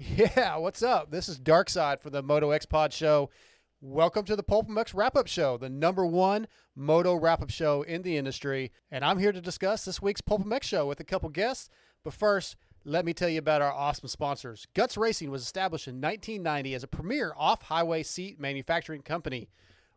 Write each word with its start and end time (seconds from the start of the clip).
Yeah, 0.00 0.56
what's 0.56 0.82
up? 0.82 1.10
This 1.10 1.28
is 1.28 1.38
Darkside 1.38 2.00
for 2.00 2.08
the 2.08 2.22
Moto 2.22 2.52
X 2.52 2.64
Pod 2.64 2.90
Show. 2.90 3.28
Welcome 3.82 4.24
to 4.24 4.34
the 4.34 4.42
Pulp 4.42 4.66
MX 4.66 4.94
Wrap 4.94 5.14
Up 5.14 5.26
Show, 5.26 5.58
the 5.58 5.68
number 5.68 6.06
one 6.06 6.46
moto 6.74 7.14
wrap 7.14 7.42
up 7.42 7.50
show 7.50 7.82
in 7.82 8.00
the 8.00 8.16
industry. 8.16 8.72
And 8.90 9.04
I'm 9.04 9.18
here 9.18 9.30
to 9.30 9.42
discuss 9.42 9.84
this 9.84 10.00
week's 10.00 10.22
Pulp 10.22 10.42
MX 10.42 10.62
show 10.62 10.86
with 10.86 11.00
a 11.00 11.04
couple 11.04 11.28
guests. 11.28 11.68
But 12.02 12.14
first, 12.14 12.56
let 12.82 13.04
me 13.04 13.12
tell 13.12 13.28
you 13.28 13.40
about 13.40 13.60
our 13.60 13.72
awesome 13.72 14.08
sponsors. 14.08 14.66
Guts 14.72 14.96
Racing 14.96 15.30
was 15.30 15.42
established 15.42 15.86
in 15.86 16.00
1990 16.00 16.74
as 16.74 16.82
a 16.82 16.88
premier 16.88 17.34
off 17.36 17.60
highway 17.60 18.02
seat 18.02 18.40
manufacturing 18.40 19.02
company, 19.02 19.50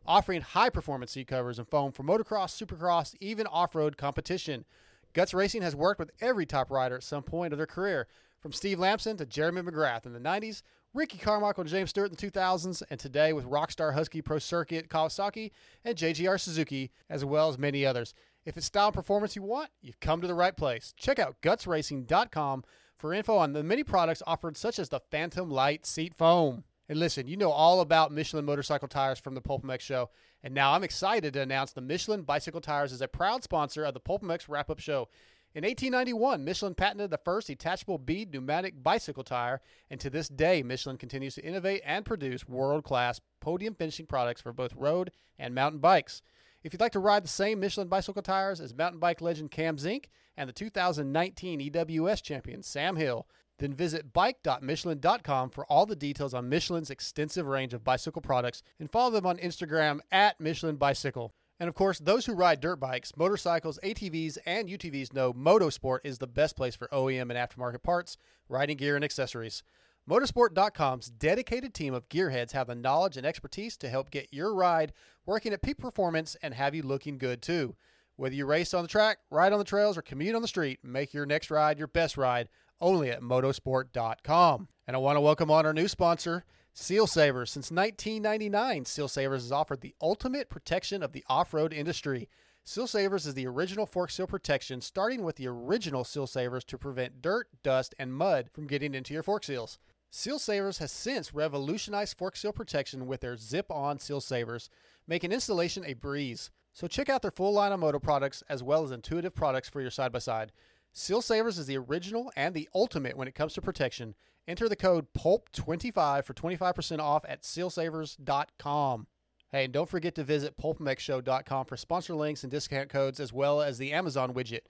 offering 0.05 0.41
high 0.41 0.69
performance 0.69 1.11
seat 1.11 1.27
covers 1.27 1.59
and 1.59 1.69
foam 1.69 1.93
for 1.93 2.03
motocross, 2.03 2.61
supercross, 2.61 3.15
even 3.21 3.47
off 3.47 3.73
road 3.73 3.95
competition. 3.95 4.65
Guts 5.13 5.33
Racing 5.33 5.61
has 5.61 5.77
worked 5.77 5.99
with 5.99 6.11
every 6.19 6.45
top 6.45 6.69
rider 6.69 6.97
at 6.97 7.03
some 7.03 7.23
point 7.23 7.53
of 7.53 7.57
their 7.57 7.65
career, 7.65 8.07
from 8.43 8.51
Steve 8.51 8.77
Lamson 8.77 9.15
to 9.15 9.25
Jeremy 9.25 9.61
McGrath 9.61 10.05
in 10.05 10.11
the 10.11 10.19
90s, 10.19 10.63
Ricky 10.93 11.17
Carmichael 11.17 11.61
and 11.61 11.69
James 11.69 11.91
Stewart 11.91 12.11
in 12.11 12.15
the 12.17 12.29
2000s, 12.29 12.83
and 12.89 12.99
today 12.99 13.31
with 13.31 13.49
Rockstar 13.49 13.93
Husky 13.93 14.21
Pro 14.21 14.37
Circuit 14.37 14.89
Kawasaki 14.89 15.51
and 15.85 15.97
JGR 15.97 16.37
Suzuki, 16.37 16.91
as 17.09 17.23
well 17.23 17.47
as 17.47 17.57
many 17.57 17.85
others. 17.85 18.13
If 18.45 18.57
it's 18.57 18.65
style 18.65 18.87
and 18.87 18.93
performance 18.93 19.37
you 19.37 19.43
want, 19.43 19.69
you've 19.81 20.01
come 20.01 20.19
to 20.19 20.27
the 20.27 20.33
right 20.33 20.55
place. 20.55 20.93
Check 20.97 21.19
out 21.19 21.37
gutsracing.com 21.41 22.65
for 22.97 23.13
info 23.13 23.37
on 23.37 23.53
the 23.53 23.63
many 23.63 23.81
products 23.81 24.21
offered, 24.27 24.57
such 24.57 24.77
as 24.77 24.89
the 24.89 24.99
Phantom 25.09 25.49
Light 25.49 25.85
Seat 25.85 26.13
Foam. 26.13 26.65
And 26.89 26.99
listen, 26.99 27.27
you 27.27 27.37
know 27.37 27.49
all 27.49 27.79
about 27.79 28.11
Michelin 28.11 28.43
motorcycle 28.43 28.89
tires 28.89 29.19
from 29.19 29.35
the 29.35 29.41
Pulp 29.41 29.63
MX 29.63 29.79
show, 29.79 30.09
and 30.43 30.53
now 30.53 30.73
I'm 30.73 30.83
excited 30.83 31.31
to 31.33 31.41
announce 31.41 31.71
the 31.71 31.79
Michelin 31.79 32.23
bicycle 32.23 32.59
tires 32.59 32.91
is 32.91 33.01
a 33.01 33.07
proud 33.07 33.41
sponsor 33.41 33.85
of 33.85 33.93
the 33.93 34.01
Pulp 34.01 34.21
MX 34.21 34.49
wrap 34.49 34.69
up 34.69 34.79
show. 34.79 35.07
In 35.55 35.63
1891, 35.63 36.43
Michelin 36.43 36.73
patented 36.73 37.11
the 37.11 37.19
first 37.19 37.45
detachable 37.45 37.99
bead 37.99 38.33
pneumatic 38.33 38.81
bicycle 38.81 39.23
tire, 39.23 39.61
and 39.87 39.99
to 39.99 40.09
this 40.09 40.27
day, 40.27 40.63
Michelin 40.63 40.97
continues 40.97 41.35
to 41.35 41.45
innovate 41.45 41.83
and 41.85 42.03
produce 42.03 42.47
world 42.49 42.83
class 42.83 43.21
podium 43.39 43.75
finishing 43.75 44.07
products 44.07 44.41
for 44.41 44.51
both 44.51 44.73
road 44.73 45.11
and 45.37 45.53
mountain 45.53 45.79
bikes. 45.79 46.23
If 46.63 46.73
you'd 46.73 46.81
like 46.81 46.93
to 46.93 46.99
ride 46.99 47.23
the 47.23 47.27
same 47.27 47.59
Michelin 47.59 47.87
bicycle 47.87 48.23
tires 48.23 48.59
as 48.59 48.73
mountain 48.73 48.99
bike 48.99 49.21
legend 49.21 49.51
Cam 49.51 49.77
Zink 49.77 50.09
and 50.35 50.49
the 50.49 50.53
2019 50.53 51.59
EWS 51.59 52.23
champion 52.23 52.63
Sam 52.63 52.95
Hill, 52.95 53.27
then 53.59 53.75
visit 53.75 54.11
bike.michelin.com 54.11 55.51
for 55.51 55.65
all 55.67 55.85
the 55.85 55.95
details 55.95 56.33
on 56.33 56.49
Michelin's 56.49 56.89
extensive 56.89 57.45
range 57.45 57.75
of 57.75 57.83
bicycle 57.83 58.23
products 58.23 58.63
and 58.79 58.91
follow 58.91 59.11
them 59.11 59.27
on 59.27 59.37
Instagram 59.37 59.99
at 60.11 60.39
Michelin 60.39 60.77
Bicycle. 60.77 61.31
And 61.63 61.69
of 61.69 61.75
course, 61.75 61.97
those 61.97 62.25
who 62.25 62.33
ride 62.33 62.59
dirt 62.59 62.81
bikes, 62.81 63.15
motorcycles, 63.15 63.79
ATVs, 63.85 64.37
and 64.45 64.67
UTVs 64.67 65.13
know 65.13 65.31
Motosport 65.31 65.99
is 66.03 66.17
the 66.17 66.27
best 66.27 66.57
place 66.57 66.75
for 66.75 66.89
OEM 66.89 67.31
and 67.31 67.37
aftermarket 67.37 67.81
parts, 67.81 68.17
riding 68.49 68.75
gear, 68.75 68.97
and 68.97 69.05
accessories. 69.05 69.63
Motosport.com's 70.05 71.09
dedicated 71.09 71.73
team 71.73 71.93
of 71.93 72.09
gearheads 72.09 72.51
have 72.51 72.67
the 72.67 72.75
knowledge 72.75 73.15
and 73.15 73.25
expertise 73.25 73.77
to 73.77 73.87
help 73.87 74.11
get 74.11 74.27
your 74.33 74.53
ride 74.53 74.91
working 75.25 75.53
at 75.53 75.61
peak 75.61 75.77
performance 75.77 76.35
and 76.43 76.53
have 76.53 76.75
you 76.75 76.83
looking 76.83 77.17
good 77.17 77.41
too. 77.41 77.77
Whether 78.17 78.35
you 78.35 78.45
race 78.45 78.73
on 78.73 78.81
the 78.81 78.89
track, 78.89 79.19
ride 79.31 79.53
on 79.53 79.59
the 79.59 79.63
trails, 79.63 79.97
or 79.97 80.01
commute 80.01 80.35
on 80.35 80.41
the 80.41 80.49
street, 80.49 80.79
make 80.83 81.13
your 81.13 81.25
next 81.25 81.49
ride 81.49 81.77
your 81.77 81.87
best 81.87 82.17
ride 82.17 82.49
only 82.81 83.09
at 83.09 83.21
motosport.com. 83.21 84.67
And 84.85 84.97
I 84.97 84.99
want 84.99 85.15
to 85.15 85.21
welcome 85.21 85.49
on 85.49 85.65
our 85.65 85.73
new 85.73 85.87
sponsor, 85.87 86.43
Seal 86.75 87.05
Savers. 87.05 87.51
Since 87.51 87.69
1999, 87.69 88.85
Seal 88.85 89.07
Savers 89.07 89.43
has 89.43 89.51
offered 89.51 89.81
the 89.81 89.93
ultimate 90.01 90.49
protection 90.49 91.03
of 91.03 91.11
the 91.11 91.23
off 91.29 91.53
road 91.53 91.71
industry. 91.71 92.27
Seal 92.65 92.87
Savers 92.87 93.27
is 93.27 93.35
the 93.35 93.45
original 93.45 93.85
fork 93.85 94.09
seal 94.09 94.25
protection, 94.25 94.81
starting 94.81 95.23
with 95.23 95.35
the 95.35 95.47
original 95.47 96.03
Seal 96.03 96.25
Savers 96.25 96.63
to 96.65 96.77
prevent 96.77 97.21
dirt, 97.21 97.47
dust, 97.61 97.93
and 97.99 98.13
mud 98.13 98.49
from 98.51 98.65
getting 98.65 98.95
into 98.95 99.13
your 99.13 99.21
fork 99.21 99.43
seals. 99.43 99.77
Seal 100.09 100.39
Savers 100.39 100.79
has 100.79 100.91
since 100.91 101.33
revolutionized 101.33 102.17
fork 102.17 102.35
seal 102.35 102.51
protection 102.51 103.05
with 103.05 103.21
their 103.21 103.37
zip 103.37 103.69
on 103.69 103.99
Seal 103.99 104.21
Savers, 104.21 104.69
making 105.07 105.31
installation 105.31 105.85
a 105.85 105.93
breeze. 105.93 106.49
So 106.71 106.87
check 106.87 107.07
out 107.07 107.21
their 107.21 107.31
full 107.31 107.53
line 107.53 107.71
of 107.71 107.81
moto 107.81 107.99
products 107.99 108.43
as 108.49 108.63
well 108.63 108.83
as 108.83 108.91
intuitive 108.91 109.35
products 109.35 109.69
for 109.69 109.79
your 109.79 109.91
side 109.91 110.11
by 110.11 110.19
side. 110.19 110.51
Seal 110.95 111.23
Savers 111.23 111.57
is 111.57 111.65
the 111.65 111.77
original 111.77 112.31
and 112.35 112.53
the 112.53 112.69
ultimate 112.75 113.17
when 113.17 113.27
it 113.27 113.33
comes 113.33 113.53
to 113.55 113.61
protection. 113.61 114.13
Enter 114.47 114.69
the 114.69 114.75
code 114.75 115.07
PULP25 115.17 116.23
for 116.23 116.33
25% 116.35 116.99
off 116.99 117.25
at 117.27 117.41
sealsavers.com. 117.41 119.07
Hey, 119.51 119.63
and 119.63 119.73
don't 119.73 119.89
forget 119.89 120.13
to 120.15 120.23
visit 120.23 120.55
pulpmxshow.com 120.57 121.65
for 121.65 121.77
sponsor 121.77 122.13
links 122.13 122.43
and 122.43 122.51
discount 122.51 122.89
codes 122.89 123.19
as 123.19 123.33
well 123.33 123.59
as 123.59 123.79
the 123.79 123.91
Amazon 123.91 124.35
widget. 124.35 124.61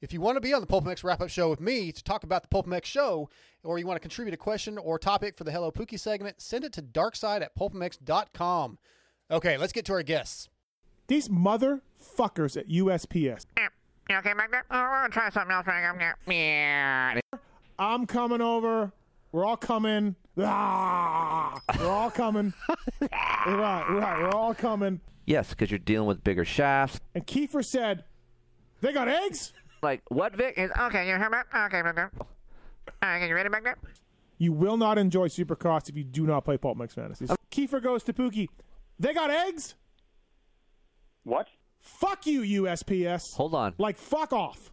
If 0.00 0.12
you 0.12 0.20
want 0.20 0.36
to 0.36 0.40
be 0.40 0.52
on 0.52 0.60
the 0.60 0.66
Pulp 0.66 0.84
MX 0.84 1.02
wrap 1.02 1.20
up 1.20 1.28
show 1.28 1.50
with 1.50 1.60
me 1.60 1.90
to 1.90 2.04
talk 2.04 2.22
about 2.22 2.42
the 2.42 2.48
Pulp 2.48 2.66
MX 2.66 2.84
show, 2.84 3.28
or 3.64 3.78
you 3.78 3.86
want 3.86 3.96
to 3.96 4.00
contribute 4.00 4.34
a 4.34 4.36
question 4.36 4.78
or 4.78 4.98
topic 4.98 5.36
for 5.36 5.42
the 5.44 5.52
Hello 5.52 5.72
Pookie 5.72 5.98
segment, 5.98 6.40
send 6.40 6.64
it 6.64 6.72
to 6.74 6.82
darkside 6.82 7.42
at 7.42 7.56
pulpmx.com. 7.56 8.78
Okay, 9.30 9.56
let's 9.56 9.72
get 9.72 9.86
to 9.86 9.92
our 9.92 10.02
guests. 10.02 10.48
These 11.08 11.28
motherfuckers 11.28 12.56
at 12.56 12.68
USPS. 12.68 13.46
You 14.08 14.16
okay 14.16 14.34
back 14.34 14.50
there? 14.50 14.64
Oh, 14.70 14.82
we're 14.82 15.00
gonna 15.02 15.08
try 15.10 15.30
something 15.30 15.52
else 15.52 15.66
right 15.66 15.96
now. 15.96 16.12
Yeah. 16.32 17.20
I'm 17.78 18.06
coming 18.06 18.40
over. 18.40 18.92
We're 19.32 19.44
all 19.46 19.56
coming. 19.56 20.14
Ah, 20.38 21.58
we're 21.78 21.88
all 21.88 22.10
coming. 22.10 22.52
right, 23.00 23.10
right. 23.88 24.18
We're 24.20 24.30
all 24.30 24.54
coming. 24.54 25.00
Yes, 25.26 25.50
because 25.50 25.70
you're 25.70 25.78
dealing 25.78 26.06
with 26.06 26.22
bigger 26.22 26.44
shafts. 26.44 27.00
And 27.14 27.26
Keefer 27.26 27.64
said, 27.64 28.04
"They 28.80 28.92
got 28.92 29.08
eggs." 29.08 29.52
Like 29.82 30.02
what, 30.10 30.34
Vic? 30.36 30.54
Is- 30.56 30.70
Okay, 30.78 31.08
you 31.08 31.16
hear 31.16 31.30
me? 31.30 31.38
Okay, 31.66 31.82
back 31.82 31.94
there. 31.94 32.10
All 32.18 32.24
right, 33.02 33.26
you 33.28 33.34
ready 33.34 33.48
back 33.48 33.64
there? 33.64 33.76
You 34.38 34.52
will 34.52 34.76
not 34.76 34.98
enjoy 34.98 35.28
Supercross 35.28 35.88
if 35.88 35.96
you 35.96 36.04
do 36.04 36.26
not 36.26 36.44
play 36.44 36.56
Pulp 36.58 36.76
MX 36.78 36.92
Fantasies. 36.94 37.30
Keefer 37.50 37.80
goes 37.82 38.02
to 38.04 38.12
Pookie. 38.12 38.48
They 38.98 39.14
got 39.14 39.30
eggs. 39.30 39.74
What? 41.24 41.48
Fuck 41.84 42.26
you, 42.26 42.62
USPS. 42.62 43.34
Hold 43.34 43.54
on. 43.54 43.74
Like 43.76 43.98
fuck 43.98 44.32
off. 44.32 44.72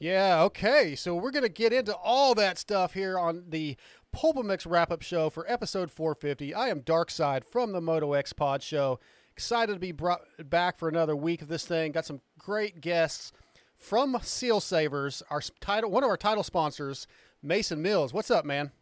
Yeah, 0.00 0.42
okay. 0.42 0.96
So 0.96 1.14
we're 1.14 1.30
going 1.30 1.44
to 1.44 1.48
get 1.48 1.72
into 1.72 1.94
all 1.94 2.34
that 2.34 2.58
stuff 2.58 2.92
here 2.92 3.18
on 3.18 3.44
the 3.48 3.76
Pulp 4.12 4.36
MX 4.36 4.68
wrap 4.68 4.90
up 4.90 5.00
show 5.00 5.30
for 5.30 5.50
episode 5.50 5.90
450. 5.90 6.52
I 6.54 6.68
am 6.68 6.80
Darkside 6.80 7.44
from 7.44 7.72
the 7.72 7.80
Moto 7.80 8.12
X 8.14 8.32
Pod 8.32 8.62
Show. 8.62 8.98
Excited 9.32 9.74
to 9.74 9.78
be 9.78 9.92
brought 9.92 10.22
back 10.50 10.76
for 10.76 10.88
another 10.88 11.14
week 11.14 11.40
of 11.40 11.48
this 11.48 11.64
thing. 11.64 11.92
Got 11.92 12.04
some 12.04 12.20
great 12.36 12.80
guests 12.80 13.32
from 13.78 14.18
Seal 14.22 14.60
Savers, 14.60 15.22
our 15.30 15.40
title, 15.60 15.90
one 15.90 16.02
of 16.02 16.10
our 16.10 16.16
title 16.16 16.42
sponsors, 16.42 17.06
Mason 17.42 17.80
Mills. 17.80 18.12
What's 18.12 18.30
up, 18.30 18.44
man? 18.44 18.72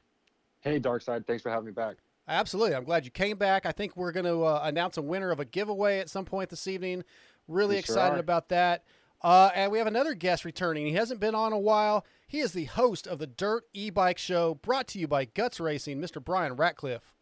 Hey, 0.62 0.80
Darkside, 0.80 1.26
thanks 1.26 1.42
for 1.42 1.50
having 1.50 1.66
me 1.66 1.72
back. 1.72 1.96
Absolutely. 2.26 2.74
I'm 2.74 2.84
glad 2.84 3.04
you 3.04 3.10
came 3.10 3.36
back. 3.36 3.66
I 3.66 3.72
think 3.72 3.96
we're 3.96 4.12
going 4.12 4.24
to 4.26 4.44
uh, 4.44 4.60
announce 4.64 4.96
a 4.96 5.02
winner 5.02 5.30
of 5.30 5.40
a 5.40 5.44
giveaway 5.44 5.98
at 5.98 6.08
some 6.08 6.24
point 6.24 6.50
this 6.50 6.66
evening. 6.66 7.04
Really 7.48 7.74
We 7.74 7.80
excited 7.80 8.16
are. 8.16 8.20
about 8.20 8.48
that. 8.48 8.84
Uh, 9.22 9.50
and 9.54 9.70
we 9.72 9.78
have 9.78 9.86
another 9.86 10.14
guest 10.14 10.44
returning. 10.44 10.86
He 10.86 10.92
hasn't 10.94 11.20
been 11.20 11.34
on 11.34 11.52
a 11.52 11.58
while. 11.58 12.04
He 12.26 12.40
is 12.40 12.52
the 12.52 12.64
host 12.64 13.06
of 13.06 13.18
the 13.18 13.26
Dirt 13.26 13.64
E 13.72 13.90
Bike 13.90 14.18
Show, 14.18 14.54
brought 14.56 14.86
to 14.88 14.98
you 14.98 15.06
by 15.06 15.24
Guts 15.26 15.60
Racing, 15.60 16.00
Mr. 16.00 16.22
Bryan 16.22 16.56
Ratcliffe. 16.56 17.14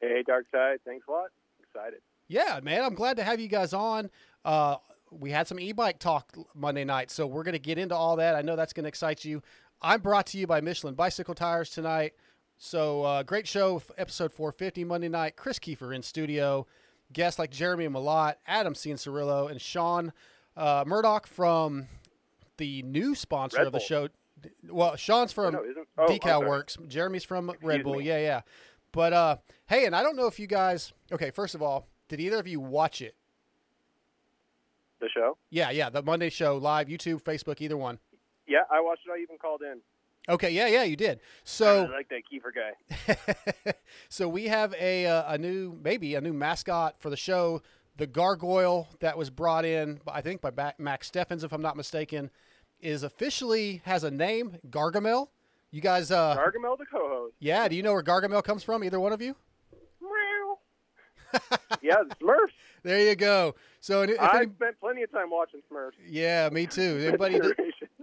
Hey, 0.00 0.22
Darkside. 0.28 0.78
Thanks 0.84 1.06
a 1.08 1.10
lot. 1.12 1.30
Excited. 1.62 2.00
Yeah, 2.28 2.60
man, 2.62 2.82
I'm 2.82 2.94
glad 2.94 3.16
to 3.18 3.24
have 3.24 3.38
you 3.40 3.48
guys 3.48 3.72
on. 3.72 4.10
Uh, 4.44 4.76
we 5.10 5.30
had 5.30 5.46
some 5.46 5.60
e-bike 5.60 5.98
talk 5.98 6.32
Monday 6.54 6.84
night, 6.84 7.10
so 7.10 7.26
we're 7.26 7.42
going 7.42 7.52
to 7.52 7.58
get 7.58 7.78
into 7.78 7.94
all 7.94 8.16
that. 8.16 8.34
I 8.34 8.42
know 8.42 8.56
that's 8.56 8.72
going 8.72 8.84
to 8.84 8.88
excite 8.88 9.24
you. 9.24 9.42
I'm 9.80 10.00
brought 10.00 10.26
to 10.28 10.38
you 10.38 10.46
by 10.46 10.60
Michelin 10.60 10.94
Bicycle 10.94 11.34
Tires 11.34 11.70
tonight. 11.70 12.14
So 12.64 13.02
uh, 13.02 13.24
great 13.24 13.48
show, 13.48 13.78
f- 13.78 13.90
episode 13.98 14.30
450 14.30 14.84
Monday 14.84 15.08
night. 15.08 15.34
Kris 15.34 15.58
Keefer 15.58 15.92
in 15.92 16.00
studio, 16.00 16.64
guests 17.12 17.36
like 17.36 17.50
Jeremy 17.50 17.88
Malott, 17.88 18.36
Adam 18.46 18.72
Cianciarulo, 18.72 18.92
and 18.92 18.98
Cerillo, 19.00 19.50
and 19.50 19.60
Sean 19.60 20.12
uh, 20.56 20.84
Murdoch 20.86 21.26
from 21.26 21.88
the 22.58 22.82
new 22.84 23.16
sponsor 23.16 23.58
Red 23.58 23.66
of 23.66 23.72
the 23.72 23.78
Bull. 23.78 23.84
show. 23.84 24.08
Well, 24.70 24.94
Sean's 24.94 25.32
from 25.32 25.54
no, 25.54 25.64
oh, 25.98 26.06
Decal. 26.06 26.46
Works. 26.46 26.78
Jeremy's 26.86 27.24
from 27.24 27.50
Red 27.62 27.82
Bull. 27.82 27.98
me. 27.98 28.04
Yeah, 28.04 28.18
yeah. 28.20 28.40
But 28.92 29.12
uh, 29.12 29.36
hey, 29.66 29.84
and 29.84 29.96
I 29.96 30.04
don't 30.04 30.14
know 30.14 30.28
if 30.28 30.38
you 30.38 30.46
guys. 30.46 30.92
Okay, 31.10 31.32
first 31.32 31.56
of 31.56 31.62
all, 31.62 31.88
did 32.08 32.20
either 32.20 32.38
of 32.38 32.46
you 32.46 32.60
watch 32.60 33.02
it? 33.02 33.16
The 35.00 35.08
show? 35.12 35.36
Yeah, 35.50 35.70
yeah, 35.70 35.90
the 35.90 36.00
Monday 36.00 36.30
show 36.30 36.58
live, 36.58 36.86
YouTube, 36.86 37.24
Facebook, 37.24 37.60
either 37.60 37.76
one. 37.76 37.98
Yeah, 38.46 38.60
I 38.70 38.80
watched 38.80 39.02
it. 39.04 39.10
I 39.10 39.20
even 39.20 39.36
called 39.36 39.62
in. 39.62 39.80
Okay, 40.28 40.50
yeah, 40.50 40.68
yeah, 40.68 40.84
you 40.84 40.94
did. 40.96 41.20
So 41.44 41.84
I 41.84 41.96
like 41.96 42.08
that 42.10 42.22
Keefer 42.30 42.52
guy. 42.54 43.72
so 44.08 44.28
we 44.28 44.44
have 44.46 44.72
a 44.78 45.06
uh, 45.06 45.34
a 45.34 45.38
new 45.38 45.78
maybe 45.82 46.14
a 46.14 46.20
new 46.20 46.32
mascot 46.32 46.94
for 47.00 47.10
the 47.10 47.16
show, 47.16 47.60
the 47.96 48.06
gargoyle 48.06 48.88
that 49.00 49.18
was 49.18 49.30
brought 49.30 49.64
in, 49.64 50.00
I 50.06 50.20
think 50.20 50.40
by 50.40 50.50
Ba- 50.50 50.74
Max 50.78 51.08
Steffens, 51.10 51.42
if 51.42 51.52
I'm 51.52 51.62
not 51.62 51.76
mistaken, 51.76 52.30
is 52.80 53.02
officially 53.02 53.82
has 53.84 54.04
a 54.04 54.10
name, 54.10 54.58
Gargamel. 54.70 55.28
You 55.72 55.80
guys, 55.80 56.10
uh, 56.12 56.36
Gargamel 56.36 56.78
the 56.78 56.86
co-host. 56.86 57.34
yeah, 57.40 57.66
do 57.66 57.74
you 57.74 57.82
know 57.82 57.92
where 57.92 58.02
Gargamel 58.02 58.44
comes 58.44 58.62
from? 58.62 58.84
Either 58.84 59.00
one 59.00 59.12
of 59.12 59.20
you? 59.22 59.34
yeah, 61.82 61.96
the 62.08 62.14
Smurfs. 62.22 62.52
There 62.82 63.00
you 63.08 63.16
go. 63.16 63.54
So 63.80 64.02
if 64.02 64.20
I 64.20 64.42
any- 64.42 64.52
spent 64.52 64.78
plenty 64.80 65.02
of 65.02 65.10
time 65.10 65.30
watching 65.30 65.60
Smurfs. 65.72 65.92
yeah, 66.06 66.48
me 66.50 66.66
too. 66.66 67.02
Anybody 67.08 67.38
did. 67.40 67.56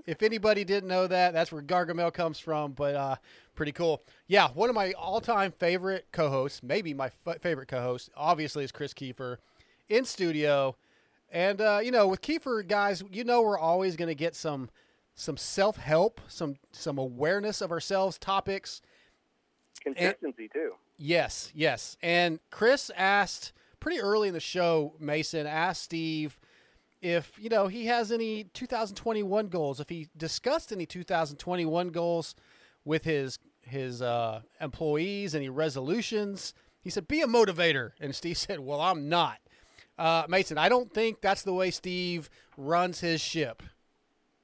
If 0.09 0.23
anybody 0.23 0.63
didn't 0.63 0.89
know 0.89 1.05
that, 1.05 1.33
that's 1.33 1.51
where 1.51 1.61
Gargamel 1.61 2.11
comes 2.11 2.39
from. 2.39 2.71
But 2.71 2.95
uh, 2.95 3.15
pretty 3.53 3.71
cool. 3.71 4.01
Yeah, 4.27 4.49
one 4.49 4.69
of 4.69 4.75
my 4.75 4.93
all-time 4.93 5.51
favorite 5.51 6.07
co-hosts, 6.11 6.63
maybe 6.63 6.93
my 6.93 7.11
f- 7.25 7.41
favorite 7.41 7.67
co-host, 7.67 8.09
obviously 8.17 8.63
is 8.63 8.71
Kris 8.71 8.93
Keefer, 8.93 9.37
in 9.87 10.05
studio. 10.05 10.75
And 11.31 11.61
uh, 11.61 11.79
you 11.83 11.91
know, 11.91 12.07
with 12.07 12.21
Keefer, 12.21 12.67
guys, 12.67 13.03
you 13.11 13.23
know 13.23 13.43
we're 13.43 13.59
always 13.59 13.95
going 13.95 14.07
to 14.07 14.15
get 14.15 14.35
some 14.35 14.69
some 15.13 15.37
self-help, 15.37 16.21
some 16.27 16.55
some 16.71 16.97
awareness 16.97 17.61
of 17.61 17.71
ourselves 17.71 18.17
topics. 18.17 18.81
Consistency 19.81 20.49
too. 20.51 20.73
Yes, 20.97 21.51
yes. 21.53 21.97
And 22.01 22.39
Chris 22.49 22.89
asked 22.97 23.53
pretty 23.79 24.01
early 24.01 24.27
in 24.27 24.33
the 24.33 24.39
show, 24.39 24.95
Mason 24.99 25.45
asked 25.45 25.83
Steve 25.83 26.37
if, 27.01 27.33
you 27.39 27.49
know, 27.49 27.67
he 27.67 27.85
has 27.85 28.11
any 28.11 28.45
2021 28.53 29.47
goals, 29.47 29.79
if 29.79 29.89
he 29.89 30.09
discussed 30.17 30.71
any 30.71 30.85
2021 30.85 31.89
goals 31.89 32.35
with 32.85 33.03
his 33.03 33.39
his 33.61 34.01
uh, 34.01 34.41
employees, 34.59 35.35
any 35.35 35.49
resolutions. 35.49 36.53
He 36.81 36.89
said, 36.89 37.07
"Be 37.07 37.21
a 37.21 37.27
motivator." 37.27 37.91
And 37.99 38.15
Steve 38.15 38.37
said, 38.37 38.59
"Well, 38.59 38.81
I'm 38.81 39.07
not." 39.07 39.37
Uh, 39.97 40.25
Mason, 40.29 40.57
I 40.57 40.69
don't 40.69 40.93
think 40.93 41.21
that's 41.21 41.43
the 41.43 41.53
way 41.53 41.71
Steve 41.71 42.29
runs 42.57 43.01
his 43.01 43.21
ship. 43.21 43.61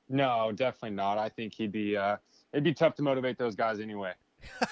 No, 0.10 0.52
definitely 0.54 0.96
not. 0.96 1.18
I 1.18 1.30
think 1.30 1.54
he'd 1.54 1.72
be 1.72 1.98
uh, 1.98 2.18
it'd 2.54 2.64
be 2.64 2.74
tough 2.74 2.96
to 2.96 3.02
motivate 3.02 3.38
those 3.38 3.56
guys 3.56 3.80
anyway. 3.80 4.14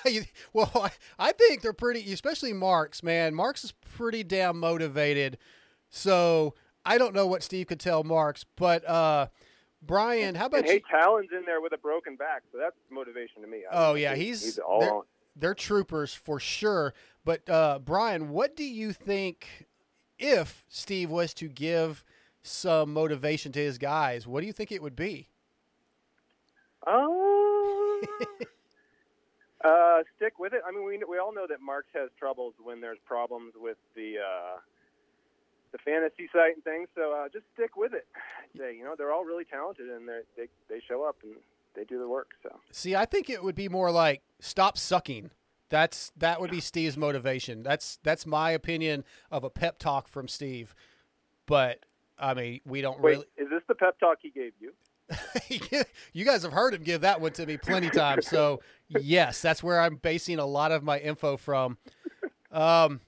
well, 0.53 0.71
I, 0.75 0.91
I 1.17 1.31
think 1.31 1.61
they're 1.61 1.73
pretty, 1.73 2.13
especially 2.13 2.53
Marks, 2.53 3.01
man. 3.01 3.33
Marks 3.33 3.63
is 3.63 3.71
pretty 3.71 4.23
damn 4.23 4.59
motivated. 4.59 5.39
So 5.89 6.53
I 6.85 6.97
don't 6.97 7.13
know 7.13 7.27
what 7.27 7.43
Steve 7.43 7.67
could 7.67 7.79
tell 7.79 8.03
Marks, 8.03 8.45
but 8.55 8.87
uh, 8.87 9.27
Bryan, 9.81 10.35
how 10.35 10.47
about 10.47 10.59
And 10.61 10.67
you? 10.67 10.73
hey, 10.73 10.83
Talon's 10.89 11.29
in 11.31 11.45
there 11.45 11.61
with 11.61 11.73
a 11.73 11.77
broken 11.77 12.15
back, 12.15 12.43
so 12.51 12.57
that's 12.57 12.75
motivation 12.89 13.41
to 13.41 13.47
me. 13.47 13.61
I 13.71 13.89
Oh 13.91 13.93
yeah, 13.95 14.15
he's, 14.15 14.43
he's 14.43 14.59
all 14.59 14.79
they're, 14.81 14.93
on. 14.93 15.03
they're 15.35 15.53
troopers 15.55 16.13
for 16.13 16.39
sure. 16.39 16.93
But 17.25 17.49
uh, 17.49 17.79
Bryan, 17.79 18.29
what 18.29 18.55
do 18.55 18.63
you 18.65 18.91
think 18.91 19.67
if 20.19 20.65
Steve 20.69 21.09
was 21.09 21.33
to 21.35 21.47
give 21.47 22.03
some 22.41 22.91
motivation 22.93 23.51
to 23.53 23.59
his 23.59 23.77
guys? 23.77 24.27
What 24.27 24.41
do 24.41 24.47
you 24.47 24.53
think 24.53 24.71
it 24.71 24.81
would 24.81 24.95
be? 24.95 25.29
Oh. 26.85 28.01
uh, 29.63 30.03
stick 30.17 30.37
with 30.39 30.53
it. 30.53 30.61
I 30.67 30.71
mean, 30.71 30.85
we 30.85 30.99
we 31.09 31.17
all 31.17 31.33
know 31.33 31.45
that 31.47 31.61
Marks 31.61 31.87
has 31.93 32.09
troubles 32.19 32.53
when 32.61 32.81
there's 32.81 32.97
problems 33.05 33.53
with 33.55 33.77
the 33.95 34.15
uh, 34.19 34.57
the 35.73 35.79
fantasy 35.79 36.29
site 36.31 36.55
and 36.55 36.63
things. 36.63 36.87
So 36.95 37.11
uh, 37.11 37.27
just 37.27 37.45
stick 37.53 37.75
with 37.75 37.93
it. 37.93 38.07
Say, 38.57 38.77
you 38.77 38.85
know, 38.85 38.93
they're 38.97 39.11
all 39.11 39.25
really 39.25 39.43
talented 39.43 39.89
and 39.89 40.07
they 40.07 40.21
they 40.37 40.47
they 40.69 40.81
show 40.87 41.03
up 41.03 41.17
and 41.23 41.33
they 41.75 41.83
do 41.83 41.99
the 41.99 42.07
work. 42.07 42.29
So 42.41 42.55
See, 42.71 42.95
I 42.95 43.05
think 43.05 43.29
it 43.29 43.43
would 43.43 43.55
be 43.55 43.67
more 43.67 43.91
like 43.91 44.21
stop 44.39 44.77
sucking. 44.77 45.31
That's 45.69 46.11
that 46.17 46.39
would 46.39 46.51
be 46.51 46.61
Steve's 46.61 46.95
motivation. 46.95 47.63
That's 47.63 47.99
that's 48.03 48.25
my 48.25 48.51
opinion 48.51 49.03
of 49.31 49.43
a 49.43 49.49
pep 49.49 49.79
talk 49.79 50.07
from 50.07 50.27
Steve. 50.27 50.75
But 51.45 51.79
I 52.17 52.33
mean, 52.33 52.61
we 52.65 52.81
don't 52.81 53.01
wait, 53.01 53.11
really. 53.11 53.25
is 53.37 53.49
this 53.49 53.63
the 53.67 53.75
pep 53.75 53.99
talk 53.99 54.19
he 54.21 54.29
gave 54.29 54.53
you? 54.59 54.71
you 56.13 56.25
guys 56.25 56.43
have 56.43 56.53
heard 56.53 56.73
him 56.73 56.83
give 56.83 57.01
that 57.01 57.19
one 57.19 57.31
to 57.33 57.45
me 57.45 57.57
plenty 57.57 57.89
times. 57.89 58.27
So 58.27 58.61
yes, 58.87 59.41
that's 59.41 59.63
where 59.63 59.81
I'm 59.81 59.95
basing 59.95 60.39
a 60.39 60.45
lot 60.45 60.71
of 60.71 60.83
my 60.83 60.99
info 60.99 61.37
from. 61.37 61.77
Um, 62.51 63.01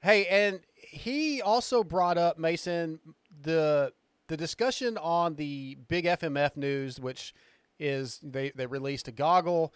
hey, 0.00 0.26
and 0.26 0.60
he 0.92 1.40
also 1.40 1.82
brought 1.82 2.18
up 2.18 2.38
Mason 2.38 3.00
the 3.40 3.92
the 4.28 4.36
discussion 4.36 4.98
on 4.98 5.34
the 5.34 5.78
big 5.88 6.04
FMF 6.04 6.56
news, 6.56 7.00
which 7.00 7.34
is 7.78 8.20
they 8.22 8.50
they 8.50 8.66
released 8.66 9.08
a 9.08 9.12
goggle, 9.12 9.72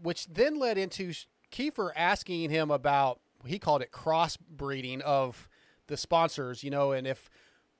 which 0.00 0.26
then 0.26 0.58
led 0.58 0.76
into 0.76 1.12
Keefer 1.50 1.90
asking 1.96 2.50
him 2.50 2.70
about 2.70 3.20
he 3.46 3.58
called 3.58 3.80
it 3.80 3.90
crossbreeding 3.90 5.00
of 5.00 5.48
the 5.86 5.96
sponsors, 5.96 6.62
you 6.62 6.70
know, 6.70 6.92
and 6.92 7.06
if 7.06 7.30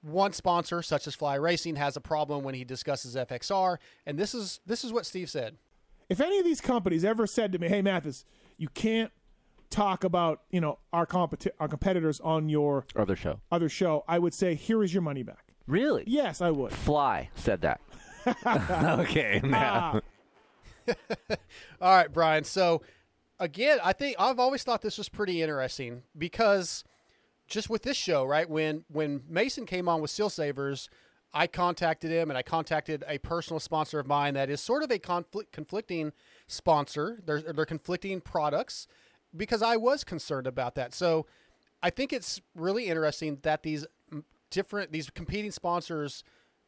one 0.01 0.33
sponsor 0.33 0.83
such 0.83 1.07
as 1.07 1.15
Fly 1.15 1.35
Racing 1.35 1.77
has 1.77 1.97
a 1.97 2.01
problem 2.01 2.43
when 2.43 2.55
he 2.55 2.65
discusses 2.65 3.15
FXR, 3.15 3.77
and 4.07 4.19
this 4.19 4.35
is 4.35 4.61
this 4.65 4.83
is 4.83 4.95
what 4.95 5.05
Steve 5.05 5.29
said. 5.29 5.59
If 6.09 6.23
any 6.23 6.39
of 6.39 6.45
these 6.45 6.63
companies 6.63 7.05
ever 7.05 7.27
said 7.27 7.53
to 7.53 7.59
me, 7.59 7.69
"Hey, 7.69 7.83
Matthes, 7.83 8.25
you 8.57 8.69
can't 8.69 9.13
talk 9.73 10.05
about 10.05 10.43
you 10.51 10.61
know 10.61 10.79
our 10.93 11.07
competi- 11.07 11.51
our 11.59 11.67
competitors 11.69 12.21
on 12.21 12.49
your 12.49 12.87
Other 12.95 13.17
show. 13.17 13.41
other 13.51 13.69
show," 13.69 14.05
I 14.07 14.19
would 14.21 14.35
say, 14.35 14.55
"Here 14.55 14.83
is 14.85 14.93
your 14.95 15.03
money 15.03 15.23
back." 15.25 15.53
Really? 15.67 16.05
Yes, 16.07 16.41
I 16.41 16.51
would. 16.51 16.73
Fly 16.73 17.31
said 17.35 17.63
that. 17.63 17.81
okay, 19.01 19.41
Ah, 19.45 19.47
now. 19.47 20.01
All 21.81 21.97
right, 21.97 22.13
Bryan. 22.13 22.45
So 22.45 22.83
again, 23.39 23.79
I 23.83 23.93
think 23.93 24.17
I've 24.19 24.39
always 24.39 24.63
thought 24.63 24.83
this 24.83 24.99
was 24.99 25.09
pretty 25.09 25.43
interesting 25.43 26.03
because 26.17 26.85
just 27.49 27.71
with 27.71 27.83
this 27.83 27.97
show, 27.97 28.25
right? 28.25 28.49
When 28.49 28.85
when 28.89 29.23
Mason 29.29 29.67
came 29.67 29.89
on 29.89 30.01
with 30.01 30.11
Seal 30.11 30.31
Savers, 30.31 30.89
I 31.35 31.47
contacted 31.47 32.11
him 32.11 32.31
and 32.31 32.37
I 32.39 32.43
contacted 32.43 33.05
a 33.09 33.19
personal 33.19 33.61
sponsor 33.61 33.99
of 33.99 34.07
mine 34.07 34.35
that 34.35 34.51
is 34.51 34.61
sort 34.61 34.83
of 34.83 34.91
a 34.91 34.99
conflict 34.99 35.53
conflicting 35.53 36.13
sponsor. 36.47 37.21
They're 37.25 37.41
they're 37.43 37.65
conflicting 37.67 38.21
products 38.21 38.87
because 39.37 39.63
I 39.63 39.77
was 39.77 40.05
concerned 40.05 40.47
about 40.47 40.75
that. 40.75 40.95
So 40.95 41.27
I 41.83 41.91
think 41.91 42.13
it's 42.13 42.41
really 42.55 42.87
interesting 42.87 43.39
that 43.43 43.63
these 43.63 43.87
mm, 44.13 44.23
different 44.51 44.93
these 44.93 45.11
competing 45.11 45.51
sponsors 45.51 46.23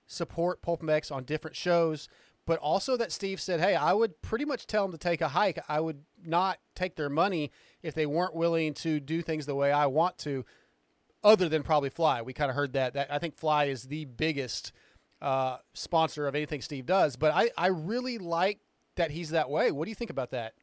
support 0.07 0.63
Pulp 0.63 0.83
MX 0.83 1.13
on 1.13 1.25
different 1.25 1.57
shows, 1.57 2.09
but 2.47 2.59
also 2.59 2.97
that 2.97 3.13
Steve 3.13 3.41
said, 3.41 3.61
"Hey, 3.61 3.75
I 3.75 3.93
would 3.93 4.21
pretty 4.23 4.45
much 4.45 4.67
tell 4.67 4.85
them 4.85 4.93
to 4.93 4.99
take 4.99 5.21
a 5.21 5.29
hike. 5.29 5.59
I 5.69 5.81
would 5.81 6.05
not 6.23 6.59
take 6.75 6.97
their 6.97 7.09
money 7.09 7.51
if 7.83 7.95
they 7.95 8.07
weren't 8.07 8.35
willing 8.35 8.75
to 8.75 9.01
do 9.01 9.23
things 9.23 9.47
the 9.47 9.55
way 9.55 9.73
I 9.73 9.87
want 9.87 10.19
to, 10.19 10.45
other 11.23 11.49
than 11.49 11.63
probably 11.63 11.91
Fly." 11.91 12.23
We 12.23 12.33
kind 12.33 12.51
of 12.51 12.57
heard 12.57 12.73
that. 12.73 12.95
That 12.95 13.13
I 13.13 13.19
think 13.19 13.37
Fly 13.37 13.67
is 13.67 13.85
the 13.85 14.05
biggest 14.05 14.73
uh, 15.23 15.59
sponsor 15.73 16.27
of 16.27 16.35
anything 16.35 16.61
Steve 16.61 16.87
does, 16.87 17.17
but 17.17 17.33
I 17.35 17.51
I 17.57 17.69
really 17.69 18.19
like 18.19 18.61
that 18.97 19.11
he's 19.11 19.31
that 19.31 19.51
way. 19.51 19.71
What 19.71 19.85
do 19.85 19.91
you 19.91 19.97
think 19.97 20.11
about 20.11 20.31
that? 20.31 20.55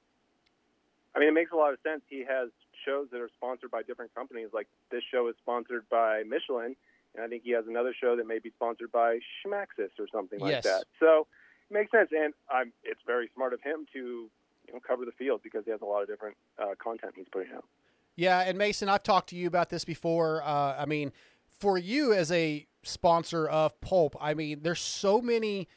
I 1.16 1.20
mean, 1.20 1.30
it 1.30 1.34
makes 1.34 1.52
a 1.52 1.56
lot 1.56 1.74
of 1.74 1.80
sense. 1.84 2.02
He 2.10 2.20
has 2.28 2.50
shows 2.86 3.08
that 3.12 3.20
are 3.22 3.30
sponsored 3.38 3.70
by 3.72 3.84
different 3.84 4.14
companies. 4.16 4.50
Like 4.54 4.68
this 4.92 5.04
show 5.12 5.28
is 5.28 5.36
sponsored 5.42 5.84
by 5.90 6.24
Michelin, 6.24 6.76
and 7.16 7.24
I 7.24 7.28
think 7.28 7.44
he 7.44 7.52
has 7.52 7.66
another 7.68 7.94
show 8.00 8.16
that 8.16 8.28
may 8.28 8.40
be 8.40 8.50
sponsored 8.52 8.92
by 8.92 9.20
Schmaxis 9.46 9.92
or 10.00 10.08
something 10.12 10.40
like 10.40 10.52
Yes. 10.52 10.64
that. 10.64 10.86
So 11.00 11.28
it 11.70 11.74
makes 11.74 11.92
sense, 11.92 12.10
and 12.12 12.34
I'm, 12.50 12.72
it's 12.84 13.02
very 13.06 13.30
smart 13.36 13.54
of 13.54 13.62
him 13.62 13.86
to 13.94 14.30
you 14.68 14.74
know 14.74 14.80
cover 14.88 15.06
the 15.06 15.12
field 15.12 15.42
because 15.44 15.66
he 15.66 15.72
has 15.72 15.82
a 15.82 15.86
lot 15.86 16.02
of 16.02 16.08
different 16.08 16.38
uh, 16.58 16.76
content 16.82 17.14
he's 17.16 17.28
putting 17.32 17.52
out. 17.54 17.66
Yeah, 18.16 18.40
and 18.42 18.58
Mason, 18.58 18.90
I've 18.90 19.04
talked 19.04 19.30
to 19.30 19.36
you 19.36 19.48
about 19.48 19.70
this 19.70 19.86
before. 19.86 20.44
Uh, 20.44 20.76
I 20.78 20.86
mean, 20.86 21.12
for 21.60 21.78
you 21.78 22.14
as 22.14 22.32
a 22.32 22.68
sponsor 22.84 23.48
of 23.48 23.80
Pulp, 23.82 24.16
I 24.20 24.34
mean, 24.34 24.60
there's 24.64 24.82
so 24.82 25.22
many. 25.22 25.68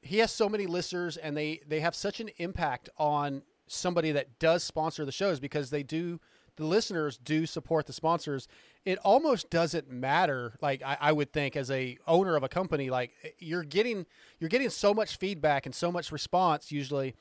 He 0.00 0.18
has 0.18 0.32
so 0.32 0.48
many 0.48 0.66
listeners, 0.66 1.16
and 1.16 1.36
they 1.36 1.60
they 1.66 1.80
have 1.80 1.94
such 1.94 2.20
an 2.20 2.30
impact 2.38 2.88
on 2.96 3.42
somebody 3.72 4.12
that 4.12 4.38
does 4.38 4.62
sponsor 4.62 5.04
the 5.04 5.12
shows 5.12 5.40
because 5.40 5.70
they 5.70 5.82
do. 5.82 6.20
The 6.56 6.64
listeners 6.64 7.16
do 7.16 7.46
support 7.46 7.86
the 7.86 7.94
sponsors. 7.94 8.46
It 8.84 8.98
almost 8.98 9.48
doesn't 9.48 9.90
matter. 9.90 10.54
Like 10.60 10.82
I, 10.82 10.98
I 11.00 11.12
would 11.12 11.32
think, 11.32 11.56
as 11.56 11.70
a 11.70 11.96
owner 12.06 12.36
of 12.36 12.42
a 12.42 12.48
company, 12.48 12.90
like 12.90 13.12
eh, 13.24 13.30
you're 13.38 13.64
getting 13.64 14.06
you're 14.38 14.50
getting 14.50 14.68
so 14.68 14.92
much 14.92 15.16
feedback 15.16 15.64
and 15.66 15.74
so 15.74 15.90
much 15.90 16.12
response 16.12 16.70
usually 16.70 17.14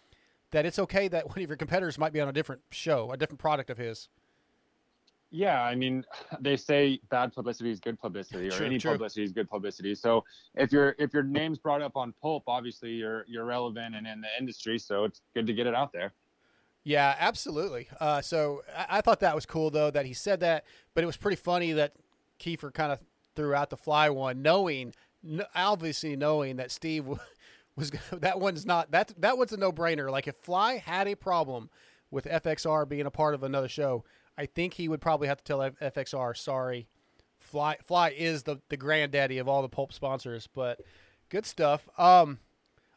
that 0.51 0.65
it's 0.65 0.79
okay 0.79 1.07
that 1.07 1.27
one 1.29 1.41
of 1.41 1.49
your 1.49 1.57
competitors 1.57 1.97
might 1.97 2.13
be 2.13 2.19
on 2.19 2.27
a 2.27 2.33
different 2.33 2.61
show, 2.71 3.11
a 3.11 3.17
different 3.17 3.39
product 3.39 3.69
of 3.69 3.77
his. 3.77 4.09
Yeah, 5.31 5.63
I 5.63 5.75
mean, 5.75 6.03
they 6.41 6.57
say 6.57 6.99
bad 7.09 7.33
publicity 7.33 7.71
is 7.71 7.79
good 7.79 7.99
publicity, 7.99 8.47
or 8.47 8.51
True, 8.51 8.65
any 8.65 8.77
true. 8.77 8.91
publicity 8.91 9.23
is 9.23 9.31
good 9.31 9.49
publicity. 9.49 9.95
So 9.95 10.23
if 10.55 10.71
your 10.71 10.95
if 10.99 11.13
your 11.13 11.23
name's 11.23 11.57
brought 11.57 11.81
up 11.81 11.95
on 11.95 12.13
Pulp, 12.21 12.43
obviously 12.47 12.91
you're 12.91 13.25
you're 13.27 13.45
relevant 13.45 13.95
and 13.95 14.05
in 14.05 14.21
the 14.21 14.27
industry, 14.37 14.77
so 14.77 15.05
it's 15.05 15.21
good 15.33 15.47
to 15.47 15.53
get 15.53 15.67
it 15.67 15.73
out 15.73 15.93
there. 15.93 16.13
Yeah, 16.83 17.15
absolutely. 17.19 17.87
Uh, 17.99 18.21
so 18.21 18.63
I, 18.75 18.97
I 18.97 19.01
thought 19.01 19.19
that 19.19 19.35
was 19.35 19.45
cool 19.45 19.69
though 19.69 19.91
that 19.91 20.05
he 20.05 20.13
said 20.13 20.39
that, 20.39 20.65
but 20.93 21.03
it 21.03 21.07
was 21.07 21.17
pretty 21.17 21.35
funny 21.37 21.73
that 21.73 21.93
Keefer 22.39 22.71
kind 22.71 22.91
of 22.91 22.99
threw 23.35 23.53
out 23.53 23.69
the 23.69 23.77
fly 23.77 24.09
one, 24.09 24.41
knowing, 24.41 24.93
kn- 25.23 25.45
obviously 25.55 26.15
knowing 26.15 26.55
that 26.57 26.71
Steve 26.71 27.03
w- 27.03 27.19
was 27.75 27.91
that 28.11 28.39
one's 28.39 28.65
not 28.65 28.91
that 28.91 29.13
that 29.19 29.37
one's 29.37 29.53
a 29.53 29.57
no 29.57 29.71
brainer. 29.71 30.09
Like 30.11 30.27
if 30.27 30.35
Fly 30.37 30.77
had 30.77 31.07
a 31.07 31.15
problem 31.15 31.69
with 32.09 32.25
FXR 32.25 32.87
being 32.89 33.05
a 33.05 33.11
part 33.11 33.33
of 33.35 33.43
another 33.43 33.69
show, 33.69 34.03
I 34.37 34.45
think 34.47 34.73
he 34.73 34.89
would 34.89 35.01
probably 35.01 35.27
have 35.27 35.37
to 35.37 35.43
tell 35.43 35.61
F- 35.61 35.79
FXR, 35.79 36.35
sorry, 36.35 36.87
Fly 37.39 37.77
Fly 37.83 38.09
is 38.09 38.43
the 38.43 38.57
the 38.69 38.77
granddaddy 38.77 39.37
of 39.37 39.47
all 39.47 39.61
the 39.61 39.69
pulp 39.69 39.93
sponsors. 39.93 40.47
But 40.47 40.81
good 41.29 41.45
stuff. 41.45 41.87
Um, 41.97 42.39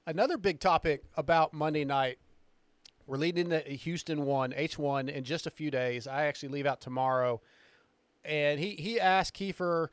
another 0.07 0.38
big 0.38 0.59
topic 0.59 1.05
about 1.17 1.53
Monday 1.53 1.85
night. 1.85 2.19
We're 3.06 3.18
leading 3.18 3.50
into 3.52 3.61
Houston 3.70 4.25
one 4.25 4.54
H 4.56 4.78
one 4.78 5.08
in 5.08 5.25
just 5.25 5.46
a 5.46 5.50
few 5.50 5.70
days. 5.70 6.06
I 6.06 6.25
actually 6.25 6.50
leave 6.50 6.66
out 6.66 6.80
tomorrow, 6.80 7.40
and 8.25 8.58
he 8.58 8.70
he 8.70 8.99
asked 8.99 9.34
Keefer, 9.34 9.90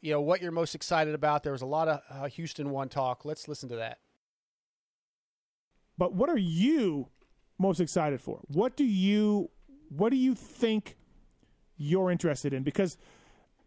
you 0.00 0.12
know, 0.12 0.20
what 0.20 0.42
you're 0.42 0.52
most 0.52 0.74
excited 0.74 1.14
about. 1.14 1.42
There 1.42 1.52
was 1.52 1.62
a 1.62 1.66
lot 1.66 1.88
of 1.88 2.00
uh, 2.10 2.28
Houston 2.28 2.70
one 2.70 2.88
talk. 2.88 3.24
Let's 3.24 3.48
listen 3.48 3.68
to 3.70 3.76
that. 3.76 3.98
But 5.96 6.14
what 6.14 6.28
are 6.28 6.38
you 6.38 7.08
most 7.58 7.80
excited 7.80 8.20
for? 8.20 8.40
What 8.48 8.76
do 8.76 8.84
you 8.84 9.50
what 9.88 10.10
do 10.10 10.16
you 10.16 10.34
think 10.34 10.96
you're 11.76 12.10
interested 12.10 12.52
in? 12.52 12.62
Because 12.62 12.96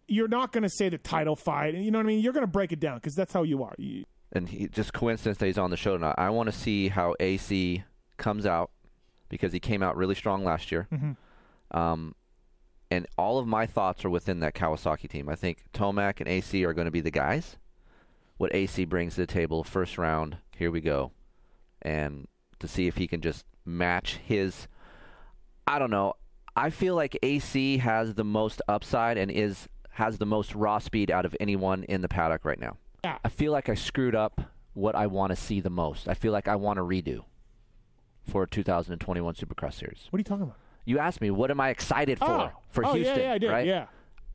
you're 0.08 0.28
not 0.28 0.52
going 0.52 0.64
to 0.64 0.70
say 0.70 0.90
the 0.90 0.98
title 0.98 1.36
fight. 1.36 1.74
You 1.74 1.92
know 1.92 2.00
what 2.00 2.06
I 2.06 2.08
mean? 2.08 2.20
You're 2.20 2.34
going 2.34 2.44
to 2.46 2.52
break 2.52 2.72
it 2.72 2.80
down 2.80 2.98
because 2.98 3.16
that's 3.16 3.34
how 3.34 3.44
you 3.44 3.64
are. 3.64 3.74
You, 3.78 4.06
and 4.32 4.50
he, 4.50 4.68
just 4.68 4.94
coincidence 4.94 5.38
that 5.40 5.46
he's 5.48 5.58
on 5.58 5.72
the 5.72 5.78
show 5.78 5.98
tonight. 5.98 6.16
I 6.18 6.30
want 6.30 6.48
to 6.48 6.52
see 6.52 6.90
how 6.90 7.16
AC 7.20 7.84
comes 8.18 8.46
out 8.46 8.72
because 9.30 9.52
he 9.54 9.60
came 9.60 9.82
out 9.84 9.96
really 9.98 10.16
strong 10.16 10.44
last 10.44 10.72
year. 10.72 10.88
Mhm. 10.92 11.16
Um, 11.72 12.16
and 12.92 13.08
all 13.18 13.40
of 13.40 13.48
my 13.48 13.66
thoughts 13.66 14.06
are 14.06 14.10
within 14.10 14.40
that 14.42 14.54
Kawasaki 14.54 15.10
team. 15.10 15.28
I 15.30 15.36
think 15.36 15.66
Tomac 15.74 16.20
and 16.20 16.28
AC 16.30 16.64
are 16.66 16.74
going 16.74 16.86
to 16.86 16.92
be 16.92 17.02
the 17.02 17.12
guys. 17.12 17.58
What 18.38 18.54
AC 18.54 18.86
brings 18.86 19.16
to 19.16 19.22
the 19.22 19.28
table, 19.28 19.64
first 19.64 19.98
round, 19.98 20.38
here 20.56 20.70
we 20.70 20.82
go, 20.82 21.12
and 21.82 22.28
to 22.60 22.68
see 22.68 22.88
if 22.88 22.98
he 22.98 23.08
can 23.08 23.22
just 23.22 23.46
match 23.66 24.18
his. 24.18 24.68
I 25.68 25.80
don't 25.80 25.90
know. 25.90 26.14
I 26.56 26.70
feel 26.70 26.96
like 26.96 27.18
AC 27.24 27.80
has 27.80 28.14
the 28.14 28.24
most 28.24 28.62
upside 28.68 29.18
and 29.18 29.32
is 29.32 29.68
has 29.92 30.18
the 30.18 30.26
most 30.26 30.54
raw 30.54 30.78
speed 30.78 31.10
out 31.10 31.26
of 31.26 31.36
anyone 31.40 31.84
in 31.86 32.02
the 32.02 32.08
paddock 32.10 32.44
right 32.46 32.60
now. 32.60 32.78
Yeah. 33.04 33.18
I 33.24 33.30
feel 33.30 33.52
like 33.54 33.70
I 33.70 33.76
screwed 33.76 34.14
up 34.16 34.42
what 34.74 34.94
I 34.94 35.08
want 35.08 35.30
to 35.32 35.36
see 35.38 35.62
the 35.62 35.70
most. 35.70 36.10
I 36.10 36.14
feel 36.14 36.34
like 36.34 36.50
I 36.50 36.56
want 36.58 36.78
to 36.78 36.84
redo 36.84 37.24
for 38.26 38.46
2021 38.46 39.34
Supercross 39.36 39.74
Series. 39.74 40.08
what 40.10 40.18
are 40.18 40.20
you 40.20 40.24
talking 40.24 40.44
about? 40.44 40.58
You 40.86 41.00
asked 41.00 41.22
me, 41.22 41.32
what 41.32 41.50
am 41.52 41.60
I 41.60 41.70
excited 41.70 42.20
for 42.20 42.26
Oh. 42.26 42.52
for 42.70 42.86
oh, 42.86 42.94
Houston? 42.94 43.18
yeah, 43.18 43.26
yeah, 43.26 43.34
I 43.34 43.38
did. 43.38 43.50
right? 43.50 43.66
Yeah. 43.68 43.88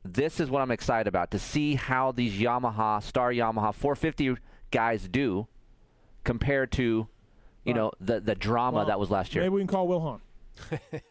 This 0.03 0.39
is 0.39 0.49
what 0.49 0.61
I'm 0.61 0.71
excited 0.71 1.07
about 1.07 1.31
to 1.31 1.39
see 1.39 1.75
how 1.75 2.11
these 2.11 2.33
Yamaha 2.33 3.01
Star 3.03 3.31
Yamaha 3.31 3.73
450 3.73 4.37
guys 4.71 5.07
do 5.07 5.47
compared 6.23 6.71
to, 6.73 7.07
you 7.63 7.73
know, 7.73 7.91
the 7.99 8.19
the 8.19 8.35
drama 8.35 8.77
Well, 8.77 8.85
that 8.87 8.99
was 8.99 9.09
last 9.11 9.33
year. 9.35 9.43
Maybe 9.43 9.55
we 9.55 9.61
can 9.61 9.67
call 9.67 9.87
Will 9.87 9.99
Hahn. 10.01 10.21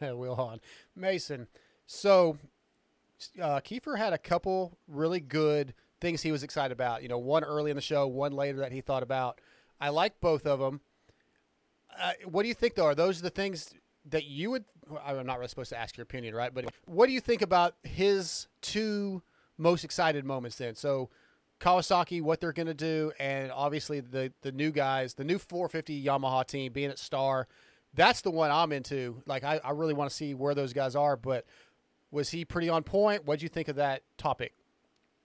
Will 0.19 0.35
Hahn. 0.35 0.61
Mason. 0.97 1.47
So 1.87 2.37
uh, 3.41 3.61
Keefer 3.61 3.97
had 3.97 4.13
a 4.13 4.19
couple 4.19 4.77
really 4.89 5.21
good 5.21 5.75
things 6.01 6.23
he 6.23 6.33
was 6.33 6.43
excited 6.43 6.73
about. 6.73 7.03
You 7.03 7.09
know, 7.09 7.19
one 7.19 7.45
early 7.45 7.71
in 7.71 7.77
the 7.77 7.81
show, 7.83 8.07
one 8.07 8.33
later 8.33 8.59
that 8.59 8.73
he 8.73 8.81
thought 8.81 9.03
about. 9.03 9.41
I 9.81 9.89
like 9.91 10.21
both 10.21 10.47
of 10.47 10.59
them. 10.59 10.81
Uh, 12.01 12.13
what 12.27 12.43
do 12.43 12.49
you 12.49 12.55
think, 12.55 12.75
though? 12.75 12.87
Are 12.87 12.95
those 12.95 13.21
the 13.21 13.31
things 13.31 13.75
that 14.07 14.25
you 14.25 14.51
would? 14.51 14.65
I'm 15.05 15.27
not 15.27 15.39
really 15.39 15.49
supposed 15.49 15.71
to 15.71 15.79
ask 15.79 15.97
your 15.97 16.03
opinion, 16.03 16.35
right? 16.35 16.53
But 16.53 16.67
what 16.87 17.07
do 17.07 17.13
you 17.13 17.21
think 17.21 17.43
about 17.43 17.77
his 17.83 18.49
two 18.61 19.23
most 19.59 19.85
excited 19.85 20.25
moments 20.25 20.57
then? 20.57 20.75
So 20.75 21.11
Kawasaki, 21.61 22.23
what 22.23 22.41
they're 22.41 22.53
going 22.53 22.67
to 22.67 22.75
do, 22.75 23.13
and 23.21 23.53
obviously 23.53 24.01
the 24.01 24.33
the 24.43 24.53
new 24.53 24.71
guys, 24.71 25.15
the 25.15 25.25
new 25.25 25.39
450 25.39 26.05
Yamaha 26.05 26.47
team 26.47 26.73
being 26.73 26.91
at 26.91 26.99
Star. 26.99 27.47
That's 27.93 28.21
the 28.21 28.31
one 28.31 28.51
I'm 28.51 28.73
into. 28.73 29.23
Like 29.27 29.45
I, 29.45 29.61
I 29.63 29.71
really 29.73 29.95
want 29.95 30.11
to 30.11 30.17
see 30.17 30.35
where 30.35 30.55
those 30.55 30.73
guys 30.73 30.97
are. 30.97 31.17
But 31.17 31.45
was 32.11 32.31
he 32.31 32.45
pretty 32.45 32.69
on 32.69 32.83
point? 32.83 33.27
What'd 33.27 33.43
you 33.43 33.49
think 33.49 33.69
of 33.69 33.77
that 33.77 34.03
topic? 34.17 34.55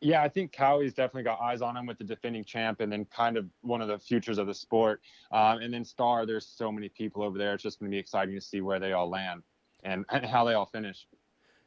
Yeah, 0.02 0.22
I 0.22 0.30
think 0.30 0.52
Kawi's 0.52 0.94
definitely 0.94 1.24
got 1.24 1.40
eyes 1.40 1.62
on 1.62 1.76
him 1.76 1.86
with 1.86 1.98
the 1.98 2.04
defending 2.04 2.44
champ 2.44 2.82
and 2.82 2.92
then 2.92 3.06
kind 3.06 3.38
of 3.38 3.48
one 3.62 3.82
of 3.82 3.88
the 3.88 3.98
futures 3.98 4.38
of 4.38 4.46
the 4.46 4.54
sport. 4.54 5.02
Um, 5.32 5.60
and 5.60 5.74
then 5.74 5.86
Star, 5.86 6.26
there's 6.26 6.46
so 6.46 6.72
many 6.72 6.90
people 6.90 7.24
over 7.24 7.38
there. 7.38 7.54
It's 7.54 7.64
just 7.64 7.80
going 7.80 7.90
to 7.90 7.96
be 7.96 8.00
exciting 8.00 8.36
to 8.36 8.42
see 8.42 8.62
where 8.62 8.80
they 8.80 8.92
all 8.92 9.10
land 9.10 9.44
and, 9.84 10.06
and 10.10 10.26
how 10.26 10.44
they 10.44 10.54
all 10.54 10.66
finish. 10.66 11.08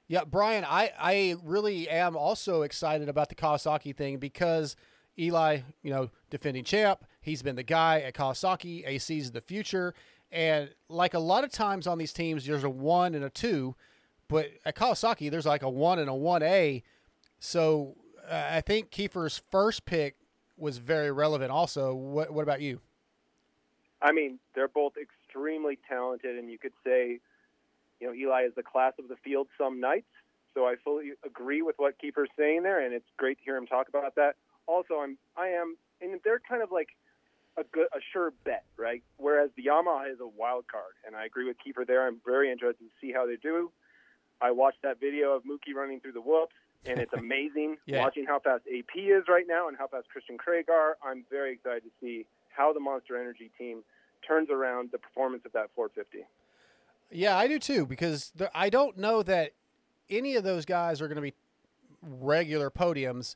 Yeah, 0.09 0.25
Bryan, 0.25 0.65
I, 0.65 0.93
I 0.99 1.37
really 1.43 1.89
am 1.89 2.17
also 2.17 2.63
excited 2.63 3.09
about 3.09 3.29
the 3.29 3.35
Kawasaki 3.35 3.95
thing 3.95 4.19
because 4.19 4.77
Eli, 5.19 5.61
you 5.83 5.91
know, 5.91 6.11
defending 6.31 6.65
champ, 6.65 7.05
he's 7.21 7.43
been 7.43 7.57
the 7.57 7.63
guy 7.63 8.01
at 8.01 8.15
Kawasaki. 8.15 8.87
AC's 8.87 9.33
the 9.33 9.41
future. 9.41 9.95
And 10.31 10.71
like 10.89 11.15
a 11.15 11.19
lot 11.19 11.45
of 11.45 11.51
times 11.51 11.87
on 11.87 11.99
these 11.99 12.13
teams, 12.13 12.47
there's 12.47 12.65
a 12.65 12.71
one 12.71 13.15
and 13.15 13.25
a 13.25 13.31
two, 13.31 13.75
but 14.29 14.49
at 14.65 14.77
Kawasaki, 14.77 15.31
there's 15.31 15.47
like 15.47 15.63
a 15.63 15.71
one 15.71 15.99
and 15.99 16.09
a 16.09 16.13
1A. 16.13 16.83
So 17.41 17.97
uh, 18.31 18.49
I 18.53 18.61
think 18.61 18.91
Keefer's 18.91 19.43
first 19.51 19.85
pick 19.85 20.17
was 20.57 20.79
very 20.79 21.13
relevant 21.13 21.51
also. 21.51 21.95
What, 21.95 22.33
what 22.33 22.43
about 22.43 22.61
you? 22.61 22.81
I 24.01 24.13
mean, 24.13 24.39
they're 24.55 24.69
both 24.69 24.95
extremely 24.97 25.79
talented, 25.89 26.37
and 26.37 26.51
you 26.51 26.59
could 26.59 26.73
say, 26.85 27.19
you 28.01 28.07
know, 28.07 28.15
Eli 28.15 28.45
is 28.45 28.55
the 28.55 28.63
class 28.63 28.93
of 28.99 29.09
the 29.09 29.17
field 29.17 29.49
some 29.57 29.81
nights. 29.81 30.07
So 30.55 30.67
I 30.67 30.77
fully 30.83 31.13
agree 31.25 31.63
with 31.63 31.77
what 31.79 31.99
Keefer's 31.99 32.31
saying 32.37 32.63
there, 32.63 32.85
and 32.85 32.95
it's 32.95 33.07
great 33.17 33.39
to 33.39 33.45
hear 33.45 33.57
him 33.57 33.67
talk 33.67 33.89
about 33.89 34.15
that. 34.17 34.37
Also, 34.67 34.95
I'm, 34.99 35.19
I 35.37 35.49
am, 35.49 35.77
and 36.01 36.19
they're 36.25 36.41
kind 36.41 36.63
of 36.63 36.71
like 36.73 36.89
a 37.57 37.65
good, 37.65 37.87
a 37.93 37.99
sure 38.13 38.33
bet, 38.45 38.65
right? 38.77 39.03
Whereas 39.17 39.51
the 39.57 39.65
Yamaha 39.65 40.13
is 40.13 40.21
a 40.21 40.27
wild 40.27 40.67
card, 40.69 40.95
and 41.07 41.17
I 41.17 41.25
agree 41.27 41.47
with 41.47 41.57
Keefer 41.65 41.85
there. 41.87 42.07
I'm 42.07 42.21
very 42.25 42.51
interested 42.51 42.85
to 42.85 42.91
see 43.01 43.13
how 43.13 43.27
they 43.27 43.37
do. 43.37 43.71
I 44.41 44.53
watched 44.53 44.83
that 44.83 45.01
video 45.01 45.33
of 45.33 45.43
Mookie 45.43 45.75
running 45.75 46.01
through 46.01 46.13
the 46.13 46.21
whoops, 46.21 46.55
and 46.87 46.99
it's 46.99 47.13
amazing 47.17 47.77
Yeah. 47.87 48.03
watching 48.03 48.25
how 48.27 48.39
fast 48.41 48.65
AP 48.67 48.97
is 48.97 49.25
right 49.29 49.47
now 49.47 49.69
and 49.69 49.77
how 49.77 49.87
fast 49.89 50.09
Christian 50.09 50.39
Craig 50.39 50.67
are. 50.71 50.97
I'm 51.03 51.25
very 51.31 51.53
excited 51.53 51.83
to 51.85 51.91
see 52.01 52.27
how 52.49 52.73
the 52.73 52.81
Monster 52.81 53.17
Energy 53.21 53.51
team 53.59 53.83
turns 54.27 54.51
around 54.51 54.91
the 54.93 54.99
performance 54.99 55.45
of 55.47 55.53
that 55.53 55.71
450. 55.75 56.27
Yeah, 57.11 57.37
I 57.37 57.47
do 57.49 57.59
too 57.59 57.87
because 57.87 58.33
there, 58.35 58.51
I 58.55 58.69
don't 58.71 58.99
know 58.99 59.23
that 59.23 59.53
any 60.11 60.37
of 60.37 60.45
those 60.45 60.65
guys 60.65 61.01
are 61.01 61.09
going 61.09 61.17
to 61.17 61.23
be 61.23 61.35
regular 62.03 62.71
podiums, 62.71 63.35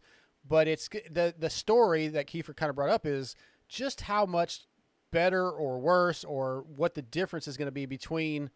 but 0.49 0.69
it's 0.69 0.89
the 1.11 1.35
the 1.39 1.51
story 1.51 2.09
that 2.09 2.27
Keefer 2.27 2.55
kind 2.55 2.71
of 2.71 2.77
brought 2.77 2.91
up 2.91 3.07
is 3.07 3.35
just 3.69 4.03
how 4.03 4.27
much 4.27 4.67
better 5.11 5.51
or 5.51 5.79
worse 5.79 6.25
or 6.25 6.65
what 6.77 6.95
the 6.95 7.03
difference 7.03 7.47
is 7.49 7.57
going 7.57 7.67
to 7.67 7.73
be 7.73 7.87
between 7.87 8.51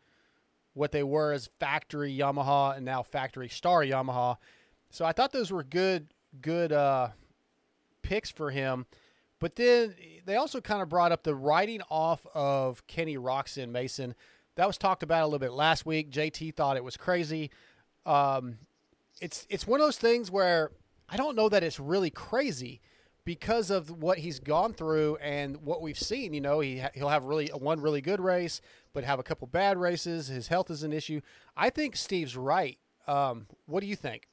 what 0.74 0.92
they 0.92 1.02
were 1.02 1.32
as 1.32 1.48
factory 1.58 2.14
Yamaha 2.14 2.76
and 2.76 2.84
now 2.84 3.02
factory 3.02 3.48
Star 3.48 3.82
Yamaha. 3.82 4.36
So 4.90 5.04
I 5.04 5.12
thought 5.12 5.32
those 5.32 5.50
were 5.50 5.64
good 5.64 6.08
good 6.40 6.72
uh, 6.72 7.08
picks 8.02 8.30
for 8.30 8.50
him. 8.50 8.86
But 9.38 9.56
then 9.56 9.94
they 10.24 10.36
also 10.36 10.60
kind 10.60 10.80
of 10.80 10.88
brought 10.88 11.12
up 11.12 11.22
the 11.22 11.34
writing 11.34 11.82
off 11.90 12.26
of 12.34 12.86
Kenny 12.86 13.16
Roczen 13.16 13.68
Mason. 13.68 14.14
That 14.56 14.66
was 14.66 14.78
talked 14.78 15.02
about 15.02 15.22
a 15.22 15.26
little 15.26 15.38
bit 15.38 15.52
last 15.52 15.84
week. 15.84 16.10
JT 16.10 16.54
thought 16.54 16.76
it 16.76 16.84
was 16.84 16.96
crazy. 16.96 17.50
Um, 18.06 18.58
it's 19.20 19.46
it's 19.50 19.66
one 19.66 19.80
of 19.80 19.86
those 19.86 19.98
things 19.98 20.30
where 20.30 20.70
I 21.08 21.16
don't 21.16 21.36
know 21.36 21.48
that 21.48 21.62
it's 21.62 21.78
really 21.78 22.10
crazy 22.10 22.80
because 23.24 23.70
of 23.70 23.90
what 23.90 24.18
he's 24.18 24.38
gone 24.38 24.72
through 24.72 25.16
and 25.16 25.58
what 25.58 25.82
we've 25.82 25.98
seen. 25.98 26.32
You 26.32 26.40
know, 26.40 26.60
he 26.60 26.82
he'll 26.94 27.08
have 27.10 27.24
really 27.24 27.48
one 27.48 27.80
really 27.80 28.00
good 28.00 28.20
race, 28.20 28.62
but 28.94 29.04
have 29.04 29.18
a 29.18 29.22
couple 29.22 29.46
bad 29.48 29.76
races. 29.76 30.28
His 30.28 30.48
health 30.48 30.70
is 30.70 30.82
an 30.82 30.92
issue. 30.94 31.20
I 31.56 31.68
think 31.68 31.96
Steve's 31.96 32.36
right. 32.36 32.78
Um, 33.06 33.46
what 33.66 33.80
do 33.80 33.86
you 33.86 33.96
think? 33.96 34.28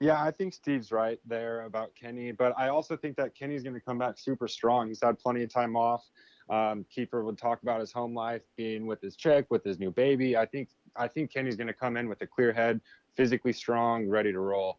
Yeah, 0.00 0.22
I 0.22 0.30
think 0.30 0.52
Steve's 0.52 0.92
right 0.92 1.18
there 1.24 1.62
about 1.62 1.92
Kenny, 1.94 2.30
but 2.30 2.52
I 2.58 2.68
also 2.68 2.96
think 2.96 3.16
that 3.16 3.34
Kenny's 3.34 3.62
going 3.62 3.74
to 3.74 3.80
come 3.80 3.96
back 3.96 4.18
super 4.18 4.46
strong. 4.46 4.88
He's 4.88 5.00
had 5.02 5.18
plenty 5.18 5.42
of 5.42 5.52
time 5.52 5.74
off. 5.74 6.04
Um, 6.50 6.84
Keefer 6.94 7.24
would 7.24 7.38
talk 7.38 7.62
about 7.62 7.80
his 7.80 7.92
home 7.92 8.14
life, 8.14 8.42
being 8.56 8.86
with 8.86 9.00
his 9.00 9.16
chick, 9.16 9.46
with 9.48 9.64
his 9.64 9.78
new 9.78 9.90
baby. 9.90 10.36
I 10.36 10.46
think 10.46 10.68
I 10.94 11.08
think 11.08 11.32
Kenny's 11.32 11.56
going 11.56 11.66
to 11.66 11.72
come 11.72 11.96
in 11.96 12.08
with 12.08 12.20
a 12.22 12.26
clear 12.26 12.52
head, 12.52 12.80
physically 13.16 13.52
strong, 13.52 14.06
ready 14.08 14.32
to 14.32 14.38
roll. 14.38 14.78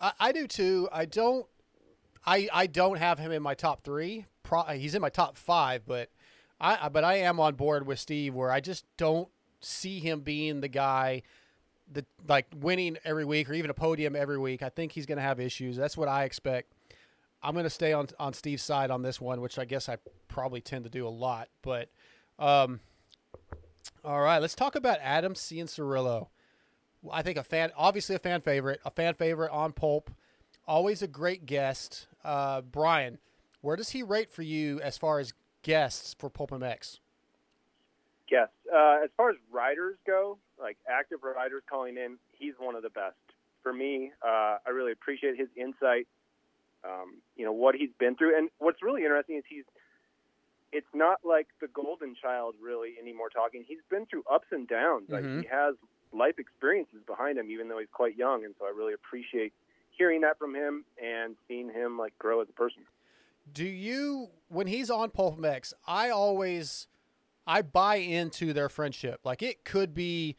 I, 0.00 0.12
I 0.18 0.32
do 0.32 0.46
too. 0.46 0.88
I 0.92 1.04
don't. 1.04 1.46
I 2.24 2.48
I 2.52 2.66
don't 2.66 2.98
have 2.98 3.18
him 3.18 3.32
in 3.32 3.42
my 3.42 3.54
top 3.54 3.84
three. 3.84 4.26
Pro, 4.42 4.62
he's 4.62 4.94
in 4.94 5.02
my 5.02 5.10
top 5.10 5.36
five, 5.36 5.82
but 5.86 6.10
I 6.60 6.88
but 6.88 7.04
I 7.04 7.16
am 7.16 7.40
on 7.40 7.56
board 7.56 7.86
with 7.86 7.98
Steve 7.98 8.34
where 8.34 8.50
I 8.50 8.60
just 8.60 8.84
don't 8.96 9.28
see 9.60 9.98
him 9.98 10.20
being 10.20 10.60
the 10.60 10.68
guy 10.68 11.22
that 11.92 12.06
like 12.28 12.46
winning 12.56 12.96
every 13.04 13.24
week 13.24 13.48
or 13.48 13.54
even 13.54 13.70
a 13.70 13.74
podium 13.74 14.16
every 14.16 14.38
week. 14.38 14.62
I 14.62 14.68
think 14.68 14.92
he's 14.92 15.06
going 15.06 15.18
to 15.18 15.22
have 15.22 15.40
issues. 15.40 15.76
That's 15.76 15.96
what 15.96 16.08
I 16.08 16.24
expect. 16.24 16.72
I'm 17.42 17.52
going 17.52 17.64
to 17.64 17.70
stay 17.70 17.92
on 17.92 18.08
on 18.18 18.32
Steve's 18.32 18.62
side 18.62 18.90
on 18.90 19.02
this 19.02 19.20
one, 19.20 19.40
which 19.40 19.58
I 19.58 19.64
guess 19.64 19.88
I 19.88 19.98
probably 20.28 20.60
tend 20.60 20.84
to 20.84 20.90
do 20.90 21.06
a 21.06 21.10
lot. 21.10 21.48
But 21.62 21.88
um, 22.38 22.80
all 24.04 24.20
right, 24.20 24.38
let's 24.38 24.54
talk 24.54 24.74
about 24.74 24.98
Adam 25.02 25.34
Cianciarulo. 25.34 26.28
I 27.10 27.22
think 27.22 27.38
a 27.38 27.44
fan, 27.44 27.70
obviously 27.76 28.16
a 28.16 28.18
fan 28.18 28.40
favorite, 28.40 28.80
a 28.84 28.90
fan 28.90 29.14
favorite 29.14 29.52
on 29.52 29.72
Pulp. 29.72 30.10
Always 30.66 31.02
a 31.02 31.06
great 31.06 31.46
guest. 31.46 32.08
Uh, 32.24 32.62
Bryan, 32.62 33.18
where 33.60 33.76
does 33.76 33.90
he 33.90 34.02
rate 34.02 34.32
for 34.32 34.42
you 34.42 34.80
as 34.80 34.98
far 34.98 35.20
as 35.20 35.32
guests 35.62 36.14
for 36.18 36.28
Pulp 36.28 36.50
MX? 36.50 36.98
Yes. 38.30 38.48
Uh, 38.72 38.98
as 39.04 39.10
far 39.16 39.30
as 39.30 39.36
riders 39.52 39.96
go, 40.06 40.38
like 40.60 40.76
active 40.88 41.20
riders 41.22 41.62
calling 41.68 41.96
in, 41.96 42.18
he's 42.32 42.54
one 42.58 42.74
of 42.74 42.82
the 42.82 42.90
best. 42.90 43.16
For 43.62 43.72
me, 43.72 44.12
uh, 44.24 44.58
I 44.66 44.70
really 44.72 44.92
appreciate 44.92 45.36
his 45.38 45.48
insight. 45.56 46.06
Um, 46.84 47.16
you 47.36 47.44
know 47.44 47.52
what 47.52 47.74
he's 47.74 47.90
been 47.98 48.16
through, 48.16 48.36
and 48.36 48.48
what's 48.58 48.82
really 48.82 49.02
interesting 49.02 49.36
is 49.36 49.44
he's. 49.48 49.64
It's 50.72 50.86
not 50.92 51.20
like 51.24 51.46
the 51.60 51.68
golden 51.68 52.14
child 52.20 52.54
really 52.60 52.94
anymore. 53.00 53.28
Talking, 53.30 53.64
he's 53.66 53.78
been 53.88 54.06
through 54.06 54.24
ups 54.30 54.48
and 54.50 54.68
downs. 54.68 55.08
Like 55.08 55.24
Mhm. 55.24 55.40
he 55.42 55.46
has 55.46 55.74
life 56.12 56.38
experiences 56.38 57.02
behind 57.06 57.38
him, 57.38 57.50
even 57.50 57.68
though 57.68 57.78
he's 57.78 57.88
quite 57.90 58.16
young, 58.16 58.44
and 58.44 58.54
so 58.58 58.66
I 58.66 58.70
really 58.70 58.92
appreciate 58.92 59.52
hearing 59.90 60.20
that 60.20 60.38
from 60.38 60.54
him 60.54 60.84
and 61.02 61.36
seeing 61.48 61.70
him 61.70 61.96
like 61.98 62.16
grow 62.18 62.40
as 62.40 62.48
a 62.48 62.52
person. 62.52 62.86
Do 63.50 63.64
you 63.64 64.30
when 64.48 64.66
he's 64.66 64.90
on 64.90 65.10
Pulp 65.10 65.38
MX, 65.38 65.72
I 65.86 66.10
always 66.10 66.88
I 67.46 67.62
buy 67.62 67.96
into 67.96 68.52
their 68.52 68.68
friendship. 68.68 69.20
Like 69.24 69.42
it 69.42 69.64
could 69.64 69.94
be 69.94 70.36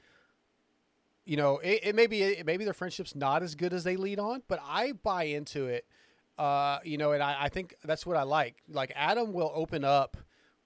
you 1.28 1.36
know, 1.36 1.58
it, 1.58 1.82
it 1.84 2.14
it, 2.14 2.46
maybe 2.46 2.64
their 2.64 2.74
friendship's 2.74 3.14
not 3.14 3.44
as 3.44 3.54
good 3.54 3.74
as 3.74 3.84
they 3.84 3.98
lead 3.98 4.18
on, 4.18 4.44
but 4.48 4.62
I 4.66 4.94
buy 4.94 5.24
into 5.24 5.66
it. 5.66 5.86
Uh, 6.40 6.80
you 6.86 6.98
know, 6.98 7.12
and 7.12 7.22
I, 7.22 7.36
I 7.42 7.50
think 7.50 7.76
that's 7.84 8.06
what 8.06 8.16
I 8.16 8.24
like. 8.24 8.56
Like 8.70 8.94
Adam 8.96 9.34
will 9.34 9.52
open 9.54 9.84
up 9.84 10.16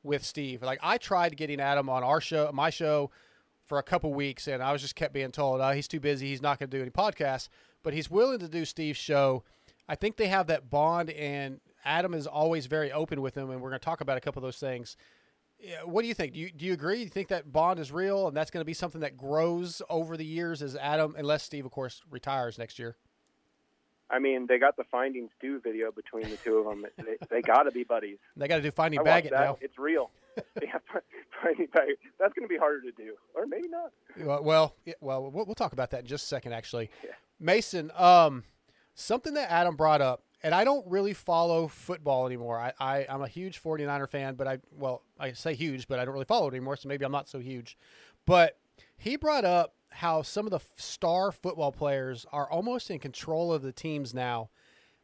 with 0.03 0.23
Steve. 0.23 0.61
Like 0.61 0.79
I 0.83 0.97
tried 0.97 1.35
getting 1.35 1.59
Adam 1.59 1.89
on 1.89 2.03
our 2.03 2.21
show, 2.21 2.51
my 2.53 2.69
show, 2.69 3.09
for 3.65 3.79
a 3.79 3.83
couple 3.83 4.13
weeks, 4.13 4.47
and 4.47 4.61
I 4.61 4.71
was 4.71 4.81
just 4.81 4.95
kept 4.95 5.13
being 5.13 5.31
told, 5.31 5.61
"Oh, 5.61 5.71
he's 5.71 5.87
too 5.87 5.99
busy. 5.99 6.27
He's 6.27 6.41
not 6.41 6.59
going 6.59 6.69
to 6.69 6.77
do 6.77 6.81
any 6.81 6.91
podcasts." 6.91 7.49
But 7.83 7.93
he's 7.93 8.11
willing 8.11 8.37
to 8.39 8.47
do 8.47 8.63
Steve's 8.63 8.99
show. 8.99 9.43
I 9.89 9.95
think 9.95 10.17
they 10.17 10.27
have 10.27 10.47
that 10.47 10.69
bond, 10.69 11.09
and 11.09 11.59
Adam 11.83 12.13
is 12.13 12.27
always 12.27 12.67
very 12.67 12.91
open 12.91 13.21
with 13.21 13.35
him, 13.35 13.49
and 13.49 13.61
we're 13.61 13.69
going 13.69 13.79
to 13.79 13.85
talk 13.85 14.01
about 14.01 14.17
a 14.17 14.21
couple 14.21 14.39
of 14.39 14.43
those 14.43 14.59
things. 14.59 14.95
Yeah, 15.61 15.83
What 15.83 16.01
do 16.01 16.07
you 16.07 16.13
think? 16.13 16.33
Do 16.33 16.39
you 16.39 16.51
do 16.51 16.65
you 16.65 16.73
agree? 16.73 16.97
Do 16.97 17.03
you 17.03 17.09
think 17.09 17.27
that 17.29 17.51
bond 17.51 17.79
is 17.79 17.91
real, 17.91 18.27
and 18.27 18.35
that's 18.35 18.49
going 18.49 18.61
to 18.61 18.65
be 18.65 18.73
something 18.73 19.01
that 19.01 19.15
grows 19.15 19.81
over 19.89 20.17
the 20.17 20.25
years 20.25 20.61
as 20.61 20.75
Adam, 20.75 21.15
unless 21.17 21.43
Steve, 21.43 21.65
of 21.65 21.71
course, 21.71 22.01
retires 22.09 22.57
next 22.57 22.79
year? 22.79 22.95
I 24.09 24.19
mean, 24.19 24.45
they 24.47 24.59
got 24.59 24.75
the 24.75 24.83
findings 24.91 25.29
Stu 25.37 25.61
video 25.61 25.91
between 25.91 26.29
the 26.29 26.35
two 26.37 26.57
of 26.57 26.65
them. 26.65 26.85
They, 26.97 27.15
they 27.29 27.41
got 27.41 27.63
to 27.63 27.71
be 27.71 27.83
buddies. 27.83 28.17
They 28.35 28.47
got 28.47 28.57
to 28.57 28.61
do 28.61 28.71
Finding 28.71 29.03
Baggett 29.03 29.31
now. 29.31 29.57
It's 29.61 29.77
real. 29.77 30.11
yeah, 30.61 30.77
Finding 31.41 31.67
Baggett. 31.73 31.99
That's 32.19 32.33
going 32.33 32.47
to 32.47 32.49
be 32.51 32.57
harder 32.57 32.81
to 32.81 32.91
do, 32.91 33.13
or 33.35 33.45
maybe 33.45 33.69
not. 33.69 33.91
Well, 34.17 34.43
well, 34.43 34.75
yeah, 34.85 34.95
well, 34.99 35.29
we'll 35.31 35.45
we'll 35.45 35.55
talk 35.55 35.73
about 35.73 35.91
that 35.91 36.01
in 36.01 36.07
just 36.07 36.25
a 36.25 36.27
second, 36.27 36.53
actually. 36.53 36.89
Mason, 37.39 37.91
um, 37.95 38.43
something 38.95 39.33
that 39.35 39.51
Adam 39.51 39.75
brought 39.75 40.01
up, 40.01 40.23
and 40.43 40.55
I 40.55 40.63
don't 40.63 40.85
really 40.87 41.13
follow 41.13 41.67
football 41.67 42.25
anymore. 42.25 42.59
I, 42.59 42.73
I, 42.79 43.05
I'm 43.07 43.21
a 43.21 43.27
huge 43.27 43.61
49er 43.61 44.09
fan, 44.09 44.35
but 44.35 44.47
I, 44.47 44.59
well, 44.77 45.03
I 45.19 45.33
say 45.33 45.53
huge, 45.53 45.87
but 45.87 45.99
I 45.99 46.05
don't 46.05 46.13
really 46.13 46.25
follow 46.25 46.47
it 46.47 46.51
anymore, 46.51 46.77
so 46.77 46.89
maybe 46.89 47.05
I'm 47.05 47.11
not 47.11 47.29
so 47.29 47.39
huge. 47.39 47.77
But 48.25 48.57
he 48.97 49.15
brought 49.15 49.45
up 49.45 49.75
how 49.89 50.21
some 50.21 50.45
of 50.45 50.51
the 50.51 50.59
star 50.77 51.31
football 51.31 51.71
players 51.71 52.25
are 52.31 52.49
almost 52.49 52.89
in 52.89 52.99
control 52.99 53.53
of 53.53 53.61
the 53.61 53.71
teams 53.71 54.13
now 54.13 54.49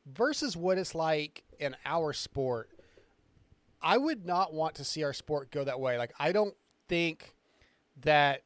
versus 0.06 0.56
what 0.56 0.78
it's 0.78 0.96
like 0.96 1.44
in 1.60 1.76
our 1.86 2.14
sport. 2.14 2.70
I 3.82 3.98
would 3.98 4.26
not 4.26 4.54
want 4.54 4.76
to 4.76 4.84
see 4.84 5.04
our 5.04 5.14
sport 5.14 5.52
go 5.52 5.64
that 5.64 5.80
way. 5.80 5.98
Like, 5.98 6.14
I 6.20 6.32
don't 6.32 6.56
think 6.88 7.36
that 8.02 8.44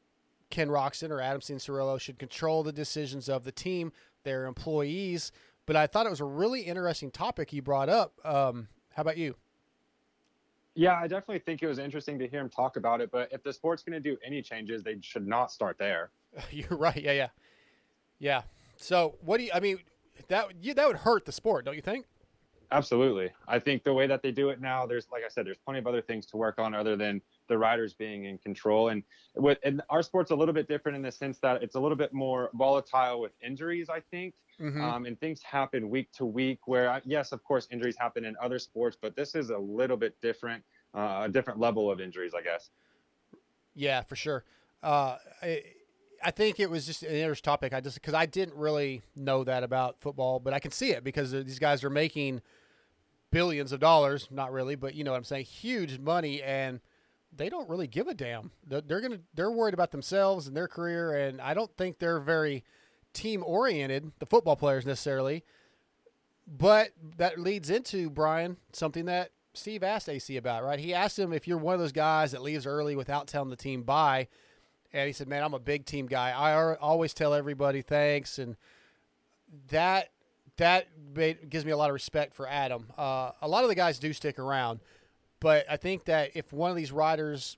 Ken 0.49 0.67
Roczen 0.67 1.09
or 1.09 1.21
Adam 1.21 1.41
Cianciarulo 1.41 1.99
should 1.99 2.19
control 2.19 2.63
the 2.63 2.73
decisions 2.73 3.29
of 3.29 3.43
the 3.43 3.51
team, 3.51 3.91
their 4.23 4.45
employees. 4.45 5.31
But 5.65 5.75
I 5.75 5.87
thought 5.87 6.05
it 6.05 6.09
was 6.09 6.21
a 6.21 6.25
really 6.25 6.61
interesting 6.61 7.11
topic 7.11 7.53
you 7.53 7.61
brought 7.61 7.89
up. 7.89 8.13
Um, 8.25 8.67
how 8.93 9.01
about 9.01 9.17
you? 9.17 9.35
Yeah, 10.73 10.95
I 10.95 11.07
definitely 11.07 11.39
think 11.39 11.61
it 11.61 11.67
was 11.67 11.79
interesting 11.79 12.17
to 12.19 12.27
hear 12.27 12.39
him 12.39 12.49
talk 12.49 12.77
about 12.77 13.01
it. 13.01 13.11
But 13.11 13.29
if 13.31 13.43
the 13.43 13.51
sport's 13.51 13.83
going 13.83 14.01
to 14.01 14.09
do 14.09 14.17
any 14.25 14.41
changes, 14.41 14.83
they 14.83 14.97
should 15.01 15.27
not 15.27 15.51
start 15.51 15.77
there. 15.77 16.11
You're 16.51 16.77
right. 16.77 17.01
Yeah, 17.01 17.11
yeah, 17.11 17.27
yeah. 18.19 18.41
So, 18.77 19.15
what 19.21 19.37
do 19.37 19.43
you? 19.43 19.51
I 19.53 19.59
mean, 19.59 19.79
that 20.29 20.47
you, 20.61 20.73
that 20.73 20.87
would 20.87 20.97
hurt 20.97 21.25
the 21.25 21.31
sport, 21.31 21.65
don't 21.65 21.75
you 21.75 21.81
think? 21.81 22.05
Absolutely. 22.71 23.31
I 23.47 23.59
think 23.59 23.83
the 23.83 23.93
way 23.93 24.07
that 24.07 24.23
they 24.23 24.31
do 24.31 24.49
it 24.49 24.61
now, 24.61 24.85
there's 24.85 25.07
like 25.11 25.23
I 25.25 25.29
said, 25.29 25.45
there's 25.45 25.57
plenty 25.57 25.79
of 25.79 25.87
other 25.87 26.01
things 26.01 26.25
to 26.27 26.37
work 26.37 26.57
on 26.57 26.73
other 26.73 26.95
than 26.95 27.21
the 27.51 27.57
riders 27.57 27.93
being 27.93 28.25
in 28.25 28.37
control. 28.37 28.89
And 28.89 29.03
with 29.35 29.59
and 29.63 29.81
our 29.89 30.01
sport's 30.01 30.31
a 30.31 30.35
little 30.35 30.53
bit 30.53 30.67
different 30.67 30.95
in 30.95 31.01
the 31.01 31.11
sense 31.11 31.37
that 31.39 31.61
it's 31.61 31.75
a 31.75 31.79
little 31.79 31.97
bit 31.97 32.13
more 32.13 32.49
volatile 32.53 33.19
with 33.21 33.33
injuries. 33.43 33.89
I 33.89 33.99
think, 33.99 34.33
Mhm. 34.59 34.81
um, 34.81 35.05
and 35.05 35.19
things 35.19 35.43
happen 35.43 35.89
week 35.89 36.11
to 36.13 36.25
week. 36.25 36.67
Where 36.67 36.89
I- 36.89 37.01
yes, 37.05 37.31
of 37.33 37.43
course, 37.43 37.67
injuries 37.69 37.97
happen 37.97 38.23
in 38.25 38.35
other 38.41 38.57
sports, 38.57 38.97
but 38.99 39.15
this 39.15 39.35
is 39.35 39.49
a 39.49 39.57
little 39.57 39.97
bit 39.97 40.19
different, 40.21 40.63
uh, 40.93 41.23
a 41.25 41.29
different 41.29 41.59
level 41.59 41.91
of 41.91 41.99
injuries, 41.99 42.33
I 42.33 42.41
guess. 42.41 42.71
Yeah, 43.75 44.01
for 44.01 44.15
sure. 44.15 44.43
Uh, 44.81 45.17
I, 45.41 45.63
I 46.23 46.31
think 46.31 46.59
it 46.59 46.69
was 46.69 46.85
just 46.85 47.03
an 47.03 47.13
interesting 47.13 47.43
topic. 47.51 47.73
I 47.73 47.81
just 47.81 47.95
because 47.95 48.13
I 48.13 48.25
didn't 48.25 48.55
really 48.55 49.01
know 49.15 49.43
that 49.43 49.63
about 49.63 49.99
football, 49.99 50.39
but 50.39 50.53
I 50.53 50.59
can 50.59 50.71
see 50.71 50.91
it 50.91 51.03
because 51.03 51.31
these 51.31 51.59
guys 51.59 51.83
are 51.83 51.89
making 51.89 52.41
billions 53.31 53.71
of 53.71 53.79
dollars. 53.79 54.27
Not 54.29 54.51
really, 54.51 54.75
but 54.75 54.93
you 54.93 55.03
know 55.03 55.11
what 55.11 55.17
I'm 55.17 55.23
saying. 55.23 55.45
Huge 55.45 55.97
money, 55.99 56.41
and 56.43 56.79
they 57.35 57.49
don't 57.49 57.69
really 57.69 57.87
give 57.87 58.07
a 58.07 58.13
damn. 58.13 58.51
They're, 58.65 59.01
gonna 59.01 59.19
they're 59.33 59.51
worried 59.51 59.73
about 59.73 59.91
themselves 59.91 60.47
and 60.47 60.55
their 60.55 60.67
career, 60.67 61.15
and 61.15 61.39
I 61.41 61.53
don't 61.53 61.75
think 61.77 61.99
they're 61.99 62.19
very 62.19 62.63
team 63.13 63.43
oriented. 63.45 64.11
The 64.19 64.25
football 64.25 64.55
players 64.55 64.85
necessarily. 64.85 65.43
But 66.47 66.89
that 67.17 67.39
leads 67.39 67.69
into 67.69 68.09
Bryan 68.09 68.57
something 68.73 69.05
that 69.05 69.31
Steve 69.53 69.83
asked 69.83 70.09
AC 70.09 70.35
about, 70.37 70.63
right? 70.63 70.79
He 70.79 70.93
asked 70.93 71.17
him 71.17 71.33
if 71.33 71.47
you're 71.47 71.57
one 71.57 71.73
of 71.73 71.79
those 71.79 71.91
guys 71.91 72.31
that 72.31 72.41
leaves 72.41 72.65
early 72.65 72.95
without 72.95 73.27
telling 73.27 73.49
the 73.49 73.55
team 73.55 73.83
bye. 73.83 74.27
And 74.93 75.07
he 75.07 75.13
said, 75.13 75.27
"Man, 75.27 75.43
I'm 75.43 75.53
a 75.53 75.59
big 75.59 75.85
team 75.85 76.07
guy. 76.07 76.31
I 76.31 76.75
always 76.75 77.13
tell 77.13 77.33
everybody 77.33 77.81
thanks." 77.81 78.39
And 78.39 78.57
that 79.69 80.09
that 80.57 80.87
made, 81.15 81.49
gives 81.49 81.65
me 81.65 81.71
a 81.71 81.77
lot 81.77 81.89
of 81.89 81.93
respect 81.93 82.33
for 82.33 82.47
Adam. 82.47 82.91
Uh, 82.97 83.31
a 83.41 83.47
lot 83.47 83.63
of 83.63 83.69
the 83.69 83.75
guys 83.75 83.99
do 83.99 84.11
stick 84.13 84.37
around, 84.37 84.79
but 85.41 85.65
I 85.69 85.75
think 85.75 86.05
that 86.05 86.31
if 86.35 86.53
one 86.53 86.71
of 86.71 86.77
these 86.77 86.93
riders, 86.93 87.57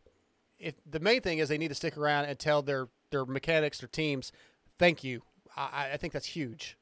if 0.58 0.74
the 0.90 1.00
main 1.00 1.22
thing 1.22 1.38
is 1.38 1.50
they 1.50 1.60
need 1.60 1.68
to 1.68 1.76
stick 1.76 1.96
around 1.98 2.26
and 2.26 2.40
tell 2.40 2.64
their 2.64 2.88
their 3.12 3.26
mechanics, 3.26 3.78
their 3.78 3.90
teams, 3.90 4.32
thank 4.80 5.04
you. 5.04 5.22
I, 5.56 5.92
I 5.94 5.98
think 5.98 6.14
that's 6.14 6.26
huge. 6.26 6.78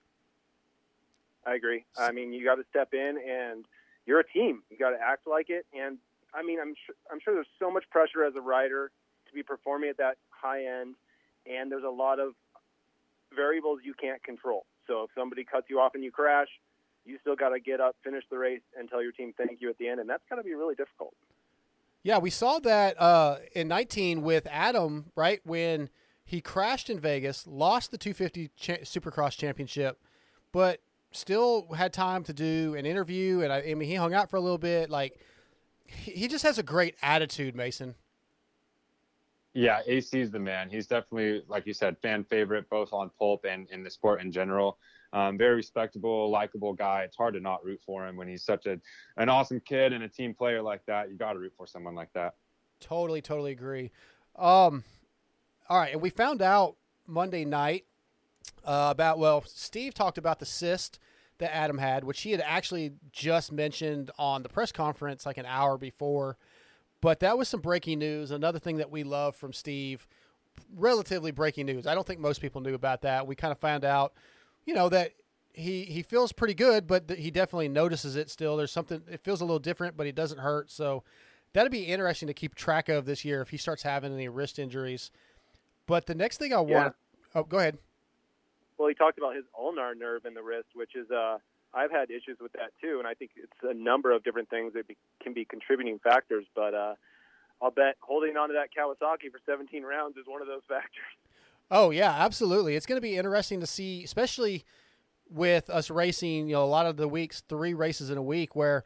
I 1.46 1.56
agree. 1.56 1.84
I 2.00 2.12
mean, 2.12 2.32
you 2.32 2.46
got 2.46 2.56
to 2.56 2.64
step 2.70 2.94
in, 2.94 3.18
and 3.28 3.66
you're 4.06 4.20
a 4.20 4.28
team. 4.28 4.62
You 4.70 4.78
got 4.78 4.92
to 4.92 5.02
act 5.02 5.28
like 5.28 5.50
it. 5.50 5.66
And 5.78 5.98
I 6.34 6.44
mean, 6.44 6.60
I'm 6.62 6.76
sure, 6.86 6.96
I'm 7.12 7.20
sure 7.20 7.34
there's 7.34 7.48
so 7.60 7.70
much 7.72 7.84
pressure 7.90 8.24
as 8.24 8.36
a 8.38 8.42
rider 8.42 8.92
to 9.28 9.34
be 9.34 9.44
performing 9.44 9.90
at 9.90 9.98
that 9.98 10.18
high 10.30 10.66
end, 10.66 10.96
and 11.52 11.72
there's 11.72 11.84
a 11.84 11.90
lot 11.90 12.20
of 12.20 12.34
variables 13.36 13.80
you 13.84 13.96
can't 13.96 14.24
control. 14.24 14.66
So 14.88 15.04
if 15.04 15.10
somebody 15.18 15.44
cuts 15.44 15.68
you 15.70 15.80
off 15.80 15.96
and 15.96 16.04
you 16.04 16.12
crash, 16.12 16.48
you 17.06 17.18
still 17.22 17.36
got 17.36 17.50
to 17.50 17.60
get 17.60 17.80
up, 17.80 17.96
finish 18.04 18.24
the 18.30 18.38
race, 18.38 18.62
and 18.78 18.90
tell 18.90 19.02
your 19.02 19.12
team 19.12 19.34
thank 19.38 19.62
you 19.62 19.70
at 19.70 19.78
the 19.78 19.88
end, 19.88 20.00
and 20.00 20.10
that's 20.10 20.24
got 20.30 20.36
to 20.36 20.44
be 20.44 20.54
really 20.54 20.76
difficult. 20.76 21.14
Yeah, 22.04 22.18
we 22.18 22.30
saw 22.30 22.60
that 22.60 23.00
uh, 23.00 23.38
in 23.54 23.68
19 23.68 24.22
with 24.22 24.48
Adam, 24.50 25.06
right? 25.16 25.40
When 25.44 25.90
he 26.24 26.42
crashed 26.42 26.90
in 26.90 27.00
Vegas, 27.00 27.46
lost 27.46 27.92
the 27.92 27.98
250 27.98 28.50
cha- 28.56 28.74
Supercross 28.78 29.38
championship, 29.38 30.00
but 30.52 30.82
still 31.12 31.68
had 31.74 31.94
time 31.94 32.24
to 32.24 32.34
do 32.34 32.76
an 32.76 32.86
interview. 32.86 33.42
And 33.42 33.54
I, 33.54 33.62
I 33.62 33.74
mean, 33.76 33.88
he 33.88 33.96
hung 33.96 34.14
out 34.14 34.30
for 34.30 34.38
a 34.38 34.42
little 34.42 34.58
bit. 34.58 34.90
Like, 34.90 35.20
he, 35.86 36.12
he 36.12 36.28
just 36.28 36.44
has 36.44 36.58
a 36.58 36.64
great 36.64 36.96
attitude, 37.04 37.56
Mason. 37.56 37.96
Yeah, 39.54 39.82
AC 39.86 40.20
is 40.20 40.32
the 40.32 40.40
man. 40.40 40.70
He's 40.70 40.88
definitely, 40.88 41.44
like 41.48 41.68
you 41.68 41.74
said, 41.74 41.98
fan 42.02 42.24
favorite 42.24 42.70
both 42.70 42.94
on 42.94 43.12
pulp 43.20 43.46
and 43.46 43.70
in 43.70 43.84
the 43.84 43.90
sport 43.90 44.22
in 44.22 44.32
general. 44.32 44.78
Um, 45.14 45.38
very 45.38 45.56
respectable, 45.56 46.30
likable 46.30 46.74
guy. 46.74 47.04
It's 47.04 47.18
hard 47.18 47.34
to 47.34 47.40
not 47.40 47.66
root 47.66 47.82
for 47.86 48.08
him 48.08 48.16
when 48.16 48.28
he's 48.28 48.44
such 48.44 48.66
a 48.66 48.80
an 49.18 49.30
awesome 49.30 49.60
kid 49.60 49.92
and 49.94 50.04
a 50.04 50.08
team 50.08 50.34
player 50.34 50.62
like 50.62 50.86
that. 50.86 51.10
You 51.10 51.18
got 51.18 51.34
to 51.34 51.40
root 51.40 51.54
for 51.58 51.68
someone 51.68 51.96
like 51.96 52.14
that. 52.14 52.36
Totally, 52.80 53.22
totally 53.22 53.52
agree. 53.52 53.92
Um, 54.38 54.84
all 55.70 55.78
right, 55.78 55.94
and 55.94 56.02
we 56.02 56.10
found 56.10 56.42
out 56.42 56.76
Monday 57.08 57.44
night 57.46 57.86
uh, 58.64 58.88
about 58.92 59.20
well, 59.20 59.44
Steve 59.46 59.94
talked 59.94 60.18
about 60.18 60.40
the 60.40 60.46
cyst 60.46 61.00
that 61.40 61.54
Adam 61.54 61.78
had, 61.78 62.04
which 62.04 62.22
he 62.22 62.32
had 62.32 62.42
actually 62.42 62.94
just 63.12 63.52
mentioned 63.52 64.12
on 64.18 64.44
the 64.44 64.50
press 64.50 64.72
conference 64.72 65.26
like 65.26 65.38
an 65.38 65.46
hour 65.46 65.78
before. 65.78 66.38
But 67.02 67.20
that 67.22 67.38
was 67.38 67.50
some 67.50 67.62
breaking 67.62 68.00
news. 68.00 68.30
Another 68.30 68.60
thing 68.60 68.78
that 68.78 68.92
we 68.92 69.04
love 69.04 69.36
from 69.36 69.52
Steve, 69.52 70.08
relatively 70.74 71.32
breaking 71.32 71.66
news. 71.66 71.88
I 71.88 71.96
don't 71.96 72.06
think 72.06 72.20
most 72.20 72.42
people 72.42 72.62
knew 72.62 72.76
about 72.76 73.02
that. 73.02 73.26
We 73.26 73.36
kind 73.36 73.52
of 73.52 73.58
found 73.58 73.84
out, 73.84 74.14
you 74.66 74.74
know, 74.74 74.90
that 74.90 75.14
he 75.54 75.84
he 75.84 76.02
feels 76.02 76.32
pretty 76.32 76.54
good, 76.54 76.88
but 76.88 77.08
th- 77.08 77.20
he 77.20 77.32
definitely 77.32 77.68
notices 77.70 78.16
it 78.16 78.30
still. 78.30 78.56
There's 78.58 78.72
something 78.72 79.02
it 79.10 79.22
feels 79.22 79.42
a 79.42 79.46
little 79.46 79.60
different, 79.60 79.98
but 79.98 80.06
he 80.06 80.12
doesn't 80.12 80.40
hurt. 80.40 80.72
So 80.72 81.04
that'd 81.54 81.72
be 81.72 81.84
interesting 81.86 82.28
to 82.28 82.34
keep 82.34 82.56
track 82.56 82.88
of 82.90 83.06
this 83.06 83.26
year 83.26 83.42
if 83.42 83.50
he 83.50 83.58
starts 83.58 83.84
having 83.84 84.14
any 84.14 84.30
wrist 84.30 84.60
injuries. 84.60 85.12
But 85.88 86.06
the 86.06 86.16
next 86.16 86.38
thing 86.38 86.54
I 86.54 86.60
want, 86.60 86.70
Yeah. 87.36 87.42
oh, 87.42 87.44
go 87.44 87.58
ahead. 87.58 87.78
Well, 88.78 88.88
he 88.88 88.96
talked 88.96 89.18
about 89.18 89.36
his 89.36 89.44
ulnar 89.58 89.94
nerve 89.94 90.26
in 90.26 90.34
the 90.34 90.42
wrist, 90.42 90.70
which 90.74 90.96
is 90.96 91.10
uh, 91.12 91.38
I've 91.74 91.92
had 91.92 92.10
issues 92.10 92.38
with 92.40 92.54
that 92.54 92.72
too, 92.82 92.98
and 93.00 93.08
I 93.08 93.14
think 93.14 93.32
it's 93.36 93.52
a 93.64 93.74
number 93.74 94.12
of 94.12 94.24
different 94.24 94.50
things 94.50 94.74
that 94.74 94.88
be, 94.88 94.98
can 95.22 95.34
be 95.34 95.46
contributing 95.46 96.00
factors. 96.00 96.46
But 96.56 96.74
uh, 96.74 96.96
I'll 97.62 97.72
bet 97.72 97.98
holding 98.00 98.38
on 98.38 98.50
to 98.50 98.54
that 98.56 98.70
Kawasaki 98.76 99.32
for 99.32 99.40
17 99.46 99.84
rounds 99.84 100.18
is 100.18 100.24
one 100.26 100.42
of 100.42 100.48
those 100.48 100.64
factors. 100.68 101.04
Oh 101.72 101.90
yeah, 101.90 102.12
absolutely. 102.12 102.76
It's 102.76 102.86
going 102.86 102.98
to 102.98 103.02
be 103.02 103.16
interesting 103.16 103.62
to 103.62 103.66
see, 103.66 104.04
especially 104.04 104.66
with 105.30 105.70
us 105.70 105.90
racing. 105.90 106.50
You 106.50 106.56
know, 106.56 106.64
a 106.64 106.66
lot 106.66 106.86
of 106.86 106.98
the 106.98 107.08
weeks, 107.08 107.42
three 107.48 107.74
races 107.74 108.10
in 108.10 108.18
a 108.18 108.22
week, 108.22 108.58
where 108.58 108.84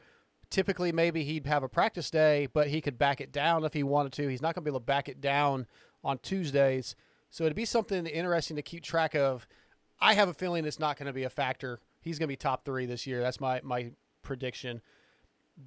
typically 0.51 0.91
maybe 0.91 1.23
he'd 1.23 1.47
have 1.47 1.63
a 1.63 1.67
practice 1.67 2.11
day, 2.11 2.47
but 2.53 2.67
he 2.67 2.81
could 2.81 2.99
back 2.99 3.19
it 3.19 3.31
down 3.31 3.65
if 3.65 3.73
he 3.73 3.81
wanted 3.81 4.13
to. 4.13 4.27
He's 4.27 4.41
not 4.41 4.53
going 4.53 4.63
to 4.63 4.69
be 4.69 4.69
able 4.69 4.81
to 4.81 4.85
back 4.85 5.09
it 5.09 5.19
down 5.19 5.65
on 6.03 6.19
Tuesdays, 6.19 6.95
so 7.31 7.43
it'd 7.43 7.55
be 7.55 7.65
something 7.65 8.05
interesting 8.05 8.55
to 8.55 8.61
keep 8.61 8.83
track 8.83 9.15
of. 9.15 9.47
I 9.99 10.13
have 10.13 10.29
a 10.29 10.33
feeling 10.33 10.65
it's 10.65 10.79
not 10.79 10.97
going 10.99 11.07
to 11.07 11.13
be 11.13 11.23
a 11.23 11.29
factor. 11.29 11.79
He's 12.01 12.19
going 12.19 12.27
to 12.27 12.31
be 12.31 12.35
top 12.35 12.65
three 12.65 12.85
this 12.85 13.07
year. 13.07 13.21
That's 13.21 13.41
my 13.41 13.61
my 13.63 13.93
prediction. 14.21 14.81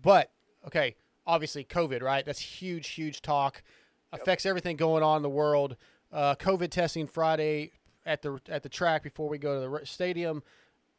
But 0.02 0.30
okay, 0.68 0.94
obviously 1.26 1.64
COVID, 1.64 2.00
right? 2.00 2.24
That's 2.24 2.38
huge, 2.38 2.88
huge 2.88 3.22
talk. 3.22 3.64
Affects 4.12 4.46
everything 4.46 4.76
going 4.76 5.02
on 5.02 5.16
in 5.16 5.22
the 5.22 5.28
world. 5.28 5.76
Uh, 6.12 6.34
COVID 6.36 6.70
testing 6.70 7.06
Friday 7.06 7.72
at 8.06 8.22
the 8.22 8.40
at 8.48 8.62
the 8.62 8.68
track 8.68 9.02
before 9.02 9.28
we 9.28 9.38
go 9.38 9.60
to 9.62 9.68
the 9.80 9.86
stadium. 9.86 10.42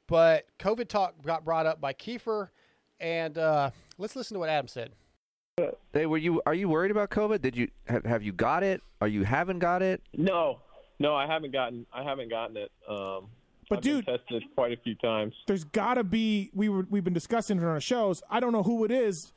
But 0.08 0.46
COVID 0.60 0.88
talk 0.88 1.16
got 1.24 1.46
brought 1.46 1.66
up 1.66 1.80
by 1.82 1.94
Keefer, 1.94 2.50
and 3.00 3.38
uh, 3.38 3.72
let's 3.98 4.16
listen 4.16 4.36
to 4.36 4.40
what 4.40 4.50
Adam 4.50 4.68
said. 4.68 4.92
Hey, 5.94 6.06
were 6.06 6.18
you 6.18 6.42
are 6.46 6.54
you 6.54 6.70
worried 6.70 6.92
about 6.92 7.10
COVID? 7.10 7.42
Did 7.42 7.56
you 7.56 7.70
have, 7.88 8.06
have 8.06 8.24
you 8.24 8.32
got 8.32 8.64
it? 8.64 8.82
Are 9.02 9.08
you 9.08 9.24
haven't 9.24 9.60
got 9.60 9.82
it? 9.82 10.02
No, 10.16 10.60
no, 11.00 11.16
I 11.16 11.26
haven't 11.28 11.52
gotten 11.52 11.86
I 11.94 12.04
haven't 12.04 12.30
gotten 12.30 12.58
it. 12.58 12.72
Um, 12.88 13.28
But 13.70 13.78
I've 13.80 13.84
been 13.84 13.96
dude- 13.96 14.06
tested 14.06 14.44
quite 14.56 14.72
a 14.72 14.78
few 14.78 14.96
times. 14.96 15.34
There's 15.48 15.64
got 15.66 15.96
to 15.96 16.04
be 16.04 16.50
we 16.54 16.70
were 16.70 16.86
we've 16.90 17.04
been 17.04 17.14
discussing 17.14 17.58
it 17.58 17.62
on 17.64 17.68
our 17.70 17.82
shows. 17.82 18.22
I 18.30 18.40
don't 18.40 18.54
know 18.54 18.64
who 18.64 18.86
it 18.86 18.92
is, 18.92 19.34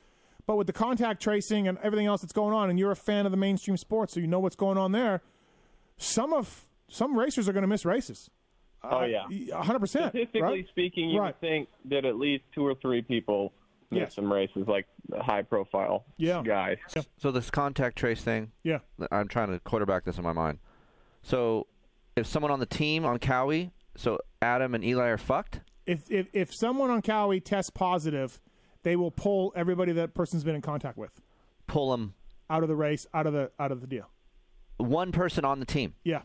but 0.46 0.56
with 0.56 0.66
the 0.68 0.72
contact 0.72 1.20
tracing 1.22 1.66
and 1.66 1.76
everything 1.82 2.06
else 2.06 2.20
that's 2.20 2.32
going 2.32 2.54
on, 2.54 2.70
and 2.70 2.78
you're 2.78 2.92
a 2.92 2.96
fan 2.96 3.26
of 3.26 3.32
the 3.32 3.38
mainstream 3.38 3.76
sports, 3.76 4.14
so 4.14 4.20
you 4.20 4.26
know 4.26 4.40
what's 4.40 4.56
going 4.56 4.78
on 4.78 4.92
there. 4.92 5.22
Some 5.96 6.32
of 6.32 6.66
some 6.88 7.18
racers 7.18 7.48
are 7.48 7.52
going 7.52 7.62
to 7.62 7.68
miss 7.68 7.84
races. 7.84 8.28
Oh 8.84 9.04
yeah, 9.04 9.26
hundred 9.62 9.78
percent. 9.78 10.10
Statistically 10.10 10.40
right? 10.42 10.68
speaking, 10.68 11.08
you 11.10 11.20
Right. 11.20 11.26
would 11.28 11.40
think 11.40 11.68
that 11.86 12.04
at 12.04 12.16
least 12.16 12.44
two 12.52 12.66
or 12.66 12.74
three 12.74 13.00
people 13.02 13.52
miss 13.90 14.00
Yes. 14.00 14.14
some 14.16 14.32
races, 14.32 14.66
like 14.66 14.86
high 15.20 15.42
profile 15.42 16.04
Yeah. 16.16 16.42
guys. 16.42 16.78
So 17.18 17.30
this 17.30 17.48
contact 17.50 17.96
trace 17.96 18.22
thing. 18.24 18.50
Yeah. 18.64 18.78
I'm 19.12 19.28
trying 19.28 19.50
to 19.52 19.60
quarterback 19.60 20.04
this 20.04 20.18
in 20.18 20.24
my 20.24 20.32
mind. 20.32 20.58
So 21.22 21.68
if 22.16 22.26
someone 22.26 22.50
on 22.50 22.58
the 22.58 22.66
team 22.66 23.04
on 23.04 23.18
Kawi, 23.20 23.70
so 23.94 24.18
Adam 24.40 24.74
and 24.74 24.82
Eli 24.84 25.06
are 25.08 25.18
fucked. 25.18 25.60
If 25.86 26.10
if 26.10 26.26
if 26.32 26.52
someone 26.52 26.90
on 26.90 27.02
Kawi 27.02 27.42
tests 27.44 27.70
positive, 27.70 28.40
they 28.82 28.96
will 28.96 29.10
pull 29.12 29.52
everybody 29.54 29.92
that 29.92 30.12
person's 30.14 30.42
been 30.42 30.56
in 30.56 30.62
contact 30.62 30.98
with 30.98 31.20
Pull 31.68 31.92
them. 31.92 32.14
out 32.50 32.62
of 32.64 32.68
the 32.68 32.76
race, 32.76 33.06
out 33.14 33.26
of 33.26 33.32
the 33.32 33.52
out 33.60 33.70
of 33.70 33.80
the 33.80 33.86
deal. 33.86 34.08
One 34.78 35.12
person 35.12 35.44
on 35.44 35.60
the 35.60 35.66
team. 35.66 35.94
Yeah. 36.04 36.22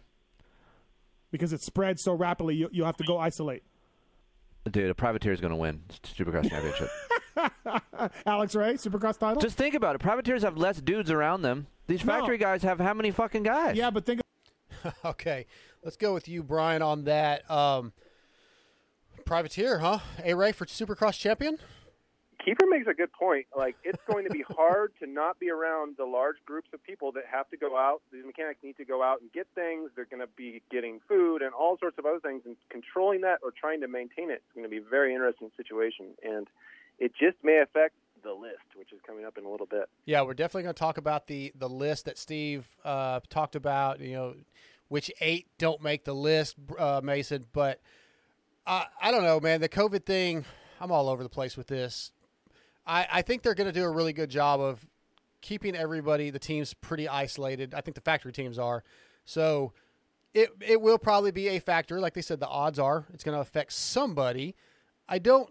Because 1.31 1.53
it 1.53 1.62
spreads 1.62 2.01
so 2.01 2.13
rapidly, 2.13 2.55
you 2.55 2.69
you 2.71 2.83
have 2.86 2.97
to 2.97 3.03
go 3.03 3.19
isolate. 3.19 3.63
Dude, 4.69 4.89
a 4.89 4.95
privateer 4.95 5.31
is 5.31 5.39
going 5.39 5.51
to 5.51 5.57
win 5.57 5.83
Supercross 6.03 6.49
championship. 6.49 6.89
Alex 8.25 8.55
Ray, 8.55 8.73
Supercross 8.73 9.17
title. 9.17 9.41
Just 9.41 9.57
think 9.57 9.75
about 9.75 9.95
it. 9.95 9.99
Privateers 9.99 10.41
have 10.43 10.57
less 10.57 10.81
dudes 10.81 11.10
around 11.12 11.41
them. 11.41 11.67
These 11.88 12.03
No. 12.03 12.13
factory 12.13 12.38
guys 12.38 12.63
have 12.63 12.79
how 12.79 12.93
many 12.93 13.12
fucking 13.12 13.43
guys? 13.43 13.77
Yeah, 13.77 13.89
but 13.91 14.05
think. 14.05 14.21
okay, 15.05 15.45
let's 15.83 15.95
go 15.97 16.13
with 16.13 16.27
you, 16.27 16.43
Bryan, 16.43 16.81
on 16.81 17.05
that. 17.05 17.49
Um, 17.49 17.93
privateer, 19.25 19.79
huh? 19.79 19.99
A 20.23 20.33
Ray 20.33 20.51
for 20.51 20.65
Supercross 20.65 21.17
champion. 21.17 21.57
Keefer 22.43 22.65
makes 22.69 22.88
a 22.88 22.93
good 22.93 23.12
point. 23.12 23.47
Like 23.56 23.76
it's 23.84 24.02
going 24.10 24.26
to 24.26 24.32
be 24.32 24.43
hard 24.50 24.93
to 25.02 25.08
not 25.08 25.39
be 25.39 25.50
around 25.50 25.95
the 25.97 26.06
large 26.06 26.38
groups 26.45 26.69
of 26.73 26.84
people 26.84 27.12
that 27.13 27.23
have 27.32 27.50
to 27.50 27.58
go 27.58 27.78
out. 27.78 28.02
These 28.12 28.26
mechanics 28.26 28.60
need 28.63 28.78
to 28.78 28.86
go 28.86 29.04
out 29.04 29.21
and 29.21 29.32
get 29.32 29.47
things. 29.56 29.91
They're 29.95 30.06
going 30.06 30.21
to 30.21 30.30
be 30.36 30.62
getting 30.71 31.00
food 31.08 31.41
and 31.41 31.54
all 31.54 31.78
sorts 31.80 31.97
of 31.97 32.06
other 32.06 32.19
things, 32.19 32.43
and 32.45 32.56
controlling 32.69 33.21
that 33.21 33.39
or 33.43 33.52
trying 33.52 33.82
to 33.82 33.88
maintain 33.88 34.30
it 34.30 34.43
is 34.47 34.54
going 34.56 34.65
to 34.65 34.69
be 34.69 34.78
a 34.78 34.89
very 34.89 35.13
interesting 35.13 35.52
situation. 35.58 36.13
And 36.23 36.47
it 37.00 37.12
just 37.19 37.38
may 37.43 37.62
affect 37.62 37.95
the 38.23 38.34
list, 38.34 38.65
which 38.76 38.91
is 38.91 39.00
coming 39.06 39.26
up 39.26 39.38
in 39.38 39.45
a 39.45 39.50
little 39.50 39.67
bit. 39.67 39.89
Yeah, 40.06 40.21
we're 40.23 40.34
definitely 40.34 40.63
going 40.63 40.76
to 40.76 40.80
talk 40.80 40.97
about 40.97 41.28
the 41.28 41.52
the 41.56 41.69
list 41.69 42.06
that 42.06 42.17
Steve 42.17 42.67
uh, 42.84 43.19
talked 43.30 43.56
about. 43.56 44.00
You 44.00 44.13
know, 44.13 44.36
which 44.89 45.12
eight 45.21 45.47
don't 45.58 45.82
make 45.82 46.06
the 46.06 46.13
list, 46.13 46.56
uh, 46.78 47.02
Mason. 47.04 47.45
But 47.54 47.80
I 48.65 48.86
I 49.02 49.12
don't 49.12 49.23
know, 49.23 49.39
man. 49.39 49.62
The 49.62 49.69
COVID 49.69 50.06
thing, 50.06 50.45
I'm 50.80 50.91
all 50.91 51.10
over 51.10 51.23
the 51.23 51.30
place 51.30 51.58
with 51.58 51.67
this. 51.67 52.12
I, 52.88 53.08
I 53.12 53.21
think 53.21 53.43
they're 53.43 53.54
going 53.54 53.71
to 53.71 53.78
do 53.78 53.84
a 53.84 53.91
really 53.91 54.13
good 54.13 54.30
job 54.30 54.62
of 54.62 54.88
keeping 55.41 55.76
everybody, 55.76 56.30
the 56.30 56.39
teams, 56.39 56.73
pretty 56.73 57.08
isolated. 57.08 57.73
I 57.73 57.82
think 57.82 57.95
the 57.95 58.02
factory 58.02 58.32
teams 58.32 58.58
are. 58.58 58.84
So 59.26 59.73
it 60.34 60.50
it 60.62 60.82
will 60.82 60.97
probably 60.97 61.32
be 61.32 61.50
a 61.50 61.60
factor. 61.60 62.00
Like 62.00 62.13
they 62.13 62.21
said, 62.21 62.39
the 62.39 62.47
odds 62.47 62.80
are 62.80 63.06
it's 63.13 63.23
going 63.23 63.36
to 63.36 63.41
affect 63.41 63.73
somebody. 63.73 64.56
I 65.08 65.19
don't, 65.19 65.50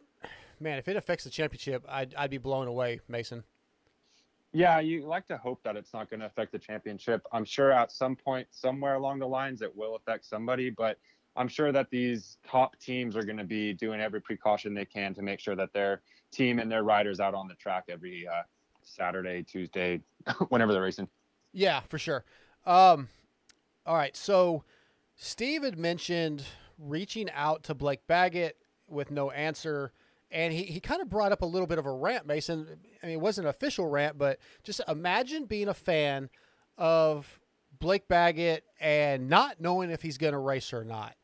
man. 0.61 0.79
If 0.79 0.89
it 0.89 0.97
affects 0.97 1.25
the 1.25 1.31
championship, 1.31 1.85
I'd 1.89 2.15
I'd 2.15 2.31
be 2.31 2.39
blown 2.39 2.69
away, 2.69 3.01
Mason. 3.09 3.45
Yeah, 4.53 4.81
you 4.81 5.05
like 5.05 5.27
to 5.27 5.37
hope 5.37 5.63
that 5.65 5.77
it's 5.77 5.93
not 5.93 6.09
going 6.09 6.21
to 6.21 6.27
affect 6.27 6.53
the 6.53 6.59
championship. 6.59 7.21
I'm 7.31 7.45
sure 7.45 7.73
at 7.73 7.93
some 7.93 8.17
point, 8.17 8.47
somewhere 8.51 8.95
along 8.95 9.19
the 9.19 9.27
lines, 9.27 9.61
it 9.61 9.77
will 9.77 9.97
affect 9.97 10.25
somebody, 10.25 10.71
but 10.71 10.99
I'm 11.37 11.49
sure 11.49 11.73
that 11.73 11.91
these 11.91 12.39
top 12.47 12.79
teams 12.79 13.17
are 13.17 13.23
going 13.23 13.37
to 13.37 13.45
be 13.45 13.73
doing 13.73 14.01
every 14.01 14.21
precaution 14.21 14.75
they 14.75 14.85
can 14.85 15.15
to 15.15 15.23
make 15.23 15.41
sure 15.41 15.55
that 15.57 15.73
their 15.73 16.03
team 16.33 16.59
and 16.59 16.71
their 16.71 16.83
riders 16.83 17.21
out 17.21 17.35
on 17.35 17.49
the 17.49 17.55
track 17.55 17.85
every 17.89 18.27
uh, 18.27 18.43
Saturday, 18.83 19.43
Tuesday, 19.43 20.01
whenever 20.49 20.73
they're 20.73 20.83
racing. 20.83 21.09
Yeah, 21.53 21.81
for 21.81 21.99
sure. 21.99 22.25
Um, 22.65 23.09
all 23.85 23.97
right. 23.97 24.17
So 24.17 24.65
Steve 25.15 25.63
had 25.63 25.79
mentioned 25.79 26.45
reaching 26.79 27.31
out 27.31 27.65
to 27.65 27.75
Blake 27.75 28.07
Baggett 28.07 28.57
with 28.89 29.11
no 29.11 29.31
answer. 29.31 29.93
And 30.31 30.53
he, 30.53 30.65
he 30.65 30.81
kind 30.81 31.01
of 31.01 31.09
brought 31.09 31.33
up 31.33 31.43
a 31.43 31.47
little 31.47 31.67
bit 31.67 31.79
of 31.79 31.87
a 31.87 31.93
rant, 31.93 32.27
Mason. 32.27 32.67
I 33.03 33.07
mean, 33.07 33.15
it 33.15 33.21
wasn't 33.21 33.47
an 33.47 33.51
official 33.51 33.87
rant, 33.87 34.19
but 34.19 34.39
just 34.65 34.81
imagine 34.89 35.47
being 35.47 35.69
a 35.69 35.75
fan 35.75 36.29
of 36.77 37.41
Blake 37.79 38.09
Baggett 38.09 38.65
and 38.81 39.29
not 39.29 39.61
knowing 39.61 39.91
if 39.91 40.03
he's 40.03 40.19
going 40.19 40.33
to 40.33 40.39
race 40.39 40.73
or 40.73 40.85
not. 40.85 41.15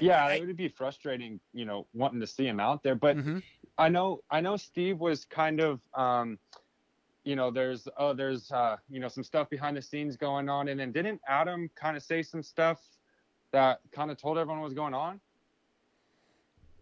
Yeah, 0.00 0.28
it 0.28 0.46
would 0.46 0.56
be 0.56 0.68
frustrating, 0.68 1.40
you 1.52 1.64
know, 1.64 1.86
wanting 1.94 2.20
to 2.20 2.26
see 2.26 2.46
him 2.46 2.60
out 2.60 2.82
there. 2.82 2.94
But 2.94 3.16
I 3.78 3.88
know, 3.88 4.22
I 4.30 4.40
know, 4.40 4.56
Steve 4.56 4.98
was 4.98 5.24
kind 5.24 5.60
of, 5.60 5.80
um, 5.94 6.38
you 7.24 7.36
know, 7.36 7.50
there's, 7.50 7.86
oh, 7.98 8.12
there's, 8.12 8.50
uh, 8.52 8.76
you 8.90 9.00
know, 9.00 9.08
some 9.08 9.22
stuff 9.24 9.48
behind 9.50 9.76
the 9.76 9.82
scenes 9.82 10.16
going 10.16 10.48
on, 10.48 10.68
and 10.68 10.78
then 10.80 10.92
didn't 10.92 11.20
Adam 11.28 11.70
kind 11.74 11.96
of 11.96 12.02
say 12.02 12.22
some 12.22 12.42
stuff 12.42 12.80
that 13.52 13.80
kind 13.92 14.10
of 14.10 14.16
told 14.16 14.38
everyone 14.38 14.60
what 14.60 14.66
was 14.66 14.74
going 14.74 14.94
on? 14.94 15.20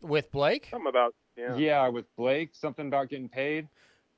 With 0.00 0.30
Blake? 0.32 0.68
Something 0.70 0.88
about 0.88 1.14
yeah. 1.36 1.56
Yeah, 1.56 1.88
with 1.88 2.06
Blake, 2.16 2.50
something 2.54 2.86
about 2.86 3.08
getting 3.10 3.28
paid. 3.28 3.68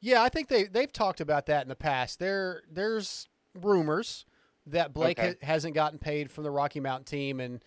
Yeah, 0.00 0.22
I 0.22 0.28
think 0.28 0.48
they 0.48 0.64
they've 0.64 0.92
talked 0.92 1.20
about 1.20 1.46
that 1.46 1.62
in 1.62 1.68
the 1.68 1.76
past. 1.76 2.18
There 2.18 2.62
there's 2.70 3.28
rumors 3.60 4.24
that 4.66 4.92
Blake 4.92 5.18
Okay. 5.18 5.34
ha- 5.40 5.46
hasn't 5.46 5.74
gotten 5.74 5.98
paid 5.98 6.30
from 6.30 6.44
the 6.44 6.50
Rocky 6.50 6.80
Mountain 6.80 7.04
team, 7.04 7.40
and 7.40 7.62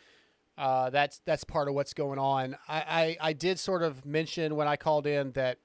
uh, 0.58 0.90
that's 0.90 1.22
that's 1.26 1.44
part 1.44 1.68
of 1.68 1.74
what's 1.74 1.94
going 1.94 2.20
on. 2.20 2.56
I, 2.68 3.18
I 3.22 3.30
I 3.30 3.34
did 3.34 3.60
sort 3.60 3.84
of 3.84 4.06
mention 4.06 4.56
when 4.56 4.68
I 4.68 4.76
called 4.76 5.06
in 5.08 5.32
that 5.32 5.58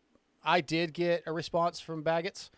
I 0.44 0.60
did 0.60 0.92
get 0.92 1.22
a 1.26 1.32
response 1.32 1.80
from 1.80 2.02
Baggett's, 2.02 2.50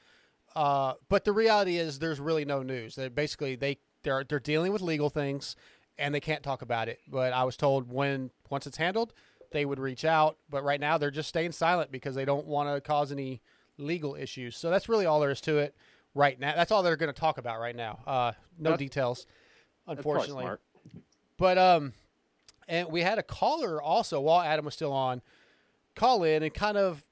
uh, 0.56 0.94
but 1.08 1.24
the 1.24 1.32
reality 1.32 1.76
is 1.76 1.98
there's 1.98 2.20
really 2.20 2.44
no 2.44 2.62
news. 2.62 2.94
That 2.94 3.14
basically 3.14 3.56
they 3.56 3.78
they're 4.02 4.24
they're 4.24 4.40
dealing 4.40 4.72
with 4.72 4.82
legal 4.82 5.10
things, 5.10 5.56
and 5.98 6.14
they 6.14 6.20
can't 6.20 6.42
talk 6.42 6.62
about 6.62 6.88
it. 6.88 7.00
But 7.08 7.32
I 7.32 7.44
was 7.44 7.56
told 7.56 7.92
when 7.92 8.30
once 8.48 8.66
it's 8.66 8.78
handled, 8.78 9.12
they 9.50 9.64
would 9.64 9.78
reach 9.78 10.04
out. 10.04 10.38
But 10.48 10.64
right 10.64 10.80
now 10.80 10.96
they're 10.98 11.10
just 11.10 11.28
staying 11.28 11.52
silent 11.52 11.92
because 11.92 12.14
they 12.14 12.24
don't 12.24 12.46
want 12.46 12.74
to 12.74 12.80
cause 12.80 13.12
any 13.12 13.42
legal 13.78 14.14
issues. 14.14 14.56
So 14.56 14.70
that's 14.70 14.88
really 14.88 15.06
all 15.06 15.20
there 15.20 15.30
is 15.30 15.40
to 15.42 15.58
it 15.58 15.74
right 16.14 16.38
now. 16.38 16.54
That's 16.54 16.72
all 16.72 16.82
they're 16.82 16.96
going 16.96 17.12
to 17.12 17.20
talk 17.20 17.38
about 17.38 17.60
right 17.60 17.76
now. 17.76 18.00
Uh, 18.06 18.32
no 18.58 18.70
That's- 18.70 18.78
details, 18.78 19.26
unfortunately. 19.86 20.46
But 21.38 21.58
um, 21.58 21.92
and 22.72 22.88
we 22.88 23.02
had 23.02 23.18
a 23.18 23.22
caller 23.22 23.82
also 23.82 24.18
while 24.20 24.40
Adam 24.40 24.64
was 24.64 24.72
still 24.74 24.94
on, 24.94 25.20
call 25.94 26.24
in 26.24 26.42
and 26.42 26.54
kind 26.54 26.78
of 26.78 27.04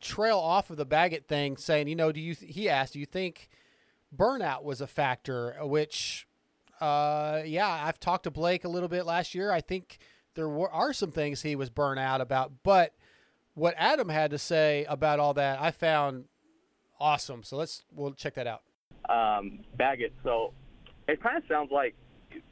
trail 0.00 0.38
off 0.38 0.68
of 0.68 0.76
the 0.76 0.84
Baggett 0.84 1.26
thing, 1.26 1.56
saying, 1.56 1.88
you 1.88 1.96
know, 1.96 2.12
do 2.12 2.20
you? 2.20 2.34
He 2.34 2.68
asked, 2.68 2.92
do 2.92 3.00
you 3.00 3.06
think 3.06 3.48
burnout 4.14 4.64
was 4.64 4.82
a 4.82 4.86
factor? 4.86 5.56
Which, 5.62 6.28
uh, 6.80 7.40
yeah, 7.46 7.68
I've 7.68 7.98
talked 7.98 8.24
to 8.24 8.30
Blake 8.30 8.64
a 8.64 8.68
little 8.68 8.88
bit 8.88 9.06
last 9.06 9.34
year. 9.34 9.50
I 9.50 9.62
think 9.62 9.98
there 10.34 10.48
were, 10.48 10.70
are 10.70 10.92
some 10.92 11.10
things 11.10 11.40
he 11.40 11.56
was 11.56 11.70
burnout 11.70 12.20
about, 12.20 12.52
but 12.62 12.92
what 13.54 13.74
Adam 13.78 14.10
had 14.10 14.30
to 14.32 14.38
say 14.38 14.84
about 14.88 15.20
all 15.20 15.34
that, 15.34 15.60
I 15.60 15.70
found 15.70 16.24
awesome. 17.00 17.42
So 17.42 17.56
let's 17.56 17.84
we'll 17.94 18.12
check 18.12 18.34
that 18.34 18.46
out. 18.46 18.62
um, 19.08 19.60
Baggett. 19.76 20.12
So 20.22 20.52
it 21.08 21.22
kind 21.22 21.36
of 21.36 21.44
sounds 21.48 21.70
like 21.70 21.94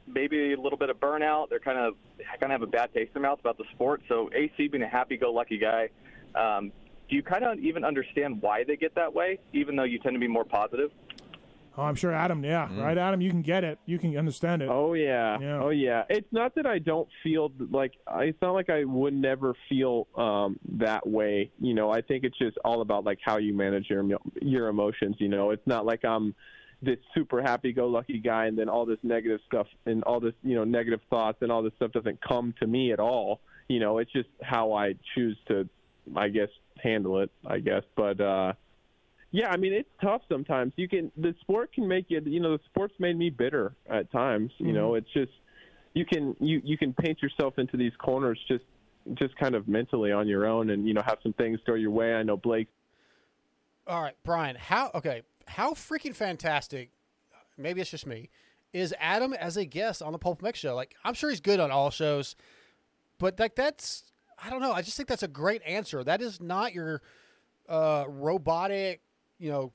maybe 0.07 0.53
a 0.53 0.59
little 0.59 0.77
bit 0.77 0.89
of 0.89 0.97
burnout. 0.99 1.49
They're 1.49 1.59
kind 1.59 1.77
of 1.79 1.95
kind 2.39 2.51
of 2.51 2.61
have 2.61 2.61
a 2.61 2.67
bad 2.71 2.93
taste 2.93 3.11
in 3.15 3.21
their 3.21 3.29
mouth 3.29 3.39
about 3.39 3.57
the 3.57 3.65
sport. 3.73 4.01
So 4.07 4.29
AC 4.33 4.67
being 4.67 4.83
a 4.83 4.87
happy-go-lucky 4.87 5.57
guy, 5.57 5.89
um, 6.35 6.71
do 7.09 7.15
you 7.15 7.23
kind 7.23 7.43
of 7.43 7.59
even 7.59 7.83
understand 7.83 8.41
why 8.41 8.63
they 8.63 8.75
get 8.77 8.95
that 8.95 9.13
way, 9.13 9.39
even 9.53 9.75
though 9.75 9.83
you 9.83 9.99
tend 9.99 10.15
to 10.15 10.19
be 10.19 10.27
more 10.27 10.45
positive? 10.45 10.91
Oh, 11.77 11.83
I'm 11.83 11.95
sure 11.95 12.11
Adam. 12.11 12.43
Yeah, 12.43 12.67
right, 12.81 12.97
Adam. 12.97 13.21
You 13.21 13.29
can 13.29 13.41
get 13.41 13.63
it. 13.63 13.79
You 13.85 13.97
can 13.97 14.17
understand 14.17 14.61
it. 14.61 14.67
Oh 14.69 14.93
yeah. 14.93 15.37
Yeah. 15.39 15.61
Oh 15.63 15.69
yeah. 15.69 16.03
It's 16.09 16.27
not 16.33 16.53
that 16.55 16.65
I 16.65 16.79
don't 16.79 17.07
feel 17.23 17.49
like 17.71 17.93
I- 18.05 18.25
it's 18.25 18.41
not 18.41 18.51
like 18.51 18.69
I 18.69 18.83
would 18.83 19.13
never 19.13 19.53
feel 19.69 20.07
um 20.17 20.59
that 20.79 21.07
way. 21.07 21.49
You 21.61 21.73
know, 21.73 21.89
I 21.89 22.01
think 22.01 22.25
it's 22.25 22.37
just 22.37 22.57
all 22.65 22.81
about 22.81 23.05
like 23.05 23.19
how 23.23 23.37
you 23.37 23.53
manage 23.55 23.89
your 23.89 24.01
emo- 24.01 24.21
your 24.41 24.67
emotions, 24.67 25.15
you 25.19 25.29
know. 25.29 25.51
It's 25.51 25.65
not 25.65 25.85
like 25.85 26.03
I'm 26.03 26.35
this 26.81 26.97
super 27.13 27.41
happy 27.41 27.71
go 27.73 27.87
lucky 27.87 28.19
guy 28.19 28.45
and 28.45 28.57
then 28.57 28.67
all 28.67 28.85
this 28.85 28.97
negative 29.03 29.39
stuff 29.47 29.67
and 29.85 30.03
all 30.03 30.19
this, 30.19 30.33
you 30.43 30.55
know, 30.55 30.63
negative 30.63 30.99
thoughts 31.09 31.37
and 31.41 31.51
all 31.51 31.61
this 31.61 31.73
stuff 31.75 31.91
doesn't 31.91 32.19
come 32.21 32.53
to 32.59 32.67
me 32.67 32.91
at 32.91 32.99
all. 32.99 33.39
You 33.67 33.79
know, 33.79 33.99
it's 33.99 34.11
just 34.11 34.29
how 34.41 34.73
I 34.73 34.95
choose 35.15 35.37
to 35.47 35.67
I 36.15 36.29
guess 36.29 36.49
handle 36.81 37.19
it, 37.19 37.31
I 37.45 37.59
guess. 37.59 37.83
But 37.95 38.19
uh 38.19 38.53
yeah, 39.31 39.49
I 39.49 39.57
mean 39.57 39.73
it's 39.73 39.89
tough 40.01 40.21
sometimes. 40.29 40.73
You 40.75 40.87
can 40.87 41.11
the 41.15 41.35
sport 41.41 41.73
can 41.73 41.87
make 41.87 42.05
you. 42.09 42.21
You 42.25 42.39
know, 42.39 42.57
the 42.57 42.63
sport's 42.65 42.95
made 42.99 43.17
me 43.17 43.29
bitter 43.29 43.73
at 43.89 44.11
times. 44.11 44.51
You 44.57 44.73
know, 44.73 44.95
it's 44.95 45.11
just 45.13 45.31
you 45.93 46.05
can 46.05 46.35
you 46.39 46.61
you 46.63 46.77
can 46.77 46.93
paint 46.93 47.21
yourself 47.21 47.57
into 47.57 47.77
these 47.77 47.93
corners 47.97 48.39
just 48.47 48.63
just 49.15 49.35
kind 49.37 49.55
of 49.55 49.67
mentally 49.67 50.11
on 50.11 50.27
your 50.27 50.45
own, 50.45 50.69
and 50.69 50.87
you 50.87 50.93
know 50.93 51.01
have 51.05 51.17
some 51.23 51.33
things 51.33 51.59
go 51.65 51.73
your 51.73 51.91
way. 51.91 52.13
I 52.13 52.23
know 52.23 52.37
Blake. 52.37 52.67
All 53.87 54.01
right, 54.01 54.15
Bryan. 54.23 54.55
How 54.55 54.91
okay? 54.95 55.23
How 55.51 55.71
freaking 55.73 56.15
fantastic? 56.15 56.91
Maybe 57.57 57.81
it's 57.81 57.91
just 57.91 58.07
me. 58.07 58.29
Is 58.73 58.93
Adam 58.99 59.33
as 59.33 59.57
a 59.57 59.65
guest 59.65 60.01
on 60.01 60.13
the 60.13 60.17
Pulp 60.17 60.41
MX 60.41 60.55
show? 60.55 60.75
Like, 60.75 60.95
I'm 61.03 61.13
sure 61.13 61.29
he's 61.29 61.41
good 61.41 61.59
on 61.59 61.71
all 61.71 61.89
shows, 61.89 62.35
but 63.19 63.37
like 63.39 63.55
that's 63.55 64.03
I 64.43 64.49
don't 64.49 64.61
know. 64.61 64.71
I 64.71 64.81
just 64.81 64.97
think 64.97 65.09
that's 65.09 65.23
a 65.23 65.27
great 65.27 65.61
answer. 65.65 66.03
That 66.03 66.21
is 66.21 66.39
not 66.41 66.73
your 66.73 67.01
uh, 67.69 68.05
robotic, 68.07 69.01
you 69.37 69.51
know, 69.51 69.73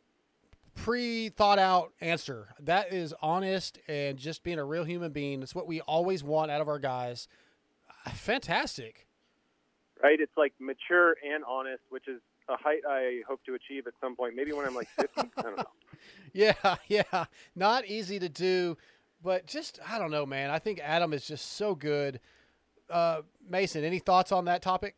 pre 0.74 1.28
thought 1.28 1.58
out 1.58 1.92
answer. 2.00 2.48
That 2.60 2.92
is 2.92 3.14
honest 3.20 3.78
and 3.86 4.16
just 4.18 4.42
being 4.42 4.58
a 4.58 4.64
real 4.64 4.84
human 4.84 5.12
being. 5.12 5.42
It's 5.42 5.54
what 5.54 5.66
we 5.66 5.82
always 5.82 6.24
want 6.24 6.50
out 6.50 6.60
of 6.60 6.68
our 6.68 6.78
guys. 6.78 7.28
Fantastic. 8.14 9.06
right? 10.02 10.20
It's 10.20 10.36
like 10.36 10.52
mature 10.58 11.16
and 11.22 11.44
honest, 11.44 11.82
which 11.90 12.08
is 12.08 12.20
a 12.48 12.56
height 12.56 12.82
I 12.88 13.22
hope 13.28 13.44
to 13.44 13.54
achieve 13.54 13.86
at 13.86 13.94
some 14.00 14.16
point. 14.16 14.34
Maybe 14.34 14.52
when 14.52 14.66
I'm 14.66 14.74
like 14.74 14.88
50. 14.88 15.30
I 15.36 15.42
don't 15.42 15.56
know. 15.56 15.64
Yeah, 16.32 16.52
yeah. 16.88 17.24
Not 17.54 17.86
easy 17.86 18.18
to 18.18 18.28
do, 18.28 18.76
but 19.22 19.46
just 19.46 19.80
I 19.88 19.98
don't 19.98 20.10
know, 20.10 20.26
man. 20.26 20.50
I 20.50 20.58
think 20.58 20.78
Adam 20.82 21.12
is 21.12 21.26
just 21.26 21.52
so 21.52 21.74
good. 21.74 22.20
Uh, 22.90 23.22
Mason, 23.48 23.82
any 23.82 23.98
thoughts 23.98 24.30
on 24.30 24.44
that 24.44 24.60
topic? 24.62 24.94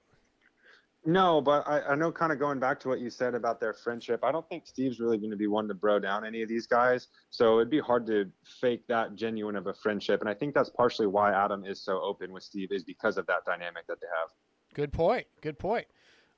No, 1.06 1.40
but 1.40 1.66
I, 1.66 1.80
I 1.80 1.94
know 1.94 2.10
kind 2.10 2.32
of 2.32 2.38
going 2.38 2.58
back 2.58 2.80
to 2.80 2.88
what 2.88 3.00
you 3.00 3.08
said 3.08 3.34
about 3.34 3.60
their 3.60 3.72
friendship, 3.72 4.24
I 4.24 4.32
don't 4.32 4.46
think 4.48 4.66
Steve's 4.66 5.00
really 5.00 5.16
going 5.16 5.30
to 5.30 5.36
be 5.36 5.46
one 5.46 5.68
to 5.68 5.74
bro 5.74 5.98
down 5.98 6.26
any 6.26 6.42
of 6.42 6.48
these 6.48 6.66
guys. 6.66 7.08
So 7.30 7.58
it'd 7.58 7.70
be 7.70 7.80
hard 7.80 8.04
to 8.08 8.30
fake 8.60 8.86
that 8.88 9.14
genuine 9.14 9.56
of 9.56 9.68
a 9.68 9.74
friendship. 9.74 10.20
And 10.20 10.28
I 10.28 10.34
think 10.34 10.54
that's 10.54 10.68
partially 10.68 11.06
why 11.06 11.32
Adam 11.32 11.64
is 11.64 11.80
so 11.80 12.00
open 12.02 12.32
with 12.32 12.42
Steve 12.42 12.72
is 12.72 12.82
because 12.82 13.16
of 13.16 13.26
that 13.26 13.44
dynamic 13.46 13.86
that 13.86 14.00
they 14.00 14.06
have. 14.20 14.30
Good 14.74 14.92
point. 14.92 15.26
Good 15.40 15.58
point. 15.58 15.86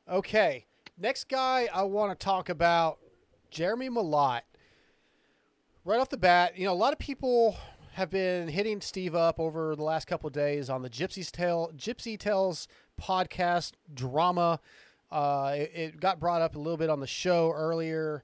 Okay. 0.08 0.66
Next 1.02 1.30
guy 1.30 1.66
I 1.72 1.84
want 1.84 2.10
to 2.12 2.24
talk 2.24 2.50
about, 2.50 2.98
Jeremy 3.50 3.88
Malott. 3.88 4.42
Right 5.82 5.98
off 5.98 6.10
the 6.10 6.18
bat, 6.18 6.58
you 6.58 6.66
know, 6.66 6.74
a 6.74 6.74
lot 6.74 6.92
of 6.92 6.98
people 6.98 7.56
have 7.94 8.10
been 8.10 8.48
hitting 8.48 8.82
Steve 8.82 9.14
up 9.14 9.40
over 9.40 9.74
the 9.74 9.82
last 9.82 10.06
couple 10.06 10.28
days 10.28 10.68
on 10.68 10.82
the 10.82 10.90
Gypsy's 10.90 11.32
Tale 11.32 11.72
Gypsy 11.74 12.18
Tales 12.18 12.68
podcast 13.00 13.72
drama. 13.94 14.60
Uh, 15.10 15.54
it, 15.56 15.72
it 15.74 16.00
got 16.00 16.20
brought 16.20 16.42
up 16.42 16.54
a 16.54 16.58
little 16.58 16.76
bit 16.76 16.90
on 16.90 17.00
the 17.00 17.06
show 17.06 17.50
earlier. 17.56 18.22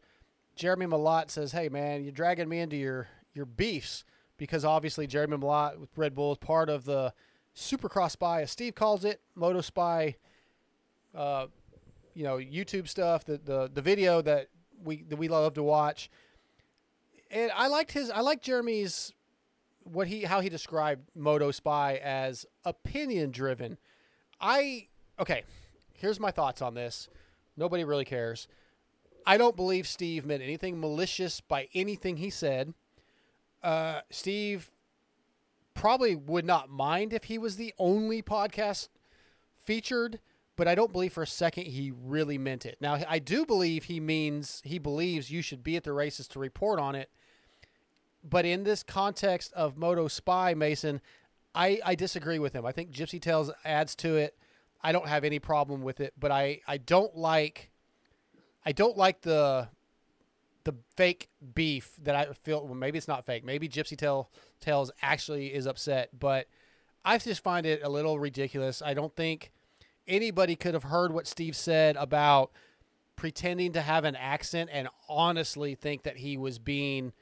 Jeremy 0.54 0.84
Malott 0.84 1.30
says, 1.30 1.52
"Hey 1.52 1.70
man, 1.70 2.02
you're 2.02 2.12
dragging 2.12 2.46
me 2.46 2.60
into 2.60 2.76
your 2.76 3.08
your 3.32 3.46
beefs 3.46 4.04
because 4.36 4.66
obviously 4.66 5.06
Jeremy 5.06 5.38
Malott 5.38 5.78
with 5.78 5.88
Red 5.96 6.14
Bull 6.14 6.32
is 6.32 6.38
part 6.38 6.68
of 6.68 6.84
the 6.84 7.14
Supercross 7.56 8.10
Spy, 8.10 8.42
as 8.42 8.50
Steve 8.50 8.74
calls 8.74 9.02
it, 9.06 9.22
Moto 9.34 9.62
Spy. 9.62 10.16
Uh, 11.14 11.46
you 12.16 12.24
know, 12.24 12.38
YouTube 12.38 12.88
stuff, 12.88 13.24
the 13.24 13.36
the 13.36 13.70
the 13.72 13.82
video 13.82 14.22
that 14.22 14.48
we 14.82 15.02
that 15.04 15.16
we 15.16 15.28
love 15.28 15.54
to 15.54 15.62
watch. 15.62 16.10
And 17.30 17.50
I 17.54 17.68
liked 17.68 17.92
his. 17.92 18.10
I 18.10 18.20
like 18.20 18.40
Jeremy's 18.40 19.12
what 19.82 20.08
he 20.08 20.22
how 20.22 20.40
he 20.40 20.48
described 20.48 21.10
Moto 21.14 21.50
Spy 21.50 22.00
as 22.02 22.46
opinion 22.64 23.30
driven. 23.32 23.76
I 24.40 24.88
okay. 25.20 25.44
Here's 25.92 26.18
my 26.18 26.30
thoughts 26.30 26.62
on 26.62 26.74
this. 26.74 27.08
Nobody 27.56 27.84
really 27.84 28.04
cares. 28.04 28.48
I 29.26 29.36
don't 29.36 29.56
believe 29.56 29.86
Steve 29.86 30.24
meant 30.24 30.42
anything 30.42 30.80
malicious 30.80 31.40
by 31.40 31.68
anything 31.74 32.16
he 32.16 32.30
said. 32.30 32.72
Uh, 33.62 34.00
Steve 34.10 34.70
probably 35.74 36.14
would 36.14 36.44
not 36.44 36.70
mind 36.70 37.12
if 37.12 37.24
he 37.24 37.36
was 37.36 37.56
the 37.56 37.74
only 37.78 38.22
podcast 38.22 38.88
featured, 39.56 40.20
but 40.56 40.66
I 40.66 40.74
don't 40.74 40.92
believe 40.92 41.12
for 41.12 41.22
a 41.22 41.26
second 41.26 41.66
he 41.66 41.92
really 42.04 42.38
meant 42.38 42.66
it. 42.66 42.78
Now, 42.80 42.98
I 43.08 43.18
do 43.18 43.44
believe 43.46 43.84
he 43.84 44.00
means 44.00 44.62
he 44.64 44.78
believes 44.78 45.30
you 45.30 45.42
should 45.42 45.62
be 45.62 45.76
at 45.76 45.84
the 45.84 45.92
races 45.92 46.26
to 46.28 46.38
report 46.38 46.80
on 46.80 46.94
it. 46.94 47.10
But 48.28 48.44
in 48.44 48.64
this 48.64 48.82
context 48.82 49.52
of 49.52 49.76
Moto 49.76 50.08
Spy, 50.08 50.54
Mason, 50.54 51.00
I, 51.54 51.80
I 51.84 51.94
disagree 51.94 52.38
with 52.38 52.52
him. 52.52 52.66
I 52.66 52.72
think 52.72 52.90
Gypsy 52.90 53.20
Tales 53.20 53.52
adds 53.64 53.94
to 53.96 54.16
it. 54.16 54.36
I 54.82 54.92
don't 54.92 55.06
have 55.06 55.24
any 55.24 55.38
problem 55.38 55.82
with 55.82 56.00
it, 56.00 56.14
but 56.18 56.30
I, 56.30 56.60
I 56.66 56.78
don't 56.78 57.16
like 57.16 57.70
I 58.66 58.72
don't 58.72 58.96
like 58.96 59.22
the 59.22 59.68
the 60.64 60.74
fake 60.96 61.28
beef 61.54 61.96
that 62.02 62.16
I 62.16 62.32
feel. 62.32 62.64
Well, 62.64 62.74
maybe 62.74 62.98
it's 62.98 63.06
not 63.06 63.24
fake. 63.24 63.44
Maybe 63.44 63.68
Gypsy 63.68 63.96
Tale 63.96 64.28
Tales 64.60 64.90
actually 65.00 65.54
is 65.54 65.66
upset, 65.66 66.10
but 66.18 66.48
I 67.04 67.18
just 67.18 67.44
find 67.44 67.64
it 67.64 67.82
a 67.84 67.88
little 67.88 68.18
ridiculous. 68.18 68.82
I 68.82 68.92
don't 68.92 69.14
think 69.14 69.52
anybody 70.08 70.56
could 70.56 70.74
have 70.74 70.84
heard 70.84 71.12
what 71.12 71.26
Steve 71.26 71.56
said 71.56 71.96
about 71.96 72.50
pretending 73.16 73.72
to 73.72 73.80
have 73.80 74.04
an 74.04 74.16
accent 74.16 74.70
and 74.72 74.88
honestly 75.08 75.74
think 75.74 76.02
that 76.02 76.16
he 76.18 76.36
was 76.36 76.58
being 76.58 77.12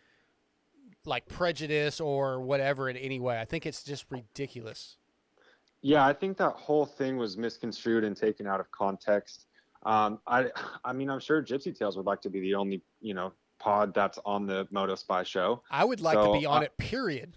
like 1.04 1.26
prejudice 1.28 2.00
or 2.00 2.40
whatever 2.40 2.88
in 2.88 2.96
any 2.96 3.20
way. 3.20 3.38
I 3.40 3.44
think 3.44 3.66
it's 3.66 3.82
just 3.82 4.04
ridiculous. 4.10 4.96
Yeah, 5.82 6.06
I 6.06 6.12
think 6.14 6.38
that 6.38 6.54
whole 6.54 6.86
thing 6.86 7.16
was 7.18 7.36
misconstrued 7.36 8.04
and 8.04 8.16
taken 8.16 8.46
out 8.46 8.58
of 8.58 8.70
context. 8.70 9.46
Um, 9.84 10.18
I, 10.26 10.46
I 10.84 10.94
mean, 10.94 11.10
I'm 11.10 11.20
sure 11.20 11.42
Gypsy 11.42 11.76
Tales 11.78 11.96
would 11.96 12.06
like 12.06 12.22
to 12.22 12.30
be 12.30 12.40
the 12.40 12.54
only, 12.54 12.80
you 13.02 13.12
know, 13.12 13.32
pod 13.58 13.92
that's 13.94 14.18
on 14.24 14.46
the 14.46 14.66
Moto 14.70 14.94
Spy 14.94 15.22
show. 15.22 15.62
I 15.70 15.84
would 15.84 16.00
like 16.00 16.14
So, 16.14 16.32
to 16.32 16.38
be 16.40 16.46
on 16.46 16.62
I- 16.62 16.66
it. 16.66 16.76
Period. 16.78 17.36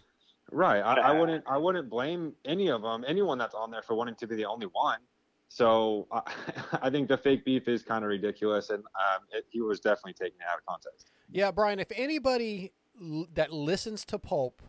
Right. 0.49 0.79
I, 0.79 0.93
I 1.09 1.11
wouldn't. 1.11 1.43
I 1.45 1.57
wouldn't 1.57 1.89
blame 1.89 2.31
any 2.45 2.69
of 2.69 2.81
them, 2.81 3.03
anyone 3.05 3.37
that's 3.37 3.53
on 3.53 3.69
there, 3.69 3.81
for 3.81 3.95
wanting 3.95 4.15
to 4.15 4.27
be 4.27 4.37
the 4.37 4.45
only 4.45 4.67
one. 4.67 4.99
So 5.49 6.07
I, 6.11 6.21
I 6.81 6.89
think 6.89 7.07
the 7.07 7.17
fake 7.17 7.45
beef 7.45 7.67
is 7.67 7.83
kind 7.83 8.03
of 8.03 8.09
ridiculous, 8.09 8.69
and 8.69 8.83
um, 8.83 9.23
it, 9.31 9.45
he 9.49 9.61
was 9.61 9.79
definitely 9.79 10.13
taken 10.13 10.39
out 10.49 10.57
of 10.57 10.65
context. 10.65 11.11
Yeah, 11.31 11.51
Bryan, 11.51 11.79
if 11.79 11.91
anybody 11.95 12.71
l- 13.01 13.27
that 13.33 13.51
listens 13.51 14.05
to 14.05 14.19
Pulp 14.19 14.61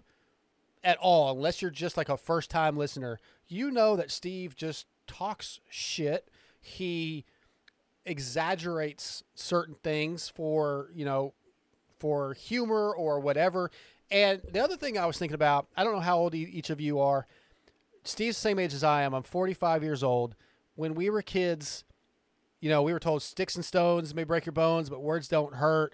at 0.85 0.99
all, 0.99 1.33
unless 1.33 1.61
you're 1.61 1.71
just 1.71 1.97
like 1.97 2.09
a 2.09 2.17
first 2.17 2.51
time 2.51 2.77
listener, 2.77 3.19
you 3.49 3.71
know 3.71 3.97
that 3.97 4.11
Steve 4.11 4.55
just 4.57 4.87
talks 5.07 5.61
shit. 5.69 6.29
He 6.61 7.25
exaggerates 8.05 9.23
certain 9.35 9.75
things 9.83 10.29
for, 10.29 10.91
you 10.95 11.05
know, 11.05 11.35
for 11.99 12.35
humor 12.35 12.93
or 12.95 13.21
whatever. 13.21 13.71
And 14.11 14.41
the 14.51 14.63
other 14.63 14.77
thing 14.77 14.97
I 14.97 15.07
was 15.07 15.19
thinking 15.19 15.35
about, 15.35 15.67
I 15.77 15.85
don't 15.85 15.93
know 15.93 16.01
how 16.01 16.19
old 16.19 16.35
each 16.35 16.71
of 16.71 16.81
you 16.81 17.01
are. 17.01 17.27
Steve's 18.05 18.37
the 18.37 18.41
same 18.41 18.59
age 18.59 18.73
as 18.73 18.83
I 18.83 19.03
am. 19.03 19.13
I'm 19.13 19.23
45 19.23 19.83
years 19.83 20.03
old. 20.03 20.35
When 20.79 20.95
we 20.95 21.11
were 21.11 21.23
kids, 21.23 21.83
you 22.61 22.71
know, 22.71 22.85
we 22.85 22.93
were 22.93 23.01
told 23.01 23.21
sticks 23.21 23.57
and 23.57 23.65
stones 23.65 24.15
may 24.15 24.23
break 24.23 24.47
your 24.47 24.53
bones, 24.53 24.89
but 24.89 25.03
words 25.03 25.27
don't 25.27 25.57
hurt. 25.57 25.93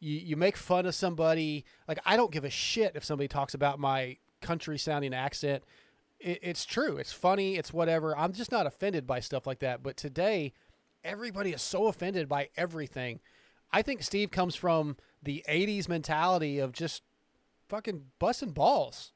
You, 0.00 0.18
you 0.18 0.36
make 0.36 0.56
fun 0.56 0.86
of 0.86 0.94
somebody. 0.96 1.64
Like, 1.86 2.00
I 2.04 2.16
don't 2.16 2.32
give 2.32 2.44
a 2.44 2.50
shit 2.50 2.96
if 2.96 3.04
somebody 3.04 3.28
talks 3.28 3.54
about 3.54 3.78
my 3.78 4.16
country 4.40 4.76
sounding 4.76 5.14
accent. 5.14 5.62
It, 6.18 6.40
it's 6.42 6.64
true. 6.64 6.96
It's 6.96 7.12
funny. 7.12 7.54
It's 7.54 7.72
whatever. 7.72 8.18
I'm 8.18 8.32
just 8.32 8.50
not 8.50 8.66
offended 8.66 9.06
by 9.06 9.20
stuff 9.20 9.46
like 9.46 9.60
that. 9.60 9.84
But 9.84 9.96
today, 9.96 10.52
everybody 11.04 11.52
is 11.52 11.62
so 11.62 11.86
offended 11.86 12.28
by 12.28 12.48
everything. 12.56 13.20
I 13.72 13.82
think 13.82 14.02
Steve 14.02 14.32
comes 14.32 14.56
from 14.56 14.96
the 15.22 15.44
80s 15.48 15.88
mentality 15.88 16.58
of 16.58 16.72
just 16.72 17.04
fucking 17.68 18.02
busting 18.18 18.50
balls. 18.50 19.12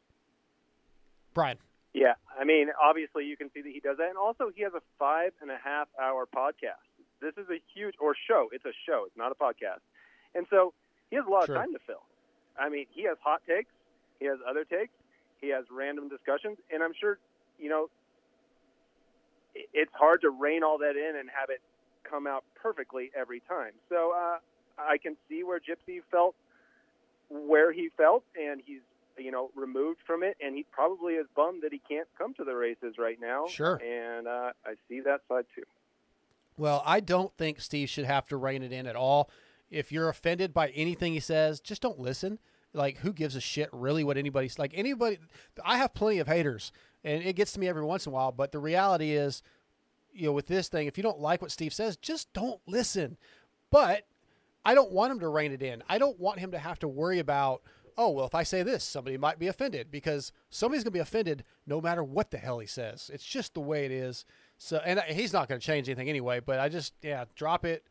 Bryan. 1.34 1.58
Yeah, 1.94 2.14
I 2.38 2.44
mean, 2.44 2.68
obviously 2.80 3.24
you 3.24 3.36
can 3.36 3.50
see 3.52 3.62
that 3.62 3.72
he 3.72 3.80
does 3.80 3.96
that, 3.98 4.08
and 4.08 4.18
also 4.18 4.50
he 4.54 4.62
has 4.62 4.72
a 4.74 4.82
five 4.98 5.32
and 5.40 5.50
a 5.50 5.56
half 5.62 5.88
hour 6.00 6.26
podcast. 6.26 6.84
This 7.20 7.32
is 7.36 7.48
a 7.50 7.60
huge 7.74 7.94
or 8.00 8.14
show. 8.28 8.48
It's 8.52 8.64
a 8.64 8.72
show. 8.86 9.04
It's 9.06 9.16
not 9.16 9.32
a 9.32 9.34
podcast, 9.34 9.80
and 10.34 10.46
so 10.50 10.74
he 11.10 11.16
has 11.16 11.24
a 11.26 11.30
lot 11.30 11.46
Sure. 11.46 11.56
of 11.56 11.62
time 11.62 11.72
to 11.72 11.78
fill. 11.86 12.02
I 12.58 12.68
mean, 12.68 12.86
he 12.90 13.02
has 13.04 13.16
hot 13.22 13.42
takes. 13.48 13.70
He 14.20 14.26
has 14.26 14.38
other 14.48 14.64
takes. 14.64 14.92
he 15.40 15.48
has 15.50 15.64
random 15.70 16.08
discussions, 16.08 16.58
and 16.70 16.82
I'm 16.82 16.92
sure 16.98 17.18
you 17.58 17.68
know 17.68 17.88
it's 19.54 19.92
hard 19.94 20.20
to 20.22 20.30
rein 20.30 20.62
all 20.62 20.78
that 20.78 20.96
in 20.96 21.16
and 21.18 21.28
have 21.30 21.48
it 21.50 21.60
come 22.08 22.26
out 22.26 22.44
perfectly 22.60 23.10
every 23.16 23.40
time. 23.48 23.72
So 23.88 24.12
uh, 24.16 24.38
I 24.78 24.98
can 24.98 25.16
see 25.28 25.42
where 25.44 25.58
Gypsy 25.60 26.00
felt 26.10 26.34
where 27.30 27.72
he 27.72 27.90
felt, 27.96 28.24
and 28.40 28.60
he's 28.64 28.80
you 29.18 29.30
know 29.30 29.50
removed 29.54 30.00
from 30.06 30.22
it, 30.22 30.36
and 30.40 30.54
he 30.54 30.64
probably 30.70 31.14
is 31.14 31.26
bummed 31.34 31.62
that 31.62 31.72
he 31.72 31.80
can't 31.88 32.08
come 32.16 32.34
to 32.34 32.44
the 32.44 32.54
races 32.54 32.94
right 32.98 33.18
now. 33.20 33.46
Sure. 33.48 33.76
and 33.76 34.26
uh, 34.26 34.52
I 34.64 34.74
see 34.88 35.00
that 35.00 35.20
side 35.28 35.44
too. 35.54 35.62
Well, 36.56 36.82
I 36.84 37.00
don't 37.00 37.32
think 37.36 37.60
Steve 37.60 37.88
should 37.88 38.04
have 38.04 38.26
to 38.28 38.36
rein 38.36 38.62
it 38.62 38.72
in 38.72 38.86
at 38.86 38.96
all. 38.96 39.30
If 39.70 39.92
you're 39.92 40.08
offended 40.08 40.52
by 40.52 40.68
anything 40.70 41.12
he 41.12 41.20
says, 41.20 41.60
just 41.60 41.82
don't 41.82 42.00
listen. 42.00 42.38
Like, 42.74 42.98
who 42.98 43.12
gives 43.12 43.36
a 43.36 43.40
shit 43.40 43.68
really 43.72 44.02
what 44.04 44.16
anybody's 44.16 44.58
like? 44.58 44.72
Anybody, 44.74 45.18
I 45.64 45.78
have 45.78 45.94
plenty 45.94 46.18
of 46.18 46.26
haters, 46.26 46.72
and 47.04 47.22
it 47.22 47.34
gets 47.34 47.52
to 47.52 47.60
me 47.60 47.68
every 47.68 47.84
once 47.84 48.06
in 48.06 48.12
a 48.12 48.14
while. 48.14 48.32
But 48.32 48.52
the 48.52 48.58
reality 48.58 49.12
is, 49.12 49.42
you 50.12 50.26
know, 50.26 50.32
with 50.32 50.46
this 50.46 50.68
thing, 50.68 50.86
if 50.86 50.96
you 50.96 51.02
don't 51.02 51.20
like 51.20 51.40
what 51.40 51.50
Steve 51.52 51.72
says, 51.72 51.96
just 51.96 52.32
don't 52.32 52.60
listen. 52.66 53.16
But 53.70 54.06
I 54.64 54.74
don't 54.74 54.92
want 54.92 55.12
him 55.12 55.20
to 55.20 55.28
rein 55.28 55.52
it 55.52 55.62
in. 55.62 55.82
I 55.88 55.98
don't 55.98 56.18
want 56.18 56.40
him 56.40 56.50
to 56.50 56.58
have 56.58 56.78
to 56.80 56.88
worry 56.88 57.20
about, 57.20 57.62
oh, 57.98 58.10
well, 58.10 58.24
if 58.26 58.34
I 58.34 58.44
say 58.44 58.62
this, 58.62 58.84
somebody 58.84 59.18
might 59.18 59.38
be 59.40 59.48
offended 59.48 59.90
because 59.90 60.32
somebody's 60.50 60.84
going 60.84 60.92
to 60.92 60.96
be 60.96 61.00
offended 61.00 61.42
no 61.66 61.80
matter 61.80 62.02
what 62.04 62.30
the 62.30 62.38
hell 62.38 62.60
he 62.60 62.66
says. 62.66 63.10
It's 63.12 63.24
just 63.24 63.54
the 63.54 63.60
way 63.60 63.84
it 63.84 63.90
is. 63.90 64.24
So, 64.56 64.80
and 64.86 65.00
he's 65.08 65.32
not 65.32 65.48
going 65.48 65.60
to 65.60 65.66
change 65.66 65.88
anything 65.88 66.08
anyway. 66.08 66.38
But 66.40 66.60
I 66.60 66.68
just, 66.68 66.94
yeah, 67.02 67.24
drop 67.34 67.64
it. 67.64 67.84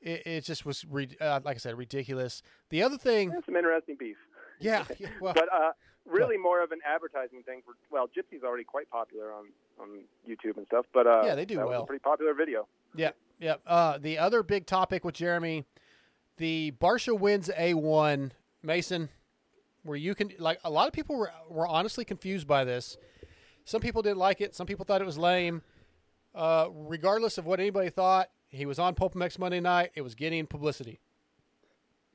It, 0.00 0.22
it 0.26 0.44
just 0.44 0.64
was, 0.64 0.84
re- 0.88 1.16
uh, 1.20 1.40
like 1.44 1.56
I 1.56 1.58
said, 1.58 1.76
ridiculous. 1.76 2.42
The 2.70 2.84
other 2.84 2.96
thing, 2.96 3.30
That's 3.30 3.46
some 3.46 3.56
interesting 3.56 3.96
beef. 3.98 4.16
yeah, 4.60 4.84
yeah, 4.98 5.08
well, 5.20 5.34
but 5.34 5.48
uh, 5.52 5.72
really 6.06 6.36
more 6.38 6.62
of 6.62 6.70
an 6.70 6.78
advertising 6.86 7.42
thing 7.42 7.62
for 7.66 7.74
well, 7.90 8.06
Gypsy's 8.06 8.44
already 8.44 8.64
quite 8.64 8.88
popular 8.90 9.32
on 9.32 9.46
on 9.80 10.04
YouTube 10.28 10.56
and 10.56 10.66
stuff. 10.66 10.86
But 10.94 11.08
uh, 11.08 11.22
Yeah, 11.26 11.34
they 11.34 11.44
do 11.44 11.56
that 11.56 11.66
well. 11.66 11.82
a 11.82 11.86
pretty 11.86 12.00
popular 12.02 12.32
video. 12.32 12.68
Yeah, 12.94 13.10
yeah. 13.40 13.56
Uh, 13.66 13.98
the 13.98 14.18
other 14.18 14.44
big 14.44 14.66
topic 14.66 15.04
with 15.04 15.16
Jeremy, 15.16 15.64
the 16.36 16.72
Barcia 16.80 17.18
wins 17.18 17.50
a 17.56 17.74
one. 17.74 18.32
Mason, 18.62 19.08
where 19.82 19.96
you 19.96 20.14
can 20.14 20.32
like 20.38 20.58
a 20.64 20.70
lot 20.70 20.86
of 20.86 20.92
people 20.92 21.16
were 21.16 21.32
were 21.48 21.66
honestly 21.66 22.04
confused 22.04 22.46
by 22.46 22.64
this. 22.64 22.96
Some 23.64 23.80
people 23.80 24.02
didn't 24.02 24.18
like 24.18 24.40
it. 24.40 24.54
Some 24.54 24.66
people 24.66 24.84
thought 24.84 25.00
it 25.00 25.06
was 25.06 25.18
lame. 25.18 25.62
Uh, 26.34 26.68
regardless 26.72 27.38
of 27.38 27.46
what 27.46 27.60
anybody 27.60 27.90
thought, 27.90 28.28
he 28.48 28.64
was 28.66 28.78
on 28.78 28.94
PulpMX 28.94 29.38
Monday 29.38 29.60
night. 29.60 29.90
It 29.94 30.02
was 30.02 30.14
getting 30.14 30.46
publicity. 30.46 31.00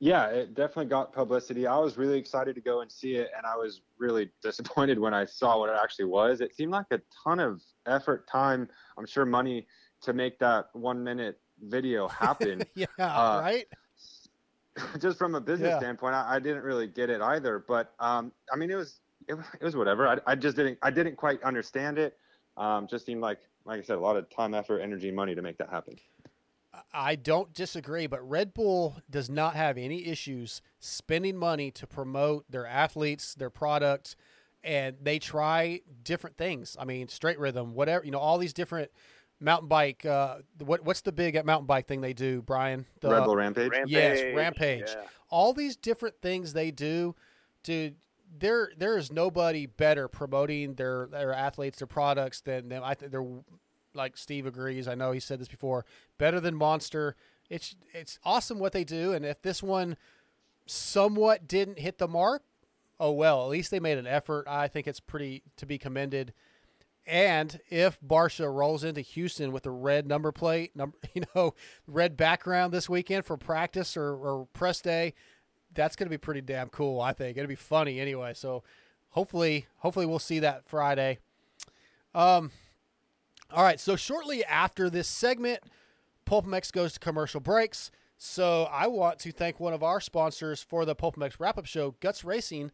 Yeah, 0.00 0.26
it 0.26 0.54
definitely 0.54 0.86
got 0.86 1.12
publicity. 1.12 1.66
I 1.66 1.78
was 1.78 1.96
really 1.96 2.18
excited 2.18 2.54
to 2.56 2.60
go 2.60 2.80
and 2.80 2.90
see 2.90 3.14
it, 3.14 3.30
and 3.36 3.46
I 3.46 3.56
was 3.56 3.82
really 3.98 4.30
disappointed 4.42 4.98
when 4.98 5.14
I 5.14 5.24
saw 5.24 5.58
what 5.58 5.70
it 5.70 5.76
actually 5.82 6.06
was. 6.06 6.40
It 6.40 6.54
seemed 6.54 6.72
like 6.72 6.86
a 6.90 7.00
ton 7.22 7.40
of 7.40 7.62
effort, 7.86 8.28
time, 8.28 8.68
I'm 8.98 9.06
sure 9.06 9.24
money 9.24 9.66
to 10.02 10.12
make 10.12 10.38
that 10.40 10.66
one 10.72 11.02
minute 11.02 11.40
video 11.62 12.08
happen. 12.08 12.62
yeah, 12.74 12.86
Uh, 12.98 13.40
right. 13.42 13.66
Just 15.00 15.18
from 15.18 15.34
a 15.34 15.40
business 15.40 15.70
Yeah. 15.70 15.78
standpoint, 15.78 16.14
I, 16.14 16.36
I 16.36 16.38
didn't 16.38 16.62
really 16.62 16.86
get 16.86 17.10
it 17.10 17.20
either. 17.20 17.64
But 17.66 17.92
um, 18.00 18.32
I 18.52 18.56
mean, 18.56 18.70
it 18.70 18.76
was 18.76 19.00
it, 19.28 19.34
was- 19.34 19.46
it 19.60 19.64
was 19.64 19.76
whatever. 19.76 20.08
I, 20.08 20.18
I 20.26 20.34
just 20.34 20.56
didn't 20.56 20.78
I 20.82 20.90
didn't 20.90 21.16
quite 21.16 21.42
understand 21.42 21.98
it. 21.98 22.16
Um, 22.56 22.86
just 22.86 23.06
seemed 23.06 23.20
like 23.20 23.38
like 23.64 23.80
I 23.80 23.82
said, 23.82 23.96
a 23.96 24.00
lot 24.00 24.16
of 24.16 24.28
time, 24.30 24.52
effort, 24.54 24.80
energy, 24.80 25.10
money 25.10 25.34
to 25.34 25.42
make 25.42 25.58
that 25.58 25.70
happen. 25.70 25.96
I 26.92 27.14
don't 27.14 27.54
disagree, 27.54 28.08
but 28.08 28.28
Red 28.28 28.52
Bull 28.52 28.96
does 29.08 29.30
not 29.30 29.54
have 29.54 29.78
any 29.78 30.06
issues 30.06 30.60
spending 30.80 31.36
money 31.36 31.70
to 31.70 31.86
promote 31.86 32.50
their 32.50 32.66
athletes, 32.66 33.34
their 33.34 33.48
products, 33.48 34.16
and 34.64 34.96
they 35.00 35.20
try 35.20 35.82
different 36.02 36.36
things. 36.36 36.76
I 36.78 36.84
mean, 36.84 37.06
straight 37.06 37.38
rhythm, 37.38 37.74
whatever, 37.74 38.04
you 38.04 38.10
know, 38.10 38.18
all 38.18 38.38
these 38.38 38.52
different 38.52 38.90
mountain 39.44 39.68
bike. 39.68 40.04
Uh, 40.04 40.38
what 40.58 40.84
what's 40.84 41.02
the 41.02 41.12
big 41.12 41.42
mountain 41.44 41.66
bike 41.66 41.86
thing 41.86 42.00
they 42.00 42.12
do, 42.12 42.42
Bryan? 42.42 42.86
The, 43.00 43.10
Red 43.10 43.24
Bull 43.24 43.36
Rampage. 43.36 43.72
Yes, 43.86 44.20
Rampage, 44.20 44.34
Rampage. 44.34 44.84
yeah. 44.88 45.08
All 45.30 45.52
these 45.52 45.76
different 45.76 46.16
things 46.20 46.52
they 46.52 46.70
do, 46.70 47.14
dude. 47.62 47.96
There, 48.36 48.72
there 48.76 48.98
is 48.98 49.12
nobody 49.12 49.66
better 49.66 50.08
promoting 50.08 50.74
their 50.74 51.08
their 51.10 51.32
athletes, 51.32 51.78
their 51.78 51.86
products 51.86 52.40
than 52.40 52.68
them. 52.68 52.82
I 52.84 52.94
think 52.94 53.12
they're 53.12 53.24
like 53.94 54.16
Steve 54.16 54.46
agrees. 54.46 54.88
I 54.88 54.94
know 54.94 55.12
he 55.12 55.20
said 55.20 55.38
this 55.38 55.48
before. 55.48 55.84
Better 56.18 56.40
than 56.40 56.54
Monster. 56.54 57.14
It's 57.48 57.76
it's 57.92 58.18
awesome 58.24 58.58
what 58.58 58.72
they 58.72 58.84
do, 58.84 59.12
and 59.12 59.24
if 59.24 59.40
this 59.42 59.62
one 59.62 59.96
somewhat 60.66 61.46
didn't 61.46 61.78
hit 61.78 61.98
the 61.98 62.08
mark, 62.08 62.42
oh 62.98 63.12
well. 63.12 63.44
At 63.44 63.50
least 63.50 63.70
they 63.70 63.80
made 63.80 63.98
an 63.98 64.06
effort. 64.06 64.46
I 64.48 64.66
think 64.66 64.86
it's 64.86 65.00
pretty 65.00 65.42
to 65.56 65.66
be 65.66 65.78
commended. 65.78 66.32
And 67.06 67.60
if 67.68 68.00
Barcia 68.00 68.52
rolls 68.52 68.82
into 68.82 69.02
Houston 69.02 69.52
with 69.52 69.66
a 69.66 69.70
red 69.70 70.06
number 70.06 70.32
plate, 70.32 70.74
number 70.74 70.96
you 71.14 71.22
know, 71.34 71.54
red 71.86 72.16
background 72.16 72.72
this 72.72 72.88
weekend 72.88 73.24
for 73.24 73.36
practice 73.36 73.96
or, 73.96 74.14
or 74.14 74.46
press 74.52 74.80
day, 74.80 75.14
that's 75.74 75.96
going 75.96 76.06
to 76.06 76.10
be 76.10 76.18
pretty 76.18 76.40
damn 76.40 76.68
cool. 76.68 77.00
I 77.00 77.12
think 77.12 77.36
it'll 77.36 77.48
be 77.48 77.54
funny 77.56 78.00
anyway. 78.00 78.32
So 78.34 78.62
hopefully, 79.10 79.66
hopefully 79.78 80.06
we'll 80.06 80.18
see 80.18 80.38
that 80.40 80.66
Friday. 80.66 81.18
Um, 82.14 82.52
all 83.52 83.64
right. 83.64 83.80
So 83.80 83.96
shortly 83.96 84.44
after 84.44 84.88
this 84.88 85.08
segment, 85.08 85.60
PulpMX 86.26 86.72
goes 86.72 86.94
to 86.94 87.00
commercial 87.00 87.40
breaks. 87.40 87.90
So 88.16 88.68
I 88.72 88.86
want 88.86 89.18
to 89.20 89.32
thank 89.32 89.60
one 89.60 89.74
of 89.74 89.82
our 89.82 90.00
sponsors 90.00 90.62
for 90.62 90.84
the 90.84 90.94
PulpMX 90.96 91.34
wrap-up 91.38 91.66
show, 91.66 91.96
Guts 92.00 92.24
Racing, 92.24 92.70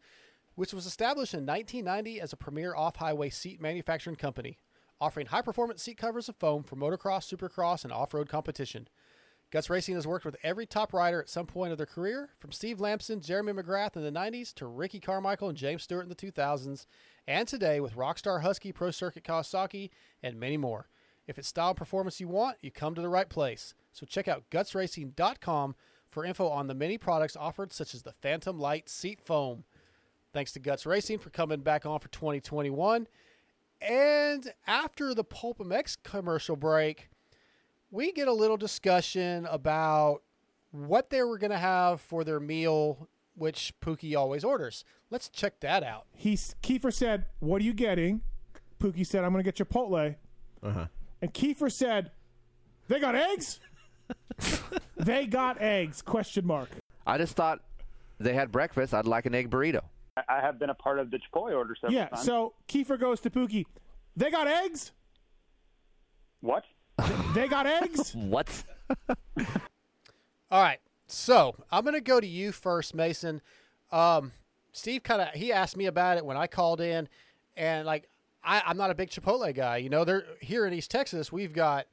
which 0.61 0.75
was 0.75 0.85
established 0.85 1.33
in 1.33 1.43
1990 1.43 2.21
as 2.21 2.33
a 2.33 2.37
premier 2.37 2.75
off-highway 2.75 3.31
seat 3.31 3.59
manufacturing 3.59 4.15
company, 4.15 4.59
offering 4.99 5.25
high-performance 5.25 5.81
seat 5.81 5.97
covers 5.97 6.29
of 6.29 6.35
foam 6.35 6.61
for 6.61 6.75
motocross, 6.75 7.27
supercross, 7.27 7.83
and 7.83 7.91
off-road 7.91 8.29
competition. 8.29 8.87
Guts 9.49 9.71
Racing 9.71 9.95
has 9.95 10.05
worked 10.05 10.23
with 10.23 10.35
every 10.43 10.67
top 10.67 10.93
rider 10.93 11.19
at 11.19 11.29
some 11.29 11.47
point 11.47 11.71
of 11.71 11.79
their 11.79 11.87
career, 11.87 12.29
from 12.37 12.51
Steve 12.51 12.79
Lamson, 12.79 13.21
Jeremy 13.21 13.53
McGrath 13.53 13.95
in 13.95 14.03
the 14.03 14.11
90s 14.11 14.53
to 14.53 14.67
Ricky 14.67 14.99
Carmichael 14.99 15.49
and 15.49 15.57
James 15.57 15.81
Stewart 15.81 16.03
in 16.03 16.09
the 16.09 16.15
2000s, 16.15 16.85
and 17.27 17.47
today 17.47 17.79
with 17.79 17.95
Rockstar 17.95 18.43
Husky, 18.43 18.71
Pro 18.71 18.91
Circuit 18.91 19.23
Kawasaki, 19.23 19.89
and 20.21 20.39
many 20.39 20.57
more. 20.57 20.89
If 21.25 21.39
it's 21.39 21.47
style 21.47 21.69
and 21.69 21.77
performance 21.77 22.19
you 22.19 22.27
want, 22.27 22.57
you 22.61 22.69
come 22.69 22.93
to 22.93 23.01
the 23.01 23.09
right 23.09 23.29
place. 23.29 23.73
So 23.93 24.05
check 24.05 24.27
out 24.27 24.43
gutsracing.com 24.51 25.75
for 26.11 26.23
info 26.23 26.49
on 26.49 26.67
the 26.67 26.75
many 26.75 26.99
products 26.99 27.35
offered, 27.35 27.73
such 27.73 27.95
as 27.95 28.03
the 28.03 28.13
Phantom 28.13 28.59
Light 28.59 28.89
Seat 28.89 29.19
Foam. 29.19 29.63
Thanks 30.33 30.53
to 30.53 30.59
Guts 30.59 30.85
Racing 30.85 31.19
for 31.19 31.29
coming 31.29 31.59
back 31.59 31.85
on 31.85 31.99
for 31.99 32.07
2021. 32.09 33.07
And 33.81 34.53
after 34.65 35.13
the 35.13 35.23
PulpMX 35.23 35.97
commercial 36.03 36.55
break, 36.55 37.09
we 37.89 38.11
get 38.13 38.27
a 38.27 38.33
little 38.33 38.57
discussion 38.57 39.45
about 39.47 40.21
what 40.71 41.09
they 41.09 41.23
were 41.23 41.37
going 41.37 41.51
to 41.51 41.57
have 41.57 41.99
for 41.99 42.23
their 42.23 42.39
meal, 42.39 43.09
which 43.35 43.73
Pookie 43.81 44.15
always 44.17 44.43
orders. 44.45 44.85
Let's 45.09 45.27
check 45.27 45.59
that 45.59 45.83
out. 45.83 46.05
He's 46.15 46.55
Keefer 46.63 46.93
said, 46.93 47.25
"What 47.39 47.61
are 47.61 47.65
you 47.65 47.73
getting?" 47.73 48.21
Pookie 48.79 49.05
said, 49.05 49.25
"I'm 49.25 49.33
going 49.33 49.43
to 49.43 49.51
get 49.51 49.57
Chipotle." 49.57 50.15
Uh-huh. 50.63 50.85
And 51.21 51.33
Keefer 51.33 51.69
said, 51.69 52.11
"They 52.87 52.99
got 52.99 53.15
eggs." 53.15 53.59
they 54.95 55.25
got 55.25 55.59
eggs? 55.61 56.01
Question 56.01 56.47
mark. 56.47 56.69
I 57.05 57.17
just 57.17 57.35
thought 57.35 57.59
they 58.19 58.33
had 58.33 58.51
breakfast. 58.51 58.93
I'd 58.93 59.05
like 59.05 59.25
an 59.25 59.35
egg 59.35 59.49
burrito. 59.49 59.81
I 60.27 60.41
have 60.41 60.59
been 60.59 60.69
a 60.69 60.73
part 60.75 60.99
of 60.99 61.09
the 61.11 61.17
Chipotle 61.17 61.55
order 61.55 61.75
several 61.75 61.93
Yeah. 61.97 62.07
times. 62.09 62.23
So 62.25 62.53
Keefer 62.67 62.99
goes 62.99 63.19
to 63.21 63.29
Pookie. 63.29 63.65
They 64.15 64.29
got 64.29 64.47
eggs. 64.47 64.91
what? 66.41 66.65
They 67.33 67.47
got 67.47 67.65
eggs. 67.65 68.13
What? 68.15 68.63
All 70.49 70.61
right. 70.61 70.79
So 71.07 71.55
I'm 71.71 71.83
going 71.83 71.93
to 71.95 72.01
go 72.01 72.19
to 72.19 72.27
you 72.27 72.51
first, 72.51 72.93
Mason. 72.93 73.41
Um, 73.91 74.33
Steve 74.73 75.03
kind 75.03 75.21
of 75.21 75.29
he 75.29 75.51
asked 75.51 75.75
me 75.77 75.85
about 75.85 76.17
it 76.17 76.25
when 76.25 76.37
I 76.37 76.47
called 76.47 76.81
in, 76.81 77.07
and 77.55 77.85
like 77.85 78.09
I, 78.43 78.61
I'm 78.65 78.77
not 78.77 78.91
a 78.91 78.95
big 78.95 79.09
Chipotle 79.09 79.53
guy. 79.55 79.77
You 79.77 79.89
know, 79.89 80.03
they're 80.03 80.25
here 80.41 80.65
in 80.65 80.73
East 80.73 80.91
Texas. 80.91 81.31
We've 81.31 81.53
got 81.53 81.87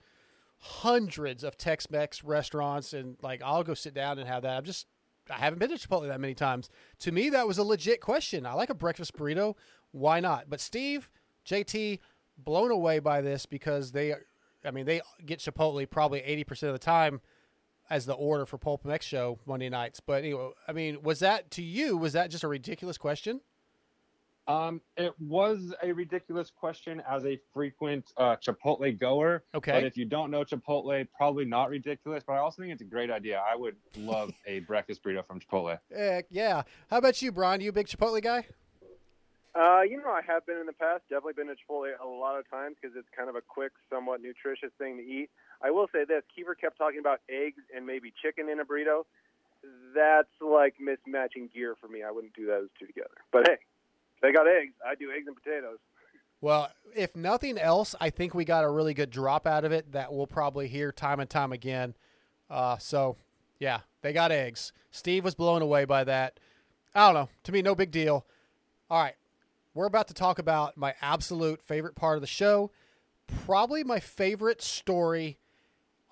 hundreds 0.61 1.44
of 1.44 1.57
Tex-Mex 1.57 2.24
restaurants, 2.24 2.92
and 2.92 3.16
like 3.22 3.42
I'll 3.45 3.64
go 3.64 3.74
sit 3.74 3.95
down 3.95 4.18
and 4.18 4.28
have 4.28 4.42
that. 4.42 4.57
I'm 4.57 4.64
just 4.64 4.86
I 5.31 5.39
haven't 5.39 5.59
been 5.59 5.70
to 5.70 5.76
Chipotle 5.76 6.09
that 6.09 6.20
many 6.20 6.35
times. 6.35 6.70
To 7.01 7.12
me, 7.12 7.31
that 7.31 7.47
was 7.47 7.59
a 7.59 7.62
legit 7.62 8.01
question. 8.01 8.47
I 8.47 8.55
like 8.55 8.70
a 8.70 8.74
breakfast 8.74 9.16
burrito. 9.16 9.55
Why 9.93 10.20
not? 10.20 10.49
But 10.49 10.61
Steve, 10.61 11.11
JT, 11.47 11.99
blown 12.37 12.70
away 12.70 12.99
by 12.99 13.20
this 13.20 13.47
because 13.47 13.93
they, 13.93 14.14
I 14.64 14.70
mean, 14.70 14.87
they 14.87 15.01
get 15.24 15.41
Chipotle 15.41 15.89
probably 15.89 16.20
80% 16.20 16.64
of 16.64 16.72
the 16.72 16.79
time 16.79 17.20
as 17.91 18.07
the 18.07 18.14
order 18.14 18.47
for 18.47 18.59
Pulp 18.59 18.85
MX 18.85 19.03
show 19.03 19.39
Monday 19.47 19.68
nights. 19.68 20.01
But 20.01 20.24
anyway, 20.24 20.51
I 20.66 20.72
mean, 20.72 21.03
was 21.03 21.20
that 21.20 21.51
to 21.53 21.62
you? 21.62 21.97
Was 21.97 22.12
that 22.12 22.31
just 22.31 22.45
a 22.45 22.49
ridiculous 22.49 22.99
question? 22.99 23.41
Um, 24.49 24.80
it 24.96 25.12
was 25.20 25.74
a 25.82 25.92
ridiculous 25.92 26.51
question 26.51 27.03
as 27.09 27.26
a 27.26 27.38
frequent 27.53 28.11
uh, 28.16 28.36
Chipotle 28.36 28.99
goer. 28.99 29.44
Okay. 29.55 29.72
But 29.72 29.84
if 29.84 29.96
you 29.99 30.07
don't 30.07 30.30
know 30.30 30.42
Chipotle, 30.42 31.07
probably 31.14 31.44
not 31.44 31.68
ridiculous. 31.68 32.24
But 32.26 32.32
I 32.34 32.38
also 32.38 32.62
think 32.62 32.72
it's 32.72 32.80
a 32.80 32.86
great 32.86 33.11
idea. 33.11 33.42
I 33.46 33.55
would 33.55 33.76
love 33.99 34.32
a 34.46 34.61
breakfast 34.61 35.05
burrito 35.05 35.26
from 35.26 35.40
Chipotle. 35.40 35.78
Heck 35.94 36.26
yeah. 36.30 36.62
How 36.90 36.96
about 36.96 37.20
you, 37.20 37.30
Bryan? 37.30 37.61
You 37.61 37.68
a 37.68 37.72
big 37.72 37.88
Chipotle 37.88 38.22
guy? 38.22 38.46
Uh, 39.55 39.82
you 39.82 39.99
know, 39.99 40.11
I 40.11 40.22
have 40.26 40.46
been 40.46 40.57
in 40.57 40.66
the 40.66 40.72
past. 40.72 41.03
Definitely 41.11 41.34
been 41.34 41.49
to 41.49 41.55
Chipotle 41.55 41.92
a 42.03 42.07
lot 42.09 42.38
of 42.38 42.49
times 42.49 42.76
because 42.80 42.96
it's 42.96 43.09
kind 43.14 43.28
of 43.28 43.34
a 43.36 43.42
quick, 43.42 43.72
somewhat 43.90 44.22
nutritious 44.22 44.70
thing 44.78 44.96
to 44.96 45.03
eat. 45.03 45.28
I 45.62 45.70
will 45.72 45.88
say 45.92 46.05
this: 46.09 46.22
Keefer 46.34 46.55
kept 46.55 46.78
talking 46.78 47.01
about 47.01 47.20
eggs 47.28 47.61
and 47.74 47.84
maybe 47.84 48.14
chicken 48.22 48.49
in 48.49 48.61
a 48.61 48.64
burrito. 48.64 49.05
That's 49.94 50.30
like 50.40 50.76
mismatching 50.80 51.53
gear 51.53 51.74
for 51.80 51.88
me. 51.88 52.03
I 52.03 52.11
wouldn't 52.12 52.34
do 52.34 52.46
those 52.46 52.68
two 52.78 52.86
together. 52.86 53.18
But 53.32 53.49
hey, 53.49 53.55
if 53.55 53.78
they 54.22 54.32
got 54.32 54.46
eggs. 54.46 54.74
I 54.86 54.94
do 54.94 55.10
eggs 55.10 55.26
and 55.26 55.36
potatoes. 55.36 55.78
Well, 56.40 56.70
if 56.94 57.16
nothing 57.16 57.58
else, 57.58 57.94
I 58.00 58.10
think 58.10 58.34
we 58.34 58.44
got 58.44 58.64
a 58.64 58.70
really 58.70 58.94
good 58.94 59.10
drop 59.10 59.46
out 59.46 59.64
of 59.64 59.72
it 59.72 59.92
that 59.92 60.12
we'll 60.12 60.26
probably 60.26 60.68
hear 60.68 60.92
time 60.92 61.20
and 61.20 61.28
time 61.28 61.52
again. 61.52 61.94
Uh, 62.48 62.78
so, 62.78 63.16
yeah, 63.58 63.80
they 64.02 64.12
got 64.12 64.30
eggs. 64.30 64.72
Steve 64.90 65.24
was 65.24 65.34
blown 65.34 65.62
away 65.62 65.84
by 65.84 66.04
that. 66.04 66.38
I 66.94 67.06
don't 67.06 67.14
know. 67.14 67.28
To 67.44 67.52
me, 67.52 67.62
no 67.62 67.74
big 67.74 67.90
deal. 67.90 68.24
All 68.88 69.02
right. 69.02 69.14
We're 69.74 69.86
about 69.86 70.08
to 70.08 70.14
talk 70.14 70.38
about 70.38 70.76
my 70.76 70.94
absolute 71.00 71.60
favorite 71.62 71.94
part 71.94 72.16
of 72.16 72.20
the 72.20 72.26
show. 72.26 72.70
Probably 73.44 73.84
my 73.84 74.00
favorite 74.00 74.62
story 74.62 75.38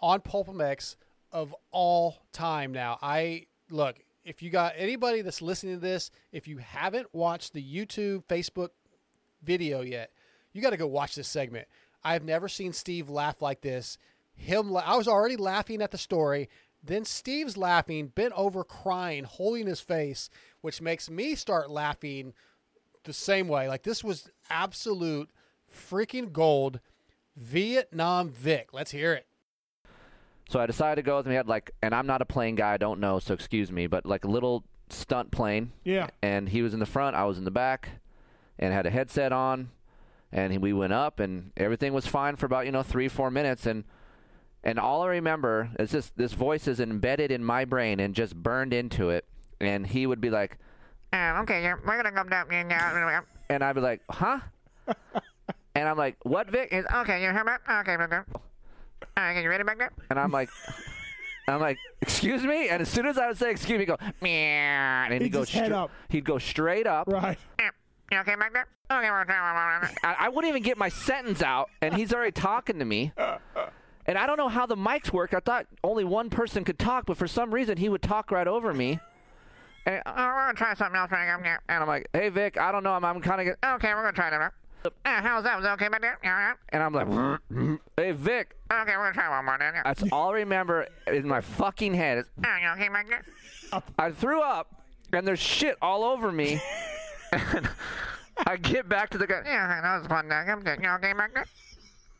on 0.00 0.20
PulpMX 0.20 0.96
of 1.32 1.54
all 1.70 2.18
time 2.32 2.72
now. 2.72 2.98
I 3.00 3.46
look, 3.70 3.96
if 4.26 4.42
you 4.42 4.50
got 4.50 4.74
anybody 4.76 5.22
that's 5.22 5.40
listening 5.40 5.74
to 5.74 5.80
this, 5.80 6.10
if 6.32 6.48
you 6.48 6.58
haven't 6.58 7.06
watched 7.14 7.52
the 7.52 7.62
YouTube, 7.62 8.24
Facebook 8.24 8.70
video 9.42 9.80
yet, 9.82 10.10
you 10.52 10.60
got 10.60 10.70
to 10.70 10.76
go 10.76 10.86
watch 10.86 11.14
this 11.14 11.28
segment. 11.28 11.68
I've 12.02 12.24
never 12.24 12.48
seen 12.48 12.72
Steve 12.72 13.08
laugh 13.08 13.40
like 13.40 13.60
this. 13.60 13.98
Him, 14.34 14.76
I 14.76 14.96
was 14.96 15.08
already 15.08 15.36
laughing 15.36 15.80
at 15.80 15.92
the 15.92 15.98
story. 15.98 16.48
Then 16.82 17.04
Steve's 17.04 17.56
laughing, 17.56 18.08
bent 18.08 18.32
over, 18.36 18.64
crying, 18.64 19.24
holding 19.24 19.66
his 19.66 19.80
face, 19.80 20.28
which 20.60 20.82
makes 20.82 21.08
me 21.08 21.34
start 21.34 21.70
laughing 21.70 22.34
the 23.04 23.12
same 23.12 23.48
way. 23.48 23.68
Like 23.68 23.84
this 23.84 24.02
was 24.02 24.28
absolute 24.50 25.30
freaking 25.72 26.32
gold. 26.32 26.80
Vietnam 27.36 28.30
Vic. 28.30 28.70
Let's 28.72 28.90
hear 28.90 29.12
it. 29.12 29.26
So 30.48 30.60
I 30.60 30.66
decided 30.66 30.96
to 30.96 31.02
go 31.02 31.16
with 31.16 31.26
him. 31.26 31.32
He 31.32 31.36
had 31.36 31.48
like, 31.48 31.72
and 31.82 31.94
I'm 31.94 32.06
not 32.06 32.22
a 32.22 32.24
plane 32.24 32.54
guy, 32.54 32.72
I 32.72 32.76
don't 32.76 33.00
know, 33.00 33.18
so 33.18 33.34
excuse 33.34 33.72
me, 33.72 33.86
but 33.86 34.06
like 34.06 34.24
a 34.24 34.28
little 34.28 34.64
stunt 34.90 35.30
plane. 35.32 35.72
Yeah. 35.84 36.08
And 36.22 36.48
he 36.48 36.62
was 36.62 36.72
in 36.72 36.80
the 36.80 36.86
front, 36.86 37.16
I 37.16 37.24
was 37.24 37.38
in 37.38 37.44
the 37.44 37.50
back, 37.50 37.88
and 38.58 38.72
had 38.72 38.86
a 38.86 38.90
headset 38.90 39.32
on, 39.32 39.70
and 40.32 40.56
we 40.62 40.72
went 40.72 40.92
up, 40.92 41.20
and 41.20 41.50
everything 41.56 41.92
was 41.92 42.06
fine 42.06 42.36
for 42.36 42.46
about 42.46 42.66
you 42.66 42.72
know 42.72 42.82
three, 42.82 43.08
four 43.08 43.30
minutes, 43.30 43.66
and 43.66 43.84
and 44.62 44.78
all 44.78 45.02
I 45.02 45.08
remember 45.08 45.70
is 45.78 45.90
this: 45.90 46.12
this 46.16 46.32
voice 46.32 46.66
is 46.68 46.80
embedded 46.80 47.30
in 47.30 47.44
my 47.44 47.64
brain 47.64 48.00
and 48.00 48.14
just 48.14 48.34
burned 48.34 48.72
into 48.72 49.10
it, 49.10 49.24
and 49.60 49.86
he 49.86 50.06
would 50.06 50.20
be 50.20 50.30
like, 50.30 50.58
Uh, 51.12 51.40
okay, 51.42 51.62
yeah, 51.62 51.74
we're 51.86 51.96
gonna 51.96 52.12
come 52.12 52.28
down. 52.28 52.46
Yeah, 52.50 52.66
yeah, 52.68 53.20
and 53.50 53.62
I'd 53.64 53.74
be 53.74 53.80
like, 53.80 54.00
huh? 54.10 54.40
and 55.74 55.88
I'm 55.88 55.96
like, 55.96 56.16
what, 56.24 56.50
Vic? 56.50 56.68
Is, 56.72 56.84
Okay, 56.94 57.22
you 57.22 57.32
hear 57.32 57.44
me? 57.44 57.52
Okay, 57.68 57.96
okay. 57.96 58.20
Okay, 59.18 59.42
you 59.42 59.48
ready 59.48 59.64
back 59.64 59.78
there? 59.78 59.92
And 60.10 60.18
I'm 60.18 60.30
like, 60.30 60.48
I'm 61.48 61.60
like, 61.60 61.78
excuse 62.00 62.42
me. 62.42 62.68
And 62.68 62.82
as 62.82 62.88
soon 62.88 63.06
as 63.06 63.18
I 63.18 63.28
would 63.28 63.38
say 63.38 63.50
excuse 63.50 63.78
me, 63.78 63.80
he'd 63.80 63.86
go 63.86 63.96
meow, 64.20 65.04
and 65.04 65.12
he'd, 65.12 65.22
He'd 65.22 65.28
go 65.30 65.40
just 65.40 65.52
head 65.52 65.66
stra- 65.66 65.84
up. 65.84 65.90
He'd 66.08 66.24
go 66.24 66.38
straight 66.38 66.86
up. 66.86 67.06
Right. 67.08 67.38
You 68.12 68.18
okay 68.18 68.34
back 68.36 68.52
there? 68.52 68.66
Okay, 68.90 69.08
I, 69.08 70.16
I 70.20 70.28
wouldn't 70.28 70.48
even 70.48 70.62
get 70.62 70.78
my 70.78 70.88
sentence 70.88 71.42
out, 71.42 71.70
and 71.82 71.92
he's 71.94 72.14
already 72.14 72.30
talking 72.32 72.78
to 72.78 72.84
me. 72.84 73.12
And 74.06 74.16
I 74.16 74.26
don't 74.26 74.36
know 74.36 74.48
how 74.48 74.66
the 74.66 74.76
mics 74.76 75.12
work. 75.12 75.34
I 75.34 75.40
thought 75.40 75.66
only 75.82 76.04
one 76.04 76.30
person 76.30 76.62
could 76.62 76.78
talk, 76.78 77.06
but 77.06 77.16
for 77.16 77.26
some 77.26 77.52
reason 77.52 77.76
he 77.78 77.88
would 77.88 78.02
talk 78.02 78.30
right 78.30 78.46
over 78.46 78.72
me. 78.72 79.00
And, 79.86 80.02
Oh, 80.06 80.12
we're 80.14 80.46
gonna 80.46 80.54
try 80.54 80.74
something 80.74 80.96
else. 80.96 81.10
Right? 81.10 81.58
And 81.68 81.82
I'm 81.82 81.88
like, 81.88 82.08
hey 82.12 82.28
Vic, 82.28 82.56
I 82.58 82.70
don't 82.70 82.84
know. 82.84 82.92
I'm, 82.92 83.04
I'm 83.04 83.20
kind 83.20 83.40
of. 83.48 83.56
Okay, 83.74 83.92
we're 83.94 84.02
gonna 84.02 84.12
try 84.12 84.30
that. 84.30 84.52
Uh, 85.04 85.22
how's 85.22 85.44
that? 85.44 85.56
Was 85.56 85.64
that 85.64 85.72
okay 85.74 85.88
back 85.88 86.00
there? 86.00 86.18
Yeah, 86.22 86.54
And 86.70 86.82
I'm 86.82 86.92
like, 86.92 87.06
hey 87.96 88.12
Vic. 88.12 88.56
Okay, 88.72 88.92
we're 88.96 89.12
gonna 89.12 89.14
try 89.14 89.28
one 89.28 89.44
more 89.44 89.56
then. 89.58 89.74
That's 89.84 90.02
all 90.12 90.30
I 90.30 90.34
remember 90.34 90.86
in 91.06 91.26
my 91.28 91.40
fucking 91.40 91.94
head. 91.94 92.18
Is 92.18 92.24
you 92.44 92.68
okay 92.74 92.88
back 92.88 93.08
there? 93.08 93.22
I 93.98 94.10
threw 94.10 94.42
up, 94.42 94.82
and 95.12 95.26
there's 95.26 95.38
shit 95.40 95.76
all 95.82 96.04
over 96.04 96.30
me. 96.32 96.60
and 97.32 97.68
I 98.46 98.56
get 98.56 98.88
back 98.88 99.10
to 99.10 99.18
the 99.18 99.26
guy, 99.26 99.42
Yeah, 99.44 99.80
that 99.82 99.98
was 99.98 100.06
fun. 100.08 100.30
I'm 100.30 100.60
good. 100.60 100.80
You 100.82 100.88
okay 100.90 101.12
back 101.12 101.34
there? 101.34 101.46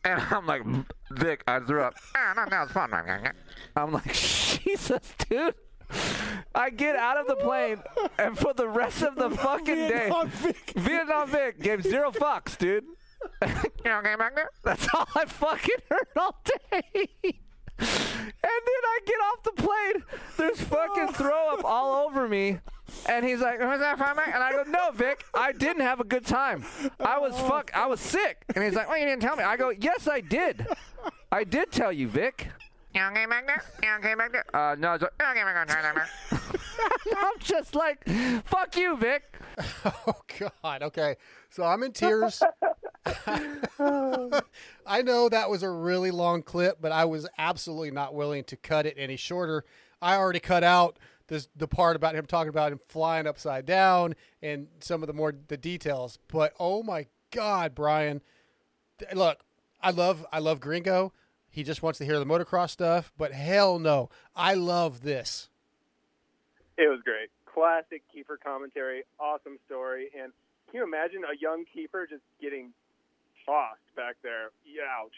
and 0.04 0.20
I'm 0.30 0.46
like, 0.46 0.62
Vic, 1.12 1.42
I 1.48 1.58
threw 1.60 1.82
up. 1.82 1.94
Oh, 2.16 2.32
no, 2.36 2.44
that 2.48 2.62
was 2.62 2.70
fun. 2.72 2.90
Right? 2.90 3.04
Yeah, 3.06 3.20
yeah. 3.24 3.32
I'm 3.76 3.92
like, 3.92 4.12
Jesus, 4.12 5.00
dude. 5.28 5.54
I 6.56 6.70
get 6.70 6.96
out 6.96 7.18
of 7.18 7.26
the 7.26 7.36
plane, 7.36 7.82
and 8.18 8.36
for 8.36 8.54
the 8.54 8.66
rest 8.66 9.02
of 9.02 9.14
the 9.14 9.28
fucking 9.28 9.74
day, 9.74 9.88
Vietnam 9.88 10.28
Vic. 10.30 10.72
Vietnam 10.74 11.28
Vic 11.28 11.60
gave 11.60 11.82
zero 11.82 12.10
fucks, 12.10 12.56
dude. 12.56 12.84
You 13.84 13.92
okay 13.92 14.16
back 14.16 14.34
there? 14.34 14.50
That's 14.64 14.88
all 14.94 15.06
I 15.14 15.26
fucking 15.26 15.76
heard 15.90 16.08
all 16.16 16.42
day. 16.44 17.08
And 17.78 18.62
then 18.64 18.82
I 18.84 18.98
get 19.04 19.16
off 19.16 19.42
the 19.42 19.52
plane. 19.52 20.04
There's 20.38 20.60
fucking 20.60 21.08
throw 21.14 21.54
up 21.54 21.64
all 21.64 22.06
over 22.06 22.26
me. 22.26 22.58
And 23.06 23.24
he's 23.24 23.40
like, 23.40 23.60
Was 23.60 23.80
that 23.80 23.98
Mike? 23.98 24.28
and 24.28 24.42
I 24.42 24.52
go, 24.52 24.62
no, 24.66 24.90
Vic, 24.92 25.24
I 25.34 25.52
didn't 25.52 25.82
have 25.82 26.00
a 26.00 26.04
good 26.04 26.24
time. 26.24 26.64
I 27.00 27.18
was 27.18 27.32
oh. 27.36 27.48
fuck, 27.48 27.70
I 27.74 27.86
was 27.86 28.00
sick. 28.00 28.44
And 28.54 28.64
he's 28.64 28.74
like, 28.74 28.88
well, 28.88 28.98
you 28.98 29.04
didn't 29.04 29.22
tell 29.22 29.36
me. 29.36 29.44
I 29.44 29.56
go, 29.56 29.70
yes, 29.70 30.08
I 30.08 30.20
did. 30.20 30.66
I 31.30 31.44
did 31.44 31.70
tell 31.70 31.92
you, 31.92 32.08
Vic. 32.08 32.48
You 32.96 33.02
okay 33.02 33.26
back 33.26 33.46
there? 33.46 33.62
You 33.82 33.90
okay 33.98 34.14
back 34.14 34.32
there? 34.32 34.44
Uh, 34.56 34.74
no, 34.74 34.94
it's- 34.94 35.10
Okay, 35.30 35.44
we're 35.44 35.52
gonna 35.52 35.66
try 35.70 35.82
that. 35.82 35.94
Mike. 35.94 36.08
I'm 37.18 37.38
just 37.40 37.74
like, 37.74 38.02
fuck 38.46 38.74
you, 38.76 38.96
Vic. 38.96 39.22
Oh 40.08 40.14
God. 40.62 40.82
Okay. 40.82 41.16
So 41.50 41.62
I'm 41.64 41.82
in 41.82 41.92
tears. 41.92 42.42
I 43.06 45.02
know 45.02 45.28
that 45.28 45.50
was 45.50 45.62
a 45.62 45.70
really 45.70 46.10
long 46.10 46.42
clip, 46.42 46.78
but 46.80 46.92
I 46.92 47.04
was 47.04 47.28
absolutely 47.38 47.90
not 47.90 48.14
willing 48.14 48.44
to 48.44 48.56
cut 48.56 48.86
it 48.86 48.94
any 48.96 49.16
shorter. 49.16 49.64
I 50.00 50.16
already 50.16 50.40
cut 50.40 50.64
out 50.64 50.98
this 51.28 51.48
the 51.56 51.68
part 51.68 51.96
about 51.96 52.14
him 52.14 52.24
talking 52.26 52.48
about 52.48 52.72
him 52.72 52.80
flying 52.86 53.26
upside 53.26 53.66
down 53.66 54.14
and 54.42 54.68
some 54.80 55.02
of 55.02 55.06
the 55.06 55.12
more 55.12 55.34
the 55.48 55.56
details. 55.58 56.18
But 56.28 56.54
oh 56.58 56.82
my 56.82 57.06
God, 57.30 57.74
Bryan, 57.74 58.22
look, 59.14 59.40
I 59.82 59.90
love 59.90 60.24
I 60.32 60.38
love 60.38 60.60
Gringo. 60.60 61.12
He 61.56 61.62
just 61.62 61.82
wants 61.82 61.98
to 62.00 62.04
hear 62.04 62.18
the 62.18 62.26
motocross 62.26 62.68
stuff, 62.68 63.14
but 63.16 63.32
hell 63.32 63.78
no, 63.78 64.10
I 64.36 64.52
love 64.52 65.00
this. 65.00 65.48
It 66.76 66.86
was 66.90 67.00
great. 67.02 67.30
Classic 67.46 68.02
Keefer 68.14 68.36
commentary. 68.44 69.04
Awesome 69.18 69.56
story. 69.64 70.10
And 70.12 70.32
can 70.66 70.80
you 70.80 70.84
imagine 70.84 71.22
a 71.24 71.34
young 71.40 71.64
Keefer 71.74 72.10
just 72.10 72.20
getting 72.42 72.74
tossed 73.46 73.80
back 73.96 74.16
there? 74.22 74.50
Ouch. 75.00 75.14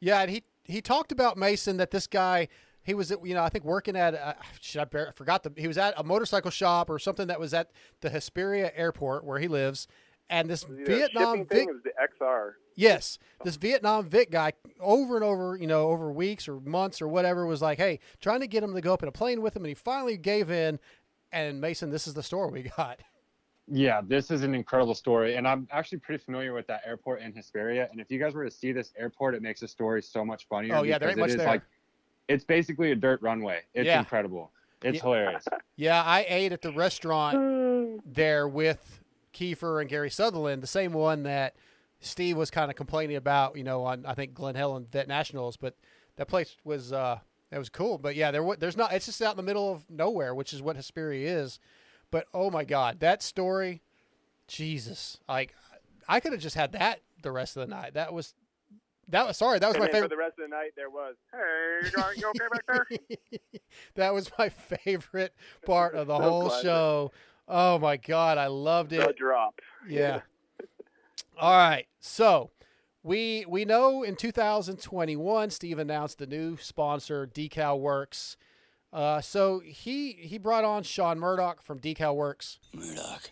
Yeah, 0.00 0.22
and 0.22 0.30
he 0.32 0.42
he 0.64 0.82
talked 0.82 1.12
about 1.12 1.36
Mason 1.36 1.76
that 1.76 1.92
this 1.92 2.08
guy 2.08 2.48
he 2.82 2.92
was 2.92 3.12
you 3.22 3.34
know 3.34 3.44
I 3.44 3.48
think 3.48 3.64
working 3.64 3.94
at 3.94 4.16
uh, 4.16 4.34
should 4.60 4.80
I, 4.80 4.84
bear, 4.86 5.08
I 5.10 5.12
forgot 5.12 5.44
the 5.44 5.52
he 5.56 5.68
was 5.68 5.78
at 5.78 5.94
a 5.96 6.02
motorcycle 6.02 6.50
shop 6.50 6.90
or 6.90 6.98
something 6.98 7.28
that 7.28 7.38
was 7.38 7.54
at 7.54 7.70
the 8.00 8.10
Hesperia 8.10 8.72
airport 8.74 9.22
where 9.22 9.38
he 9.38 9.46
lives, 9.46 9.86
and 10.30 10.48
this 10.48 10.66
Was 10.68 10.78
it 10.78 10.86
Vietnam 10.86 11.38
Vic 11.40 11.48
thing? 11.48 11.68
It 11.68 11.72
was 11.74 11.82
the 11.84 12.24
XR. 12.24 12.52
yes 12.76 13.18
this 13.44 13.56
Vietnam 13.56 14.08
Vic 14.08 14.30
guy 14.30 14.52
over 14.80 15.16
and 15.16 15.24
over 15.24 15.56
you 15.56 15.66
know 15.66 15.88
over 15.90 16.10
weeks 16.12 16.48
or 16.48 16.60
months 16.60 17.00
or 17.02 17.08
whatever 17.08 17.46
was 17.46 17.62
like 17.62 17.78
hey 17.78 18.00
trying 18.20 18.40
to 18.40 18.46
get 18.46 18.62
him 18.62 18.74
to 18.74 18.80
go 18.80 18.92
up 18.94 19.02
in 19.02 19.08
a 19.08 19.12
plane 19.12 19.42
with 19.42 19.54
him 19.56 19.62
and 19.62 19.68
he 19.68 19.74
finally 19.74 20.16
gave 20.16 20.50
in, 20.50 20.78
and 21.32 21.60
Mason 21.60 21.90
this 21.90 22.06
is 22.06 22.14
the 22.14 22.22
story 22.22 22.50
we 22.50 22.62
got. 22.76 23.00
Yeah, 23.66 24.02
this 24.06 24.30
is 24.30 24.42
an 24.42 24.54
incredible 24.54 24.94
story, 24.94 25.36
and 25.36 25.48
I'm 25.48 25.66
actually 25.70 25.96
pretty 26.00 26.22
familiar 26.22 26.52
with 26.52 26.66
that 26.66 26.82
airport 26.84 27.22
in 27.22 27.32
Hesperia. 27.32 27.88
And 27.90 27.98
if 27.98 28.10
you 28.10 28.18
guys 28.18 28.34
were 28.34 28.44
to 28.44 28.50
see 28.50 28.72
this 28.72 28.92
airport, 28.94 29.34
it 29.34 29.40
makes 29.40 29.60
the 29.60 29.68
story 29.68 30.02
so 30.02 30.22
much 30.22 30.46
funnier. 30.48 30.76
Oh, 30.76 30.82
yeah, 30.82 30.98
there 30.98 31.08
ain't 31.08 31.18
much 31.18 31.30
it 31.30 31.36
is 31.36 31.38
there. 31.38 31.46
Like, 31.46 31.62
it's 32.28 32.44
basically 32.44 32.90
a 32.92 32.94
dirt 32.94 33.22
runway. 33.22 33.62
It's 33.72 33.86
Yeah. 33.86 34.00
incredible. 34.00 34.52
It's 34.82 34.96
Yeah. 34.96 35.02
hilarious. 35.02 35.46
Yeah, 35.76 36.02
I 36.04 36.26
ate 36.28 36.52
at 36.52 36.60
the 36.60 36.72
restaurant 36.72 38.02
there 38.04 38.46
with 38.46 39.00
Keefer 39.34 39.80
and 39.80 39.90
Gary 39.90 40.08
Sutherland, 40.10 40.62
the 40.62 40.66
same 40.66 40.94
one 40.94 41.24
that 41.24 41.54
Steve 42.00 42.36
was 42.36 42.50
kind 42.50 42.70
of 42.70 42.76
complaining 42.76 43.16
about, 43.16 43.56
you 43.56 43.64
know, 43.64 43.84
on 43.84 44.06
I 44.06 44.14
think 44.14 44.32
Glen 44.32 44.54
Helen 44.54 44.86
Vet 44.90 45.06
Nationals, 45.06 45.58
but 45.58 45.76
that 46.16 46.28
place 46.28 46.56
was 46.64 46.92
uh 46.92 47.18
it 47.50 47.58
was 47.58 47.68
cool. 47.68 47.98
But 47.98 48.16
yeah, 48.16 48.30
there 48.30 48.44
there's 48.58 48.76
not 48.76 48.92
it's 48.92 49.06
just 49.06 49.20
out 49.20 49.32
in 49.32 49.36
the 49.36 49.42
middle 49.42 49.70
of 49.70 49.88
nowhere, 49.90 50.34
which 50.34 50.54
is 50.54 50.62
what 50.62 50.76
Hesperia 50.76 51.38
is. 51.40 51.58
But 52.10 52.26
oh 52.32 52.50
my 52.50 52.64
god, 52.64 53.00
that 53.00 53.22
story, 53.22 53.82
Jesus. 54.46 55.18
Like 55.28 55.54
I 56.08 56.20
could 56.20 56.32
have 56.32 56.40
just 56.40 56.56
had 56.56 56.72
that 56.72 57.00
the 57.22 57.32
rest 57.32 57.56
of 57.56 57.68
the 57.68 57.74
night. 57.74 57.94
That 57.94 58.12
was 58.12 58.34
that 59.08 59.26
was 59.26 59.36
sorry, 59.36 59.58
that 59.58 59.66
was 59.66 59.76
and 59.76 59.84
my 59.84 59.88
favorite 59.90 60.02
for 60.02 60.08
the 60.08 60.16
rest 60.16 60.38
of 60.38 60.48
the 60.48 60.56
night, 60.56 60.72
there 60.76 60.90
was. 60.90 61.16
Hey, 61.30 61.90
you 62.16 62.28
okay 62.28 62.46
back 62.50 62.64
there? 62.68 63.60
that 63.96 64.14
was 64.14 64.30
my 64.38 64.48
favorite 64.48 65.34
part 65.66 65.94
of 65.94 66.06
the 66.06 66.18
whole 66.18 66.48
classic. 66.48 66.64
show. 66.64 67.12
Oh 67.48 67.78
my 67.78 67.96
god, 67.96 68.38
I 68.38 68.46
loved 68.46 68.90
The 68.90 69.08
it. 69.08 69.16
drop. 69.16 69.60
Yeah. 69.88 70.20
All 71.38 71.52
right. 71.56 71.86
So, 72.00 72.50
we 73.02 73.44
we 73.48 73.64
know 73.64 74.02
in 74.02 74.16
2021 74.16 75.50
Steve 75.50 75.78
announced 75.78 76.18
the 76.18 76.26
new 76.26 76.56
sponsor 76.56 77.26
Decal 77.26 77.78
Works. 77.80 78.36
Uh, 78.92 79.20
so 79.20 79.60
he 79.60 80.12
he 80.12 80.38
brought 80.38 80.64
on 80.64 80.82
Sean 80.84 81.18
Murdoch 81.18 81.60
from 81.60 81.80
Decal 81.80 82.14
Works. 82.14 82.58
Murdoch. 82.72 83.30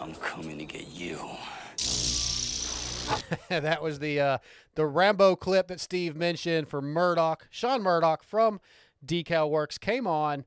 I'm 0.00 0.14
coming 0.16 0.58
to 0.58 0.64
get 0.64 0.88
you. 0.88 1.18
that 3.48 3.82
was 3.82 3.98
the 3.98 4.20
uh, 4.20 4.38
the 4.74 4.86
Rambo 4.86 5.36
clip 5.36 5.68
that 5.68 5.80
Steve 5.80 6.16
mentioned 6.16 6.68
for 6.68 6.80
Murdoch. 6.80 7.46
Sean 7.50 7.82
Murdoch 7.82 8.22
from 8.22 8.60
Decal 9.04 9.50
Works 9.50 9.78
came 9.78 10.06
on, 10.06 10.44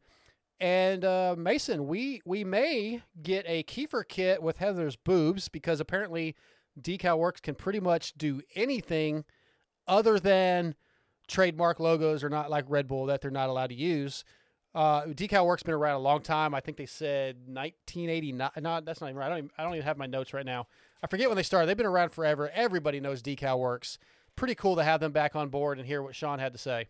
and 0.60 1.03
uh, 1.03 1.36
Mason, 1.38 1.88
we 1.88 2.22
we 2.26 2.43
may 2.43 3.01
get 3.22 3.45
a 3.47 3.64
Keefer 3.64 4.08
kit 4.08 4.41
with 4.41 4.58
Heather's 4.58 4.95
boobs 4.95 5.49
because 5.49 5.80
apparently 5.80 6.36
Decal 6.80 7.18
Works 7.18 7.41
can 7.41 7.56
pretty 7.56 7.80
much 7.80 8.14
do 8.14 8.41
anything 8.56 9.26
other 9.88 10.20
than 10.20 10.76
trademark 11.28 11.80
logos 11.80 12.24
or 12.24 12.30
not 12.30 12.49
like 12.49 12.66
Red 12.68 12.88
Bull 12.88 13.06
that 13.08 13.22
they're 13.22 13.32
not 13.32 13.49
allowed 13.49 13.68
to 13.68 13.76
use. 13.76 14.24
Uh, 14.74 15.03
Decal 15.06 15.45
Works 15.45 15.64
been 15.64 15.74
around 15.74 15.95
a 15.95 15.99
long 15.99 16.22
time. 16.22 16.53
I 16.53 16.60
think 16.60 16.78
they 16.78 16.86
said 16.86 17.38
1989. 17.47 18.51
No, 18.62 18.82
that's 18.82 18.99
not 18.99 19.08
even 19.08 19.18
right. 19.18 19.28
I 19.28 19.30
don't 19.30 19.38
even, 19.38 19.51
I 19.58 19.64
don't 19.64 19.74
even 19.74 19.86
have 19.86 19.97
my 19.97 20.06
notes 20.06 20.34
right 20.34 20.45
now. 20.45 20.68
I 21.01 21.08
forget 21.08 21.30
when 21.30 21.38
they 21.38 21.43
started. 21.43 21.68
They've 21.68 21.78
been 21.78 21.86
around 21.86 22.10
forever. 22.10 22.49
Everybody 22.53 22.99
knows 22.99 23.22
Decal 23.22 23.58
Works. 23.58 23.97
Pretty 24.36 24.56
cool 24.56 24.76
to 24.76 24.84
have 24.84 24.99
them 24.99 25.14
back 25.14 25.34
on 25.34 25.47
board 25.47 25.78
and 25.78 25.88
hear 25.88 26.01
what 26.01 26.14
Sean 26.14 26.39
had 26.39 26.51
to 26.51 26.60
say. 26.60 26.89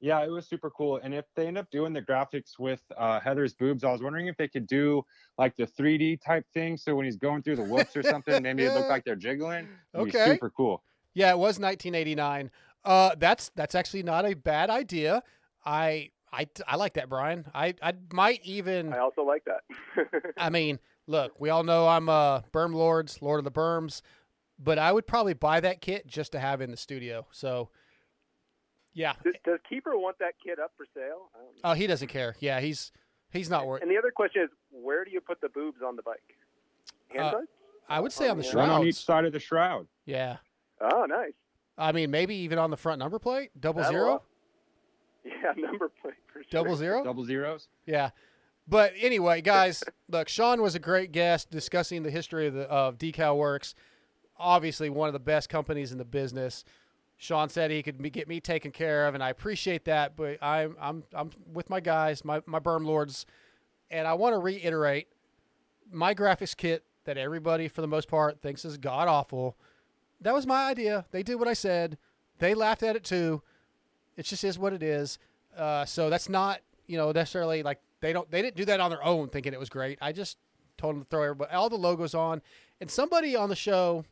Yeah, 0.00 0.22
it 0.22 0.30
was 0.30 0.46
super 0.46 0.70
cool. 0.70 1.00
And 1.02 1.14
if 1.14 1.24
they 1.34 1.46
end 1.46 1.56
up 1.56 1.70
doing 1.70 1.92
the 1.92 2.02
graphics 2.02 2.58
with 2.58 2.82
uh, 2.96 3.18
Heather's 3.20 3.54
boobs, 3.54 3.82
I 3.82 3.90
was 3.90 4.02
wondering 4.02 4.26
if 4.26 4.36
they 4.36 4.48
could 4.48 4.66
do 4.66 5.02
like 5.38 5.56
the 5.56 5.66
3D 5.66 6.20
type 6.22 6.44
thing. 6.52 6.76
So 6.76 6.94
when 6.94 7.06
he's 7.06 7.16
going 7.16 7.42
through 7.42 7.56
the 7.56 7.64
whoops 7.64 7.96
or 7.96 8.02
something, 8.02 8.42
maybe 8.42 8.64
it 8.64 8.74
look 8.74 8.88
like 8.90 9.04
they're 9.04 9.16
jiggling. 9.16 9.68
It'd 9.94 10.08
Okay. 10.08 10.24
super 10.24 10.50
cool. 10.50 10.82
Yeah, 11.14 11.30
it 11.30 11.38
was 11.38 11.58
1989. 11.58 12.50
Uh, 12.84 13.14
that's 13.18 13.50
that's 13.56 13.74
actually 13.74 14.02
not 14.02 14.26
a 14.26 14.34
bad 14.34 14.68
idea. 14.70 15.22
I 15.64 16.10
I 16.30 16.46
I 16.68 16.76
like 16.76 16.94
that, 16.94 17.08
Bryan. 17.08 17.46
I 17.54 17.74
I 17.82 17.94
might 18.12 18.40
even. 18.44 18.92
I 18.92 18.98
also 18.98 19.22
like 19.22 19.44
that. 19.46 20.32
I 20.36 20.50
mean, 20.50 20.78
look, 21.06 21.40
we 21.40 21.48
all 21.48 21.64
know 21.64 21.88
I'm 21.88 22.08
uh 22.08 22.42
Berm 22.52 22.74
Lords, 22.74 23.22
Lord 23.22 23.38
of 23.38 23.44
the 23.44 23.50
Berms, 23.50 24.02
but 24.58 24.78
I 24.78 24.92
would 24.92 25.06
probably 25.06 25.34
buy 25.34 25.60
that 25.60 25.80
kit 25.80 26.06
just 26.06 26.32
to 26.32 26.38
have 26.38 26.60
in 26.60 26.70
the 26.70 26.76
studio. 26.76 27.26
So, 27.32 27.70
yeah. 28.96 29.12
Does, 29.22 29.34
does 29.44 29.58
Keefer 29.68 29.96
want 29.96 30.18
that 30.18 30.34
kid 30.42 30.58
up 30.58 30.72
for 30.76 30.86
sale? 30.94 31.28
I 31.34 31.38
don't. 31.38 31.50
Oh, 31.62 31.74
he 31.74 31.86
doesn't 31.86 32.08
care. 32.08 32.34
Yeah, 32.40 32.60
he's 32.60 32.90
he's 33.30 33.50
not 33.50 33.66
worried. 33.66 33.82
And 33.82 33.90
the 33.90 33.98
other 33.98 34.10
question 34.10 34.42
is, 34.42 34.48
where 34.70 35.04
do 35.04 35.10
you 35.10 35.20
put 35.20 35.40
the 35.40 35.50
boobs 35.50 35.78
on 35.86 35.96
the 35.96 36.02
bike? 36.02 36.36
Hand 37.08 37.34
Uh. 37.36 37.40
I 37.88 38.00
would 38.00 38.10
say 38.10 38.28
on 38.28 38.38
the 38.38 38.44
yeah. 38.44 38.56
One 38.56 38.70
on 38.70 38.86
each 38.86 38.96
side 38.96 39.24
of 39.26 39.32
the 39.32 39.38
shroud. 39.38 39.86
Yeah. 40.06 40.38
Oh, 40.80 41.04
nice. 41.04 41.34
I 41.78 41.92
mean, 41.92 42.10
maybe 42.10 42.34
even 42.36 42.58
on 42.58 42.70
the 42.70 42.76
front 42.76 42.98
number 42.98 43.18
plate, 43.18 43.50
double 43.60 43.82
That'll 43.82 43.92
zero, 43.92 44.14
up. 44.16 44.26
Yeah, 45.24 45.52
number 45.56 45.88
plate 45.88 46.14
for 46.32 46.42
sure. 46.42 46.48
double 46.50 46.74
zero. 46.76 47.04
Double 47.04 47.24
zeros. 47.24 47.68
Yeah. 47.84 48.10
But 48.66 48.92
anyway, 48.98 49.40
guys, 49.40 49.84
look, 50.08 50.28
Sean 50.28 50.62
was 50.62 50.74
a 50.74 50.78
great 50.80 51.12
guest 51.12 51.50
discussing 51.50 52.02
the 52.02 52.10
history 52.10 52.46
of 52.48 52.54
the 52.54 52.62
of 52.62 52.98
Decal 52.98 53.36
Works. 53.36 53.74
Obviously, 54.38 54.90
one 54.90 55.08
of 55.08 55.12
the 55.12 55.20
best 55.20 55.48
companies 55.48 55.92
in 55.92 55.98
the 55.98 56.04
business. 56.04 56.64
Sean 57.18 57.48
said 57.48 57.70
he 57.70 57.82
could 57.82 58.00
get 58.12 58.28
me 58.28 58.40
taken 58.40 58.70
care 58.70 59.06
of, 59.06 59.14
and 59.14 59.22
I 59.22 59.30
appreciate 59.30 59.84
that. 59.86 60.16
But 60.16 60.42
I'm 60.42 60.76
I'm 60.80 61.02
I'm 61.14 61.30
with 61.52 61.70
my 61.70 61.80
guys, 61.80 62.24
my 62.24 62.42
my 62.46 62.60
berm 62.60 62.84
lords, 62.84 63.26
and 63.90 64.06
I 64.06 64.14
want 64.14 64.34
to 64.34 64.38
reiterate 64.38 65.08
my 65.90 66.14
graphics 66.14 66.56
kit 66.56 66.84
that 67.04 67.16
everybody 67.16 67.68
for 67.68 67.80
the 67.80 67.88
most 67.88 68.08
part 68.08 68.42
thinks 68.42 68.64
is 68.64 68.76
god 68.76 69.08
awful. 69.08 69.56
That 70.20 70.34
was 70.34 70.46
my 70.46 70.64
idea. 70.64 71.06
They 71.10 71.22
did 71.22 71.36
what 71.36 71.48
I 71.48 71.54
said. 71.54 71.98
They 72.38 72.54
laughed 72.54 72.82
at 72.82 72.96
it 72.96 73.04
too. 73.04 73.42
It 74.16 74.24
just 74.24 74.44
is 74.44 74.58
what 74.58 74.72
it 74.72 74.82
is. 74.82 75.18
Uh, 75.56 75.84
so 75.84 76.10
that's 76.10 76.28
not 76.28 76.60
you 76.86 76.98
know 76.98 77.12
necessarily 77.12 77.62
like 77.62 77.80
they 78.00 78.12
don't 78.12 78.30
they 78.30 78.42
didn't 78.42 78.56
do 78.56 78.66
that 78.66 78.80
on 78.80 78.90
their 78.90 79.02
own 79.02 79.28
thinking 79.28 79.54
it 79.54 79.60
was 79.60 79.70
great. 79.70 79.98
I 80.02 80.12
just 80.12 80.36
told 80.76 80.94
them 80.94 81.02
to 81.02 81.08
throw 81.08 81.22
everybody 81.22 81.52
all 81.52 81.70
the 81.70 81.76
logos 81.76 82.14
on, 82.14 82.42
and 82.80 82.90
somebody 82.90 83.34
on 83.34 83.48
the 83.48 83.56
show, 83.56 84.04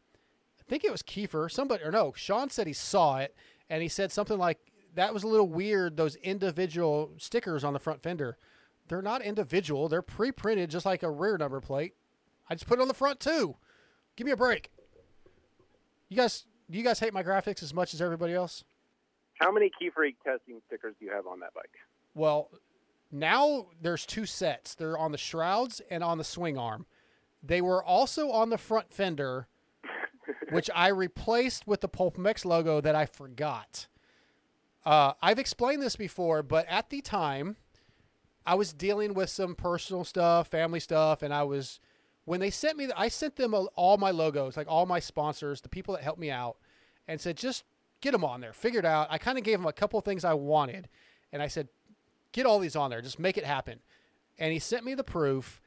I 0.67 0.71
think 0.71 0.85
it 0.85 0.93
was 0.93 1.03
Keefer, 1.03 1.51
somebody 1.51 1.85
or 1.85 1.91
no, 1.91 2.13
Sean 2.17 2.49
said 2.49 2.67
he 2.67 2.73
saw 2.73 3.19
it 3.19 3.35
and 3.69 3.83
he 3.83 3.89
said 3.89 4.11
something 4.11 4.39
like 4.39 4.59
that 4.95 5.13
was 5.13 5.23
a 5.23 5.29
little 5.29 5.49
weird. 5.49 5.97
Those 5.97 6.17
individual 6.17 7.13
stickers 7.19 7.65
on 7.65 7.73
the 7.73 7.79
front 7.79 8.03
fender, 8.03 8.39
they're 8.89 9.03
not 9.03 9.23
individual. 9.23 9.89
They're 9.89 10.03
pre-printed 10.03 10.71
just 10.71 10.87
like 10.87 11.03
a 11.03 11.11
rear 11.11 11.37
number 11.37 11.61
plate. 11.61 11.95
I 12.49 12.55
just 12.55 12.67
put 12.67 12.79
it 12.79 12.83
on 12.83 12.89
the 12.89 12.95
front 12.95 13.21
too. 13.21 13.57
Give 14.17 14.25
me 14.25 14.33
a 14.33 14.37
break. 14.37 14.71
You 16.09 16.17
guys, 16.17 16.47
do 16.71 16.79
you 16.79 16.85
guys 16.85 17.01
hate 17.01 17.13
my 17.13 17.23
graphics 17.23 17.63
as 17.63 17.75
much 17.75 17.93
as 17.93 18.01
everybody 18.01 18.35
else? 18.35 18.65
How 19.41 19.51
many 19.51 19.71
key 19.79 19.91
freak 19.91 20.17
testing 20.23 20.61
stickers 20.67 20.95
do 20.99 21.07
you 21.07 21.13
have 21.13 21.27
on 21.27 21.41
that 21.41 21.53
bike? 21.55 21.73
Well, 22.15 22.51
now 23.11 23.67
there's 23.83 24.07
two 24.07 24.27
sets. 24.27 24.75
They're 24.75 24.97
on 24.97 25.13
the 25.13 25.19
shrouds 25.19 25.81
and 25.91 26.05
on 26.05 26.19
the 26.19 26.25
swing 26.25 26.57
arm. 26.57 26.87
They 27.43 27.61
were 27.61 27.83
also 27.83 28.31
on 28.31 28.51
the 28.51 28.59
front 28.59 28.93
fender, 28.93 29.49
which 30.51 30.71
I 30.75 30.89
replaced 30.89 31.67
with 31.67 31.81
the 31.81 31.89
PulpMX 31.89 32.45
logo 32.45 32.81
that 32.81 32.95
I 32.95 33.07
forgot. 33.07 33.87
Uh, 34.85 35.15
I've 35.23 35.39
explained 35.39 35.83
this 35.83 35.97
before, 35.97 36.43
but 36.43 36.67
at 36.69 36.91
the 36.91 37.01
time, 37.01 37.57
I 38.47 38.55
was 38.55 38.73
dealing 38.73 39.15
with 39.15 39.31
some 39.31 39.55
personal 39.55 40.05
stuff, 40.05 40.49
family 40.49 40.81
stuff, 40.81 41.23
and 41.23 41.33
I 41.33 41.45
was 41.45 41.81
when 42.27 42.41
they 42.41 42.51
sent 42.51 42.79
me, 42.79 42.89
I 42.97 43.09
sent 43.09 43.37
them 43.37 43.55
all 43.75 43.97
my 43.97 44.11
logos, 44.11 44.57
like 44.57 44.67
all 44.69 44.87
my 44.87 44.99
sponsors, 44.99 45.61
the 45.61 45.69
people 45.69 45.95
that 45.95 46.03
helped 46.03 46.21
me 46.21 46.31
out, 46.31 46.57
and 47.07 47.21
said 47.21 47.37
just 47.37 47.65
get 48.01 48.13
them 48.13 48.25
on 48.25 48.41
there. 48.41 48.53
Figured 48.53 48.87
out. 48.87 49.09
I 49.11 49.19
kind 49.19 49.39
of 49.39 49.45
gave 49.45 49.59
them 49.59 49.67
a 49.67 49.73
couple 49.73 50.01
things 50.01 50.25
I 50.25 50.35
wanted, 50.35 50.89
and 51.33 51.43
I 51.43 51.49
said 51.49 51.69
get 52.33 52.47
all 52.47 52.59
these 52.59 52.77
on 52.77 52.91
there. 52.91 53.01
Just 53.01 53.19
make 53.19 53.39
it 53.39 53.45
happen. 53.45 53.81
And 54.39 54.53
he 54.53 54.59
sent 54.59 54.85
me 54.85 54.95
the 54.95 55.05
proof, 55.05 55.63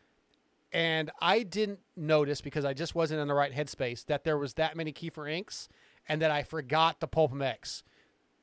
and 0.71 1.11
I 1.21 1.43
didn't 1.43 1.79
notice 1.95 2.41
because 2.41 2.65
I 2.65 2.73
just 2.73 2.95
wasn't 2.95 3.21
in 3.21 3.27
the 3.27 3.33
right 3.33 3.53
headspace 3.53 4.05
that 4.05 4.23
there 4.23 4.37
was 4.37 4.55
that 4.55 4.75
many 4.75 4.91
Keefer 4.91 5.27
inks, 5.27 5.69
and 6.07 6.21
that 6.21 6.31
I 6.31 6.43
forgot 6.43 6.99
the 6.99 7.07
PulpMX. 7.07 7.83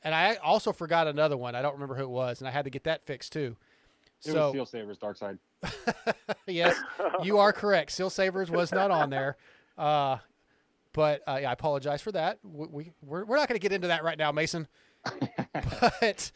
And 0.03 0.15
I 0.15 0.35
also 0.37 0.73
forgot 0.73 1.07
another 1.07 1.37
one. 1.37 1.55
I 1.55 1.63
don't 1.63 1.75
remember 1.75 1.95
who 1.95 2.03
it 2.03 2.11
was, 2.11 2.41
and 2.41 2.49
I 2.49 2.51
had 2.51 2.65
to 2.65 2.71
get 2.71 2.85
that 2.85 3.07
fixed 3.07 3.33
too. 3.33 3.57
It 4.25 4.33
so 4.33 4.45
was 4.45 4.53
Seal 4.53 4.67
Savers 4.67 4.99
Dark 4.99 5.17
Side. 5.17 5.39
yes, 6.47 6.77
you 7.23 7.39
are 7.39 7.53
correct. 7.53 7.91
Seal 7.91 8.11
Savers 8.11 8.51
was 8.51 8.73
not 8.73 8.91
on 8.91 9.11
there. 9.11 9.37
Uh, 9.77 10.19
but 10.93 11.23
uh, 11.27 11.39
yeah, 11.43 11.51
I 11.51 11.53
apologize 11.53 12.01
for 12.01 12.13
that. 12.13 12.39
We, 12.43 12.67
we 12.67 12.93
we're, 13.03 13.25
we're 13.25 13.37
not 13.37 13.49
going 13.49 13.59
to 13.59 13.63
get 13.63 13.73
into 13.73 13.89
that 13.89 14.05
right 14.05 14.17
now, 14.17 14.31
Mason. 14.33 14.69
but 15.53 16.31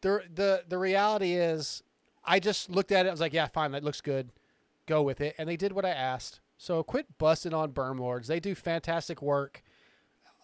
the 0.00 0.22
the 0.32 0.64
the 0.68 0.78
reality 0.78 1.32
is, 1.34 1.82
I 2.24 2.40
just 2.40 2.70
looked 2.70 2.92
at 2.92 3.06
it. 3.06 3.08
I 3.08 3.12
was 3.12 3.20
like, 3.20 3.32
yeah, 3.32 3.48
fine, 3.48 3.72
that 3.72 3.84
looks 3.84 4.00
good. 4.00 4.30
Go 4.86 5.02
with 5.02 5.20
it. 5.20 5.34
And 5.38 5.48
they 5.48 5.56
did 5.56 5.72
what 5.72 5.84
I 5.84 5.90
asked. 5.90 6.40
So 6.56 6.82
quit 6.82 7.06
busting 7.18 7.54
on 7.54 7.72
Berm 7.72 7.98
Lords. 7.98 8.28
They 8.28 8.40
do 8.40 8.54
fantastic 8.54 9.20
work, 9.20 9.62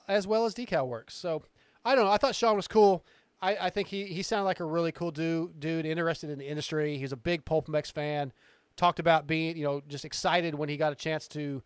as 0.09 0.27
well 0.27 0.45
as 0.45 0.55
Decal 0.55 0.87
Works. 0.87 1.15
So 1.15 1.43
I 1.85 1.95
don't 1.95 2.05
know. 2.05 2.11
I 2.11 2.17
thought 2.17 2.35
Sean 2.35 2.57
was 2.57 2.69
cool. 2.69 3.05
I, 3.43 3.57
I 3.57 3.71
think 3.71 3.89
he, 3.89 4.05
he 4.05 4.23
sounded 4.23 4.45
like 4.45 4.61
a 4.61 4.65
really 4.65 4.93
cool 4.93 5.11
dude, 5.11 5.61
dude, 5.61 5.87
interested 5.87 6.31
in 6.31 6.39
the 6.39 6.47
industry. 6.47 6.99
He's 6.99 7.13
a 7.13 7.17
big 7.17 7.45
Pulp 7.45 7.69
PulpMX 7.69 7.93
fan. 7.93 8.33
Talked 8.77 8.99
about 8.99 9.27
being, 9.27 9.57
you 9.57 9.65
know, 9.65 9.83
just 9.89 10.05
excited 10.05 10.55
when 10.55 10.69
he 10.69 10.77
got 10.77 10.93
a 10.93 10.97
chance 10.97 11.27
to 11.29 11.63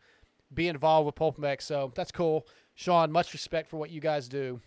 be 0.52 0.68
involved 0.68 1.06
with 1.06 1.14
Pulp 1.14 1.36
PulpMX. 1.36 1.62
So 1.62 1.92
that's 1.94 2.12
cool. 2.12 2.46
Sean, 2.74 3.10
much 3.10 3.32
respect 3.32 3.68
for 3.68 3.76
what 3.76 3.90
you 3.90 4.00
guys 4.00 4.28
do. 4.28 4.60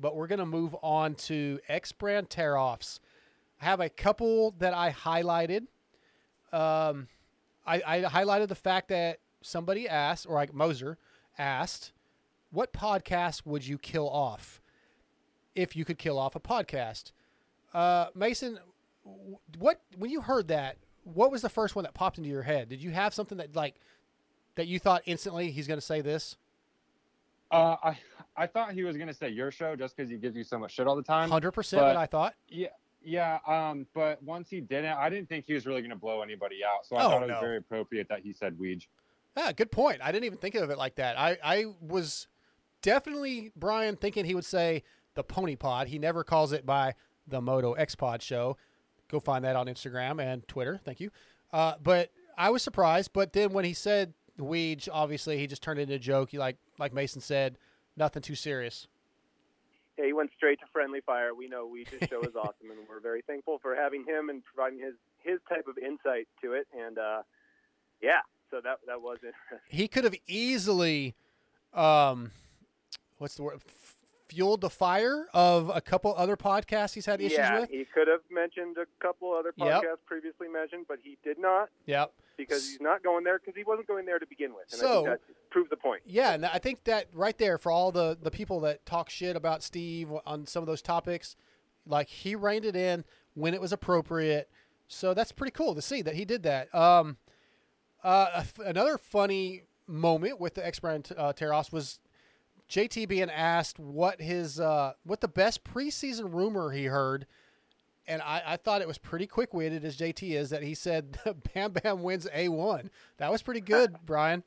But 0.00 0.16
we're 0.16 0.26
going 0.26 0.38
to 0.38 0.46
move 0.46 0.76
on 0.82 1.14
to 1.14 1.58
X 1.68 1.92
brand 1.92 2.30
tear 2.30 2.56
offs. 2.56 3.00
I 3.60 3.64
have 3.64 3.80
a 3.80 3.88
couple 3.88 4.54
that 4.58 4.72
I 4.72 4.92
highlighted. 4.92 5.66
Um, 6.52 7.08
I, 7.66 7.82
I 7.86 8.00
highlighted 8.02 8.48
the 8.48 8.54
fact 8.54 8.88
that 8.88 9.18
somebody 9.42 9.88
asked, 9.88 10.26
or 10.28 10.34
like 10.34 10.54
Moser 10.54 10.98
asked, 11.38 11.92
what 12.50 12.72
podcast 12.72 13.44
would 13.44 13.66
you 13.66 13.78
kill 13.78 14.08
off 14.08 14.60
if 15.54 15.76
you 15.76 15.84
could 15.84 15.98
kill 15.98 16.18
off 16.18 16.34
a 16.34 16.40
podcast? 16.40 17.12
Uh, 17.74 18.06
Mason, 18.14 18.58
what 19.58 19.80
when 19.96 20.10
you 20.10 20.20
heard 20.20 20.48
that, 20.48 20.76
what 21.04 21.30
was 21.30 21.42
the 21.42 21.48
first 21.48 21.76
one 21.76 21.84
that 21.84 21.94
popped 21.94 22.18
into 22.18 22.30
your 22.30 22.42
head? 22.42 22.68
Did 22.68 22.82
you 22.82 22.90
have 22.90 23.14
something 23.14 23.38
that 23.38 23.54
like 23.54 23.76
that 24.54 24.66
you 24.66 24.78
thought 24.78 25.02
instantly 25.06 25.50
he's 25.50 25.66
going 25.66 25.80
to 25.80 25.84
say 25.84 26.00
this? 26.00 26.36
Uh, 27.50 27.76
I 27.82 27.98
I 28.36 28.46
thought 28.46 28.72
he 28.72 28.84
was 28.84 28.96
gonna 28.96 29.14
say 29.14 29.30
your 29.30 29.50
show 29.50 29.74
just 29.74 29.96
because 29.96 30.10
he 30.10 30.16
gives 30.16 30.36
you 30.36 30.44
so 30.44 30.58
much 30.58 30.72
shit 30.72 30.86
all 30.86 30.96
the 30.96 31.02
time. 31.02 31.30
Hundred 31.30 31.52
percent. 31.52 31.82
What 31.82 31.96
I 31.96 32.06
thought. 32.06 32.34
Yeah, 32.48 32.68
yeah. 33.08 33.38
Um, 33.46 33.86
but 33.94 34.22
once 34.22 34.48
he 34.50 34.60
didn't, 34.60 34.96
I 34.96 35.08
didn't 35.08 35.28
think 35.28 35.44
he 35.46 35.54
was 35.54 35.66
really 35.66 35.82
gonna 35.82 35.96
blow 35.96 36.22
anybody 36.22 36.60
out. 36.64 36.86
So 36.86 36.96
I 36.96 37.04
Oh, 37.04 37.08
thought 37.10 37.22
it 37.22 37.26
was 37.26 37.30
no. 37.30 37.40
very 37.40 37.56
appropriate 37.56 38.08
that 38.08 38.20
he 38.20 38.32
said 38.32 38.56
Weege. 38.58 38.86
Ah, 39.36 39.52
good 39.56 39.70
point. 39.70 40.00
I 40.02 40.10
didn't 40.12 40.24
even 40.24 40.38
think 40.38 40.54
of 40.56 40.70
it 40.70 40.78
like 40.78 40.96
that. 40.96 41.18
I, 41.18 41.38
I 41.44 41.64
was 41.80 42.26
definitely 42.82 43.52
Bryan 43.56 43.96
thinking 43.96 44.24
he 44.24 44.34
would 44.34 44.44
say 44.44 44.82
the 45.14 45.22
Pony 45.22 45.56
Pod. 45.56 45.88
He 45.88 45.98
never 45.98 46.24
calls 46.24 46.52
it 46.52 46.64
by 46.66 46.94
the 47.26 47.40
Moto 47.40 47.72
X 47.74 47.94
Pod 47.94 48.22
Show. 48.22 48.56
Go 49.08 49.20
find 49.20 49.44
that 49.44 49.56
on 49.56 49.66
Instagram 49.66 50.20
and 50.22 50.46
Twitter. 50.48 50.80
Thank 50.84 51.00
you. 51.00 51.10
Uh, 51.52 51.74
but 51.82 52.10
I 52.36 52.50
was 52.50 52.62
surprised. 52.62 53.12
But 53.12 53.32
then 53.32 53.52
when 53.52 53.64
he 53.64 53.72
said 53.74 54.12
Weege, 54.38 54.88
obviously 54.92 55.38
he 55.38 55.46
just 55.46 55.62
turned 55.62 55.78
it 55.78 55.82
into 55.84 55.94
a 55.94 55.98
joke. 55.98 56.30
He 56.30 56.38
like 56.38 56.56
like 56.78 56.92
Mason 56.92 57.20
said, 57.20 57.58
nothing 57.96 58.22
too 58.22 58.34
serious. 58.34 58.86
Yeah, 59.98 60.06
he 60.06 60.12
went 60.12 60.30
straight 60.36 60.60
to 60.60 60.66
friendly 60.72 61.00
fire. 61.00 61.34
We 61.34 61.48
know 61.48 61.66
we 61.66 61.84
Weege's 61.84 62.08
show 62.08 62.22
is 62.22 62.36
awesome, 62.36 62.70
and 62.70 62.78
we're 62.88 63.00
very 63.00 63.22
thankful 63.26 63.58
for 63.58 63.74
having 63.74 64.04
him 64.04 64.28
and 64.30 64.44
providing 64.44 64.78
his 64.78 64.94
his 65.24 65.40
type 65.48 65.66
of 65.66 65.76
insight 65.76 66.28
to 66.42 66.52
it. 66.52 66.68
And 66.72 66.98
uh, 66.98 67.22
yeah, 68.00 68.20
So 68.50 68.60
that 68.62 68.78
that 68.86 69.02
was 69.02 69.16
interesting. 69.16 69.58
He 69.68 69.88
could 69.88 70.04
have 70.04 70.14
easily, 70.26 71.14
um, 71.74 72.30
what's 73.18 73.34
the 73.34 73.42
word? 73.42 73.60
Fueled 74.28 74.60
the 74.60 74.68
fire 74.70 75.26
of 75.32 75.70
a 75.74 75.80
couple 75.80 76.14
other 76.16 76.36
podcasts 76.36 76.92
he's 76.94 77.06
had 77.06 77.20
issues 77.20 77.38
yeah, 77.38 77.60
with. 77.60 77.70
he 77.70 77.86
could 77.94 78.08
have 78.08 78.20
mentioned 78.30 78.76
a 78.76 78.84
couple 79.02 79.32
other 79.32 79.54
Yep. 79.56 79.82
podcasts 79.82 80.04
previously 80.06 80.48
mentioned, 80.48 80.84
but 80.86 80.98
he 81.02 81.16
did 81.24 81.38
not 81.38 81.70
Yep. 81.86 82.12
because 82.36 82.68
he's 82.68 82.80
not 82.80 83.02
going 83.02 83.24
there 83.24 83.38
because 83.38 83.54
he 83.56 83.64
wasn't 83.64 83.86
going 83.88 84.04
there 84.04 84.18
to 84.18 84.26
begin 84.26 84.52
with. 84.54 84.70
And 84.72 84.82
I 84.82 84.84
So- 84.84 85.04
think 85.04 85.06
that 85.26 85.50
proves 85.50 85.70
the 85.70 85.76
point. 85.78 86.02
Yeah, 86.04 86.32
and 86.34 86.44
I 86.44 86.58
think 86.58 86.84
that 86.84 87.06
right 87.14 87.38
there 87.38 87.56
for 87.56 87.72
all 87.72 87.90
the 87.90 88.18
the 88.20 88.30
people 88.30 88.60
that 88.60 88.84
talk 88.84 89.08
shit 89.08 89.34
about 89.34 89.62
Steve 89.62 90.12
on 90.26 90.44
some 90.46 90.62
of 90.62 90.66
those 90.66 90.82
topics, 90.82 91.34
like 91.86 92.08
he 92.08 92.34
reined 92.34 92.66
it 92.66 92.76
in 92.76 93.06
when 93.32 93.54
it 93.54 93.60
was 93.62 93.72
appropriate. 93.72 94.50
So 94.88 95.14
that's 95.14 95.32
pretty 95.32 95.52
cool 95.52 95.74
to 95.74 95.80
see 95.82 96.02
that 96.02 96.14
he 96.16 96.26
did 96.26 96.42
that. 96.42 96.74
Um, 96.74 97.16
uh, 98.04 98.44
another 98.64 98.98
funny 98.98 99.62
moment 99.86 100.38
with 100.38 100.52
the 100.54 100.66
X 100.66 100.80
brand 100.80 101.10
uh, 101.16 101.32
Terros 101.32 101.72
was 101.72 101.98
JT 102.70 103.08
being 103.08 103.30
asked 103.30 103.78
what 103.78 104.20
his 104.20 104.60
uh, 104.60 104.92
what 105.04 105.20
the 105.20 105.28
best 105.28 105.64
preseason 105.64 106.32
rumor 106.34 106.70
he 106.70 106.86
heard. 106.86 107.26
And 108.06 108.22
I, 108.22 108.42
I 108.46 108.56
thought 108.56 108.80
it 108.80 108.88
was 108.88 108.96
pretty 108.96 109.26
quick 109.26 109.52
witted 109.52 109.84
as 109.84 109.96
JT 109.98 110.30
is 110.30 110.48
that 110.50 110.62
he 110.62 110.74
said 110.74 111.18
Bam 111.54 111.72
Bam 111.72 112.02
wins 112.02 112.26
A 112.32 112.48
one. 112.48 112.90
That 113.18 113.30
was 113.30 113.42
pretty 113.42 113.60
good, 113.60 113.96
Bryan. 114.06 114.42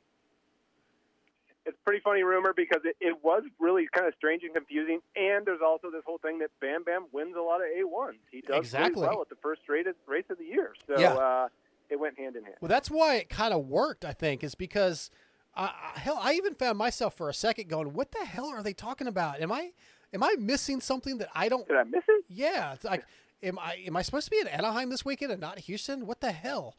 It's 1.64 1.76
a 1.80 1.84
pretty 1.84 2.00
funny 2.02 2.24
rumor 2.24 2.52
because 2.56 2.80
it, 2.84 2.96
it 3.00 3.22
was 3.22 3.44
really 3.60 3.86
kind 3.94 4.08
of 4.08 4.14
strange 4.18 4.42
and 4.42 4.52
confusing. 4.52 4.98
And 5.14 5.46
there's 5.46 5.60
also 5.64 5.92
this 5.92 6.02
whole 6.04 6.18
thing 6.18 6.40
that 6.40 6.50
Bam 6.60 6.82
Bam 6.82 7.06
wins 7.12 7.36
a 7.36 7.40
lot 7.40 7.60
of 7.60 7.66
A1s. 7.68 8.14
He 8.32 8.40
does 8.40 8.58
Exactly. 8.58 9.02
really 9.02 9.14
well 9.14 9.22
at 9.22 9.28
the 9.28 9.36
first 9.40 9.60
rated 9.68 9.94
race 10.08 10.24
of 10.28 10.38
the 10.38 10.44
year. 10.44 10.72
So 10.88 10.98
Yeah. 10.98 11.14
uh, 11.14 11.48
it 11.88 12.00
went 12.00 12.18
hand 12.18 12.34
in 12.34 12.42
hand. 12.42 12.56
Well, 12.60 12.68
that's 12.68 12.90
why 12.90 13.14
it 13.16 13.28
kind 13.28 13.54
of 13.54 13.66
worked, 13.68 14.04
I 14.04 14.12
think, 14.12 14.42
is 14.42 14.56
because 14.56 15.08
I, 15.54 15.64
I- 15.94 15.98
hell, 15.98 16.18
I 16.20 16.34
even 16.34 16.54
found 16.54 16.78
myself 16.78 17.14
for 17.16 17.28
a 17.28 17.34
second 17.34 17.68
going, 17.68 17.92
"What 17.92 18.12
the 18.12 18.24
hell 18.24 18.48
are 18.48 18.62
they 18.62 18.72
talking 18.72 19.06
about? 19.06 19.40
Am 19.40 19.52
I, 19.52 19.70
am 20.12 20.22
I 20.22 20.34
missing 20.38 20.80
something 20.80 21.18
that 21.18 21.28
I 21.34 21.48
don't? 21.48 21.66
Did 21.66 21.76
I 21.76 21.84
miss 21.84 22.04
it? 22.08 22.24
Yeah, 22.28 22.72
it's 22.72 22.84
like, 22.84 23.04
am 23.42 23.58
I, 23.58 23.76
am 23.86 23.96
I 23.96 24.02
supposed 24.02 24.26
to 24.26 24.30
be 24.30 24.40
in 24.40 24.48
Anaheim 24.48 24.88
this 24.90 25.04
weekend 25.04 25.32
and 25.32 25.40
not 25.40 25.58
Houston? 25.60 26.06
What 26.06 26.20
the 26.20 26.32
hell? 26.32 26.76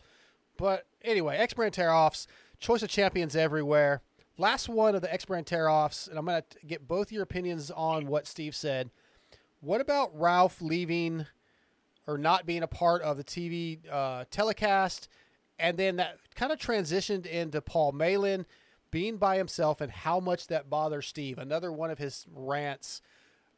But 0.58 0.86
anyway, 1.04 1.38
X 1.38 1.54
brand 1.54 1.74
tear 1.74 1.92
offs, 1.92 2.28
choice 2.60 2.84
of 2.84 2.90
champions 2.90 3.36
everywhere. 3.36 4.02
Last 4.38 4.68
one 4.70 4.96
of 4.96 5.02
the 5.02 5.14
X 5.14 5.26
brand 5.26 5.46
tear 5.46 5.70
offs, 5.70 6.08
and 6.08 6.18
I'm 6.18 6.26
gonna 6.26 6.44
get 6.66 6.88
both 6.88 7.12
your 7.12 7.24
opinions 7.24 7.70
on 7.72 8.08
what 8.08 8.26
Steve 8.28 8.56
said. 8.56 8.90
What 9.62 9.82
about 9.82 10.12
Ralph 10.20 10.62
leaving? 10.62 11.26
or 12.06 12.18
not 12.18 12.46
being 12.46 12.64
a 12.64 12.68
part 12.68 13.02
of 13.02 13.16
the 13.16 13.24
TV 13.24 13.80
uh, 13.90 14.26
telecast, 14.30 15.08
and 15.58 15.78
then 15.78 15.96
that 15.96 16.18
kind 16.36 16.52
of 16.52 16.60
transitioned 16.60 17.26
into 17.26 17.62
Paul 17.62 17.94
Malin 17.94 18.46
being 18.94 19.18
by 19.18 19.38
himself 19.38 19.82
and 19.82 19.92
how 19.92 20.20
much 20.20 20.46
that 20.46 20.70
bothers 20.70 21.08
Steve. 21.08 21.40
Another 21.40 21.72
one 21.72 21.90
of 21.90 21.98
his 21.98 22.28
rants. 22.32 23.02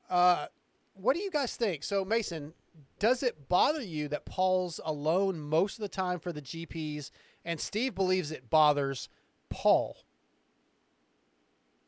Uh, 0.10 0.46
what 0.94 1.14
do 1.14 1.20
you 1.22 1.30
guys 1.30 1.58
think? 1.58 1.84
So 1.84 2.06
Mason, 2.06 2.54
does 3.00 3.22
it 3.22 3.50
bother 3.50 3.82
you 3.82 4.08
that 4.08 4.24
Paul's 4.24 4.80
alone 4.86 5.38
most 5.38 5.78
of 5.78 5.82
the 5.82 5.90
time 5.90 6.20
for 6.20 6.32
the 6.32 6.42
GPs, 6.42 7.12
and 7.44 7.60
Steve 7.60 7.94
believes 7.96 8.32
it 8.32 8.50
bothers 8.50 9.10
Paul? 9.50 9.98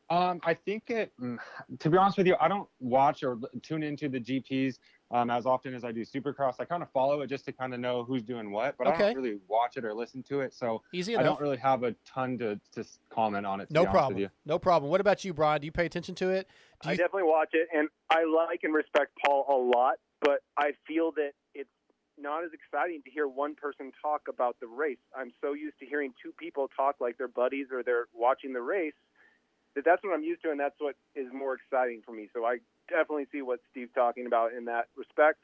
Um, 0.09 0.41
I 0.43 0.53
think 0.53 0.89
it. 0.89 1.13
mm, 1.17 1.37
To 1.79 1.89
be 1.89 1.97
honest 1.97 2.17
with 2.17 2.27
you, 2.27 2.35
I 2.41 2.49
don't 2.49 2.67
watch 2.81 3.23
or 3.23 3.37
tune 3.63 3.81
into 3.81 4.09
the 4.09 4.19
GPs 4.19 4.77
um, 5.11 5.29
as 5.29 5.45
often 5.45 5.73
as 5.73 5.83
I 5.83 5.91
do 5.91 6.01
Supercross. 6.05 6.55
I 6.59 6.65
kind 6.65 6.83
of 6.83 6.89
follow 6.91 7.21
it 7.21 7.27
just 7.27 7.45
to 7.45 7.51
kind 7.51 7.73
of 7.73 7.79
know 7.79 8.03
who's 8.03 8.23
doing 8.23 8.51
what, 8.51 8.75
but 8.77 8.87
I 8.87 8.97
don't 8.97 9.15
really 9.15 9.39
watch 9.47 9.77
it 9.77 9.85
or 9.85 9.93
listen 9.93 10.23
to 10.23 10.41
it. 10.41 10.53
So 10.53 10.81
Easy 10.93 11.15
I 11.15 11.23
don't 11.23 11.39
really 11.39 11.57
have 11.57 11.83
a 11.83 11.95
ton 12.05 12.37
to 12.39 12.59
to 12.73 12.85
comment 13.09 13.45
on 13.45 13.61
it. 13.61 13.67
To 13.67 13.73
No 13.73 13.81
be 13.83 13.87
honest 13.87 13.93
with 13.93 13.99
problem. 13.99 14.19
you. 14.19 14.29
No 14.45 14.59
problem. 14.59 14.91
What 14.91 15.01
about 15.01 15.23
you, 15.23 15.33
Bryan? 15.33 15.61
Do 15.61 15.65
you 15.65 15.71
pay 15.71 15.85
attention 15.85 16.15
to 16.15 16.29
it? 16.29 16.47
Do 16.81 16.89
I 16.89 16.91
you, 16.93 16.97
definitely 16.97 17.23
watch 17.23 17.49
it, 17.53 17.67
and 17.73 17.89
I 18.09 18.25
like 18.25 18.61
and 18.63 18.73
respect 18.73 19.11
Paul 19.25 19.45
a 19.49 19.77
lot, 19.77 19.95
but 20.21 20.41
I 20.57 20.71
feel 20.87 21.11
that 21.13 21.31
it's 21.55 21.69
not 22.19 22.43
as 22.43 22.51
exciting 22.53 23.01
to 23.03 23.11
hear 23.11 23.27
one 23.27 23.55
person 23.55 23.91
talk 24.01 24.21
about 24.29 24.57
the 24.59 24.67
race. 24.67 24.97
I'm 25.15 25.31
so 25.41 25.53
used 25.53 25.79
to 25.79 25.85
hearing 25.85 26.13
two 26.21 26.33
people 26.37 26.69
talk 26.75 26.95
like 26.99 27.17
they're 27.17 27.27
buddies 27.27 27.67
or 27.71 27.81
they're 27.83 28.07
watching 28.13 28.53
the 28.53 28.61
race 28.61 28.93
that 29.77 29.85
that's 29.85 30.03
what 30.03 30.11
I'm 30.13 30.23
used 30.23 30.41
to, 30.41 30.49
and 30.49 30.59
that's 30.59 30.75
what 30.79 30.95
is 31.15 31.27
more 31.31 31.53
exciting 31.53 32.01
for 32.03 32.11
me. 32.11 32.27
So 32.33 32.45
I 32.45 32.57
definitely 32.89 33.27
see 33.31 33.41
what 33.41 33.59
Steve's 33.71 33.93
talking 33.93 34.25
about 34.25 34.53
in 34.53 34.65
that 34.65 34.87
respect, 34.95 35.39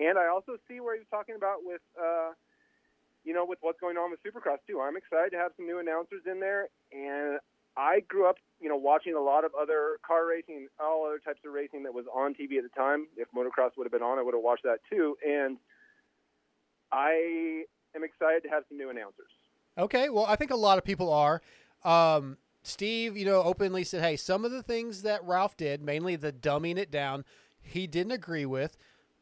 and 0.00 0.18
I 0.18 0.28
also 0.28 0.56
see 0.68 0.80
where 0.80 0.96
he's 0.96 1.08
talking 1.10 1.34
about 1.36 1.64
with. 1.64 1.82
Uh, 1.98 2.32
you 3.24 3.34
know, 3.34 3.44
with 3.44 3.58
what's 3.60 3.80
going 3.80 3.98
on 3.98 4.10
with 4.10 4.20
Supercross 4.22 4.56
too, 4.66 4.80
I'm 4.80 4.96
excited 4.96 5.32
to 5.32 5.36
have 5.36 5.50
some 5.56 5.66
new 5.66 5.80
announcers 5.80 6.22
in 6.24 6.40
there, 6.40 6.68
and 6.92 7.40
I 7.78 8.00
grew 8.08 8.28
up, 8.28 8.36
you 8.60 8.68
know, 8.68 8.76
watching 8.76 9.14
a 9.14 9.20
lot 9.20 9.44
of 9.44 9.52
other 9.60 9.98
car 10.04 10.26
racing, 10.26 10.66
all 10.80 11.06
other 11.06 11.20
types 11.20 11.40
of 11.46 11.52
racing 11.52 11.84
that 11.84 11.94
was 11.94 12.06
on 12.12 12.34
TV 12.34 12.58
at 12.58 12.64
the 12.64 12.74
time. 12.76 13.06
If 13.16 13.28
motocross 13.36 13.70
would 13.76 13.84
have 13.84 13.92
been 13.92 14.02
on, 14.02 14.18
I 14.18 14.22
would 14.22 14.34
have 14.34 14.42
watched 14.42 14.64
that 14.64 14.78
too. 14.90 15.16
And 15.26 15.58
I 16.90 17.64
am 17.94 18.02
excited 18.02 18.42
to 18.42 18.48
have 18.48 18.64
some 18.68 18.78
new 18.78 18.90
announcers. 18.90 19.30
Okay, 19.78 20.08
well, 20.08 20.26
I 20.26 20.34
think 20.34 20.50
a 20.50 20.56
lot 20.56 20.78
of 20.78 20.84
people 20.84 21.12
are. 21.12 21.40
Um, 21.84 22.36
Steve, 22.68 23.16
you 23.16 23.24
know, 23.24 23.42
openly 23.42 23.84
said, 23.84 24.02
"Hey, 24.02 24.16
some 24.16 24.44
of 24.44 24.50
the 24.50 24.62
things 24.62 25.02
that 25.02 25.24
Ralph 25.24 25.56
did, 25.56 25.82
mainly 25.82 26.16
the 26.16 26.32
dumbing 26.32 26.76
it 26.76 26.90
down, 26.90 27.24
he 27.60 27.86
didn't 27.86 28.12
agree 28.12 28.46
with, 28.46 28.76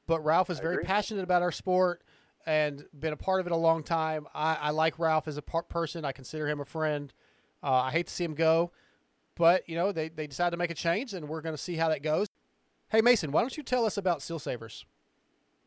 but 0.06 0.20
Ralph 0.20 0.50
is 0.50 0.58
I 0.58 0.62
very 0.62 0.74
agree. 0.74 0.84
passionate 0.84 1.22
about 1.22 1.42
our 1.42 1.52
sport 1.52 2.02
and 2.46 2.84
been 2.98 3.12
a 3.12 3.16
part 3.16 3.40
of 3.40 3.46
it 3.46 3.52
a 3.52 3.56
long 3.56 3.82
time. 3.82 4.26
I, 4.34 4.54
I 4.54 4.70
like 4.70 4.98
Ralph 4.98 5.26
as 5.26 5.36
a 5.36 5.42
par- 5.42 5.64
person. 5.64 6.04
I 6.04 6.12
consider 6.12 6.48
him 6.48 6.60
a 6.60 6.64
friend. 6.64 7.12
Uh, 7.62 7.72
I 7.72 7.90
hate 7.90 8.06
to 8.06 8.12
see 8.12 8.24
him 8.24 8.34
go, 8.34 8.70
but 9.34 9.68
you 9.68 9.76
know, 9.76 9.92
they 9.92 10.08
they 10.08 10.26
decided 10.26 10.52
to 10.52 10.56
make 10.56 10.70
a 10.70 10.74
change, 10.74 11.14
and 11.14 11.28
we're 11.28 11.40
going 11.40 11.54
to 11.54 11.62
see 11.62 11.76
how 11.76 11.88
that 11.88 12.02
goes. 12.02 12.28
Hey, 12.88 13.00
Mason, 13.00 13.32
why 13.32 13.40
don't 13.40 13.56
you 13.56 13.62
tell 13.62 13.84
us 13.84 13.96
about 13.96 14.22
Seal 14.22 14.38
Savers? 14.38 14.84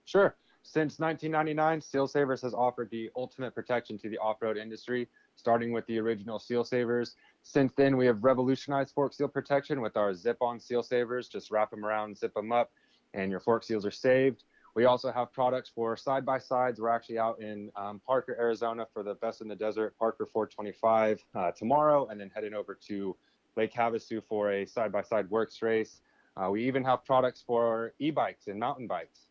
Sure. 0.05 0.35
Since 0.63 0.99
1999, 0.99 1.81
Seal 1.81 2.07
Savers 2.07 2.41
has 2.41 2.53
offered 2.53 2.89
the 2.91 3.09
ultimate 3.15 3.55
protection 3.55 3.97
to 3.99 4.09
the 4.09 4.17
off-road 4.19 4.57
industry, 4.57 5.07
starting 5.39 5.71
with 5.71 5.85
the 5.87 5.97
original 5.97 6.37
Seal 6.37 6.63
Savers. 6.63 7.15
Since 7.41 7.73
then, 7.75 7.97
we 7.97 8.05
have 8.05 8.23
revolutionized 8.23 8.93
fork 8.93 9.13
seal 9.13 9.27
protection 9.27 9.81
with 9.81 9.97
our 9.97 10.13
zip-on 10.13 10.59
Seal 10.59 10.83
Savers. 10.83 11.29
Just 11.29 11.49
wrap 11.49 11.71
them 11.71 11.85
around, 11.85 12.17
zip 12.17 12.33
them 12.33 12.51
up, 12.51 12.71
and 13.13 13.31
your 13.31 13.39
fork 13.39 13.63
seals 13.63 13.85
are 13.85 13.91
saved. 13.91 14.43
We 14.75 14.85
also 14.85 15.11
have 15.11 15.33
products 15.33 15.71
for 15.73 15.97
side-by-sides. 15.97 16.79
We're 16.79 16.89
actually 16.89 17.17
out 17.17 17.41
in 17.41 17.71
um, 17.75 18.01
Parker, 18.05 18.35
Arizona 18.39 18.85
for 18.93 19.01
the 19.01 19.15
Best 19.15 19.41
in 19.41 19.47
the 19.47 19.55
Desert 19.55 19.97
Parker 19.97 20.25
425 20.25 21.25
uh, 21.33 21.51
tomorrow, 21.51 22.07
and 22.07 22.19
then 22.19 22.29
heading 22.35 22.53
over 22.53 22.77
to 22.87 23.15
Lake 23.55 23.73
Havasu 23.73 24.21
for 24.23 24.51
a 24.51 24.65
side-by-side 24.65 25.29
works 25.29 25.61
race. 25.61 26.01
Uh, 26.37 26.49
we 26.51 26.63
even 26.65 26.83
have 26.83 27.03
products 27.03 27.43
for 27.45 27.93
e-bikes 27.99 28.47
and 28.47 28.59
mountain 28.59 28.87
bikes. 28.87 29.28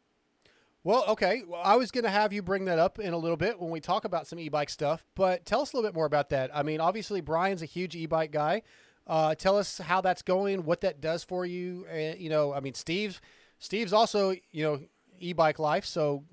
Well, 0.85 1.05
okay. 1.09 1.43
Well, 1.47 1.61
I 1.62 1.76
was 1.76 1.91
going 1.91 2.05
to 2.05 2.11
have 2.11 2.33
you 2.33 2.43
bring 2.43 2.64
that 2.66 2.79
up 2.79 2.99
in 2.99 3.12
a 3.12 3.18
little 3.18 3.37
bit 3.37 3.61
when 3.61 3.70
we 3.70 3.81
talk 3.81 4.05
about 4.05 4.26
some 4.26 4.39
e-bike 4.39 4.70
stuff, 4.70 5.05
but 5.14 5.45
tell 5.45 5.61
us 5.61 5.72
a 5.72 5.76
little 5.76 5.89
bit 5.89 5.95
more 5.95 6.07
about 6.07 6.31
that. 6.31 6.51
I 6.55 6.62
mean, 6.62 6.81
obviously 6.81 7.20
Bryan's 7.20 7.62
a 7.62 7.66
huge 7.66 7.97
e-bike 7.97 8.31
guy. 8.31 8.62
Uh, 9.07 9.35
tell 9.35 9.57
us 9.57 9.79
how 9.79 10.01
that's 10.01 10.22
going, 10.22 10.64
what 10.64 10.83
that 10.83 11.01
does 11.01 11.24
for 11.24 11.47
you. 11.47 11.87
Uh, 11.91 12.14
you 12.16 12.29
know, 12.29 12.53
I 12.53 12.61
mean, 12.61 12.74
Steve, 12.74 13.20
Steve's 13.59 13.93
also 13.93 14.31
you 14.53 14.62
know 14.62 14.81
e-bike 15.18 15.59
life. 15.59 15.85
So 15.85 16.24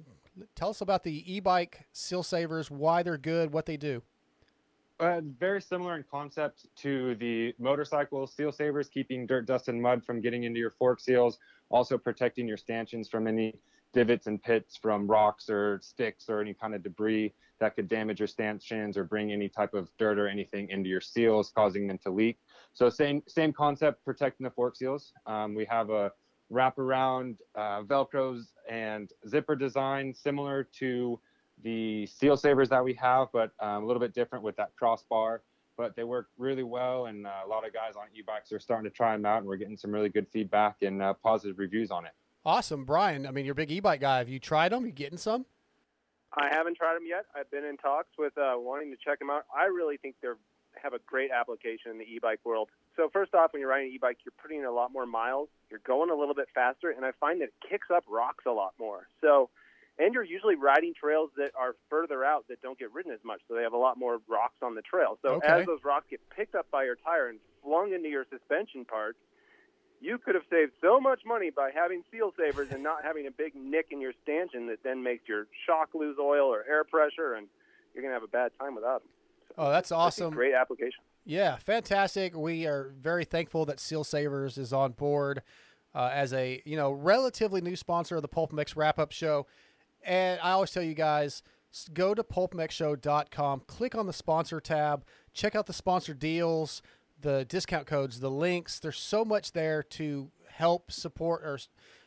tell 0.55 0.69
us 0.69 0.81
about 0.81 1.03
the 1.03 1.33
e-bike 1.33 1.85
seal 1.93 2.21
savers, 2.21 2.69
why 2.69 3.01
they're 3.01 3.17
good, 3.17 3.53
what 3.53 3.65
they 3.65 3.77
do. 3.77 4.03
Uh, 4.99 5.21
very 5.39 5.61
similar 5.61 5.95
in 5.95 6.03
concept 6.09 6.67
to 6.77 7.15
the 7.15 7.53
motorcycle 7.59 8.27
seal 8.27 8.51
savers, 8.51 8.87
keeping 8.87 9.25
dirt, 9.25 9.45
dust, 9.45 9.67
and 9.67 9.81
mud 9.81 10.03
from 10.05 10.21
getting 10.21 10.43
into 10.43 10.59
your 10.59 10.69
fork 10.69 10.99
seals, 10.99 11.39
also 11.69 11.97
protecting 11.97 12.47
your 12.47 12.57
stanchions 12.57 13.09
from 13.09 13.27
any 13.27 13.55
divots 13.95 14.27
and 14.27 14.43
pits 14.43 14.77
from 14.77 15.07
rocks 15.07 15.49
or 15.49 15.79
sticks 15.81 16.25
or 16.29 16.41
any 16.41 16.53
kind 16.53 16.75
of 16.75 16.83
debris 16.83 17.33
that 17.59 17.75
could 17.75 17.87
damage 17.87 18.19
your 18.19 18.27
stanchions 18.27 18.97
or 18.97 19.05
bring 19.05 19.31
any 19.31 19.47
type 19.47 19.73
of 19.73 19.89
dirt 19.97 20.19
or 20.19 20.27
anything 20.27 20.69
into 20.69 20.89
your 20.89 20.99
seals, 21.01 21.51
causing 21.55 21.87
them 21.87 21.97
to 21.97 22.11
leak. 22.11 22.37
So 22.73 22.89
same 22.89 23.23
same 23.27 23.53
concept, 23.53 24.03
protecting 24.03 24.43
the 24.43 24.51
fork 24.51 24.75
seals. 24.75 25.13
Um, 25.25 25.55
we 25.55 25.65
have 25.65 25.89
a 25.89 26.11
wraparound 26.51 27.37
uh, 27.55 27.81
Velcros 27.83 28.41
and 28.69 29.09
zipper 29.27 29.55
design 29.55 30.13
similar 30.13 30.67
to 30.79 31.19
the 31.63 32.05
seal 32.05 32.35
savers 32.35 32.69
that 32.69 32.83
we 32.83 32.93
have, 32.95 33.29
but 33.31 33.51
um, 33.61 33.83
a 33.83 33.87
little 33.87 34.01
bit 34.01 34.13
different 34.13 34.43
with 34.43 34.57
that 34.57 34.75
crossbar. 34.77 35.41
But 35.77 35.95
they 35.95 36.03
work 36.03 36.27
really 36.37 36.63
well, 36.63 37.07
and 37.07 37.25
uh, 37.25 37.31
a 37.45 37.47
lot 37.47 37.65
of 37.65 37.73
guys 37.73 37.95
on 37.97 38.07
e-bikes 38.13 38.51
are 38.51 38.59
starting 38.59 38.89
to 38.89 38.95
try 38.95 39.13
them 39.13 39.25
out, 39.25 39.39
and 39.39 39.47
we're 39.47 39.57
getting 39.57 39.75
some 39.77 39.91
really 39.91 40.09
good 40.09 40.27
feedback 40.31 40.77
and 40.81 41.01
uh, 41.01 41.13
positive 41.21 41.59
reviews 41.59 41.91
on 41.91 42.05
it. 42.05 42.13
Awesome, 42.45 42.85
Bryan. 42.85 43.25
I 43.25 43.31
mean, 43.31 43.45
you're 43.45 43.53
a 43.53 43.55
big 43.55 43.71
e-bike 43.71 44.01
guy. 44.01 44.19
Have 44.19 44.29
you 44.29 44.39
tried 44.39 44.71
them? 44.71 44.85
You 44.85 44.91
getting 44.91 45.17
some? 45.17 45.45
I 46.37 46.49
haven't 46.51 46.77
tried 46.77 46.95
them 46.95 47.05
yet. 47.07 47.25
I've 47.35 47.49
been 47.49 47.63
in 47.63 47.77
talks 47.77 48.09
with 48.19 48.37
uh, 48.37 48.53
wanting 48.57 48.91
to 48.91 48.97
check 49.03 49.19
them 49.19 49.29
out. 49.29 49.43
I 49.55 49.65
really 49.65 49.97
think 49.97 50.15
they 50.21 50.27
have 50.81 50.93
a 50.93 50.99
great 51.07 51.31
application 51.31 51.91
in 51.91 51.97
the 51.97 52.03
e-bike 52.03 52.41
world. 52.43 52.69
So 52.95 53.09
first 53.11 53.33
off, 53.33 53.53
when 53.53 53.61
you're 53.61 53.69
riding 53.69 53.87
an 53.87 53.93
e-bike, 53.93 54.17
you're 54.25 54.33
putting 54.41 54.59
in 54.59 54.65
a 54.65 54.71
lot 54.71 54.91
more 54.91 55.05
miles. 55.05 55.49
You're 55.71 55.79
going 55.87 56.09
a 56.11 56.15
little 56.15 56.35
bit 56.35 56.47
faster, 56.53 56.91
and 56.91 57.03
I 57.05 57.11
find 57.19 57.41
that 57.41 57.45
it 57.45 57.53
kicks 57.67 57.87
up 57.89 58.03
rocks 58.07 58.43
a 58.45 58.51
lot 58.51 58.73
more. 58.79 59.07
So 59.21 59.49
and 59.97 60.13
you're 60.13 60.23
usually 60.23 60.55
riding 60.55 60.93
trails 60.93 61.29
that 61.37 61.51
are 61.57 61.73
further 61.89 62.23
out 62.25 62.45
that 62.49 62.61
don't 62.61 62.77
get 62.77 62.91
ridden 62.91 63.13
as 63.13 63.23
much, 63.23 63.39
so 63.47 63.55
they 63.55 63.63
have 63.63 63.71
a 63.71 63.77
lot 63.77 63.97
more 63.97 64.19
rocks 64.27 64.57
on 64.61 64.75
the 64.75 64.81
trail. 64.81 65.17
So 65.21 65.35
Okay. 65.35 65.47
as 65.61 65.65
those 65.65 65.79
rocks 65.85 66.05
get 66.09 66.19
picked 66.29 66.53
up 66.53 66.69
by 66.69 66.83
your 66.83 66.97
tire 66.97 67.29
and 67.29 67.39
flung 67.63 67.93
into 67.93 68.09
your 68.09 68.25
suspension 68.29 68.83
parts, 68.83 69.17
you 70.01 70.17
could 70.17 70.35
have 70.35 70.43
saved 70.49 70.71
so 70.81 70.99
much 70.99 71.21
money 71.25 71.49
by 71.49 71.71
having 71.73 72.03
seal 72.11 72.31
savers 72.37 72.71
and 72.71 72.83
not 72.83 73.03
having 73.03 73.27
a 73.27 73.31
big 73.31 73.53
nick 73.55 73.87
in 73.91 74.01
your 74.01 74.13
stanchion 74.23 74.67
that 74.67 74.83
then 74.83 75.03
makes 75.03 75.27
your 75.27 75.47
shock 75.65 75.89
lose 75.93 76.17
oil 76.19 76.47
or 76.47 76.63
air 76.69 76.83
pressure, 76.83 77.33
and 77.35 77.47
you're 77.93 78.01
going 78.01 78.11
to 78.11 78.15
have 78.15 78.23
a 78.23 78.27
bad 78.27 78.51
time 78.59 78.75
without 78.75 79.01
them. 79.01 79.09
Oh, 79.57 79.69
that's 79.69 79.91
awesome. 79.91 80.33
Great 80.33 80.53
application. 80.53 81.03
Yeah, 81.23 81.55
fantastic. 81.57 82.35
We 82.35 82.65
are 82.67 82.93
very 82.99 83.25
thankful 83.25 83.65
that 83.65 83.79
Seal 83.79 84.03
Savers 84.03 84.57
is 84.57 84.73
on 84.73 84.91
board 84.91 85.41
uh, 85.95 86.11
as 86.13 86.33
a 86.33 86.61
you 86.65 86.75
know 86.75 86.91
relatively 86.91 87.61
new 87.61 87.75
sponsor 87.75 88.17
of 88.17 88.21
the 88.21 88.27
PulpMX 88.27 88.75
Wrap 88.75 88.99
Up 88.99 89.11
Show. 89.11 89.47
And 90.03 90.39
I 90.43 90.51
always 90.51 90.71
tell 90.71 90.83
you 90.83 90.93
guys, 90.93 91.41
go 91.93 92.13
to 92.13 92.23
pulpmxshow.com, 92.23 93.61
click 93.65 93.95
on 93.95 94.05
the 94.05 94.13
sponsor 94.13 94.59
tab, 94.59 95.03
check 95.33 95.55
out 95.55 95.65
the 95.65 95.73
sponsor 95.73 96.13
deals, 96.13 96.83
the 97.21 97.45
discount 97.45 97.87
codes, 97.87 98.19
the 98.19 98.31
links. 98.31 98.79
There's 98.79 98.99
so 98.99 99.25
much 99.25 99.51
there 99.51 99.83
to 99.83 100.31
help 100.49 100.91
support 100.91 101.41
or 101.43 101.59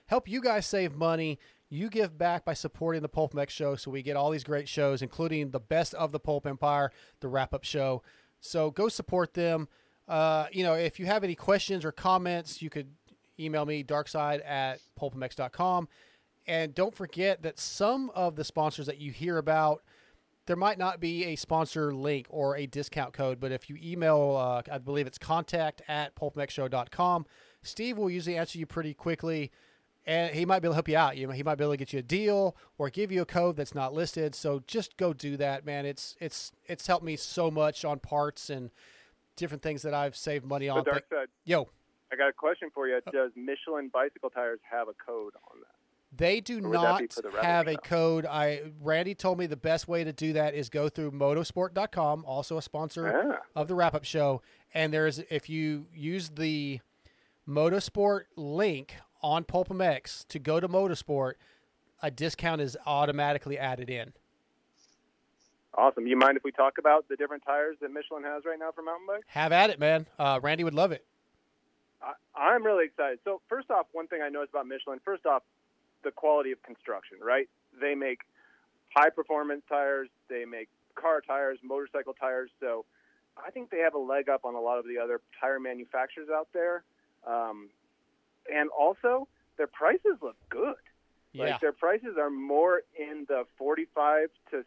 help 0.06 0.28
you 0.28 0.40
guys 0.40 0.66
save 0.66 0.94
money. 0.94 1.38
You 1.70 1.90
give 1.90 2.16
back 2.16 2.44
by 2.44 2.54
supporting 2.54 3.02
the 3.02 3.08
PulpMX 3.08 3.50
Show, 3.50 3.76
so 3.76 3.90
we 3.90 4.02
get 4.02 4.16
all 4.16 4.30
these 4.30 4.44
great 4.44 4.68
shows, 4.68 5.02
including 5.02 5.50
the 5.50 5.60
best 5.60 5.92
of 5.94 6.12
the 6.12 6.20
Pulp 6.20 6.46
Empire, 6.46 6.90
the 7.20 7.28
Wrap 7.28 7.52
Up 7.52 7.64
Show. 7.64 8.02
So 8.40 8.70
go 8.70 8.88
support 8.88 9.34
them. 9.34 9.68
Uh, 10.06 10.46
you 10.50 10.62
know, 10.62 10.72
if 10.74 10.98
you 10.98 11.04
have 11.06 11.24
any 11.24 11.34
questions 11.34 11.84
or 11.84 11.92
comments, 11.92 12.62
you 12.62 12.70
could 12.70 12.88
email 13.38 13.66
me 13.66 13.84
darkside 13.84 14.40
at 14.48 14.80
pulpmx.com. 14.98 15.88
And 16.46 16.74
don't 16.74 16.94
forget 16.94 17.42
that 17.42 17.58
some 17.58 18.10
of 18.14 18.34
the 18.34 18.44
sponsors 18.44 18.86
that 18.86 18.98
you 18.98 19.12
hear 19.12 19.36
about, 19.36 19.82
there 20.48 20.56
might 20.56 20.78
not 20.78 20.98
be 20.98 21.26
a 21.26 21.36
sponsor 21.36 21.94
link 21.94 22.26
or 22.30 22.56
a 22.56 22.66
discount 22.66 23.12
code, 23.12 23.38
but 23.38 23.52
if 23.52 23.68
you 23.68 23.76
email, 23.82 24.34
uh, 24.34 24.62
I 24.72 24.78
believe 24.78 25.06
it's 25.06 25.18
contact 25.18 25.82
at 25.88 26.16
pulpmxshow.com, 26.16 27.26
Steve 27.62 27.98
will 27.98 28.08
usually 28.08 28.38
answer 28.38 28.58
you 28.58 28.64
pretty 28.64 28.94
quickly 28.94 29.52
and 30.06 30.34
he 30.34 30.46
might 30.46 30.60
be 30.60 30.66
able 30.66 30.72
to 30.72 30.76
help 30.76 30.88
you 30.88 30.96
out. 30.96 31.18
You 31.18 31.26
know, 31.26 31.34
he 31.34 31.42
might 31.42 31.56
be 31.56 31.64
able 31.64 31.74
to 31.74 31.76
get 31.76 31.92
you 31.92 31.98
a 31.98 32.02
deal 32.02 32.56
or 32.78 32.88
give 32.88 33.12
you 33.12 33.20
a 33.20 33.26
code 33.26 33.56
that's 33.56 33.74
not 33.74 33.92
listed. 33.92 34.34
So 34.34 34.62
just 34.66 34.96
go 34.96 35.12
do 35.12 35.36
that, 35.36 35.66
man. 35.66 35.84
It's 35.84 36.16
it's 36.18 36.50
it's 36.64 36.86
helped 36.86 37.04
me 37.04 37.16
so 37.16 37.50
much 37.50 37.84
on 37.84 37.98
parts 37.98 38.48
and 38.48 38.70
different 39.36 39.62
things 39.62 39.82
that 39.82 39.92
I've 39.92 40.16
saved 40.16 40.46
money 40.46 40.70
on. 40.70 40.82
So 40.82 40.92
Dark 40.92 41.04
Side, 41.10 41.28
Yo, 41.44 41.68
I 42.10 42.16
got 42.16 42.30
a 42.30 42.32
question 42.32 42.70
for 42.74 42.88
you. 42.88 42.98
Does 43.12 43.32
Michelin 43.36 43.90
bicycle 43.92 44.30
tires 44.30 44.60
have 44.70 44.88
a 44.88 44.94
code 44.94 45.34
on 45.50 45.60
that? 45.60 45.77
They 46.18 46.40
do 46.40 46.58
Or 46.58 46.68
would 46.68 46.80
that 46.80 46.98
be 46.98 47.04
not 47.24 47.32
the 47.34 47.42
have 47.42 47.66
a 47.68 47.76
code. 47.78 48.26
I 48.26 48.72
Randy 48.82 49.14
told 49.14 49.38
me 49.38 49.46
the 49.46 49.56
best 49.56 49.88
way 49.88 50.04
to 50.04 50.12
do 50.12 50.34
that 50.34 50.52
is 50.54 50.68
go 50.68 50.88
through 50.88 51.12
motosport.com, 51.12 52.24
also 52.26 52.58
a 52.58 52.62
sponsor 52.62 53.38
Ah. 53.40 53.46
of 53.58 53.68
the 53.68 53.74
wrap 53.74 53.94
up 53.94 54.04
show. 54.04 54.42
And 54.74 54.92
there's 54.92 55.20
if 55.30 55.48
you 55.48 55.86
use 55.94 56.28
the 56.30 56.80
Motosport 57.48 58.24
link 58.36 58.96
on 59.22 59.44
PulpMX 59.44 60.26
to 60.28 60.38
go 60.38 60.60
to 60.60 60.68
Motosport, 60.68 61.34
a 62.02 62.10
discount 62.10 62.60
is 62.60 62.76
automatically 62.84 63.56
added 63.58 63.88
in. 63.88 64.12
Awesome. 65.74 66.06
You 66.06 66.16
mind 66.16 66.36
if 66.36 66.42
we 66.44 66.50
talk 66.52 66.78
about 66.78 67.06
the 67.08 67.16
different 67.16 67.44
tires 67.46 67.76
that 67.80 67.90
Michelin 67.92 68.24
has 68.24 68.44
right 68.44 68.58
now 68.58 68.72
for 68.72 68.82
mountain 68.82 69.06
bikes? 69.06 69.24
Have 69.28 69.52
at 69.52 69.70
it, 69.70 69.78
man. 69.78 70.06
Uh, 70.18 70.40
Randy 70.42 70.64
would 70.64 70.74
love 70.74 70.90
it. 70.92 71.04
I, 72.02 72.12
I'm 72.36 72.64
really 72.64 72.84
excited. 72.86 73.20
So, 73.24 73.40
first 73.48 73.70
off, 73.70 73.86
one 73.92 74.08
thing 74.08 74.20
I 74.22 74.28
noticed 74.28 74.50
about 74.54 74.66
Michelin, 74.66 74.98
first 75.04 75.24
off, 75.24 75.42
the 76.04 76.10
quality 76.10 76.52
of 76.52 76.62
construction, 76.62 77.18
right? 77.22 77.48
They 77.80 77.94
make 77.94 78.20
high 78.94 79.10
performance 79.10 79.62
tires, 79.68 80.08
they 80.28 80.44
make 80.44 80.68
car 80.94 81.20
tires, 81.20 81.58
motorcycle 81.62 82.14
tires. 82.14 82.50
So, 82.60 82.84
I 83.46 83.50
think 83.50 83.70
they 83.70 83.78
have 83.78 83.94
a 83.94 83.98
leg 83.98 84.28
up 84.28 84.44
on 84.44 84.54
a 84.54 84.60
lot 84.60 84.78
of 84.78 84.84
the 84.84 84.98
other 84.98 85.20
tire 85.40 85.60
manufacturers 85.60 86.28
out 86.28 86.48
there. 86.52 86.82
Um, 87.26 87.68
and 88.52 88.68
also, 88.70 89.28
their 89.56 89.66
prices 89.66 90.18
look 90.22 90.36
good. 90.48 90.74
Yeah. 91.32 91.44
Like 91.44 91.60
their 91.60 91.72
prices 91.72 92.16
are 92.18 92.30
more 92.30 92.82
in 92.98 93.26
the 93.28 93.44
45 93.58 94.28
to 94.50 94.64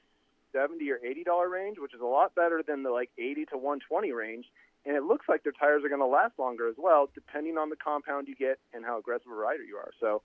70 0.54 0.92
or 0.92 1.00
80 1.04 1.24
dollar 1.24 1.50
range, 1.50 1.78
which 1.80 1.94
is 1.94 2.02
a 2.02 2.06
lot 2.06 2.36
better 2.36 2.62
than 2.66 2.84
the 2.84 2.92
like 2.92 3.10
80 3.18 3.46
to 3.46 3.58
120 3.58 4.12
range. 4.12 4.46
And 4.86 4.96
it 4.96 5.04
looks 5.04 5.28
like 5.30 5.44
their 5.44 5.52
tires 5.52 5.84
are 5.84 5.90
going 5.90 6.02
to 6.02 6.08
last 6.08 6.40
longer 6.40 6.68
as 6.68 6.76
well, 6.78 7.10
depending 7.14 7.58
on 7.58 7.70
the 7.70 7.76
compound 7.76 8.28
you 8.28 8.36
get 8.36 8.60
and 8.74 8.84
how 8.84 8.98
aggressive 8.98 9.32
a 9.32 9.36
rider 9.36 9.64
you 9.64 9.78
are. 9.78 9.92
So, 10.00 10.22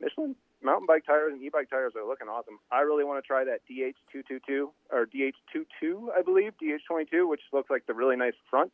Michelin 0.00 0.34
mountain 0.62 0.86
bike 0.86 1.04
tires 1.06 1.32
and 1.32 1.42
e-bike 1.42 1.70
tires 1.70 1.92
are 1.96 2.06
looking 2.06 2.28
awesome. 2.28 2.58
I 2.70 2.80
really 2.80 3.04
want 3.04 3.22
to 3.22 3.26
try 3.26 3.44
that 3.44 3.60
DH222 3.70 4.68
or 4.90 5.06
DH22, 5.06 6.08
I 6.16 6.22
believe, 6.22 6.52
DH22, 6.62 7.28
which 7.28 7.40
looks 7.52 7.70
like 7.70 7.86
the 7.86 7.94
really 7.94 8.16
nice 8.16 8.34
front. 8.50 8.72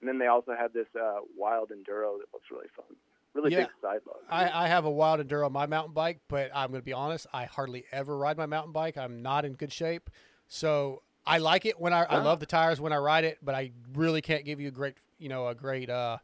And 0.00 0.08
then 0.08 0.18
they 0.18 0.26
also 0.26 0.54
have 0.58 0.72
this 0.72 0.86
uh, 0.98 1.20
wild 1.36 1.70
enduro 1.70 2.18
that 2.18 2.26
looks 2.32 2.46
really 2.50 2.68
fun, 2.76 2.86
really 3.34 3.52
Yeah. 3.52 3.62
big 3.62 3.68
side 3.82 4.00
load. 4.06 4.16
I, 4.30 4.64
I 4.64 4.68
have 4.68 4.84
a 4.84 4.90
wild 4.90 5.20
enduro 5.20 5.46
on 5.46 5.52
my 5.52 5.66
mountain 5.66 5.92
bike, 5.92 6.20
but 6.28 6.50
I'm 6.54 6.70
going 6.70 6.80
to 6.80 6.84
be 6.84 6.92
honest, 6.92 7.26
I 7.32 7.44
hardly 7.44 7.84
ever 7.90 8.16
ride 8.16 8.36
my 8.36 8.46
mountain 8.46 8.72
bike. 8.72 8.96
I'm 8.96 9.22
not 9.22 9.44
in 9.44 9.54
good 9.54 9.72
shape. 9.72 10.10
So 10.46 11.02
I 11.26 11.38
like 11.38 11.66
it 11.66 11.78
when 11.80 11.92
I, 11.92 12.04
I 12.04 12.18
love 12.18 12.40
the 12.40 12.46
tires 12.46 12.80
when 12.80 12.92
I 12.92 12.96
ride 12.96 13.24
it, 13.24 13.38
but 13.42 13.54
I 13.54 13.72
really 13.94 14.22
can't 14.22 14.44
give 14.44 14.60
you 14.60 14.68
a 14.68 14.72
great, 14.72 14.94
you 15.18 15.28
know, 15.28 15.48
a 15.48 15.54
great, 15.54 15.90
uh, 15.90 16.18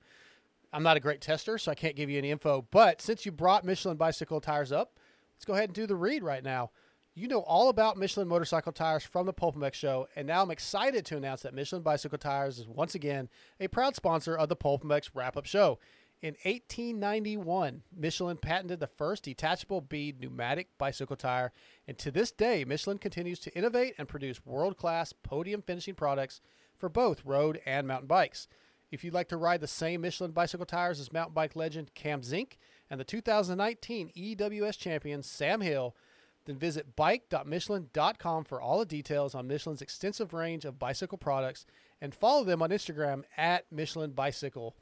I'm 0.75 0.83
not 0.83 0.97
a 0.97 1.01
great 1.01 1.21
tester, 1.21 1.57
so 1.57 1.71
I 1.71 1.77
can't 1.77 1.95
give 1.95 2.11
you 2.11 2.19
any 2.19 2.33
info. 2.33 2.67
But 2.73 3.01
since 3.01 3.25
you 3.25 3.31
brought 3.31 3.65
Michelin 3.65 3.97
bicycle 3.97 4.41
tires 4.41 4.73
up, 4.73 4.99
let's 5.37 5.45
go 5.45 5.53
ahead 5.53 5.69
and 5.69 5.75
do 5.75 5.87
the 5.87 5.95
read 5.95 6.25
right 6.25 6.43
now. 6.43 6.73
You 7.15 7.29
know 7.29 7.43
all 7.43 7.69
about 7.69 7.97
Michelin 7.97 8.27
motorcycle 8.27 8.73
tires 8.73 9.05
from 9.05 9.25
the 9.25 9.33
PulpMX 9.33 9.75
show, 9.75 10.09
and 10.17 10.27
now 10.27 10.43
I'm 10.43 10.51
excited 10.51 11.07
to 11.07 11.17
announce 11.17 11.43
that 11.43 11.55
Michelin 11.55 11.83
bicycle 11.83 12.19
tires 12.19 12.59
is 12.59 12.67
once 12.67 12.97
again 12.97 13.29
a 13.61 13.69
proud 13.69 13.95
sponsor 13.95 14.37
of 14.37 14.49
the 14.49 14.57
PulpMX 14.57 15.11
wrap 15.15 15.37
up 15.37 15.47
show. 15.47 15.79
In 16.23 16.35
1891, 16.43 17.83
Michelin 17.97 18.37
patented 18.37 18.81
the 18.81 18.89
first 18.89 19.23
detachable 19.23 19.81
bead 19.81 20.19
pneumatic 20.19 20.77
bicycle 20.77 21.15
tire, 21.15 21.53
and 21.87 21.97
to 21.99 22.11
this 22.11 22.33
day, 22.33 22.65
Michelin 22.65 22.99
continues 22.99 23.39
to 23.41 23.57
innovate 23.57 23.95
and 23.97 24.09
produce 24.09 24.45
world 24.45 24.77
class 24.77 25.13
podium 25.13 25.63
finishing 25.63 25.95
products 25.95 26.41
for 26.77 26.89
both 26.89 27.25
road 27.25 27.61
and 27.65 27.87
mountain 27.87 28.09
bikes. 28.09 28.49
If 28.95 29.03
you'd 29.03 29.13
like 29.13 29.29
to 29.31 29.37
ride 29.37 29.61
the 29.61 29.67
same 29.67 30.03
Michelin 30.03 30.31
bicycle 30.31 30.65
tires 30.65 31.01
as 31.01 31.13
mountain 31.13 31.35
bike 31.35 31.57
legend 31.57 31.93
Cam 31.95 32.23
Zink 32.23 32.59
and 32.89 33.01
the 33.01 33.05
2019 33.05 34.13
EWS 34.17 34.79
champion 34.79 35.21
Sam 35.25 35.61
Hill, 35.61 35.97
then 36.45 36.57
visit 36.59 36.95
bike.michelin.com 36.95 38.45
for 38.45 38.61
all 38.61 38.79
the 38.79 38.87
details 38.87 39.35
on 39.35 39.49
Michelin's 39.49 39.83
extensive 39.83 40.33
range 40.33 40.65
of 40.65 40.79
bicycle 40.79 41.19
products 41.19 41.67
and 42.01 42.15
follow 42.15 42.45
them 42.45 42.63
on 42.63 42.71
Instagram 42.71 43.25
at 43.37 43.65
Michelin 43.73 44.13
Bicycle. 44.13 44.77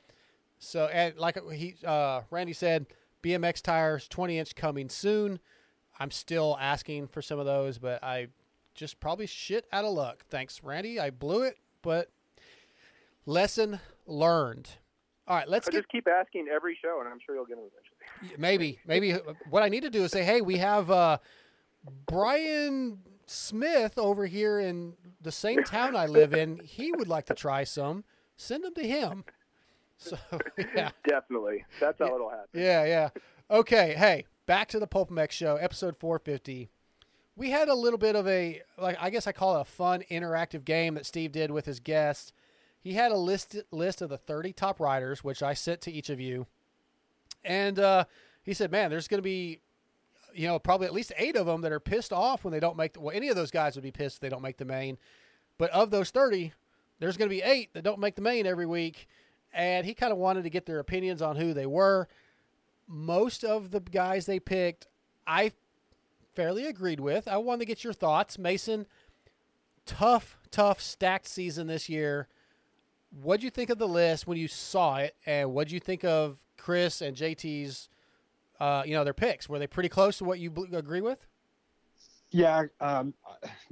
So, 0.58 0.90
and 0.92 1.16
like 1.16 1.38
he, 1.50 1.76
uh, 1.82 2.20
Randy 2.30 2.52
said, 2.52 2.88
BMX 3.22 3.62
tires, 3.62 4.08
20 4.08 4.38
inch 4.38 4.54
coming 4.54 4.90
soon. 4.90 5.40
I'm 5.98 6.10
still 6.10 6.58
asking 6.60 7.08
for 7.08 7.22
some 7.22 7.38
of 7.38 7.46
those, 7.46 7.78
but 7.78 8.04
I 8.04 8.26
just 8.74 9.00
probably 9.00 9.26
shit 9.26 9.66
out 9.72 9.86
of 9.86 9.94
luck. 9.94 10.26
Thanks, 10.28 10.62
Randy. 10.62 11.00
I 11.00 11.08
blew 11.08 11.44
it, 11.44 11.56
but 11.80 12.10
lesson 13.24 13.80
learned. 14.07 14.68
All 15.28 15.36
right, 15.36 15.48
let's 15.48 15.68
get 15.68 15.76
just 15.76 15.88
keep 15.88 16.09
asking 16.09 16.48
every 16.53 16.76
show, 16.82 16.98
and 17.00 17.09
I'm 17.09 17.18
sure 17.24 17.34
you'll 17.34 17.46
get 17.46 17.57
them 17.57 17.66
eventually. 18.20 18.36
maybe 18.38 18.78
maybe 18.86 19.12
what 19.48 19.62
I 19.62 19.68
need 19.68 19.82
to 19.82 19.90
do 19.90 20.03
is 20.05 20.11
say, 20.11 20.24
hey, 20.24 20.40
we 20.40 20.59
have 20.59 20.90
uh, 20.90 21.18
Brian 22.07 22.98
Smith 23.26 23.98
over 23.98 24.26
here 24.26 24.59
in 24.61 24.94
the 25.20 25.32
same 25.32 25.62
town 25.64 25.96
I 25.96 26.07
live 26.07 26.34
in. 26.34 26.59
He 26.59 26.92
would 26.92 27.09
like 27.09 27.26
to 27.26 27.34
try 27.34 27.64
some. 27.64 28.05
Send 28.36 28.64
them 28.64 28.74
to 28.74 28.86
him. 28.86 29.24
So 29.98 30.16
yeah, 30.74 30.90
Definitely. 31.07 31.64
That's 31.78 31.96
how 32.00 32.12
it'll 32.12 32.28
happen. 32.28 32.48
yeah, 32.61 32.84
yeah. 32.84 33.11
Okay, 33.48 33.94
hey, 33.96 34.24
back 34.46 34.66
to 34.70 34.80
the 34.80 34.86
PulpMX 34.88 35.30
show, 35.30 35.55
episode 35.55 35.96
450. 35.96 36.70
We 37.36 37.50
had 37.50 37.68
a 37.68 37.74
little 37.74 38.00
bit 38.00 38.16
of 38.16 38.26
a 38.26 38.62
like 38.76 38.96
I 39.00 39.11
guess 39.11 39.28
I 39.28 39.32
call 39.32 39.59
it 39.59 39.61
a 39.61 39.64
fun 39.64 40.03
interactive 40.11 40.64
game 40.64 40.94
that 40.94 41.07
Steve 41.07 41.30
did 41.30 41.53
with 41.53 41.66
his 41.66 41.78
guests. 41.78 42.32
He 42.83 42.95
had 42.95 43.12
a 43.12 43.16
list 43.16 43.57
list 43.70 44.03
of 44.03 44.11
the 44.11 44.18
30 44.18 44.53
top 44.53 44.80
riders, 44.80 45.22
which 45.22 45.43
I 45.43 45.55
sent 45.55 45.80
to 45.83 45.93
each 45.93 46.11
of 46.11 46.20
you. 46.20 46.47
And 47.45 47.78
uh, 47.78 48.05
he 48.43 48.55
said, 48.55 48.72
"Man, 48.72 48.91
there's 48.91 49.07
going 49.07 49.18
to 49.18 49.22
be, 49.22 49.61
you 50.35 50.49
know, 50.49 50.59
probably 50.59 50.89
at 50.89 50.93
least 50.93 51.12
eight 51.16 51.37
of 51.37 51.47
them 51.47 51.61
that 51.61 51.70
are 51.72 51.80
pissed 51.80 52.12
off 52.12 52.45
when 52.45 52.53
they 52.53 52.61
don't 52.61 52.76
make. 52.76 52.95
The, 52.95 53.01
well, 53.01 53.14
any 53.14 53.28
of 53.28 53.37
those 53.37 53.53
guys 53.53 53.76
would 53.76 53.85
be 53.85 53.93
pissed 53.93 54.16
if 54.16 54.20
they 54.20 54.28
don't 54.28 54.43
make 54.43 54.57
the 54.57 54.64
main. 54.64 54.99
But 55.59 55.70
of 55.70 55.91
those 55.91 56.11
30, 56.11 56.53
there's 56.99 57.16
going 57.16 57.28
to 57.28 57.35
be 57.35 57.43
eight 57.43 57.72
that 57.74 57.85
don't 57.85 58.01
make 58.01 58.16
the 58.16 58.22
main 58.22 58.47
every 58.47 58.66
week. 58.66 59.07
And 59.53 59.87
he 59.87 59.95
kind 59.95 60.12
of 60.12 60.18
wanted 60.18 60.43
to 60.43 60.51
get 60.51 60.66
their 60.66 60.80
opinions 60.80 61.22
on 61.22 61.37
who 61.37 61.55
they 61.55 61.66
were. 61.66 62.09
Most 62.89 63.45
of 63.45 63.70
the 63.70 63.80
guys 63.80 64.26
they 64.26 64.41
picked, 64.41 64.87
I 65.26 65.53
fairly 66.35 66.66
agreed 66.66 67.01
with. 67.01 67.28
I 67.28 67.37
wanted 67.37 67.61
to 67.61 67.66
get 67.66 67.85
your 67.85 67.93
thoughts, 67.93 68.39
Mason. 68.39 68.87
Tough, 69.85 70.39
tough, 70.51 70.80
stacked 70.80 71.28
season 71.28 71.66
this 71.66 71.89
year. 71.89 72.28
What'd 73.20 73.42
you 73.42 73.50
think 73.50 73.68
of 73.70 73.78
the 73.78 73.88
list 73.88 74.26
when 74.26 74.38
you 74.38 74.48
saw 74.48 74.96
it, 74.96 75.14
and 75.26 75.52
what'd 75.52 75.70
you 75.70 75.80
think 75.80 76.02
of 76.04 76.38
Chris 76.56 77.02
and 77.02 77.14
JT's, 77.16 77.88
uh, 78.58 78.84
you 78.86 78.94
know, 78.94 79.04
their 79.04 79.12
picks? 79.12 79.48
Were 79.48 79.58
they 79.58 79.66
pretty 79.66 79.90
close 79.90 80.18
to 80.18 80.24
what 80.24 80.38
you 80.38 80.50
bl- 80.50 80.74
agree 80.74 81.02
with? 81.02 81.26
Yeah, 82.30 82.64
um, 82.80 83.12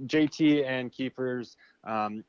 JT 0.03 0.66
and 0.66 0.93
Keefer's 0.93 1.57
um, 1.84 2.22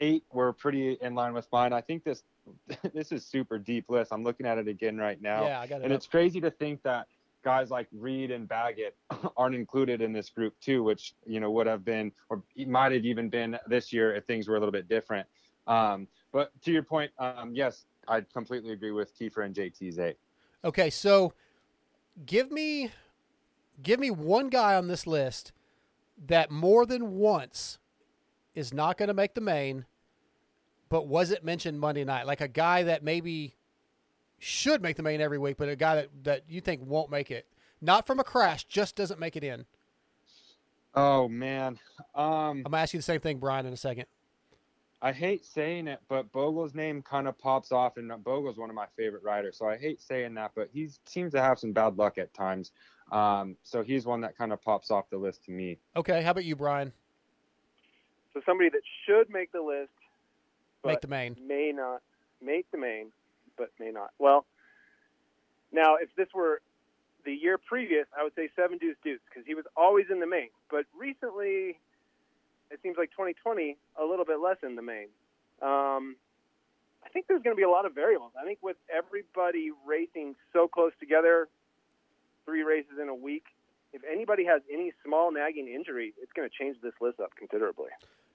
eight 0.00 0.24
were 0.30 0.52
pretty 0.52 0.98
in 1.00 1.14
line 1.14 1.32
with 1.32 1.46
mine. 1.50 1.72
I 1.72 1.80
think 1.80 2.04
this 2.04 2.22
this 2.92 3.12
is 3.12 3.24
super 3.24 3.58
deep 3.58 3.88
list. 3.88 4.12
I'm 4.12 4.22
looking 4.24 4.44
at 4.46 4.58
it 4.58 4.68
again 4.68 4.98
right 4.98 5.20
now, 5.22 5.46
Yeah, 5.46 5.60
I 5.60 5.66
got 5.66 5.76
it 5.80 5.84
and 5.84 5.92
up. 5.92 5.96
it's 5.96 6.06
crazy 6.06 6.40
to 6.40 6.50
think 6.50 6.82
that 6.82 7.06
guys 7.44 7.70
like 7.70 7.86
Reed 7.92 8.30
and 8.30 8.46
Baggett 8.46 8.94
aren't 9.36 9.54
included 9.54 10.02
in 10.02 10.12
this 10.12 10.28
group 10.28 10.54
too, 10.60 10.82
which 10.82 11.14
you 11.24 11.40
know 11.40 11.50
would 11.52 11.66
have 11.66 11.84
been 11.84 12.12
or 12.28 12.42
might 12.66 12.92
have 12.92 13.06
even 13.06 13.30
been 13.30 13.58
this 13.68 13.92
year 13.92 14.14
if 14.14 14.24
things 14.26 14.48
were 14.48 14.56
a 14.56 14.58
little 14.58 14.72
bit 14.72 14.88
different. 14.88 15.26
Um, 15.66 16.08
but 16.32 16.50
to 16.62 16.72
your 16.72 16.82
point, 16.82 17.12
um, 17.18 17.54
yes, 17.54 17.84
I 18.08 18.22
completely 18.22 18.72
agree 18.72 18.90
with 18.90 19.16
Keefer 19.16 19.44
and 19.44 19.54
JT's 19.54 19.98
eight. 19.98 20.16
Okay, 20.64 20.90
so 20.90 21.34
give 22.26 22.50
me 22.50 22.90
give 23.82 24.00
me 24.00 24.10
one 24.10 24.48
guy 24.48 24.74
on 24.74 24.88
this 24.88 25.06
list 25.06 25.52
that 26.26 26.50
more 26.50 26.86
than 26.86 27.16
once 27.16 27.78
is 28.54 28.72
not 28.72 28.96
going 28.96 29.08
to 29.08 29.14
make 29.14 29.34
the 29.34 29.40
main, 29.40 29.86
but 30.88 31.06
was 31.06 31.30
it 31.30 31.44
mentioned 31.44 31.80
Monday 31.80 32.04
night? 32.04 32.26
Like 32.26 32.40
a 32.40 32.48
guy 32.48 32.82
that 32.84 33.02
maybe 33.02 33.56
should 34.38 34.82
make 34.82 34.96
the 34.96 35.02
main 35.02 35.20
every 35.20 35.38
week, 35.38 35.56
but 35.56 35.68
a 35.68 35.76
guy 35.76 35.96
that, 35.96 36.08
that 36.24 36.42
you 36.48 36.60
think 36.60 36.82
won't 36.84 37.10
make 37.10 37.30
it. 37.30 37.46
Not 37.80 38.06
from 38.06 38.20
a 38.20 38.24
crash, 38.24 38.64
just 38.64 38.94
doesn't 38.94 39.18
make 39.18 39.36
it 39.36 39.42
in. 39.42 39.64
Oh 40.94 41.26
man, 41.28 41.78
um, 42.14 42.58
I'm 42.58 42.62
gonna 42.64 42.76
ask 42.76 42.92
you 42.92 42.98
the 42.98 43.04
same 43.04 43.20
thing, 43.20 43.38
Bryan, 43.38 43.64
in 43.64 43.72
a 43.72 43.78
second. 43.78 44.06
I 45.04 45.10
hate 45.10 45.44
saying 45.44 45.88
it, 45.88 46.00
but 46.08 46.30
Bogle's 46.30 46.74
name 46.74 47.02
kind 47.02 47.26
of 47.26 47.36
pops 47.36 47.72
off, 47.72 47.96
and 47.96 48.08
Bogle's 48.22 48.56
one 48.56 48.70
of 48.70 48.76
my 48.76 48.86
favorite 48.96 49.24
riders. 49.24 49.56
So 49.58 49.66
I 49.66 49.76
hate 49.76 50.00
saying 50.00 50.34
that, 50.34 50.52
but 50.54 50.68
he 50.72 50.90
seems 51.06 51.32
to 51.32 51.42
have 51.42 51.58
some 51.58 51.72
bad 51.72 51.98
luck 51.98 52.18
at 52.18 52.32
times. 52.32 52.70
Um, 53.10 53.56
so 53.64 53.82
he's 53.82 54.06
one 54.06 54.20
that 54.20 54.38
kind 54.38 54.52
of 54.52 54.62
pops 54.62 54.92
off 54.92 55.10
the 55.10 55.18
list 55.18 55.44
to 55.46 55.50
me. 55.50 55.78
Okay, 55.96 56.22
how 56.22 56.30
about 56.30 56.44
you, 56.44 56.54
Bryan? 56.54 56.92
So 58.32 58.40
somebody 58.46 58.70
that 58.70 58.82
should 59.04 59.28
make 59.28 59.50
the 59.50 59.60
list, 59.60 59.90
Make 60.84 61.00
the 61.00 61.08
main. 61.08 61.36
may 61.46 61.72
not 61.74 62.00
make 62.40 62.70
the 62.70 62.78
main, 62.78 63.12
but 63.58 63.70
may 63.80 63.90
not. 63.90 64.10
Well, 64.18 64.46
now 65.72 65.96
if 65.96 66.08
this 66.16 66.28
were 66.34 66.60
the 67.24 67.32
year 67.32 67.58
previous, 67.58 68.06
I 68.18 68.22
would 68.24 68.34
say 68.34 68.48
Seven 68.56 68.78
Deuce 68.78 68.96
Deuce 69.04 69.20
because 69.28 69.46
he 69.46 69.54
was 69.54 69.64
always 69.76 70.06
in 70.10 70.20
the 70.20 70.26
main. 70.26 70.48
But 70.70 70.86
recently, 70.96 71.78
it 72.72 72.80
seems 72.82 72.96
like 72.96 73.10
2020 73.10 73.76
a 74.00 74.04
little 74.04 74.24
bit 74.24 74.40
less 74.40 74.56
in 74.62 74.76
the 74.76 74.82
main. 74.82 75.08
Um, 75.60 76.16
I 77.04 77.08
think 77.12 77.26
there's 77.28 77.42
going 77.42 77.54
to 77.54 77.60
be 77.60 77.64
a 77.64 77.70
lot 77.70 77.84
of 77.84 77.94
variables. 77.94 78.32
I 78.40 78.44
think 78.44 78.58
with 78.62 78.76
everybody 78.90 79.70
racing 79.86 80.34
so 80.52 80.68
close 80.68 80.92
together, 80.98 81.48
three 82.44 82.62
races 82.62 82.92
in 83.00 83.08
a 83.08 83.14
week, 83.14 83.44
if 83.92 84.02
anybody 84.10 84.44
has 84.46 84.62
any 84.72 84.92
small 85.04 85.30
nagging 85.30 85.68
injury, 85.68 86.14
it's 86.20 86.32
going 86.32 86.48
to 86.48 86.54
change 86.54 86.76
this 86.82 86.94
list 87.00 87.20
up 87.20 87.30
considerably. 87.36 87.90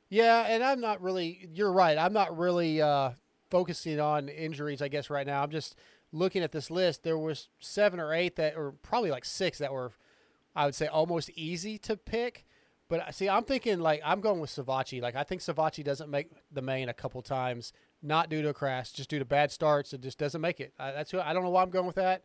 Yeah, 0.10 0.46
and 0.48 0.64
I'm 0.64 0.80
not 0.80 1.02
really. 1.02 1.50
You're 1.52 1.72
right. 1.72 1.98
I'm 1.98 2.14
not 2.14 2.38
really 2.38 2.82
uh, 2.82 3.12
focusing 3.50 4.00
on 4.00 4.30
injuries. 4.30 4.82
I 4.82 4.88
guess 4.88 5.10
right 5.10 5.28
now, 5.28 5.42
I'm 5.44 5.52
just 5.52 5.76
looking 6.12 6.44
at 6.44 6.52
this 6.52 6.72
list. 6.72 7.04
There 7.04 7.18
was 7.18 7.50
seven 7.60 8.00
or 8.00 8.14
eight 8.14 8.36
that, 8.38 8.56
or 8.56 8.74
probably 8.84 9.12
like 9.12 9.26
six 9.26 9.58
that 9.58 9.74
were, 9.74 9.92
I 10.56 10.66
would 10.66 10.76
say, 10.76 10.88
almost 10.88 11.30
easy 11.32 11.78
to 11.80 11.98
pick. 11.98 12.46
But 12.90 13.02
uh, 13.02 13.12
see, 13.12 13.28
I'm 13.28 13.44
thinking 13.44 13.80
like 13.80 14.02
I'm 14.04 14.22
going 14.22 14.40
with 14.40 14.50
Savatgy. 14.50 15.02
Like 15.02 15.16
I 15.16 15.24
think 15.24 15.42
Savatgy 15.42 15.84
doesn't 15.84 16.10
make 16.10 16.30
the 16.52 16.62
main 16.62 16.90
a 16.90 16.94
couple 16.94 17.22
times, 17.22 17.74
not 18.02 18.30
due 18.30 18.42
to 18.42 18.50
a 18.50 18.54
crash, 18.54 18.92
just 18.92 19.10
due 19.10 19.20
to 19.20 19.26
bad 19.26 19.52
starts. 19.52 19.94
It 19.94 20.02
just 20.02 20.18
doesn't 20.18 20.42
make 20.42 20.60
it. 20.60 20.74
I, 20.80 20.92
that's 20.92 21.12
who 21.12 21.20
I 21.20 21.34
don't 21.34 21.44
know 21.44 21.50
why 21.50 21.64
I'm 21.64 21.70
going 21.70 21.86
with 21.86 21.96
that, 21.96 22.24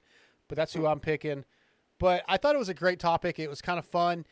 but 0.48 0.56
that's 0.56 0.72
who 0.72 0.86
I'm 0.86 1.00
picking. 1.00 1.44
But 1.98 2.24
I 2.28 2.36
thought 2.36 2.54
it 2.54 2.58
was 2.58 2.68
a 2.68 2.74
great 2.74 2.98
topic. 2.98 3.38
It 3.38 3.48
was 3.48 3.60
kind 3.60 3.78
of 3.78 3.84
fun, 3.84 4.24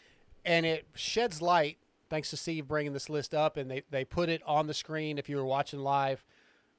and 0.44 0.64
it 0.64 0.86
sheds 0.94 1.42
light. 1.42 1.78
Thanks 2.08 2.30
to 2.30 2.36
Steve 2.36 2.66
bringing 2.66 2.92
this 2.92 3.08
list 3.08 3.34
up, 3.34 3.56
and 3.56 3.70
they 3.70 3.82
they 3.90 4.04
put 4.04 4.28
it 4.28 4.42
on 4.46 4.66
the 4.66 4.74
screen 4.74 5.18
if 5.18 5.28
you 5.28 5.36
were 5.36 5.44
watching 5.44 5.80
live. 5.80 6.24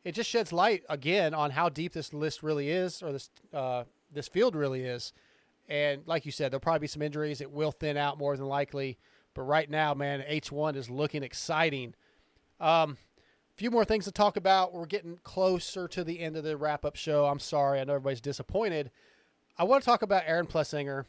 It 0.04 0.16
just 0.16 0.30
sheds 0.30 0.52
light 0.52 0.84
again 0.90 1.34
on 1.34 1.52
how 1.52 1.70
deep 1.70 1.94
this 1.94 2.14
list 2.14 2.42
really 2.42 2.70
is, 2.70 3.04
or 3.04 3.12
this 3.12 3.30
uh, 3.54 3.84
this 4.14 4.30
field 4.30 4.56
really 4.56 4.84
is. 4.84 5.14
And 5.68 6.04
like 6.06 6.26
you 6.26 6.32
said, 6.32 6.52
there'll 6.52 6.62
probably 6.62 6.80
be 6.80 6.88
some 6.88 7.02
injuries. 7.02 7.40
It 7.40 7.52
will 7.52 7.72
thin 7.72 7.98
out 7.98 8.18
more 8.18 8.36
than 8.36 8.48
likely. 8.48 8.98
But 9.34 9.44
right 9.44 9.70
now, 9.70 9.94
man, 9.94 10.24
H1 10.30 10.76
is 10.76 10.90
looking 10.90 11.24
exciting. 11.24 11.94
Um, 12.60 12.98
a 13.54 13.58
few 13.58 13.72
more 13.72 13.86
things 13.86 14.06
to 14.06 14.12
talk 14.12 14.38
about. 14.38 14.74
We're 14.74 14.86
getting 14.86 15.20
closer 15.24 15.88
to 15.88 16.04
the 16.04 16.20
end 16.20 16.36
of 16.36 16.44
the 16.44 16.58
wrap 16.58 16.86
up 16.86 16.96
show. 16.96 17.26
I'm 17.26 17.40
sorry. 17.40 17.80
I 17.80 17.84
know 17.84 17.94
everybody's 17.94 18.22
disappointed. 18.22 18.92
I 19.58 19.64
want 19.64 19.84
to 19.84 19.86
talk 19.86 20.02
about 20.02 20.24
Aaron 20.26 20.48
Plessinger. 20.48 21.06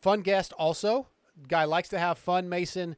Fun 0.00 0.20
guest, 0.20 0.52
also. 0.54 1.06
Guy 1.48 1.64
likes 1.64 1.88
to 1.90 1.98
have 1.98 2.18
fun. 2.18 2.48
Mason 2.48 2.96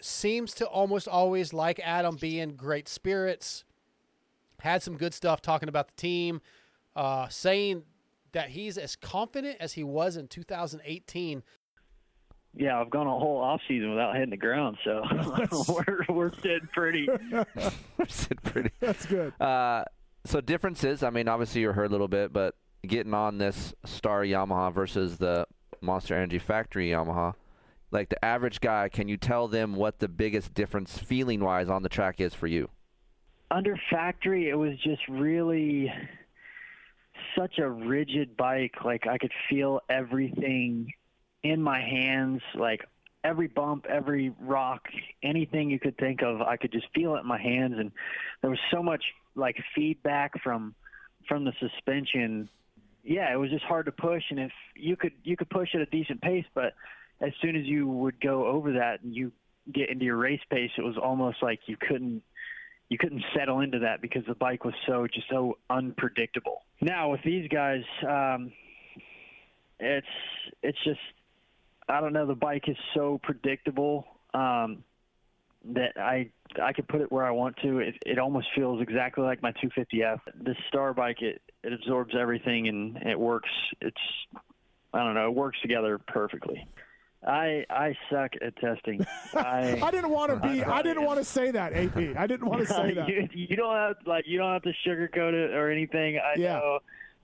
seems 0.00 0.54
to 0.54 0.66
almost 0.66 1.08
always 1.08 1.52
like 1.52 1.80
Adam 1.82 2.16
be 2.16 2.40
in 2.40 2.54
great 2.54 2.88
spirits. 2.88 3.64
Had 4.60 4.82
some 4.82 4.96
good 4.96 5.14
stuff 5.14 5.40
talking 5.40 5.68
about 5.68 5.88
the 5.88 5.94
team, 6.00 6.40
uh, 6.96 7.28
saying 7.28 7.84
that 8.32 8.50
he's 8.50 8.78
as 8.78 8.96
confident 8.96 9.56
as 9.60 9.72
he 9.72 9.84
was 9.84 10.16
in 10.16 10.28
2018 10.28 11.42
Yeah, 12.58 12.80
I've 12.80 12.90
gone 12.90 13.06
a 13.06 13.16
whole 13.16 13.38
off 13.38 13.60
season 13.68 13.90
without 13.90 14.14
hitting 14.14 14.30
the 14.30 14.36
ground, 14.36 14.78
so 14.84 15.04
we're 15.68 16.04
we're 16.08 16.32
sitting 16.34 16.68
pretty. 16.74 17.08
Sit 18.08 18.42
pretty. 18.42 18.70
That's 18.80 19.06
good. 19.06 19.32
Uh, 19.40 19.84
so 20.24 20.40
differences. 20.40 21.04
I 21.04 21.10
mean, 21.10 21.28
obviously 21.28 21.60
you 21.60 21.70
heard 21.70 21.86
a 21.86 21.92
little 21.92 22.08
bit, 22.08 22.32
but 22.32 22.56
getting 22.84 23.14
on 23.14 23.38
this 23.38 23.74
Star 23.84 24.22
Yamaha 24.22 24.74
versus 24.74 25.18
the 25.18 25.46
Monster 25.80 26.16
Energy 26.16 26.40
Factory 26.40 26.88
Yamaha, 26.88 27.34
like 27.92 28.08
the 28.08 28.22
average 28.24 28.60
guy, 28.60 28.88
can 28.88 29.06
you 29.06 29.16
tell 29.16 29.46
them 29.46 29.76
what 29.76 30.00
the 30.00 30.08
biggest 30.08 30.52
difference, 30.52 30.98
feeling 30.98 31.38
wise, 31.38 31.68
on 31.68 31.84
the 31.84 31.88
track 31.88 32.20
is 32.20 32.34
for 32.34 32.48
you? 32.48 32.70
Under 33.52 33.78
factory, 33.88 34.48
it 34.50 34.56
was 34.56 34.76
just 34.82 35.06
really 35.08 35.92
such 37.38 37.58
a 37.58 37.70
rigid 37.70 38.36
bike. 38.36 38.74
Like 38.84 39.06
I 39.06 39.16
could 39.16 39.32
feel 39.48 39.80
everything 39.88 40.92
in 41.42 41.62
my 41.62 41.80
hands, 41.80 42.40
like 42.54 42.84
every 43.24 43.48
bump, 43.48 43.86
every 43.88 44.32
rock, 44.40 44.88
anything 45.22 45.70
you 45.70 45.78
could 45.78 45.96
think 45.98 46.22
of, 46.22 46.40
I 46.40 46.56
could 46.56 46.72
just 46.72 46.86
feel 46.94 47.16
it 47.16 47.20
in 47.20 47.26
my 47.26 47.40
hands 47.40 47.74
and 47.78 47.92
there 48.40 48.50
was 48.50 48.60
so 48.70 48.82
much 48.82 49.04
like 49.34 49.56
feedback 49.74 50.42
from 50.42 50.74
from 51.26 51.44
the 51.44 51.52
suspension. 51.60 52.48
Yeah, 53.04 53.32
it 53.32 53.36
was 53.36 53.50
just 53.50 53.64
hard 53.64 53.86
to 53.86 53.92
push 53.92 54.24
and 54.30 54.38
if 54.38 54.52
you 54.74 54.96
could 54.96 55.12
you 55.24 55.36
could 55.36 55.50
push 55.50 55.74
at 55.74 55.80
a 55.80 55.86
decent 55.86 56.20
pace, 56.20 56.46
but 56.54 56.74
as 57.20 57.32
soon 57.42 57.56
as 57.56 57.64
you 57.64 57.88
would 57.88 58.20
go 58.20 58.46
over 58.46 58.72
that 58.74 59.02
and 59.02 59.14
you 59.14 59.32
get 59.72 59.90
into 59.90 60.04
your 60.04 60.16
race 60.16 60.40
pace, 60.50 60.70
it 60.78 60.82
was 60.82 60.96
almost 60.96 61.42
like 61.42 61.60
you 61.66 61.76
couldn't 61.76 62.22
you 62.88 62.96
couldn't 62.96 63.22
settle 63.36 63.60
into 63.60 63.80
that 63.80 64.00
because 64.00 64.24
the 64.26 64.34
bike 64.34 64.64
was 64.64 64.74
so 64.86 65.06
just 65.06 65.28
so 65.28 65.58
unpredictable. 65.68 66.62
Now 66.80 67.10
with 67.10 67.20
these 67.22 67.48
guys, 67.48 67.82
um, 68.06 68.52
it's 69.78 70.06
it's 70.62 70.78
just 70.84 71.00
I 71.88 72.00
don't 72.00 72.12
know. 72.12 72.26
The 72.26 72.34
bike 72.34 72.64
is 72.68 72.76
so 72.94 73.18
predictable 73.22 74.04
um, 74.34 74.84
that 75.72 75.92
I 75.98 76.30
I 76.62 76.72
can 76.72 76.84
put 76.84 77.00
it 77.00 77.10
where 77.10 77.24
I 77.24 77.30
want 77.30 77.56
to. 77.62 77.78
It 77.78 77.94
it 78.06 78.18
almost 78.18 78.48
feels 78.54 78.80
exactly 78.82 79.24
like 79.24 79.42
my 79.42 79.52
250F. 79.52 80.20
This 80.34 80.56
Star 80.68 80.92
bike 80.94 81.22
it 81.22 81.40
it 81.64 81.72
absorbs 81.72 82.14
everything 82.18 82.68
and 82.68 82.96
it 82.98 83.18
works. 83.18 83.50
It's 83.80 83.96
I 84.92 84.98
don't 85.04 85.14
know. 85.14 85.26
It 85.28 85.34
works 85.34 85.58
together 85.62 85.98
perfectly. 85.98 86.66
I 87.26 87.64
I 87.68 87.96
suck 88.10 88.32
at 88.40 88.54
testing. 88.56 89.04
I 89.34 89.80
I 89.82 89.90
didn't 89.90 90.10
want 90.10 90.30
to 90.40 90.48
be. 90.48 90.62
I 90.78 90.82
didn't 90.82 91.04
want 91.04 91.18
to 91.18 91.24
say 91.24 91.50
that, 91.50 91.72
AP. 91.74 92.16
I 92.16 92.26
didn't 92.26 92.46
want 92.46 92.66
to 92.66 92.66
say 92.74 92.94
that. 92.94 93.08
you, 93.08 93.28
you 93.34 93.56
don't 93.56 93.74
have 93.74 93.96
like 94.06 94.24
you 94.28 94.38
don't 94.38 94.52
have 94.52 94.62
to 94.62 94.72
sugarcoat 94.86 95.32
it 95.32 95.52
or 95.54 95.70
anything. 95.70 96.18
I 96.18 96.38
Yeah. 96.38 96.58
know, 96.58 96.78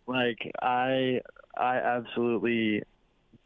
like 0.07 0.39
I 0.61 1.21
I 1.57 1.77
absolutely 1.77 2.83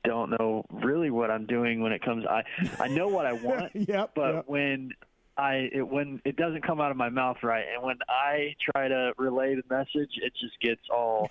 don't 0.09 0.31
know 0.31 0.65
really 0.71 1.11
what 1.11 1.31
I'm 1.31 1.47
doing 1.47 1.81
when 1.83 1.93
it 1.93 2.03
comes. 2.03 2.25
I 2.27 2.43
I 2.81 2.89
know 2.89 3.09
what 3.09 3.27
I 3.27 3.33
want, 3.33 3.71
yep, 3.75 4.13
but 4.15 4.35
yep. 4.35 4.45
when 4.47 4.93
I 5.37 5.69
it, 5.73 5.87
when 5.87 6.21
it 6.25 6.37
doesn't 6.37 6.63
come 6.63 6.81
out 6.81 6.91
of 6.91 6.97
my 6.97 7.11
mouth 7.11 7.37
right, 7.43 7.65
and 7.75 7.83
when 7.83 7.99
I 8.09 8.55
try 8.73 8.89
to 8.89 9.13
relay 9.19 9.55
the 9.55 9.63
message, 9.71 10.11
it 10.17 10.33
just 10.41 10.59
gets 10.61 10.81
all 10.91 11.31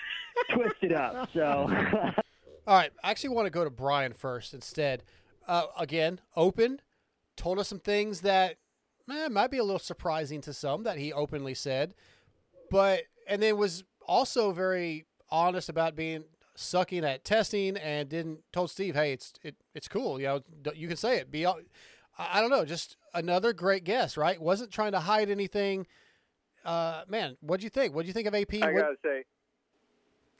twisted 0.50 0.92
up. 0.92 1.30
So. 1.34 1.68
All 2.64 2.76
right, 2.76 2.92
I 3.02 3.10
actually 3.10 3.30
want 3.30 3.46
to 3.46 3.50
go 3.50 3.64
to 3.64 3.70
Bryan 3.70 4.12
first 4.12 4.54
instead. 4.54 5.02
Uh, 5.48 5.64
again, 5.76 6.20
open, 6.36 6.80
told 7.36 7.58
us 7.58 7.66
some 7.66 7.80
things 7.80 8.20
that 8.20 8.58
eh, 9.10 9.26
might 9.26 9.50
be 9.50 9.58
a 9.58 9.64
little 9.64 9.80
surprising 9.80 10.40
to 10.42 10.52
some 10.52 10.84
that 10.84 10.96
he 10.96 11.12
openly 11.12 11.54
said, 11.54 11.92
but 12.70 13.02
and 13.26 13.42
then 13.42 13.56
was 13.56 13.82
also 14.06 14.52
very 14.52 15.06
honest 15.28 15.68
about 15.68 15.96
being 15.96 16.22
sucking 16.54 17.04
at 17.04 17.24
testing 17.24 17.76
and 17.76 18.08
didn't 18.08 18.40
told 18.52 18.70
Steve, 18.70 18.94
hey, 18.94 19.12
it's 19.12 19.32
it, 19.42 19.56
it's 19.74 19.88
cool, 19.88 20.20
you 20.20 20.26
know, 20.26 20.40
you 20.74 20.88
can 20.88 20.96
say 20.96 21.16
it. 21.18 21.30
Be 21.30 21.44
all- 21.44 21.60
I 22.18 22.40
don't 22.42 22.50
know, 22.50 22.64
just 22.66 22.96
another 23.14 23.52
great 23.54 23.84
guess, 23.84 24.16
right? 24.18 24.40
Wasn't 24.40 24.70
trying 24.70 24.92
to 24.92 25.00
hide 25.00 25.30
anything. 25.30 25.86
Uh, 26.64 27.04
man, 27.08 27.36
what'd 27.40 27.64
you 27.64 27.70
think? 27.70 27.94
What'd 27.94 28.06
you 28.06 28.12
think 28.12 28.28
of 28.28 28.34
AP? 28.34 28.62
I 28.62 28.72
What- 28.72 28.80
gotta 28.82 28.96
say, 29.02 29.24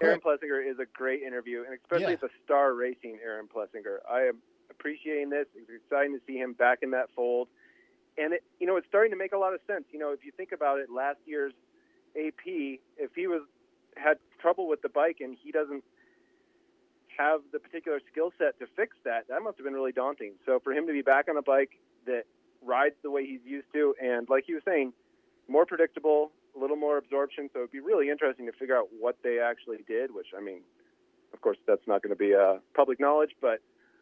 Aaron 0.03 0.21
Plessinger 0.21 0.61
is 0.69 0.79
a 0.81 0.87
great 0.87 1.23
interview, 1.23 1.65
and 1.65 1.75
especially 1.75 2.13
Yeah. 2.13 2.17
the 2.17 2.31
Star 2.45 2.75
Racing 2.75 3.21
Aaron 3.23 3.49
Plessinger. 3.49 4.01
I 4.09 4.23
am 4.23 4.43
appreciating 4.71 5.31
this. 5.31 5.47
It's 5.55 5.71
exciting 5.71 6.13
to 6.19 6.21
see 6.27 6.37
him 6.37 6.53
back 6.55 6.81
in 6.83 6.91
that 6.91 7.09
fold, 7.15 7.49
and 8.19 8.35
it, 8.35 8.43
you 8.59 8.67
know 8.67 8.77
it's 8.77 8.87
starting 8.89 9.13
to 9.13 9.17
make 9.17 9.33
a 9.33 9.39
lot 9.39 9.55
of 9.55 9.61
sense. 9.67 9.85
You 9.93 9.99
know, 9.99 10.11
if 10.13 10.25
you 10.25 10.33
think 10.33 10.53
about 10.53 10.79
it, 10.81 10.91
last 10.91 11.19
year's 11.25 11.55
AP, 12.17 12.81
if 12.99 13.15
he 13.15 13.27
was 13.29 13.43
had 13.97 14.19
trouble 14.41 14.67
with 14.69 14.83
the 14.83 14.89
bike 14.89 15.19
and 15.21 15.37
he 15.41 15.53
doesn't 15.53 15.85
have 17.17 17.41
the 17.53 17.59
particular 17.59 18.01
skill 18.11 18.33
set 18.39 18.59
to 18.61 18.67
fix 18.77 18.97
that, 19.05 19.29
that 19.29 19.43
must 19.43 19.59
have 19.59 19.65
been 19.65 19.75
really 19.75 19.93
daunting. 19.93 20.35
So 20.47 20.61
for 20.63 20.73
him 20.73 20.87
to 20.87 20.93
be 20.93 21.03
back 21.03 21.29
on 21.29 21.37
a 21.37 21.43
bike 21.43 21.71
that 22.07 22.25
rides 22.65 22.95
the 23.03 23.11
way 23.11 23.27
he's 23.27 23.45
used 23.45 23.67
to, 23.75 23.95
and 24.03 24.29
like 24.29 24.45
he 24.47 24.55
was 24.55 24.63
saying, 24.65 24.93
more 25.49 25.67
predictable, 25.67 26.31
a 26.57 26.61
little 26.61 26.77
more 26.77 26.99
absorption. 26.99 27.49
So 27.53 27.61
it'd 27.61 27.73
be 27.73 27.81
really 27.81 28.11
interesting 28.11 28.47
to 28.47 28.53
figure 28.53 28.77
out 28.77 28.89
what 28.99 29.17
they 29.23 29.39
actually 29.39 29.79
did. 29.87 30.15
Which 30.15 30.29
I 30.37 30.43
mean, 30.43 30.61
of 31.33 31.41
course, 31.41 31.59
that's 31.67 31.87
not 31.87 32.03
going 32.03 32.15
to 32.15 32.19
be 32.19 32.35
uh, 32.35 32.59
public 32.75 33.01
knowledge, 33.01 33.31
but 33.41 33.61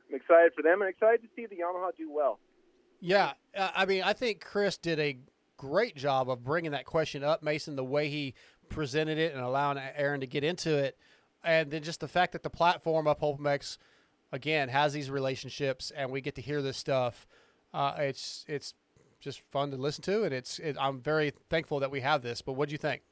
I'm 0.09 0.17
excited 0.17 0.53
for 0.55 0.63
them 0.63 0.83
and 0.83 0.91
excited 0.91 1.23
to 1.23 1.29
see 1.37 1.47
the 1.47 1.57
Yamaha 1.57 1.97
do 1.97 2.11
well. 2.13 2.39
Yeah, 3.01 3.33
uh, 3.57 3.71
I 3.75 3.87
mean, 3.87 4.03
I 4.03 4.13
think 4.13 4.41
Chris 4.41 4.77
did 4.77 4.99
a 4.99 5.17
great 5.57 5.97
job 5.97 6.29
of 6.29 6.45
bringing 6.45 6.73
that 6.73 6.85
question 6.85 7.25
up, 7.25 7.43
Mason, 7.43 7.77
the 7.77 7.85
way 7.85 8.09
he 8.09 8.35
presented 8.69 9.19
it 9.19 9.35
and 9.35 9.43
allowing 9.43 9.79
Aaron 9.79 10.21
to 10.21 10.27
get 10.27 10.45
into 10.45 10.77
it, 10.77 10.99
and 11.45 11.71
then 11.71 11.83
just 11.83 12.01
the 12.01 12.09
fact 12.09 12.33
that 12.33 12.43
the 12.43 12.51
platform 12.51 13.07
of 13.07 13.19
PulpMX 13.19 13.79
again 14.33 14.69
has 14.69 14.93
these 14.93 15.11
relationships, 15.11 15.91
and 15.91 16.11
we 16.11 16.21
get 16.21 16.35
to 16.37 16.43
hear 16.43 16.63
this 16.63 16.77
stuff. 16.77 17.27
Uh, 17.73 17.95
it's 17.99 18.45
it's 18.49 18.75
just 19.21 19.43
fun 19.51 19.71
to 19.71 19.77
listen 19.77 20.03
to, 20.03 20.25
and 20.25 20.35
it's 20.35 20.59
it, 20.59 20.77
I'm 20.79 21.01
very 21.01 21.33
thankful 21.49 21.81
that 21.81 21.91
we 21.91 22.01
have 22.01 22.23
this. 22.23 22.43
But 22.43 22.55
what 22.55 22.69
do 22.69 22.73
you 22.73 22.79
think? 22.79 23.03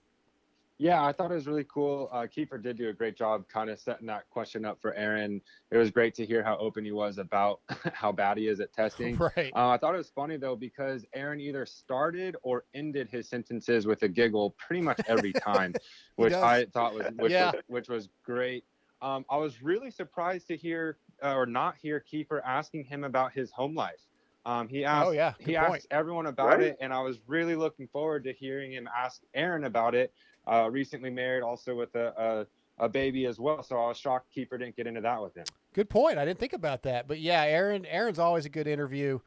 Yeah, 0.81 1.05
I 1.05 1.13
thought 1.13 1.33
it 1.33 1.35
was 1.35 1.49
really 1.49 1.65
cool. 1.65 2.09
Uh, 2.13 2.27
Keefer 2.29 2.57
did 2.63 2.77
do 2.79 2.89
a 2.89 2.93
great 2.93 3.17
job 3.17 3.49
kind 3.49 3.69
of 3.69 3.81
setting 3.81 4.07
that 4.07 4.31
question 4.31 4.65
up 4.65 4.81
for 4.81 4.95
Aaron. 4.95 5.41
It 5.73 5.77
was 5.77 5.91
great 5.91 6.15
to 6.15 6.25
hear 6.25 6.41
how 6.45 6.57
open 6.59 6.85
he 6.85 6.93
was 6.93 7.19
about 7.19 7.61
how 7.93 8.13
bad 8.13 8.39
he 8.39 8.47
is 8.47 8.61
at 8.61 8.73
testing. 8.73 9.19
Right. 9.37 9.53
Uh, 9.57 9.71
I 9.71 9.77
thought 9.79 9.95
it 9.95 9.99
was 9.99 10.11
funny 10.11 10.37
though 10.37 10.55
because 10.55 11.05
Aaron 11.15 11.41
either 11.41 11.67
started 11.67 12.37
or 12.43 12.65
ended 12.75 13.09
his 13.09 13.29
sentences 13.29 13.87
with 13.87 14.03
a 14.05 14.09
giggle 14.09 14.51
pretty 14.57 14.81
much 14.81 15.01
every 15.09 15.33
time, 15.33 15.75
which 16.17 16.33
does. 16.33 16.43
I 16.45 16.67
thought 16.67 16.95
was 16.95 17.07
which, 17.17 17.33
Yeah. 17.33 17.47
was, 17.53 17.63
which 17.67 17.89
was 17.89 18.09
great. 18.25 18.65
Um, 19.03 19.25
I 19.29 19.37
was 19.37 19.61
really 19.63 19.91
surprised 19.91 20.47
to 20.49 20.57
hear 20.57 20.99
uh, 21.25 21.35
or 21.35 21.47
not 21.47 21.75
hear 21.77 21.99
Keefer 22.01 22.41
asking 22.45 22.85
him 22.85 23.03
about 23.03 23.33
his 23.33 23.51
home 23.51 23.75
life. 23.75 24.07
Um, 24.47 24.69
he 24.69 24.85
asked, 24.85 25.09
Oh, 25.09 25.11
yeah. 25.11 25.35
he 25.41 25.47
Good 25.47 25.57
asked 25.57 25.87
everyone 25.91 26.27
about 26.27 26.47
Right. 26.59 26.61
it, 26.63 26.77
and 26.81 26.93
I 26.93 27.01
was 27.01 27.19
really 27.27 27.57
looking 27.57 27.89
forward 27.89 28.23
to 28.25 28.33
hearing 28.33 28.73
him 28.73 28.89
ask 28.97 29.23
Aaron 29.35 29.65
about 29.65 29.95
it. 29.97 30.13
Uh, 30.49 30.69
recently 30.71 31.11
married, 31.11 31.43
also 31.43 31.75
with 31.75 31.95
a, 31.95 32.47
a 32.79 32.85
a 32.85 32.89
baby 32.89 33.27
as 33.27 33.39
well. 33.41 33.63
So 33.63 33.77
I 33.77 33.89
was 33.89 33.97
shocked 33.99 34.33
Keefer 34.35 34.57
didn't 34.59 34.77
get 34.77 34.87
into 34.87 35.01
that 35.01 35.21
with 35.21 35.35
him. 35.35 35.45
Good 35.75 35.91
point. 35.91 36.17
I 36.17 36.25
didn't 36.25 36.39
think 36.39 36.53
about 36.53 36.83
that, 36.85 37.07
but 37.09 37.19
yeah, 37.21 37.43
Aaron. 37.43 37.85
Aaron's 37.87 38.19
always 38.19 38.47
a 38.47 38.49
good 38.49 38.67
interview. 38.69 39.19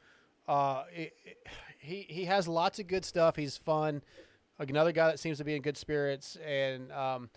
Uh, 0.48 0.84
it- 0.94 1.14
it- 1.26 1.48
he 1.80 2.06
he 2.10 2.26
has 2.26 2.48
lots 2.48 2.80
of 2.80 2.88
good 2.88 3.04
stuff. 3.04 3.36
He's 3.36 3.58
fun. 3.58 4.04
Another 4.60 4.92
guy 4.92 5.08
that 5.08 5.20
seems 5.20 5.40
to 5.40 5.44
be 5.44 5.56
in 5.56 5.62
good 5.64 5.76
spirits, 5.78 6.38
and 6.46 6.92
um, 6.92 7.30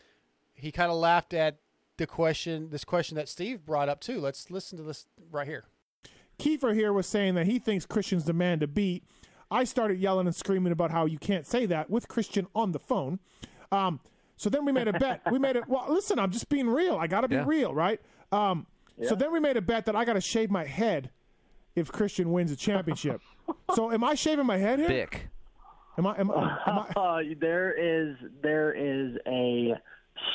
he 0.55 0.71
kind 0.71 0.91
of 0.91 0.99
laughed 0.99 1.33
at 1.33 1.57
the 1.97 2.07
question, 2.07 2.69
this 2.71 2.85
question 2.85 3.17
that 3.17 3.29
Steve 3.29 3.65
brought 3.65 3.89
up 3.89 4.01
too. 4.01 4.21
Let's 4.21 4.51
listen 4.51 4.77
to 4.79 4.85
this 4.85 5.07
right 5.31 5.47
here. 5.47 5.65
Keefer 6.39 6.75
here 6.75 6.93
was 6.93 7.07
saying 7.07 7.35
that 7.37 7.47
he 7.47 7.59
thinks 7.59 7.87
Christian's 7.87 8.25
the 8.25 8.33
man 8.35 8.61
to 8.61 8.67
beat. 8.67 9.05
I 9.51 9.65
started 9.65 9.99
yelling 9.99 10.27
and 10.27 10.35
screaming 10.37 10.73
about 10.73 10.91
how 10.91 11.07
you 11.07 11.19
can't 11.19 11.47
say 11.47 11.65
that 11.67 11.89
with 11.89 12.09
Christian 12.09 12.47
on 12.55 12.73
the 12.73 12.79
phone. 12.79 13.21
Um, 13.75 14.01
so 14.37 14.49
then 14.51 14.65
we 14.65 14.73
made 14.73 14.89
a 14.89 14.93
bet. 14.93 15.21
We 15.31 15.39
made 15.39 15.57
it. 15.57 15.65
Well, 15.69 15.87
listen, 15.89 16.19
I'm 16.19 16.31
just 16.31 16.49
being 16.49 16.69
real. 16.69 16.97
I 16.97 17.07
got 17.07 17.23
to 17.23 17.29
be 17.29 17.37
Yeah. 17.37 17.45
real, 17.47 17.75
right? 17.75 18.01
Um, 18.33 18.67
So 19.03 19.15
then 19.15 19.33
we 19.33 19.41
made 19.41 19.57
a 19.57 19.63
bet 19.63 19.87
that 19.87 19.97
I 19.97 20.05
got 20.05 20.13
to 20.15 20.21
shave 20.21 20.51
my 20.51 20.65
head 20.65 21.11
if 21.75 21.91
Christian 21.91 22.31
wins 22.33 22.53
a 22.53 22.57
championship. 22.57 23.21
so 23.75 23.91
am 23.93 24.05
I 24.05 24.15
shaving 24.15 24.47
my 24.47 24.57
head 24.59 24.79
here? 24.79 24.89
Vic. 24.89 25.29
Am 25.99 26.07
I? 26.07 26.19
Am, 26.19 26.31
I- 26.31 26.59
am 26.67 26.79
I? 26.79 26.87
Uh, 26.97 27.23
there 27.41 27.73
is 27.73 28.17
there 28.43 28.73
is 28.73 29.17
a 29.27 29.75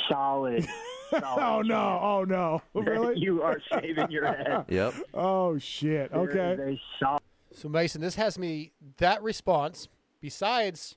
solid. 0.10 0.66
solid 1.10 1.42
oh 1.44 1.62
no! 1.62 2.00
Oh 2.02 2.24
no! 2.24 2.62
Really? 2.74 3.18
You 3.20 3.42
are 3.42 3.60
shaving 3.74 4.10
your 4.12 4.28
head. 4.28 4.66
Yep. 4.70 4.94
Oh 5.14 5.58
shit! 5.58 6.12
There 6.12 6.22
Okay. 6.22 6.54
is 6.54 6.60
a 6.60 6.82
solid. 7.00 7.22
So 7.54 7.68
Mason, 7.68 8.00
this 8.02 8.16
has 8.16 8.38
me 8.38 8.72
that 8.98 9.22
response. 9.24 9.88
Besides 10.22 10.96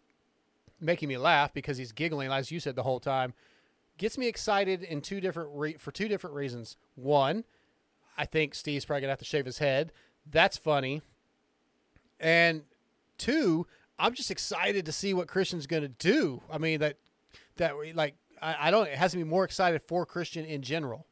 making 0.82 1.08
me 1.08 1.16
laugh 1.16 1.54
because 1.54 1.76
he's 1.76 1.92
giggling, 1.92 2.30
as 2.30 2.50
you 2.50 2.60
said 2.60 2.76
the 2.76 2.82
whole 2.82 3.00
time, 3.00 3.32
gets 3.98 4.18
me 4.18 4.26
excited 4.26 4.82
in 4.82 5.00
two 5.00 5.20
different 5.20 5.50
re- 5.52 5.76
for 5.78 5.92
two 5.92 6.08
different 6.08 6.34
reasons. 6.34 6.76
One, 6.94 7.44
I 8.18 8.24
think 8.24 8.54
Steve's 8.54 8.84
probably 8.84 9.02
gonna 9.02 9.12
have 9.12 9.18
to 9.20 9.24
shave 9.24 9.46
his 9.46 9.58
head. 9.58 9.92
That's 10.30 10.56
funny. 10.56 11.02
And 12.20 12.62
two, 13.18 13.66
I'm 13.98 14.14
just 14.14 14.30
excited 14.30 14.86
to 14.86 14.92
see 14.92 15.14
what 15.14 15.28
Christian's 15.28 15.66
gonna 15.66 15.88
do. 15.88 16.42
I 16.50 16.58
mean 16.58 16.80
that 16.80 16.96
that 17.56 17.74
like 17.94 18.14
I, 18.40 18.68
I 18.68 18.70
don't. 18.70 18.88
It 18.88 18.98
has 18.98 19.14
me 19.14 19.24
more 19.24 19.44
excited 19.44 19.82
for 19.86 20.04
Christian 20.04 20.44
in 20.44 20.62
general. 20.62 21.06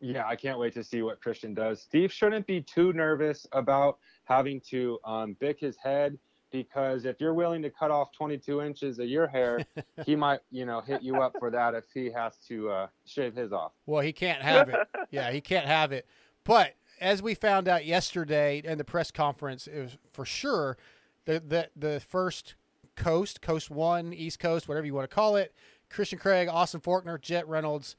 Yeah, 0.00 0.26
I 0.26 0.34
can't 0.34 0.58
wait 0.58 0.72
to 0.74 0.84
see 0.84 1.02
what 1.02 1.20
Christian 1.20 1.52
does. 1.52 1.82
Steve 1.82 2.10
shouldn't 2.10 2.46
be 2.46 2.62
too 2.62 2.92
nervous 2.94 3.46
about 3.52 3.98
having 4.24 4.60
to 4.70 4.98
um, 5.04 5.36
bick 5.38 5.60
his 5.60 5.76
head 5.76 6.18
because 6.50 7.04
if 7.04 7.20
you're 7.20 7.34
willing 7.34 7.62
to 7.62 7.70
cut 7.70 7.90
off 7.90 8.12
22 8.12 8.62
inches 8.62 8.98
of 8.98 9.08
your 9.08 9.26
hair, 9.26 9.64
he 10.06 10.16
might, 10.16 10.40
you 10.50 10.66
know, 10.66 10.80
hit 10.80 11.02
you 11.02 11.16
up 11.22 11.34
for 11.38 11.50
that 11.50 11.74
if 11.74 11.84
he 11.92 12.10
has 12.10 12.36
to 12.48 12.70
uh, 12.70 12.86
shave 13.06 13.34
his 13.34 13.52
off. 13.52 13.72
Well, 13.86 14.02
he 14.02 14.12
can't 14.12 14.42
have 14.42 14.68
it. 14.68 14.76
yeah, 15.10 15.30
he 15.30 15.40
can't 15.40 15.66
have 15.66 15.92
it. 15.92 16.06
But 16.44 16.74
as 17.00 17.22
we 17.22 17.34
found 17.34 17.68
out 17.68 17.84
yesterday 17.86 18.60
in 18.64 18.78
the 18.78 18.84
press 18.84 19.10
conference, 19.10 19.66
it 19.66 19.80
was 19.80 19.96
for 20.12 20.24
sure 20.24 20.76
the 21.24 21.40
the 21.40 21.70
the 21.76 22.00
first 22.00 22.54
coast, 22.96 23.40
Coast 23.40 23.70
One, 23.70 24.12
East 24.12 24.38
Coast, 24.38 24.68
whatever 24.68 24.86
you 24.86 24.94
want 24.94 25.08
to 25.08 25.14
call 25.14 25.36
it. 25.36 25.54
Christian 25.88 26.18
Craig, 26.18 26.48
Austin 26.48 26.80
Forkner, 26.80 27.20
Jett 27.20 27.48
Reynolds, 27.48 27.96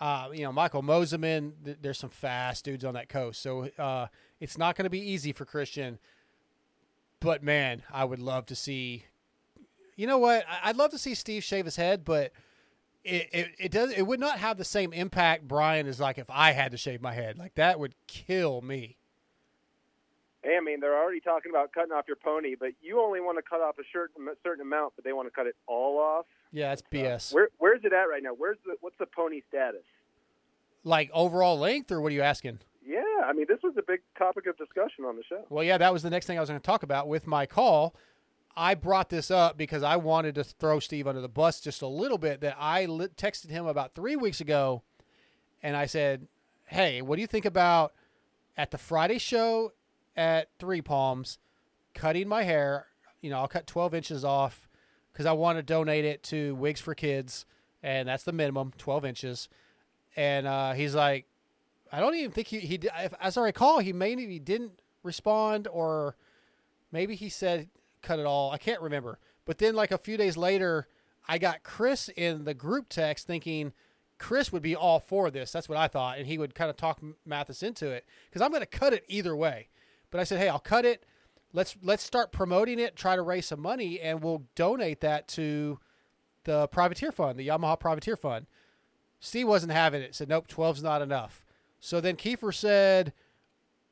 uh, 0.00 0.28
you 0.32 0.42
know 0.42 0.52
Michael 0.52 0.82
Mosiman. 0.82 1.52
Th- 1.64 1.76
There's 1.80 1.98
some 1.98 2.10
fast 2.10 2.64
dudes 2.64 2.84
on 2.84 2.94
that 2.94 3.08
coast, 3.08 3.40
so 3.42 3.68
uh, 3.78 4.06
it's 4.40 4.58
not 4.58 4.76
going 4.76 4.84
to 4.84 4.90
be 4.90 5.00
easy 5.00 5.32
for 5.32 5.44
Christian. 5.44 5.98
But 7.20 7.42
man, 7.42 7.82
I 7.92 8.04
would 8.04 8.20
love 8.20 8.46
to 8.46 8.54
see. 8.54 9.04
You 9.96 10.06
know 10.06 10.18
what? 10.18 10.44
I'd 10.62 10.76
love 10.76 10.92
to 10.92 10.98
see 10.98 11.14
Steve 11.14 11.42
shave 11.42 11.64
his 11.64 11.76
head, 11.76 12.04
but 12.04 12.32
it, 13.04 13.28
it, 13.32 13.48
it 13.58 13.70
does 13.72 13.90
it 13.92 14.02
would 14.02 14.20
not 14.20 14.38
have 14.38 14.58
the 14.58 14.64
same 14.64 14.92
impact 14.92 15.46
brian 15.46 15.86
is 15.86 16.00
like 16.00 16.18
if 16.18 16.28
i 16.28 16.50
had 16.50 16.72
to 16.72 16.76
shave 16.76 17.00
my 17.00 17.12
head 17.12 17.38
like 17.38 17.54
that 17.54 17.78
would 17.78 17.94
kill 18.06 18.60
me 18.60 18.96
Hey, 20.42 20.56
I 20.56 20.60
mean, 20.64 20.78
they're 20.78 20.96
already 20.96 21.20
talking 21.20 21.50
about 21.50 21.72
cutting 21.72 21.90
off 21.90 22.04
your 22.06 22.16
pony, 22.16 22.54
but 22.58 22.70
you 22.80 23.00
only 23.00 23.20
want 23.20 23.38
to 23.38 23.42
cut 23.42 23.60
off 23.60 23.76
a 23.78 23.82
certain 23.92 24.28
certain 24.44 24.62
amount, 24.62 24.92
but 24.94 25.04
they 25.04 25.12
want 25.12 25.26
to 25.26 25.32
cut 25.32 25.46
it 25.48 25.56
all 25.66 25.98
off. 25.98 26.26
yeah 26.52 26.68
that's 26.68 26.80
uh, 26.82 26.94
bs 26.94 27.32
Where 27.34 27.48
where's 27.58 27.80
it 27.84 27.92
at 27.92 28.04
right 28.04 28.22
now? 28.22 28.30
Where's 28.36 28.56
the 28.64 28.76
what's 28.80 28.96
the 28.98 29.06
pony 29.06 29.42
status? 29.48 29.82
like 30.84 31.10
overall 31.12 31.58
length 31.58 31.90
or 31.90 32.00
what 32.00 32.12
are 32.12 32.14
you 32.14 32.22
asking 32.22 32.60
Yeah, 32.88 33.02
I 33.26 33.32
mean, 33.34 33.44
this 33.48 33.58
was 33.62 33.74
a 33.76 33.82
big 33.82 34.00
topic 34.16 34.46
of 34.46 34.56
discussion 34.56 35.04
on 35.04 35.16
the 35.16 35.22
show. 35.28 35.44
well 35.50 35.62
yeah 35.62 35.76
that 35.78 35.92
was 35.92 36.02
the 36.02 36.10
next 36.10 36.26
thing 36.26 36.38
i 36.38 36.40
was 36.40 36.48
going 36.48 36.60
to 36.60 36.66
talk 36.66 36.82
about 36.82 37.06
with 37.08 37.26
my 37.26 37.44
call. 37.46 37.94
I 38.56 38.74
brought 38.74 39.10
this 39.10 39.30
up 39.30 39.56
because 39.56 39.82
i 39.82 39.96
wanted 39.96 40.34
to 40.36 40.44
throw 40.44 40.80
steve 40.80 41.06
under 41.06 41.20
the 41.20 41.28
bus 41.28 41.60
just 41.60 41.82
a 41.82 41.86
little 41.86 42.18
bit 42.18 42.40
that 42.40 42.56
i 42.58 42.86
texted 42.86 43.50
him 43.50 43.66
about 43.66 43.94
three 43.94 44.16
weeks 44.16 44.40
ago 44.40 44.82
and 45.62 45.76
i 45.76 45.86
said 45.86 46.26
hey 46.66 47.02
what 47.02 47.16
do 47.16 47.20
you 47.20 47.28
think 47.28 47.44
about 47.44 47.92
at 48.56 48.70
the 48.70 48.78
friday 48.78 49.18
show 49.18 49.72
at 50.16 50.48
three 50.58 50.80
palms 50.82 51.38
cutting 51.94 52.26
my 52.26 52.42
hair? 52.42 52.86
You 53.20 53.30
know 53.30 53.38
i'll 53.38 53.48
cut 53.48 53.66
12 53.66 53.94
inches 53.94 54.24
off 54.24 54.68
because 55.12 55.26
i 55.26 55.32
want 55.32 55.58
to 55.58 55.62
donate 55.62 56.04
it 56.04 56.22
to 56.24 56.54
wigs 56.56 56.80
for 56.80 56.94
kids 56.94 57.44
and 57.82 58.08
that's 58.08 58.24
the 58.24 58.32
minimum 58.32 58.72
12 58.76 59.04
inches. 59.04 59.48
And 60.16 60.48
uh, 60.48 60.72
he's 60.72 60.96
like 60.96 61.26
i 61.92 62.00
don't 62.00 62.14
even 62.14 62.30
think 62.30 62.48
he, 62.48 62.60
he 62.60 62.74
if, 62.98 63.14
as 63.20 63.36
i 63.36 63.42
recall 63.42 63.78
he 63.78 63.92
maybe 63.92 64.38
didn't 64.38 64.80
respond 65.02 65.68
or 65.68 66.16
maybe 66.92 67.14
he 67.14 67.28
said 67.28 67.68
cut 68.02 68.18
it 68.18 68.26
all. 68.26 68.50
I 68.50 68.58
can't 68.58 68.80
remember. 68.80 69.18
But 69.44 69.58
then 69.58 69.74
like 69.74 69.90
a 69.90 69.98
few 69.98 70.16
days 70.16 70.36
later 70.36 70.88
i 71.30 71.36
got 71.36 71.62
chris 71.62 72.08
in 72.16 72.44
the 72.44 72.54
group 72.54 72.86
text 72.88 73.26
thinking 73.26 73.72
chris 74.16 74.50
would 74.50 74.62
be 74.62 74.76
all 74.76 75.00
for 75.00 75.30
this. 75.30 75.52
That's 75.52 75.68
what 75.68 75.78
i 75.78 75.88
thought. 75.88 76.18
And 76.18 76.26
he 76.26 76.38
would 76.38 76.54
kind 76.54 76.70
of 76.70 76.76
talk 76.76 77.00
Matthes 77.26 77.62
into 77.62 77.90
it. 77.90 78.04
Because 78.28 78.42
i'm 78.42 78.50
going 78.50 78.60
to 78.60 78.66
cut 78.66 78.92
it 78.92 79.04
either 79.08 79.34
way. 79.34 79.68
But 80.10 80.20
i 80.20 80.24
said 80.24 80.38
hey 80.38 80.48
i'll 80.48 80.58
cut 80.58 80.84
it. 80.84 81.04
Let's 81.52 81.76
let's 81.82 82.02
start 82.02 82.32
promoting 82.32 82.78
it 82.78 82.96
try 82.96 83.16
to 83.16 83.22
raise 83.22 83.46
some 83.46 83.60
money 83.60 84.00
and 84.00 84.22
we'll 84.22 84.44
donate 84.54 85.00
that 85.00 85.28
to 85.28 85.78
the 86.44 86.68
privateer 86.68 87.12
fund 87.12 87.38
the 87.38 87.48
yamaha 87.48 87.78
privateer 87.78 88.16
fund. 88.16 88.46
Steve 89.20 89.48
wasn't 89.48 89.72
having 89.72 90.02
it. 90.02 90.14
Said 90.14 90.28
nope 90.28 90.48
12's 90.48 90.82
not 90.82 91.02
enough 91.02 91.44
so 91.80 92.00
then 92.00 92.16
Keefer 92.16 92.52
said 92.52 93.12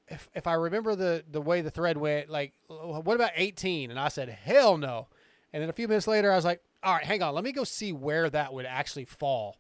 if, 0.09 0.29
if 0.35 0.47
i 0.47 0.55
remember 0.55 0.95
the 0.95 1.25
the 1.31 1.41
way 1.41 1.61
the 1.61 1.71
thread 1.71 1.97
went 1.97 2.29
like 2.31 2.53
what 2.69 3.15
about 3.15 3.33
18 3.35 3.91
and 3.91 3.99
i 3.99 4.09
said 4.09 4.29
hell 4.29 4.77
no 4.77 5.09
and 5.53 5.63
then 5.63 5.69
a 5.71 5.73
few 5.73 5.89
minutes 5.89 6.07
later 6.07 6.31
i 6.31 6.37
was 6.37 6.45
like 6.45 6.61
all 6.83 6.95
right 6.95 7.05
hang 7.05 7.23
on 7.23 7.35
let 7.35 7.43
me 7.45 7.53
go 7.53 7.65
see 7.65 7.93
where 7.93 8.31
that 8.31 8.53
would 8.53 8.67
actually 8.67 9.05
fall 9.05 9.57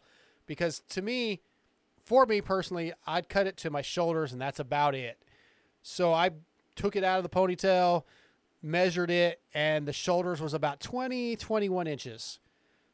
because 0.46 0.82
to 0.88 1.02
me 1.02 1.40
for 2.04 2.26
me 2.26 2.40
personally 2.40 2.92
i'd 3.08 3.28
cut 3.28 3.46
it 3.48 3.56
to 3.56 3.70
my 3.70 3.82
shoulders 3.82 4.32
and 4.32 4.40
that's 4.40 4.60
about 4.60 4.94
it 4.94 5.18
So 5.82 6.12
I 6.12 6.30
took 6.74 6.96
it 6.96 7.04
out 7.04 7.18
of 7.18 7.22
the 7.22 7.28
ponytail, 7.28 8.02
measured 8.60 9.10
it, 9.10 9.40
and 9.54 9.86
the 9.86 9.92
shoulders 9.92 10.40
was 10.40 10.52
about 10.52 10.80
20, 10.80 11.36
21 11.36 11.86
inches. 11.86 12.40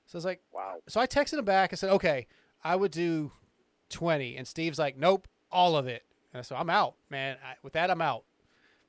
So 0.06 0.16
I 0.16 0.18
was 0.18 0.24
like, 0.26 0.40
wow. 0.52 0.74
So 0.88 1.00
I 1.00 1.06
texted 1.06 1.38
him 1.38 1.44
back 1.46 1.72
and 1.72 1.78
said, 1.78 1.90
okay, 1.90 2.26
I 2.62 2.76
would 2.76 2.90
do 2.92 3.32
20. 3.92 4.36
And 4.36 4.46
Steve's 4.46 4.78
like, 4.78 4.96
nope, 4.96 5.28
all 5.50 5.76
of 5.76 5.86
it. 5.86 6.04
And 6.34 6.44
so 6.44 6.56
I'm 6.56 6.70
out, 6.70 6.94
man. 7.10 7.36
I, 7.44 7.54
with 7.62 7.74
that, 7.74 7.90
I'm 7.90 8.02
out. 8.02 8.24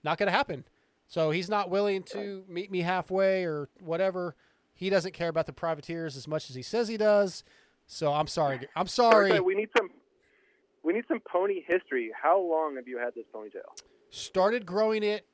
Not 0.03 0.17
going 0.17 0.27
to 0.27 0.35
happen. 0.35 0.63
So 1.07 1.29
he's 1.29 1.49
not 1.49 1.69
willing 1.69 2.03
to 2.13 2.43
meet 2.47 2.71
me 2.71 2.79
halfway 2.79 3.43
or 3.43 3.69
whatever. 3.79 4.35
He 4.73 4.89
doesn't 4.89 5.13
care 5.13 5.29
about 5.29 5.45
the 5.45 5.53
privateers 5.53 6.17
as 6.17 6.27
much 6.27 6.49
as 6.49 6.55
he 6.55 6.63
says 6.63 6.87
he 6.87 6.97
does. 6.97 7.43
So 7.85 8.11
I'm 8.13 8.27
sorry. 8.27 8.67
I'm 8.75 8.87
sorry. 8.87 9.39
We 9.39 9.55
need 9.55 9.69
some. 9.77 9.89
We 10.83 10.93
need 10.93 11.05
some 11.07 11.19
pony 11.19 11.61
history. 11.65 12.11
How 12.19 12.41
long 12.41 12.75
have 12.75 12.87
you 12.87 12.97
had 12.97 13.13
this 13.15 13.25
ponytail? 13.33 13.61
Started 14.09 14.65
growing 14.65 15.03
it 15.03 15.25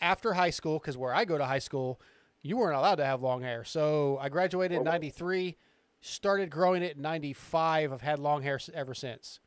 after 0.00 0.34
high 0.34 0.50
school 0.50 0.78
because 0.78 0.96
where 0.96 1.14
I 1.14 1.24
go 1.24 1.38
to 1.38 1.44
high 1.44 1.58
school, 1.58 2.00
you 2.42 2.56
weren't 2.56 2.76
allowed 2.76 2.96
to 2.96 3.04
have 3.04 3.22
long 3.22 3.42
hair. 3.42 3.64
So 3.64 4.18
I 4.20 4.28
graduated 4.28 4.76
in 4.78 4.84
'93. 4.84 5.56
Started 6.04 6.50
growing 6.50 6.82
it 6.82 6.96
in 6.96 7.02
'95. 7.02 7.92
I've 7.92 8.00
had 8.02 8.18
long 8.18 8.42
hair 8.42 8.58
ever 8.74 8.92
since. 8.92 9.38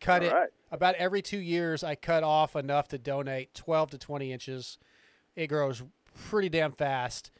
Cut 0.00 0.22
All 0.22 0.28
it 0.28 0.32
right. 0.32 0.48
about 0.70 0.94
every 0.94 1.20
two 1.20 1.38
years. 1.38 1.82
I 1.82 1.96
cut 1.96 2.22
off 2.22 2.54
enough 2.54 2.86
to 2.88 2.98
donate 2.98 3.54
12 3.54 3.90
to 3.90 3.98
20 3.98 4.32
inches. 4.32 4.78
It 5.34 5.48
grows 5.48 5.82
pretty 6.28 6.48
damn 6.48 6.70
fast. 6.72 7.32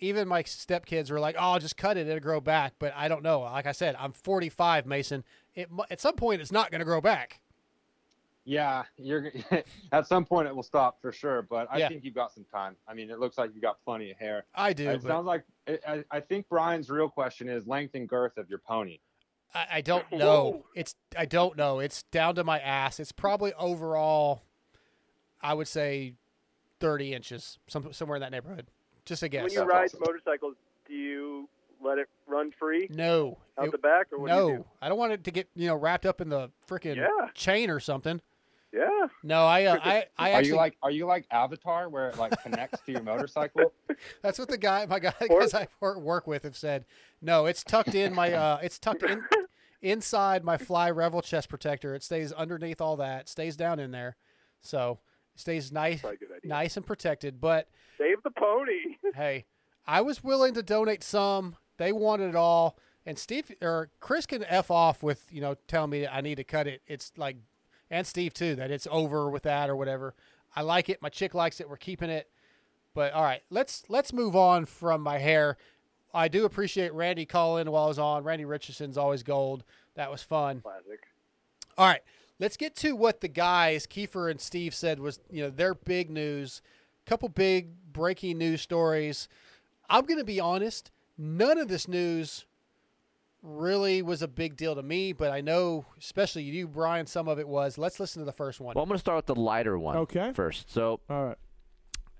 Even 0.00 0.26
my 0.26 0.42
stepkids 0.42 1.08
were 1.08 1.20
like, 1.20 1.36
"Oh, 1.38 1.56
just 1.60 1.76
cut 1.76 1.96
it; 1.96 2.08
it'll 2.08 2.18
grow 2.18 2.40
back." 2.40 2.72
But 2.80 2.92
I 2.96 3.06
don't 3.06 3.22
know. 3.22 3.40
Like 3.42 3.66
I 3.66 3.72
said, 3.72 3.94
I'm 3.96 4.12
45, 4.12 4.84
Mason. 4.84 5.22
It 5.54 5.68
at 5.88 6.00
some 6.00 6.16
point 6.16 6.40
it's 6.40 6.50
not 6.50 6.72
going 6.72 6.80
to 6.80 6.84
grow 6.84 7.00
back. 7.00 7.38
Yeah, 8.44 8.82
you're 8.96 9.30
at 9.92 10.08
some 10.08 10.24
point 10.24 10.48
it 10.48 10.56
will 10.56 10.64
stop 10.64 11.00
for 11.00 11.12
sure, 11.12 11.42
but 11.42 11.68
I 11.70 11.78
Yeah. 11.78 11.88
think 11.90 12.02
you've 12.04 12.14
got 12.14 12.32
some 12.34 12.44
time. 12.44 12.74
I 12.88 12.94
mean, 12.94 13.08
it 13.08 13.20
looks 13.20 13.38
like 13.38 13.50
you've 13.54 13.62
got 13.62 13.76
plenty 13.84 14.10
of 14.10 14.18
hair. 14.18 14.46
I 14.52 14.72
do, 14.72 14.88
It 14.88 15.02
sounds 15.02 15.26
like 15.26 15.44
I, 15.68 16.04
I 16.10 16.20
think 16.20 16.48
Brian's 16.48 16.90
real 16.90 17.08
question 17.08 17.48
is 17.48 17.66
length 17.66 17.94
and 17.94 18.08
girth 18.08 18.36
of 18.36 18.48
your 18.50 18.58
pony. 18.58 18.98
I, 19.54 19.66
I 19.74 19.80
don't 19.80 20.04
know. 20.12 20.64
It's 20.74 20.94
I 21.16 21.24
don't 21.26 21.56
know. 21.56 21.78
It's 21.78 22.02
down 22.04 22.34
to 22.36 22.44
my 22.44 22.58
ass. 22.60 22.98
It's 23.00 23.12
probably 23.12 23.52
overall, 23.54 24.42
I 25.40 25.54
would 25.54 25.68
say, 25.68 26.14
30 26.80 27.14
inches, 27.14 27.58
some, 27.68 27.92
somewhere 27.92 28.16
in 28.16 28.22
that 28.22 28.32
neighborhood. 28.32 28.66
Just 29.04 29.22
a 29.22 29.28
guess. 29.28 29.42
When 29.44 29.52
you 29.52 29.62
ride 29.62 29.90
motorcycles, 30.00 30.54
do 30.86 30.94
you 30.94 31.48
let 31.84 31.98
it 31.98 32.08
run 32.26 32.52
free 32.58 32.88
No. 32.92 33.38
out 33.58 33.66
It- 33.66 33.72
the 33.72 33.78
back, 33.78 34.06
or 34.12 34.18
what 34.20 34.28
no, 34.28 34.46
do 34.46 34.52
you 34.52 34.58
do? 34.58 34.64
I 34.80 34.88
don't 34.88 34.98
want 34.98 35.12
it 35.12 35.24
to 35.24 35.30
get 35.30 35.48
you 35.54 35.66
know 35.68 35.76
wrapped 35.76 36.06
up 36.06 36.20
in 36.20 36.28
the 36.28 36.50
freaking 36.68 36.96
Yeah. 36.96 37.28
chain 37.34 37.70
or 37.70 37.78
something. 37.80 38.20
Yeah. 38.72 39.06
No, 39.22 39.44
I 39.44 39.64
uh, 39.64 39.78
I 39.82 40.06
I 40.16 40.30
are 40.30 40.34
actually 40.36 40.48
you 40.48 40.56
like 40.56 40.76
are 40.82 40.90
you 40.90 41.06
like 41.06 41.26
Avatar 41.30 41.88
where 41.88 42.08
it 42.08 42.18
like 42.18 42.32
connects 42.42 42.80
to 42.86 42.92
your 42.92 43.02
motorcycle? 43.02 43.72
that's 44.22 44.38
what 44.38 44.48
the 44.48 44.56
guy 44.56 44.86
my 44.86 44.98
guy 44.98 45.12
guys 45.28 45.52
I 45.54 45.68
work 45.80 46.26
with 46.26 46.44
have 46.44 46.56
said. 46.56 46.86
No, 47.20 47.46
it's 47.46 47.62
tucked 47.62 47.94
in 47.94 48.14
my 48.14 48.32
uh 48.32 48.58
it's 48.62 48.78
tucked 48.78 49.02
in 49.02 49.22
inside 49.82 50.42
my 50.44 50.56
fly 50.56 50.90
revel 50.90 51.20
chest 51.20 51.48
protector. 51.48 51.94
It 51.94 52.02
stays 52.02 52.32
underneath 52.32 52.80
all 52.80 52.96
that. 52.96 53.28
Stays 53.28 53.56
down 53.56 53.78
in 53.78 53.90
there. 53.90 54.16
So 54.62 55.00
it 55.34 55.40
stays 55.40 55.70
nice 55.70 56.02
nice 56.42 56.76
and 56.76 56.86
protected. 56.86 57.40
But 57.40 57.68
Save 57.98 58.22
the 58.22 58.30
pony. 58.30 58.96
hey, 59.14 59.44
I 59.86 60.00
was 60.00 60.24
willing 60.24 60.54
to 60.54 60.62
donate 60.62 61.04
some. 61.04 61.56
They 61.76 61.92
wanted 61.92 62.30
it 62.30 62.36
all. 62.36 62.78
And 63.04 63.18
Steve 63.18 63.50
or 63.60 63.90
Chris 64.00 64.26
can 64.26 64.44
f 64.44 64.70
off 64.70 65.02
with 65.02 65.26
you 65.30 65.40
know 65.40 65.56
telling 65.66 65.90
me 65.90 66.00
that 66.02 66.14
I 66.14 66.20
need 66.20 66.36
to 66.36 66.44
cut 66.44 66.66
it. 66.66 66.82
It's 66.86 67.12
like, 67.16 67.36
and 67.92 68.06
Steve 68.06 68.32
too 68.34 68.56
that 68.56 68.70
it's 68.72 68.88
over 68.90 69.30
with 69.30 69.44
that 69.44 69.70
or 69.70 69.76
whatever. 69.76 70.14
I 70.56 70.62
like 70.62 70.88
it. 70.88 71.02
My 71.02 71.10
chick 71.10 71.34
likes 71.34 71.60
it. 71.60 71.68
We're 71.68 71.76
keeping 71.76 72.10
it. 72.10 72.28
But 72.94 73.12
all 73.12 73.22
right, 73.22 73.42
let's 73.50 73.84
let's 73.88 74.12
move 74.12 74.34
on 74.34 74.64
from 74.64 75.02
my 75.02 75.18
hair. 75.18 75.56
I 76.12 76.28
do 76.28 76.44
appreciate 76.44 76.92
Randy 76.92 77.24
calling 77.24 77.70
while 77.70 77.84
I 77.84 77.88
was 77.88 77.98
on. 77.98 78.24
Randy 78.24 78.44
Richardson's 78.44 78.98
always 78.98 79.22
gold. 79.22 79.62
That 79.94 80.10
was 80.10 80.22
fun. 80.22 80.60
Classic. 80.60 81.06
All 81.78 81.86
right, 81.86 82.02
let's 82.38 82.56
get 82.56 82.76
to 82.76 82.96
what 82.96 83.20
the 83.20 83.28
guys, 83.28 83.86
Keefer 83.86 84.30
and 84.30 84.40
Steve, 84.40 84.74
said 84.74 84.98
was 84.98 85.20
you 85.30 85.42
know 85.42 85.50
their 85.50 85.74
big 85.74 86.10
news. 86.10 86.60
Couple 87.04 87.28
big 87.28 87.70
breaking 87.92 88.38
news 88.38 88.60
stories. 88.62 89.28
I'm 89.90 90.04
going 90.04 90.18
to 90.18 90.24
be 90.24 90.40
honest. 90.40 90.90
None 91.18 91.58
of 91.58 91.68
this 91.68 91.88
news 91.88 92.46
really 93.42 94.02
was 94.02 94.22
a 94.22 94.28
big 94.28 94.56
deal 94.56 94.74
to 94.74 94.82
me, 94.82 95.12
but 95.12 95.30
I 95.32 95.40
know, 95.40 95.84
especially 95.98 96.44
you, 96.44 96.68
Brian, 96.68 97.06
some 97.06 97.26
of 97.28 97.38
it 97.38 97.48
was. 97.48 97.76
Let's 97.78 97.98
listen 97.98 98.20
to 98.22 98.26
the 98.26 98.32
first 98.32 98.60
one. 98.60 98.74
Well, 98.74 98.82
I'm 98.84 98.88
going 98.88 98.96
to 98.96 99.00
start 99.00 99.16
with 99.16 99.26
the 99.26 99.34
lighter 99.34 99.78
one 99.78 99.96
Okay. 99.98 100.32
first. 100.32 100.70
So, 100.70 101.00
all 101.10 101.24
right. 101.26 101.38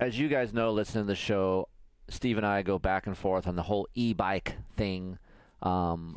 As 0.00 0.18
you 0.18 0.28
guys 0.28 0.52
know, 0.52 0.72
listening 0.72 1.04
to 1.04 1.08
the 1.08 1.14
show, 1.14 1.68
Steve 2.08 2.36
and 2.38 2.46
I 2.46 2.62
go 2.62 2.78
back 2.78 3.06
and 3.06 3.16
forth 3.16 3.46
on 3.46 3.54
the 3.54 3.62
whole 3.62 3.86
e-bike 3.94 4.56
thing. 4.76 5.18
Um, 5.62 6.16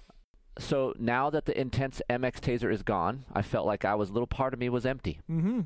so 0.57 0.93
now 0.97 1.29
that 1.29 1.45
the 1.45 1.59
Intense 1.59 2.01
MX 2.09 2.39
Tazer 2.39 2.71
is 2.73 2.81
gone, 2.81 3.25
I 3.31 3.43
felt 3.43 3.67
like 3.67 3.85
I 3.85 3.93
was 3.93 4.09
a 4.09 4.13
little 4.13 4.25
part 4.27 4.53
of 4.55 4.59
me 4.59 4.69
was 4.69 4.85
empty, 4.87 5.19
Mm-hmm. 5.29 5.61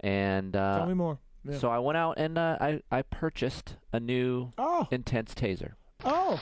and 0.00 0.54
uh, 0.56 0.78
Tell 0.78 0.86
me 0.86 0.94
more. 0.94 1.18
Yeah. 1.48 1.56
so 1.58 1.70
I 1.70 1.78
went 1.78 1.96
out 1.96 2.18
and 2.18 2.36
uh, 2.36 2.58
I 2.60 2.82
I 2.90 3.00
purchased 3.02 3.76
a 3.94 4.00
new 4.00 4.52
Oh. 4.58 4.86
Intense 4.90 5.32
Tazer. 5.34 5.72
Oh, 6.04 6.38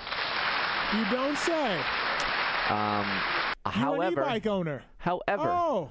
you 0.96 1.04
don't 1.14 1.36
say. 1.38 1.80
Um, 2.70 3.06
You're 3.64 3.72
however, 3.72 4.22
an 4.22 4.28
e-bike 4.28 4.46
owner. 4.46 4.82
However, 4.98 5.48
Oh. 5.48 5.90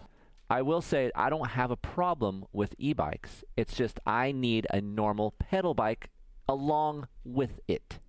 I 0.50 0.62
will 0.62 0.82
say 0.82 1.12
I 1.16 1.30
don't 1.30 1.50
have 1.50 1.72
a 1.72 1.76
problem 1.76 2.46
with 2.54 2.74
e-bikes. 2.78 3.44
It's 3.58 3.76
just 3.76 4.00
I 4.06 4.32
need 4.32 4.66
a 4.72 4.80
normal 4.80 5.32
pedal 5.40 5.74
bike 5.74 6.10
along 6.48 7.08
with 7.26 7.60
it. 7.68 8.00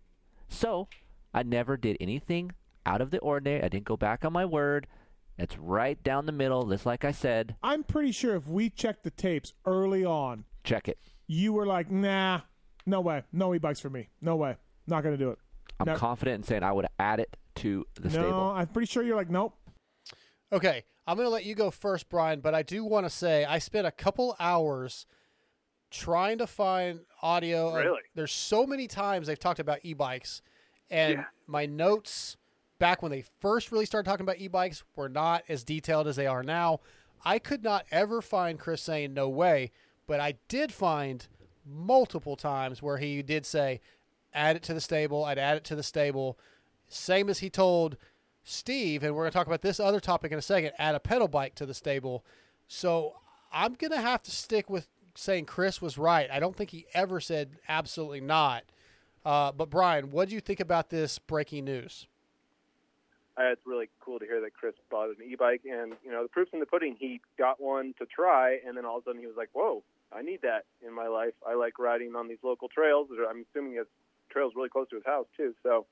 So 0.48 0.88
I 1.34 1.42
never 1.42 1.76
did 1.76 1.96
anything 2.00 2.52
out 2.86 3.00
of 3.00 3.10
the 3.10 3.18
ordinary. 3.18 3.62
I 3.62 3.68
didn't 3.68 3.86
go 3.86 3.96
back 3.96 4.24
on 4.24 4.32
my 4.32 4.44
word. 4.44 4.86
It's 5.36 5.56
right 5.58 6.00
down 6.02 6.26
the 6.26 6.32
middle, 6.32 6.66
just 6.68 6.86
like 6.86 7.04
I 7.04 7.12
said. 7.12 7.56
I'm 7.62 7.84
pretty 7.84 8.12
sure 8.12 8.34
if 8.36 8.46
we 8.46 8.70
checked 8.70 9.02
the 9.04 9.10
tapes 9.10 9.52
early 9.66 10.04
on, 10.04 10.44
Check 10.64 10.88
it. 10.88 10.98
you 11.26 11.52
were 11.52 11.66
like, 11.66 11.90
nah, 11.90 12.40
no 12.86 13.00
way. 13.00 13.22
No 13.32 13.54
e-bikes 13.54 13.80
for 13.80 13.90
me. 13.90 14.08
No 14.20 14.36
way. 14.36 14.56
Not 14.86 15.02
going 15.02 15.16
to 15.16 15.22
do 15.24 15.30
it. 15.30 15.38
I'm 15.80 15.86
No- 15.86 15.96
confident 15.96 16.36
in 16.36 16.42
saying 16.44 16.62
I 16.64 16.72
would 16.72 16.86
add 16.98 17.20
it 17.20 17.36
to 17.58 17.86
the 17.94 18.08
no, 18.08 18.14
stable. 18.14 18.52
I'm 18.54 18.66
pretty 18.66 18.86
sure 18.86 19.02
you're 19.02 19.16
like, 19.16 19.30
nope. 19.30 19.54
Okay, 20.52 20.84
I'm 21.06 21.16
going 21.16 21.26
to 21.26 21.30
let 21.30 21.44
you 21.44 21.54
go 21.54 21.70
first, 21.70 22.08
Brian, 22.08 22.40
but 22.40 22.54
I 22.54 22.62
do 22.62 22.84
want 22.84 23.06
to 23.06 23.10
say 23.10 23.44
I 23.44 23.58
spent 23.58 23.86
a 23.86 23.90
couple 23.90 24.34
hours 24.40 25.06
trying 25.90 26.38
to 26.38 26.46
find 26.46 27.00
audio. 27.22 27.74
Really? 27.74 28.00
there's 28.14 28.32
so 28.32 28.66
many 28.66 28.86
times 28.86 29.26
they've 29.26 29.38
talked 29.38 29.60
about 29.60 29.78
e-bikes, 29.82 30.42
and 30.90 31.14
Yeah. 31.18 31.24
my 31.46 31.66
notes 31.66 32.36
back 32.78 33.02
when 33.02 33.10
they 33.10 33.24
first 33.40 33.72
really 33.72 33.86
started 33.86 34.08
talking 34.08 34.24
about 34.24 34.38
e-bikes 34.38 34.84
were 34.96 35.08
not 35.08 35.44
as 35.48 35.64
detailed 35.64 36.06
as 36.06 36.16
they 36.16 36.26
are 36.26 36.42
now. 36.42 36.80
I 37.24 37.38
could 37.38 37.64
not 37.64 37.84
ever 37.90 38.22
find 38.22 38.58
Chris 38.58 38.82
saying 38.82 39.12
no 39.12 39.28
way, 39.28 39.72
but 40.06 40.20
I 40.20 40.34
did 40.48 40.72
find 40.72 41.26
multiple 41.66 42.36
times 42.36 42.82
where 42.82 42.98
he 42.98 43.22
did 43.22 43.44
say, 43.44 43.80
add 44.32 44.56
it 44.56 44.62
to 44.64 44.74
the 44.74 44.80
stable, 44.80 45.24
I'd 45.24 45.38
add 45.38 45.56
it 45.56 45.64
to 45.64 45.76
the 45.76 45.82
stable. 45.82 46.38
Same 46.88 47.28
as 47.28 47.38
he 47.40 47.50
told 47.50 47.96
Steve, 48.44 49.02
and 49.02 49.14
we're 49.14 49.22
going 49.22 49.30
to 49.30 49.36
talk 49.36 49.46
about 49.46 49.62
this 49.62 49.78
other 49.78 50.00
topic 50.00 50.32
in 50.32 50.38
a 50.38 50.42
second, 50.42 50.72
add 50.78 50.94
a 50.94 51.00
pedal 51.00 51.28
bike 51.28 51.54
to 51.56 51.66
the 51.66 51.74
stable. 51.74 52.24
So 52.66 53.16
I'm 53.52 53.74
going 53.74 53.92
to 53.92 54.00
have 54.00 54.22
to 54.24 54.30
stick 54.30 54.70
with 54.70 54.88
saying 55.14 55.46
Chris 55.46 55.82
was 55.82 55.98
right. 55.98 56.30
I 56.30 56.40
don't 56.40 56.56
think 56.56 56.70
he 56.70 56.86
ever 56.94 57.20
said 57.20 57.58
absolutely 57.68 58.20
not. 58.20 58.64
Uh, 59.24 59.52
but 59.52 59.68
Brian, 59.68 60.10
what 60.10 60.28
do 60.28 60.34
you 60.34 60.40
think 60.40 60.60
about 60.60 60.90
this 60.90 61.18
breaking 61.18 61.64
news? 61.64 62.06
Uh, 63.36 63.52
it's 63.52 63.62
really 63.66 63.88
cool 64.00 64.18
to 64.18 64.24
hear 64.24 64.40
that 64.40 64.54
Chris 64.54 64.74
bought 64.90 65.10
an 65.10 65.16
e-bike, 65.24 65.62
and 65.64 65.92
you 66.04 66.10
know 66.10 66.22
the 66.22 66.28
proof's 66.28 66.50
in 66.52 66.58
the 66.58 66.66
pudding. 66.66 66.96
He 66.98 67.20
got 67.38 67.60
one 67.60 67.94
to 67.98 68.06
try, 68.06 68.58
and 68.66 68.76
then 68.76 68.84
all 68.84 68.98
of 68.98 69.02
a 69.02 69.10
sudden 69.10 69.20
he 69.20 69.28
was 69.28 69.36
like, 69.36 69.50
"Whoa, 69.52 69.84
I 70.12 70.22
need 70.22 70.42
that 70.42 70.64
in 70.84 70.92
my 70.92 71.06
life. 71.06 71.34
I 71.46 71.54
like 71.54 71.78
riding 71.78 72.16
on 72.16 72.26
these 72.28 72.38
local 72.42 72.68
trails. 72.68 73.08
I'm 73.28 73.44
assuming 73.50 73.76
it's 73.76 73.90
trails 74.30 74.54
really 74.56 74.68
close 74.68 74.88
to 74.90 74.96
his 74.96 75.04
house 75.04 75.26
too. 75.36 75.54
So, 75.62 75.86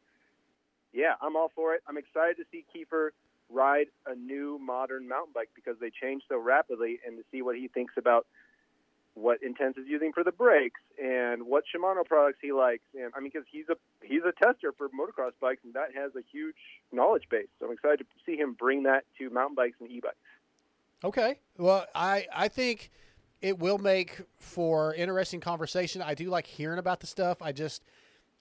yeah, 0.96 1.14
I'm 1.20 1.36
all 1.36 1.52
for 1.54 1.74
it. 1.74 1.82
I'm 1.86 1.98
excited 1.98 2.36
to 2.38 2.44
see 2.50 2.64
Keefer 2.74 3.10
ride 3.50 3.86
a 4.06 4.14
new 4.14 4.58
modern 4.58 5.06
mountain 5.06 5.32
bike 5.34 5.50
because 5.54 5.76
they 5.78 5.90
change 5.90 6.22
so 6.28 6.38
rapidly, 6.38 6.98
and 7.06 7.18
to 7.18 7.24
see 7.30 7.42
what 7.42 7.54
he 7.54 7.68
thinks 7.68 7.94
about 7.98 8.26
what 9.14 9.42
Intense 9.42 9.76
is 9.76 9.86
using 9.86 10.12
for 10.12 10.24
the 10.24 10.32
brakes 10.32 10.80
and 11.02 11.46
what 11.46 11.64
Shimano 11.64 12.04
products 12.04 12.38
he 12.42 12.52
likes. 12.52 12.84
And 12.94 13.12
I 13.14 13.20
mean, 13.20 13.30
because 13.32 13.46
he's 13.50 13.66
a 13.68 13.76
he's 14.02 14.22
a 14.26 14.32
tester 14.32 14.72
for 14.72 14.88
motocross 14.88 15.32
bikes, 15.40 15.60
and 15.64 15.74
that 15.74 15.94
has 15.94 16.12
a 16.16 16.22
huge 16.32 16.56
knowledge 16.92 17.24
base. 17.30 17.48
So 17.60 17.66
I'm 17.66 17.72
excited 17.72 17.98
to 17.98 18.04
see 18.24 18.36
him 18.36 18.54
bring 18.54 18.84
that 18.84 19.04
to 19.18 19.30
mountain 19.30 19.54
bikes 19.54 19.76
and 19.80 19.90
e-bikes. 19.90 20.16
Okay. 21.04 21.38
Well, 21.58 21.86
I 21.94 22.26
I 22.34 22.48
think 22.48 22.90
it 23.42 23.58
will 23.58 23.78
make 23.78 24.22
for 24.38 24.94
interesting 24.94 25.40
conversation. 25.40 26.00
I 26.02 26.14
do 26.14 26.30
like 26.30 26.46
hearing 26.46 26.78
about 26.78 27.00
the 27.00 27.06
stuff. 27.06 27.42
I 27.42 27.52
just 27.52 27.84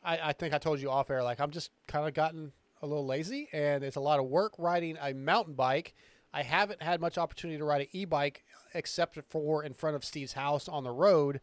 I, 0.05 0.29
I 0.29 0.33
think 0.33 0.53
I 0.53 0.57
told 0.57 0.79
you 0.79 0.89
off 0.89 1.09
air, 1.09 1.23
like 1.23 1.39
I'm 1.39 1.51
just 1.51 1.71
kind 1.87 2.07
of 2.07 2.13
gotten 2.13 2.51
a 2.81 2.87
little 2.87 3.05
lazy 3.05 3.49
and 3.51 3.83
it's 3.83 3.95
a 3.95 4.01
lot 4.01 4.19
of 4.19 4.27
work 4.27 4.53
riding 4.57 4.97
a 5.01 5.13
mountain 5.13 5.53
bike. 5.53 5.95
I 6.33 6.43
haven't 6.43 6.81
had 6.81 7.01
much 7.01 7.17
opportunity 7.17 7.57
to 7.57 7.65
ride 7.65 7.81
an 7.81 7.87
e-bike 7.93 8.43
except 8.73 9.17
for 9.29 9.63
in 9.63 9.73
front 9.73 9.95
of 9.95 10.03
Steve's 10.03 10.33
house 10.33 10.67
on 10.67 10.83
the 10.83 10.91
road, 10.91 11.39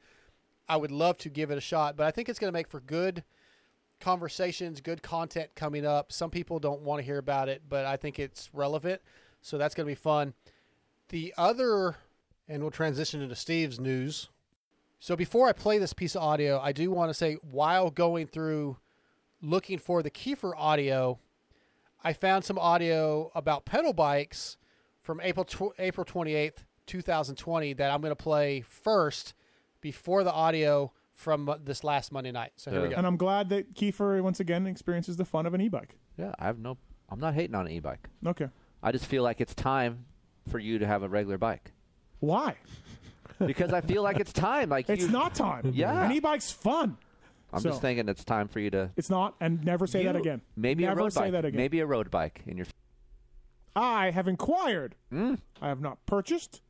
I 0.69 0.77
would 0.77 0.91
love 0.91 1.19
to 1.19 1.29
give 1.29 1.51
it 1.51 1.59
a 1.59 1.63
shot. 1.63 1.97
But 1.97 2.07
I 2.07 2.11
think 2.11 2.29
it's 2.29 2.39
going 2.39 2.53
to 2.53 2.57
make 2.57 2.69
for 2.69 2.81
good 2.81 3.25
conversations, 4.01 4.81
good 4.81 5.03
content 5.03 5.51
coming 5.55 5.87
up. 5.87 6.13
Some 6.13 6.31
people 6.31 6.59
don't 6.59 6.83
want 6.83 7.01
to 7.01 7.05
hear 7.05 7.19
about 7.19 7.49
it, 7.49 7.63
but 7.69 7.87
I 7.87 7.97
think 7.97 8.19
it's 8.19 8.51
relevant. 8.53 9.01
So 9.41 9.59
that's 9.59 9.75
going 9.75 9.87
to 9.87 9.91
be 9.91 9.95
fun. 9.95 10.35
The 11.09 11.33
other, 11.37 11.97
and 12.49 12.63
we'll 12.63 12.71
transition 12.71 13.23
into 13.23 13.35
Steve's 13.35 13.81
news. 13.81 14.29
So 15.03 15.17
before 15.17 15.49
I 15.49 15.53
play 15.53 15.79
this 15.79 15.93
piece 15.93 16.15
of 16.15 16.23
audio, 16.23 16.61
I 16.61 16.71
do 16.71 16.89
want 16.93 17.11
to 17.11 17.15
say 17.15 17.35
while 17.43 17.91
going 17.91 18.29
through 18.29 18.77
looking 19.43 19.79
for 19.79 20.01
the 20.01 20.11
Keefer 20.11 20.55
audio, 20.57 21.19
I 22.05 22.13
found 22.13 22.45
some 22.45 22.57
audio 22.57 23.33
about 23.35 23.65
pedal 23.65 23.93
bikes 23.93 24.59
from 25.01 25.21
April 25.21 25.45
tw- 25.45 25.75
April 25.81 26.05
28th, 26.05 26.59
2020 26.87 27.73
that 27.73 27.91
I'm 27.91 28.01
going 28.01 28.13
to 28.13 28.17
play 28.17 28.61
first 28.61 29.35
before 29.81 30.23
the 30.23 30.31
audio 30.31 30.93
from 31.17 31.53
this 31.65 31.83
last 31.83 32.13
Monday 32.13 32.31
night. 32.31 32.53
So 32.55 32.71
here 32.71 32.83
we 32.83 32.91
go. 32.91 32.95
And 32.95 33.05
I'm 33.05 33.17
glad 33.17 33.49
that 33.49 33.75
Keefer 33.75 34.23
once 34.23 34.39
again 34.39 34.69
experiences 34.69 35.17
the 35.17 35.25
fun 35.25 35.47
of 35.47 35.55
an 35.55 35.61
e-bike. 35.61 35.97
Yeah, 36.17 36.31
I 36.39 36.45
have 36.45 36.61
no. 36.61 36.79
I'm 37.09 37.19
not 37.19 37.35
hating 37.35 37.57
on 37.57 37.67
an 37.67 37.73
e-bike. 37.73 38.09
Okay. 38.25 38.47
I 38.81 38.93
just 38.93 39.07
feel 39.07 39.25
like 39.25 39.41
it's 39.41 39.53
time 39.57 40.05
for 40.49 40.61
you 40.61 40.79
to 40.79 40.87
have 40.87 41.03
a 41.03 41.09
regular 41.09 41.39
bike. 41.39 41.73
Why? 42.21 42.55
Because 43.47 43.73
I 43.73 43.81
feel 43.81 44.03
like 44.03 44.19
it's 44.21 44.33
time. 44.33 44.69
Like 44.69 44.89
It's 44.89 45.03
you- 45.05 45.11
not 45.11 45.35
time. 45.35 45.71
Yeah. 45.75 46.05
An 46.07 46.13
e-bike's 46.13 46.51
fun. 46.51 46.97
I'm 47.53 47.61
So- 47.61 47.69
just 47.71 47.83
thinking 47.83 48.09
it's 48.09 48.25
time 48.25 48.49
for 48.49 48.61
you 48.61 48.71
to 48.71 48.91
It's 48.97 49.11
not, 49.11 49.35
and 49.41 49.63
never 49.65 49.87
say 49.87 50.05
that 50.05 50.17
again. 50.17 50.41
Maybe 50.57 50.85
never 50.85 51.01
a 51.01 51.03
road 51.05 51.13
say 51.13 51.21
bike. 51.23 51.33
that 51.33 51.45
again. 51.45 51.57
Maybe 51.59 51.81
a 51.81 51.87
road 51.87 52.11
bike 52.11 52.43
in 52.47 52.57
your. 52.57 52.67
I 53.77 54.11
have 54.11 54.29
inquired. 54.29 54.95
Mm. 55.13 55.39
I 55.61 55.69
have 55.69 55.81
not 55.81 56.05
purchased. 56.07 56.61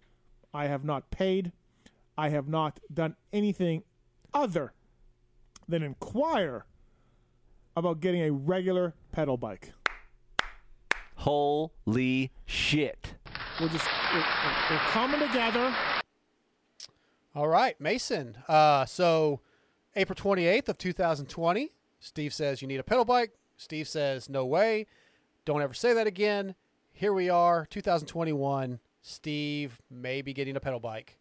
I 0.54 0.66
have 0.66 0.84
not 0.84 1.10
paid. 1.10 1.52
I 2.18 2.28
have 2.30 2.48
not 2.48 2.78
done 2.92 3.16
anything 3.32 3.84
other 4.34 4.72
than 5.68 5.82
inquire 5.82 6.64
about 7.76 8.00
getting 8.00 8.22
a 8.22 8.30
regular 8.30 8.94
pedal 9.12 9.36
bike. 9.36 9.72
Holy 11.16 12.32
shit! 12.46 13.14
We're 13.60 13.68
just 13.68 13.86
we're- 14.12 14.24
we're 14.70 14.78
coming 14.90 15.20
together. 15.20 15.74
All 17.34 17.48
right, 17.48 17.80
Mason. 17.80 18.36
Uh, 18.46 18.84
so 18.84 19.40
April 19.96 20.14
28th 20.14 20.68
of 20.68 20.76
2020, 20.76 21.70
Steve 21.98 22.34
says 22.34 22.60
you 22.60 22.68
need 22.68 22.78
a 22.78 22.82
pedal 22.82 23.06
bike. 23.06 23.32
Steve 23.56 23.88
says 23.88 24.28
no 24.28 24.44
way. 24.44 24.86
Don't 25.46 25.62
ever 25.62 25.72
say 25.72 25.94
that 25.94 26.06
again. 26.06 26.54
Here 26.92 27.14
we 27.14 27.30
are, 27.30 27.66
2021. 27.70 28.80
Steve 29.00 29.80
may 29.90 30.20
be 30.20 30.34
getting 30.34 30.56
a 30.56 30.60
pedal 30.60 30.78
bike. 30.78 31.16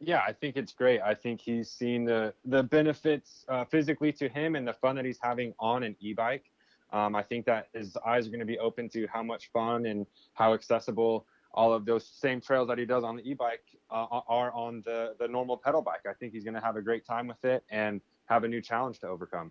Yeah, 0.00 0.22
I 0.26 0.32
think 0.32 0.56
it's 0.56 0.72
great. 0.72 1.00
I 1.02 1.14
think 1.14 1.40
he's 1.40 1.70
seen 1.70 2.04
the 2.04 2.32
the 2.44 2.62
benefits 2.62 3.44
uh, 3.48 3.64
physically 3.66 4.10
to 4.14 4.28
him 4.28 4.56
and 4.56 4.66
the 4.66 4.72
fun 4.72 4.96
that 4.96 5.04
he's 5.04 5.18
having 5.22 5.54
on 5.60 5.82
an 5.82 5.94
e-bike. 6.00 6.50
Um, 6.92 7.14
I 7.14 7.22
think 7.22 7.46
that 7.46 7.68
his 7.74 7.96
eyes 8.04 8.26
are 8.26 8.30
going 8.30 8.40
to 8.40 8.46
be 8.46 8.58
open 8.58 8.88
to 8.90 9.06
how 9.06 9.22
much 9.22 9.50
fun 9.52 9.86
and 9.86 10.06
how 10.34 10.54
accessible 10.54 11.26
all 11.54 11.72
of 11.72 11.84
those 11.84 12.06
same 12.06 12.40
trails 12.40 12.68
that 12.68 12.78
he 12.78 12.84
does 12.84 13.04
on 13.04 13.16
the 13.16 13.30
e-bike 13.30 13.64
uh, 13.90 14.06
are 14.26 14.52
on 14.52 14.82
the 14.84 15.14
the 15.18 15.28
normal 15.28 15.56
pedal 15.56 15.82
bike. 15.82 16.06
I 16.08 16.14
think 16.14 16.32
he's 16.32 16.44
going 16.44 16.54
to 16.54 16.60
have 16.60 16.76
a 16.76 16.82
great 16.82 17.04
time 17.04 17.26
with 17.26 17.44
it 17.44 17.62
and 17.70 18.00
have 18.26 18.44
a 18.44 18.48
new 18.48 18.60
challenge 18.60 18.98
to 19.00 19.08
overcome. 19.08 19.50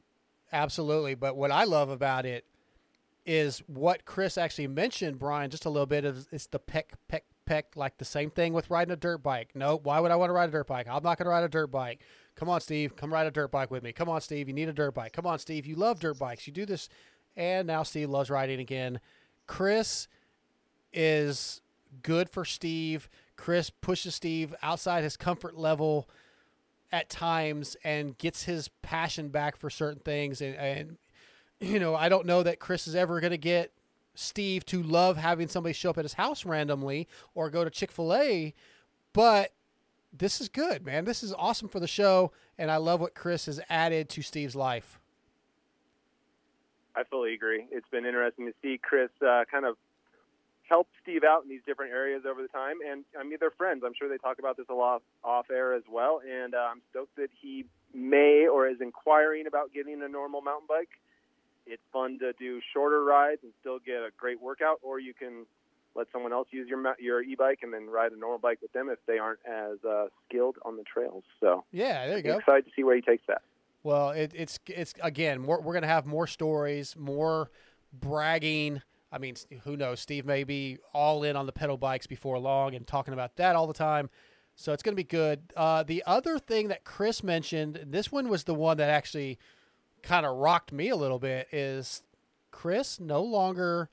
Absolutely. 0.52 1.16
But 1.16 1.36
what 1.38 1.52
I 1.52 1.64
love 1.64 1.90
about 1.90 2.26
it 2.26 2.46
is 3.26 3.62
what 3.68 4.06
Chris 4.06 4.38
actually 4.38 4.68
mentioned, 4.68 5.20
Brian, 5.20 5.52
just 5.52 5.66
a 5.66 5.70
little 5.70 5.86
bit 5.86 6.06
of 6.06 6.28
it's 6.32 6.48
the 6.48 6.60
peck, 6.60 6.94
peck, 7.08 7.24
peck, 7.46 7.76
like 7.76 7.98
the 7.98 8.06
same 8.06 8.32
thing 8.32 8.54
with 8.54 8.70
riding 8.70 8.92
a 8.92 8.96
dirt 8.96 9.20
bike. 9.20 9.52
No, 9.54 9.78
why 9.78 10.00
would 10.00 10.12
I 10.12 10.16
want 10.16 10.30
to 10.30 10.34
ride 10.34 10.50
a 10.50 10.52
dirt 10.52 10.68
bike? 10.68 10.88
I'm 10.88 11.04
not 11.04 11.18
going 11.18 11.26
to 11.26 11.30
ride 11.30 11.44
a 11.44 11.50
dirt 11.50 11.68
bike. 11.68 12.02
Come 12.36 12.50
on, 12.50 12.62
Steve. 12.62 12.96
Come 12.96 13.14
ride 13.14 13.28
a 13.28 13.32
dirt 13.32 13.52
bike 13.52 13.70
with 13.70 13.84
me. 13.84 13.92
Come 13.92 14.10
on, 14.10 14.22
Steve. 14.22 14.48
You 14.48 14.54
need 14.54 14.70
a 14.70 14.74
dirt 14.74 14.94
bike. 14.94 15.14
Come 15.14 15.28
on, 15.28 15.38
Steve. 15.38 15.66
You 15.66 15.76
love 15.76 16.00
dirt 16.00 16.18
bikes. 16.18 16.48
You 16.48 16.54
do 16.54 16.66
this. 16.66 16.90
And 17.36 17.68
now 17.68 17.84
Steve 17.84 18.10
loves 18.10 18.30
riding 18.30 18.60
again. 18.60 19.00
Chris 19.48 20.08
is 20.92 21.62
good 22.04 22.30
for 22.30 22.46
Steve. 22.46 23.10
Chris 23.36 23.70
pushes 23.70 24.16
Steve 24.16 24.54
outside 24.62 25.04
his 25.04 25.18
comfort 25.18 25.58
level 25.58 26.10
at 26.92 27.10
times 27.10 27.78
and 27.84 28.18
gets 28.18 28.44
his 28.44 28.68
passion 28.82 29.30
back 29.30 29.56
for 29.56 29.70
certain 29.70 30.02
things. 30.02 30.42
And, 30.42 30.56
and 30.56 30.98
you 31.60 31.80
know, 31.80 31.96
I 31.96 32.10
don't 32.10 32.26
know 32.26 32.44
that 32.44 32.60
Chris 32.60 32.88
is 32.88 32.96
ever 32.96 33.20
going 33.20 33.32
to 33.32 33.38
get 33.38 33.72
Steve 34.14 34.66
to 34.68 34.84
love 34.84 35.18
having 35.18 35.48
somebody 35.48 35.74
show 35.74 35.92
up 35.92 35.98
at 35.98 36.06
his 36.06 36.14
house 36.14 36.46
randomly 36.46 37.08
or 37.34 37.50
go 37.50 37.64
to 37.64 37.70
Chick 37.70 37.92
fil 37.92 38.14
A, 38.14 38.54
but 39.14 39.54
this 40.14 40.42
is 40.42 40.50
good, 40.50 40.86
man. 40.86 41.06
This 41.06 41.24
is 41.24 41.34
awesome 41.34 41.70
for 41.70 41.80
the 41.80 41.88
show. 41.88 42.32
And 42.58 42.70
I 42.70 42.78
love 42.78 43.00
what 43.00 43.16
Chris 43.16 43.46
has 43.46 43.62
added 43.70 44.10
to 44.10 44.22
Steve's 44.22 44.56
life. 44.56 45.00
I 46.96 47.04
fully 47.04 47.34
agree. 47.34 47.66
It's 47.72 47.88
been 47.90 48.06
interesting 48.06 48.48
to 48.48 48.54
see 48.62 48.78
Chris 48.78 49.10
uh, 49.26 49.46
kind 49.50 49.66
of 49.66 49.78
help 50.72 50.88
Steve 51.04 51.24
out 51.26 51.44
in 51.44 51.50
these 51.50 51.60
different 51.66 51.92
areas 51.92 52.24
over 52.26 52.42
the 52.42 52.48
time. 52.48 52.78
And 52.90 53.04
I 53.20 53.24
mean, 53.24 53.38
they're 53.42 53.52
friends. 53.52 53.84
I'm 53.86 53.92
sure 53.94 54.08
they 54.08 54.18
talk 54.18 54.40
about 54.40 54.56
this 54.56 54.68
a 54.70 54.74
lot 54.74 55.04
off 55.22 55.48
air 55.52 55.74
as 55.74 55.84
well. 55.92 56.22
And 56.26 56.56
uh, 56.56 56.70
I'm 56.72 56.82
stoked 56.90 57.18
that 57.18 57.28
he 57.42 57.66
may 57.94 58.48
or 58.48 58.70
is 58.70 58.80
inquiring 58.80 59.48
about 59.48 59.74
getting 59.74 60.02
a 60.02 60.08
normal 60.08 60.42
mountain 60.42 60.68
bike. 60.70 60.88
It's 61.68 61.82
fun 61.92 62.20
to 62.20 62.32
do 62.40 62.62
shorter 62.74 63.04
rides 63.04 63.42
and 63.44 63.52
still 63.60 63.80
get 63.86 63.98
a 63.98 64.12
great 64.18 64.42
workout, 64.42 64.80
or 64.82 64.98
you 64.98 65.14
can 65.14 65.46
let 65.94 66.08
someone 66.14 66.32
else 66.32 66.48
use 66.52 66.70
your 66.70 66.80
your 67.00 67.22
e-bike 67.22 67.60
and 67.64 67.74
then 67.74 67.88
ride 67.90 68.14
a 68.14 68.18
normal 68.18 68.40
bike 68.40 68.60
with 68.62 68.72
them 68.72 68.88
if 68.90 69.00
they 69.06 69.20
aren't 69.20 69.40
as 69.46 69.78
uh, 69.84 70.06
skilled 70.26 70.56
on 70.64 70.78
the 70.78 70.84
trails. 70.84 71.24
So 71.42 71.66
Yeah, 71.72 72.08
there 72.08 72.18
you 72.18 72.24
go. 72.24 72.38
excited 72.38 72.66
to 72.66 72.72
see 72.76 72.84
where 72.84 72.96
he 72.96 73.02
takes 73.02 73.24
that. 73.28 73.42
Well, 73.84 74.12
it, 74.12 74.32
it's 74.34 74.58
it's 74.68 74.94
again, 75.04 75.44
we're, 75.44 75.60
we're 75.60 75.74
going 75.74 75.82
to 75.84 75.90
have 75.90 76.06
more 76.06 76.28
stories, 76.28 76.96
more 76.98 77.52
bragging. 77.92 78.82
I 79.12 79.18
mean, 79.18 79.36
who 79.64 79.76
knows? 79.76 80.00
Steve 80.00 80.26
may 80.26 80.44
be 80.44 80.78
all 80.94 81.24
in 81.24 81.36
on 81.36 81.46
the 81.46 81.52
pedal 81.52 81.78
bikes 81.78 82.08
before 82.08 82.40
long 82.40 82.76
and 82.76 82.88
talking 82.88 83.14
about 83.14 83.36
that 83.36 83.56
all 83.56 83.68
the 83.68 83.74
time. 83.74 84.10
So 84.56 84.74
it's 84.74 84.84
going 84.84 84.94
to 84.94 85.04
be 85.04 85.04
good. 85.04 85.42
Uh, 85.56 85.84
the 85.84 86.04
other 86.06 86.40
thing 86.40 86.70
that 86.70 86.84
Chris 86.84 87.24
mentioned, 87.24 87.84
this 87.88 88.12
one 88.12 88.30
was 88.30 88.44
the 88.44 88.54
one 88.54 88.78
that 88.78 88.90
actually 88.90 89.40
kind 90.02 90.26
of 90.26 90.38
rocked 90.38 90.72
me 90.72 90.90
a 90.90 90.96
little 90.96 91.20
bit, 91.20 91.48
is 91.52 92.04
Chris 92.52 93.00
no 93.00 93.22
longer 93.22 93.90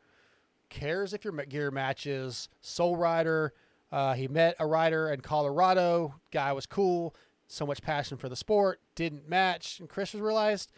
cares 0.68 1.14
if 1.14 1.24
your 1.24 1.32
gear 1.32 1.70
matches. 1.70 2.48
Soul 2.60 2.96
Rider, 2.96 3.54
uh, 3.90 4.14
he 4.14 4.28
met 4.28 4.56
a 4.58 4.66
rider 4.66 5.10
in 5.10 5.20
Colorado. 5.20 6.14
Guy 6.30 6.52
was 6.52 6.66
cool. 6.66 7.14
So 7.46 7.64
much 7.66 7.80
passion 7.80 8.18
for 8.18 8.28
the 8.28 8.36
sport. 8.36 8.80
Didn't 8.94 9.28
match. 9.28 9.80
And 9.80 9.88
Chris 9.88 10.14
realized, 10.14 10.70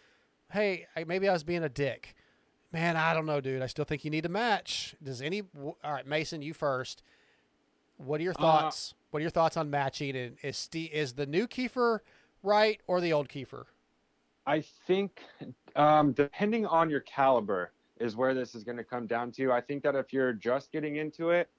hey, 0.52 0.86
maybe 1.06 1.28
I 1.28 1.32
was 1.32 1.42
being 1.42 1.64
a 1.64 1.68
dick. 1.68 2.14
Man, 2.72 2.96
I 2.96 3.14
don't 3.14 3.26
know, 3.26 3.40
dude. 3.40 3.62
I 3.62 3.66
still 3.66 3.84
think 3.84 4.04
you 4.04 4.10
need 4.10 4.26
a 4.26 4.28
match. 4.28 4.94
Does 5.02 5.20
any? 5.20 5.42
All 5.60 5.76
right, 5.84 6.06
Mason, 6.06 6.40
you 6.40 6.54
first. 6.54 7.02
What 7.96 8.20
are 8.20 8.24
your 8.24 8.34
Uh, 8.38 8.40
thoughts? 8.40 8.94
what 9.10 9.18
are 9.18 9.22
your 9.22 9.30
thoughts 9.30 9.56
on 9.56 9.68
matching? 9.70 10.14
And 10.16 10.36
is 10.42 10.56
Steve, 10.56 10.92
is 10.92 11.14
the 11.14 11.26
new 11.26 11.46
Keefer 11.48 12.02
right 12.42 12.80
or 12.86 13.00
the 13.00 13.12
old 13.12 13.28
Keefer? 13.28 13.66
I 14.46 14.60
think, 14.60 15.20
um, 15.76 16.12
depending 16.12 16.64
on 16.64 16.88
your 16.90 17.00
caliber, 17.00 17.72
is 17.98 18.16
where 18.16 18.34
this 18.34 18.54
is 18.54 18.64
going 18.64 18.78
to 18.78 18.84
come 18.84 19.06
down 19.06 19.30
to. 19.32 19.52
I 19.52 19.60
think 19.60 19.82
that 19.82 19.94
if 19.94 20.12
you're 20.12 20.32
just 20.32 20.72
getting 20.72 20.96
into 20.96 21.30
it, 21.30 21.50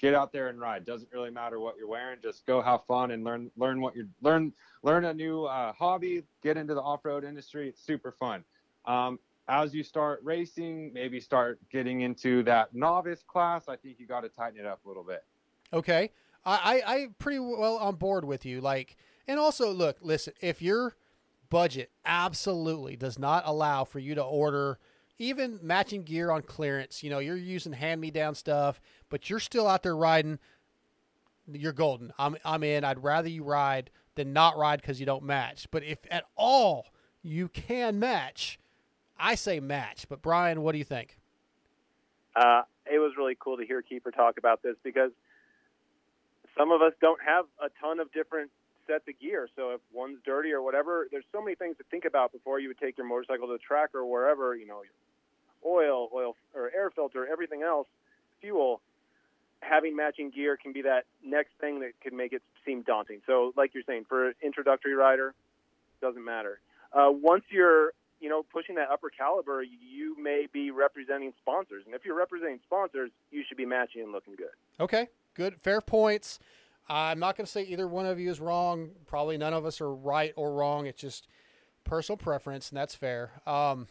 get 0.00 0.14
out 0.14 0.32
there 0.32 0.48
and 0.48 0.58
ride. 0.58 0.84
Doesn't 0.84 1.12
really 1.12 1.30
matter 1.30 1.60
what 1.60 1.76
you're 1.76 1.86
wearing. 1.86 2.18
Just 2.20 2.44
go 2.46 2.60
have 2.60 2.84
fun 2.86 3.12
and 3.12 3.22
learn 3.22 3.50
learn 3.56 3.80
what 3.80 3.94
you're 3.94 4.08
learn 4.22 4.52
learn 4.82 5.04
a 5.04 5.14
new 5.14 5.44
uh, 5.44 5.72
hobby. 5.74 6.24
Get 6.42 6.56
into 6.56 6.74
the 6.74 6.82
off-road 6.82 7.24
industry. 7.24 7.68
It's 7.68 7.80
super 7.80 8.10
fun. 8.10 8.42
Um, 8.86 9.20
as 9.48 9.74
you 9.74 9.82
start 9.82 10.20
racing, 10.22 10.90
maybe 10.92 11.20
start 11.20 11.58
getting 11.70 12.00
into 12.00 12.42
that 12.44 12.74
novice 12.74 13.22
class. 13.22 13.68
I 13.68 13.76
think 13.76 13.98
you 13.98 14.06
got 14.06 14.20
to 14.22 14.28
tighten 14.28 14.58
it 14.58 14.66
up 14.66 14.80
a 14.84 14.88
little 14.88 15.04
bit. 15.04 15.24
Okay. 15.72 16.10
I, 16.44 16.82
I, 16.86 16.94
I 16.94 17.06
pretty 17.18 17.38
well 17.38 17.76
on 17.78 17.96
board 17.96 18.24
with 18.24 18.44
you. 18.44 18.60
Like, 18.60 18.96
and 19.28 19.38
also 19.38 19.72
look, 19.72 19.98
listen, 20.00 20.32
if 20.40 20.60
your 20.60 20.96
budget 21.48 21.90
absolutely 22.04 22.96
does 22.96 23.18
not 23.18 23.44
allow 23.46 23.84
for 23.84 23.98
you 23.98 24.14
to 24.16 24.22
order 24.22 24.78
even 25.18 25.58
matching 25.62 26.02
gear 26.02 26.30
on 26.30 26.42
clearance, 26.42 27.02
you 27.02 27.10
know, 27.10 27.20
you're 27.20 27.36
using 27.36 27.72
hand 27.72 28.00
me 28.00 28.10
down 28.10 28.34
stuff, 28.34 28.80
but 29.08 29.30
you're 29.30 29.40
still 29.40 29.66
out 29.66 29.82
there 29.82 29.96
riding, 29.96 30.38
you're 31.50 31.72
golden. 31.72 32.12
I'm, 32.18 32.36
I'm 32.44 32.62
in. 32.62 32.84
I'd 32.84 33.02
rather 33.02 33.28
you 33.28 33.42
ride 33.42 33.90
than 34.14 34.32
not 34.32 34.58
ride 34.58 34.80
because 34.80 35.00
you 35.00 35.06
don't 35.06 35.22
match. 35.22 35.68
But 35.70 35.84
if 35.84 35.98
at 36.10 36.24
all 36.36 36.86
you 37.22 37.48
can 37.48 37.98
match, 37.98 38.58
I 39.18 39.34
say 39.34 39.60
match. 39.60 40.06
But 40.08 40.22
Brian, 40.22 40.62
what 40.62 40.72
do 40.72 40.78
you 40.78 40.84
think? 40.84 41.16
Uh, 42.34 42.62
it 42.84 42.98
was 42.98 43.12
really 43.16 43.36
cool 43.38 43.56
to 43.56 43.64
hear 43.64 43.82
Keefer 43.82 44.14
talk 44.14 44.38
about 44.38 44.62
this 44.62 44.76
because 44.82 45.10
some 46.56 46.70
of 46.70 46.82
us 46.82 46.92
don't 47.00 47.20
have 47.22 47.46
a 47.60 47.68
ton 47.80 48.00
of 48.00 48.12
different 48.12 48.50
sets 48.86 49.04
of 49.08 49.18
gear. 49.18 49.48
So 49.56 49.70
if 49.70 49.80
one's 49.92 50.18
dirty 50.24 50.52
or 50.52 50.62
whatever, 50.62 51.08
there's 51.10 51.24
so 51.32 51.42
many 51.42 51.56
things 51.56 51.76
to 51.78 51.84
think 51.90 52.04
about 52.04 52.32
before 52.32 52.60
you 52.60 52.68
would 52.68 52.78
take 52.78 52.96
your 52.98 53.06
motorcycle 53.06 53.46
to 53.48 53.54
the 53.54 53.58
track 53.58 53.94
or 53.94 54.06
wherever. 54.06 54.54
You 54.54 54.66
know, 54.66 54.82
oil, 55.64 56.08
oil 56.14 56.36
or 56.54 56.70
air 56.74 56.90
filter, 56.90 57.26
everything 57.26 57.62
else, 57.62 57.88
fuel. 58.40 58.80
having 59.60 59.96
matching 59.96 60.30
gear 60.30 60.56
can 60.56 60.72
be 60.72 60.82
that 60.82 61.04
next 61.24 61.50
thing 61.60 61.80
that 61.80 61.92
could 62.02 62.12
make 62.12 62.32
it 62.32 62.42
seem 62.64 62.82
daunting. 62.82 63.20
So, 63.26 63.52
like 63.56 63.74
you're 63.74 63.82
saying, 63.86 64.04
for 64.08 64.28
an 64.28 64.34
introductory 64.42 64.94
rider, 64.94 65.34
doesn't 66.00 66.24
matter. 66.24 66.60
Uh, 66.92 67.08
once 67.10 67.44
you're, 67.50 67.92
you 68.20 68.28
know, 68.28 68.42
pushing 68.42 68.74
that 68.76 68.88
upper 68.90 69.10
caliber, 69.10 69.62
you 69.62 70.16
may 70.20 70.46
be 70.52 70.70
representing 70.70 71.32
sponsors, 71.38 71.82
and 71.86 71.94
if 71.94 72.04
you're 72.04 72.16
representing 72.16 72.58
sponsors, 72.64 73.10
you 73.30 73.42
should 73.46 73.58
be 73.58 73.66
matching 73.66 74.02
and 74.02 74.12
looking 74.12 74.34
good. 74.36 74.48
Okay, 74.80 75.08
good, 75.34 75.60
fair 75.60 75.80
points. 75.80 76.38
I'm 76.88 77.18
not 77.18 77.36
going 77.36 77.46
to 77.46 77.50
say 77.50 77.62
either 77.64 77.88
one 77.88 78.06
of 78.06 78.20
you 78.20 78.30
is 78.30 78.40
wrong. 78.40 78.90
Probably 79.06 79.36
none 79.36 79.52
of 79.52 79.66
us 79.66 79.80
are 79.80 79.92
right 79.92 80.32
or 80.36 80.52
wrong. 80.52 80.86
It's 80.86 81.00
just 81.00 81.26
personal 81.84 82.16
preference, 82.16 82.70
and 82.70 82.78
that's 82.78 82.94
fair. 82.94 83.32
Um, 83.46 83.88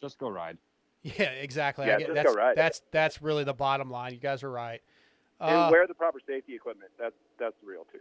just 0.00 0.18
go 0.18 0.28
ride. 0.28 0.58
Yeah, 1.02 1.30
exactly. 1.30 1.86
Yeah, 1.86 1.96
I 1.96 1.98
get, 1.98 2.06
just 2.06 2.14
that's, 2.14 2.28
go 2.28 2.34
ride. 2.34 2.56
That's 2.56 2.82
that's 2.90 3.20
really 3.22 3.44
the 3.44 3.52
bottom 3.52 3.90
line. 3.90 4.12
You 4.12 4.20
guys 4.20 4.42
are 4.42 4.50
right. 4.50 4.80
and 5.40 5.56
Uh, 5.56 5.68
wear 5.70 5.86
the 5.86 5.94
proper 5.94 6.20
safety 6.26 6.54
equipment. 6.54 6.92
That's 6.98 7.16
that's 7.38 7.56
real 7.64 7.86
too. 7.92 7.98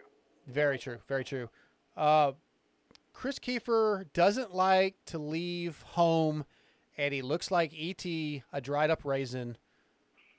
Very 0.47 0.77
true. 0.77 0.99
Very 1.07 1.23
true. 1.23 1.49
Uh, 1.97 2.33
Kris 3.13 3.39
Keefer 3.39 4.05
doesn't 4.13 4.53
like 4.53 4.95
to 5.07 5.17
leave 5.17 5.81
home, 5.81 6.45
and 6.97 7.13
he 7.13 7.21
looks 7.21 7.51
like 7.51 7.73
ET, 7.77 8.05
a 8.05 8.61
dried 8.61 8.89
up 8.89 9.05
raisin. 9.05 9.57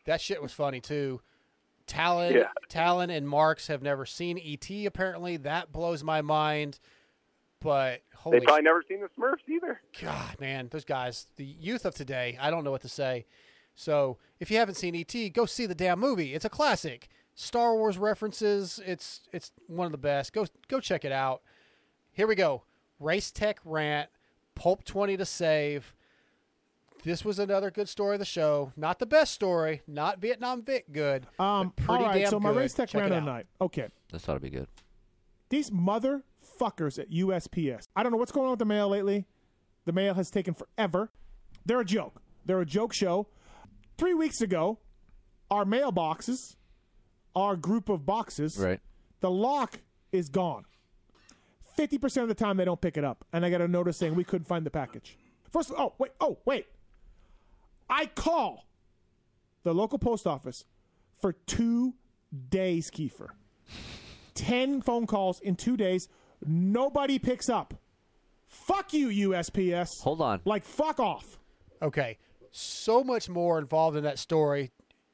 That 0.07 0.21
shit 0.21 0.43
was 0.43 0.53
funny 0.53 0.81
too. 0.81 1.21
Talon, 1.87 2.35
Yeah. 2.35 2.49
Talon, 2.69 3.11
and 3.11 3.29
Marks 3.29 3.67
have 3.67 3.83
never 3.83 4.07
seen 4.07 4.39
ET. 4.39 4.87
Apparently, 4.87 5.37
that 5.39 5.73
blows 5.73 6.03
my 6.03 6.23
mind. 6.23 6.79
But 7.61 8.03
holy 8.17 8.41
They 8.41 8.45
probably 8.45 8.63
never 8.63 8.83
seen 8.89 9.01
the 9.01 9.09
Smurfs 9.09 9.49
either. 9.49 9.81
God, 10.01 10.41
man, 10.41 10.69
those 10.73 10.85
guys, 10.85 11.27
the 11.37 11.45
youth 11.45 11.85
of 11.85 11.95
today, 11.95 12.37
I 12.41 12.51
don't 12.51 12.65
know 12.65 12.73
what 12.73 12.83
to 12.83 12.89
say. 12.89 13.27
So, 13.77 14.19
if 14.41 14.51
you 14.51 14.57
haven't 14.59 14.75
seen 14.75 14.97
ET, 14.97 15.33
go 15.33 15.47
see 15.47 15.67
the 15.67 15.75
damn 15.75 16.01
movie. 16.01 16.35
It's 16.35 16.45
a 16.45 16.51
classic. 16.51 17.09
Star 17.35 17.75
Wars 17.75 17.97
references. 17.99 18.81
It's 18.85 19.21
it's 19.33 19.53
one 19.67 19.87
of 19.87 19.93
the 19.93 19.99
best. 19.99 20.33
Go 20.33 20.47
go 20.69 20.81
check 20.81 21.05
it 21.05 21.13
out. 21.13 21.43
Here 22.13 22.27
we 22.27 22.35
go. 22.35 22.63
Race 23.01 23.31
Tech 23.31 23.59
rant. 23.65 24.09
Pulp 24.55 24.85
20 24.85 25.17
to 25.17 25.25
save. 25.25 25.95
This 27.05 27.25
was 27.25 27.39
another 27.39 27.71
good 27.71 27.89
story 27.89 28.15
of 28.15 28.19
the 28.21 28.25
show. 28.25 28.73
Not 28.77 28.99
the 28.99 29.07
best 29.07 29.33
story. 29.33 29.83
Not 29.89 30.21
Vietnam 30.21 30.63
Vic 30.63 30.85
good. 30.93 31.27
Um, 31.39 31.73
but 31.75 31.85
pretty 31.85 32.05
all 32.05 32.11
right, 32.11 32.19
damn 32.21 32.31
so 32.31 32.39
my 32.39 32.51
good. 32.51 32.59
race 32.59 32.75
tech 32.75 32.91
Check 32.91 33.01
round 33.01 33.13
it 33.13 33.17
of 33.19 33.25
the 33.25 33.31
night. 33.33 33.47
Okay. 33.61 33.89
This 34.13 34.29
ought 34.29 34.35
to 34.35 34.41
be 34.41 34.51
good. 34.51 34.69
These 35.49 35.71
motherfuckers 35.71 36.99
at 36.99 37.11
USPS. 37.11 37.89
I 37.97 38.03
don't 38.03 38.13
know 38.13 38.19
what's 38.19 38.31
going 38.31 38.45
on 38.47 38.51
with 38.53 38.59
the 38.61 38.65
mail 38.67 38.89
lately. 38.89 39.27
The 39.85 39.93
mail 39.93 40.15
has 40.15 40.31
taken 40.31 40.55
forever. 40.55 41.11
They're 41.67 41.81
a 41.81 41.85
joke. 41.85 42.23
They're 42.45 42.61
a 42.61 42.67
joke 42.67 42.93
show. 42.93 43.27
Three 43.99 44.15
weeks 44.15 44.41
ago, 44.41 44.79
our 45.51 45.65
mailboxes, 45.65 46.57
our 47.35 47.57
group 47.57 47.89
of 47.89 48.07
boxes, 48.07 48.59
Right. 48.59 48.81
the 49.21 49.31
lock 49.31 49.81
is 50.13 50.29
gone. 50.29 50.65
50% 51.77 52.23
of 52.23 52.29
the 52.29 52.35
time 52.35 52.57
they 52.57 52.65
don't 52.65 52.81
pick 52.81 52.97
it 52.97 53.05
up. 53.05 53.25
And 53.33 53.45
I 53.45 53.51
got 53.51 53.61
a 53.61 53.69
notice 53.69 53.97
saying 53.97 54.15
we 54.15 54.25
couldn't 54.25 54.47
find 54.47 54.65
the 54.67 54.71
package. 54.71 55.17
First, 55.51 55.71
of, 55.71 55.77
oh, 55.79 55.95
wait, 55.99 56.13
oh, 56.21 56.39
wait. 56.45 56.67
I 57.89 58.07
call 58.07 58.67
the 59.65 59.75
local 59.75 59.99
post 59.99 60.27
office 60.27 60.65
for 61.21 61.33
two 61.33 61.95
days, 62.51 62.91
Keefer. 62.91 63.29
10 64.35 64.83
phone 64.83 65.07
calls 65.07 65.41
in 65.41 65.57
two 65.57 65.77
days. 65.77 66.09
Nobody 66.45 67.19
picks 67.19 67.49
up. 67.49 67.75
Fuck 68.47 68.93
you, 68.93 69.31
USPS. 69.31 70.01
Hold 70.03 70.21
on. 70.21 70.41
Like, 70.45 70.65
fuck 70.65 71.01
off. 71.01 71.39
Okay. 71.81 72.19
So 72.51 73.03
much 73.03 73.29
more 73.29 73.59
involved 73.59 73.97
in 73.97 74.05
that 74.05 74.19
story. 74.19 74.73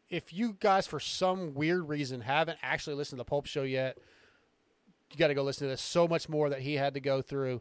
If 0.09 0.33
you 0.33 0.57
guys, 0.59 0.87
for 0.87 0.99
some 0.99 1.55
weird 1.55 1.89
reason, 1.89 2.21
haven't 2.21 2.59
actually 2.63 2.97
listened 2.97 3.19
to 3.19 3.21
the 3.21 3.29
Pulp 3.29 3.47
Show 3.47 3.63
yet, 3.63 3.99
you 5.11 5.19
got 5.19 5.29
to 5.29 5.35
go 5.35 5.43
listen 5.43 5.67
to 5.67 5.71
this. 5.71 5.83
So 5.83 6.07
much 6.07 6.29
more 6.29 6.51
that 6.51 6.61
he 6.61 6.75
had 6.75 6.95
to 6.95 7.01
go 7.01 7.23
through. 7.23 7.61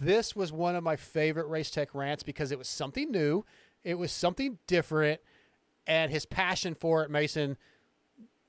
This 0.00 0.36
was 0.36 0.52
one 0.52 0.76
of 0.76 0.84
my 0.84 0.96
favorite 0.96 1.46
Race 1.46 1.70
Tech 1.70 1.94
rants 1.94 2.22
because 2.22 2.52
it 2.52 2.58
was 2.58 2.68
something 2.68 3.10
new, 3.10 3.44
it 3.82 3.94
was 3.94 4.12
something 4.12 4.58
different, 4.66 5.20
and 5.86 6.10
his 6.10 6.26
passion 6.26 6.74
for 6.74 7.02
it, 7.02 7.10
Mason. 7.10 7.56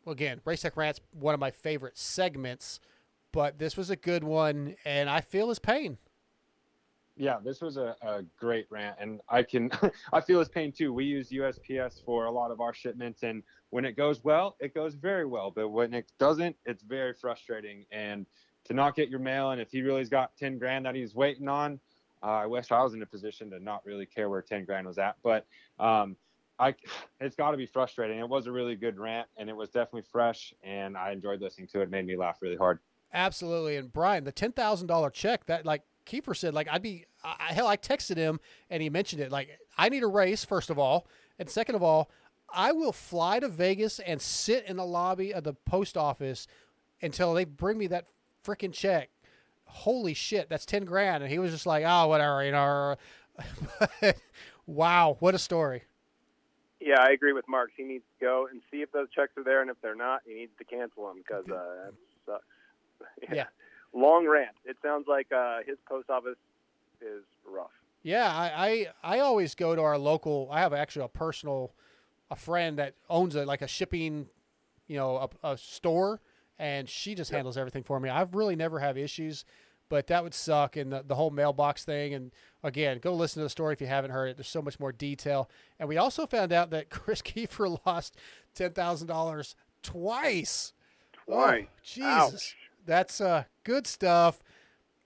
Again, 0.05 0.41
Race 0.45 0.61
Tech 0.61 0.77
rants 0.77 0.99
one 1.11 1.33
of 1.33 1.39
my 1.39 1.51
favorite 1.51 1.97
segments, 1.97 2.79
but 3.31 3.59
this 3.59 3.75
was 3.77 3.89
a 3.89 3.95
good 3.95 4.23
one, 4.23 4.75
and 4.85 5.09
I 5.09 5.21
feel 5.21 5.49
his 5.49 5.59
pain. 5.59 5.97
Yeah, 7.17 7.37
this 7.43 7.61
was 7.61 7.77
a, 7.77 7.95
a 8.01 8.21
great 8.39 8.67
rant, 8.69 8.97
and 8.99 9.21
I 9.27 9.43
can 9.43 9.71
I 10.13 10.21
feel 10.21 10.39
his 10.39 10.49
pain 10.49 10.71
too. 10.71 10.93
We 10.93 11.05
use 11.05 11.29
USPS 11.29 12.03
for 12.05 12.25
a 12.25 12.31
lot 12.31 12.51
of 12.51 12.61
our 12.61 12.73
shipments, 12.73 13.23
and 13.23 13.41
when 13.69 13.85
it 13.85 13.97
goes 13.97 14.23
well, 14.23 14.55
it 14.59 14.73
goes 14.73 14.95
very 14.95 15.25
well. 15.25 15.51
But 15.51 15.69
when 15.69 15.93
it 15.93 16.11
doesn't, 16.19 16.55
it's 16.65 16.83
very 16.83 17.13
frustrating. 17.13 17.85
And 17.91 18.25
to 18.65 18.73
not 18.73 18.95
get 18.95 19.09
your 19.09 19.19
mail, 19.19 19.51
and 19.51 19.61
if 19.61 19.71
he 19.71 19.81
really's 19.81 20.09
got 20.09 20.35
ten 20.37 20.57
grand 20.57 20.85
that 20.85 20.95
he's 20.95 21.15
waiting 21.15 21.47
on, 21.47 21.79
uh, 22.23 22.27
I 22.27 22.45
wish 22.45 22.71
I 22.71 22.81
was 22.83 22.93
in 22.93 23.01
a 23.01 23.05
position 23.05 23.49
to 23.51 23.59
not 23.59 23.85
really 23.85 24.05
care 24.05 24.29
where 24.29 24.41
ten 24.41 24.65
grand 24.65 24.87
was 24.87 24.97
at. 24.97 25.15
But 25.23 25.45
um, 25.79 26.15
I, 26.59 26.75
it's 27.19 27.35
got 27.35 27.51
to 27.51 27.57
be 27.57 27.65
frustrating. 27.65 28.19
It 28.19 28.27
was 28.27 28.47
a 28.47 28.51
really 28.51 28.75
good 28.75 28.97
rant, 28.97 29.27
and 29.37 29.49
it 29.49 29.55
was 29.55 29.69
definitely 29.69 30.05
fresh, 30.11 30.53
and 30.63 30.97
I 30.97 31.11
enjoyed 31.11 31.41
listening 31.41 31.67
to 31.67 31.81
it. 31.81 31.83
it 31.83 31.89
made 31.91 32.05
me 32.05 32.17
laugh 32.17 32.37
really 32.41 32.57
hard. 32.57 32.79
Absolutely. 33.13 33.77
And 33.77 33.91
Brian, 33.91 34.23
the 34.23 34.31
ten 34.31 34.51
thousand 34.51 34.87
dollar 34.87 35.09
check 35.09 35.45
that 35.45 35.65
like 35.65 35.83
Keefer 36.05 36.35
said, 36.35 36.53
like 36.53 36.67
I'd 36.69 36.81
be 36.81 37.05
I, 37.23 37.53
hell. 37.53 37.67
I 37.67 37.77
texted 37.77 38.17
him 38.17 38.39
and 38.69 38.81
he 38.81 38.89
mentioned 38.89 39.21
it. 39.21 39.31
Like 39.31 39.59
I 39.77 39.89
need 39.89 40.03
a 40.03 40.07
race 40.07 40.43
first 40.43 40.69
of 40.69 40.77
all, 40.77 41.07
and 41.39 41.49
second 41.49 41.75
of 41.75 41.83
all, 41.83 42.09
I 42.53 42.71
will 42.71 42.91
fly 42.91 43.39
to 43.39 43.47
Vegas 43.47 43.99
and 43.99 44.21
sit 44.21 44.65
in 44.65 44.77
the 44.77 44.85
lobby 44.85 45.33
of 45.33 45.43
the 45.43 45.53
post 45.53 45.97
office 45.97 46.47
until 47.01 47.33
they 47.33 47.45
bring 47.45 47.77
me 47.77 47.87
that 47.87 48.05
freaking 48.43 48.73
check. 48.73 49.09
Holy 49.65 50.13
shit, 50.13 50.49
that's 50.49 50.65
ten 50.65 50.85
grand. 50.85 51.23
And 51.23 51.31
he 51.31 51.39
was 51.39 51.51
just 51.51 51.65
like, 51.65 51.83
oh, 51.85 52.07
whatever, 52.07 52.43
you 52.43 52.51
know. 52.51 52.95
wow, 54.65 55.17
what 55.19 55.35
a 55.35 55.39
story. 55.39 55.83
Yeah, 56.79 57.01
I 57.01 57.11
agree 57.11 57.33
with 57.33 57.47
Marks. 57.47 57.73
He 57.75 57.83
needs 57.83 58.03
to 58.19 58.25
go 58.25 58.47
and 58.49 58.61
see 58.71 58.77
if 58.77 58.91
those 58.91 59.07
checks 59.09 59.31
are 59.37 59.43
there, 59.43 59.61
and 59.61 59.69
if 59.69 59.77
they're 59.81 59.95
not, 59.95 60.21
he 60.25 60.33
needs 60.35 60.51
to 60.59 60.63
cancel 60.63 61.07
them 61.07 61.17
because 61.17 61.45
uh, 61.49 61.91
that 61.91 61.93
sucks. 62.25 62.45
Yeah. 63.33 63.45
Long 63.93 64.27
rant. 64.27 64.55
It 64.65 64.77
sounds 64.81 65.05
like 65.07 65.31
uh, 65.31 65.59
his 65.65 65.77
post 65.87 66.09
office 66.09 66.37
is 67.01 67.23
rough. 67.45 67.71
Yeah, 68.03 68.31
I, 68.31 68.87
I 69.03 69.15
I 69.15 69.19
always 69.19 69.55
go 69.55 69.75
to 69.75 69.81
our 69.81 69.97
local. 69.97 70.47
I 70.51 70.59
have 70.59 70.73
actually 70.73 71.05
a 71.05 71.09
personal, 71.09 71.73
a 72.29 72.35
friend 72.35 72.77
that 72.79 72.95
owns 73.09 73.35
a 73.35 73.45
like 73.45 73.61
a 73.61 73.67
shipping, 73.67 74.27
you 74.87 74.97
know, 74.97 75.29
a, 75.43 75.51
a 75.51 75.57
store, 75.57 76.21
and 76.59 76.89
she 76.89 77.15
just 77.15 77.31
handles 77.31 77.57
everything 77.57 77.83
for 77.83 77.99
me. 77.99 78.09
I've 78.09 78.35
really 78.35 78.55
never 78.55 78.79
have 78.79 78.97
issues, 78.97 79.45
but 79.89 80.07
that 80.07 80.23
would 80.23 80.33
suck. 80.33 80.75
And 80.75 80.91
the, 80.91 81.03
the 81.05 81.15
whole 81.15 81.29
mailbox 81.29 81.85
thing. 81.85 82.13
And 82.13 82.31
again, 82.63 82.99
go 82.99 83.13
listen 83.13 83.41
to 83.41 83.45
the 83.45 83.49
story 83.49 83.73
if 83.73 83.81
you 83.81 83.87
haven't 83.87 84.11
heard 84.11 84.29
it. 84.29 84.37
There's 84.37 84.47
so 84.47 84.61
much 84.61 84.79
more 84.79 84.91
detail. 84.91 85.49
And 85.79 85.87
we 85.87 85.97
also 85.97 86.25
found 86.25 86.51
out 86.51 86.69
that 86.71 86.89
Kris 86.89 87.21
Keefer 87.21 87.83
lost 87.85 88.17
ten 88.53 88.71
thousand 88.71 89.07
dollars 89.07 89.55
twice. 89.83 90.73
Twice. 91.25 91.65
Oh, 91.65 91.71
Jesus, 91.83 92.55
that's 92.85 93.21
uh 93.21 93.43
good 93.63 93.87
stuff. 93.87 94.43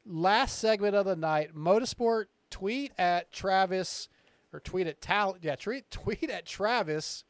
Last 0.06 0.58
segment 0.58 0.96
of 0.96 1.06
the 1.06 1.16
night, 1.16 1.56
Motosport 1.56 2.26
tweet 2.50 2.92
at 2.98 3.32
Travis 3.32 4.10
or 4.54 4.60
tweet 4.60 4.88
at 4.88 5.02
Tal 5.02 5.38
yeah, 5.42 5.56
tweet 5.56 5.90
tweet 5.92 6.30
at 6.30 6.46
Travis. 6.46 7.24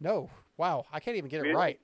No, 0.00 0.30
wow, 0.56 0.86
I 0.92 1.00
can't 1.00 1.16
even 1.16 1.30
get 1.30 1.44
it 1.44 1.54
right. 1.54 1.78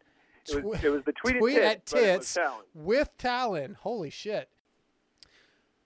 It 0.49 0.65
was, 0.65 0.85
it 0.85 0.91
was 0.91 1.03
the 1.05 1.12
tweet, 1.12 1.39
tweet 1.39 1.59
at 1.59 1.65
at 1.65 1.87
tits, 1.87 2.37
was 2.37 2.45
tits 2.45 2.49
with 2.74 3.11
Talon. 3.19 3.77
Holy 3.81 4.11
shit. 4.11 4.49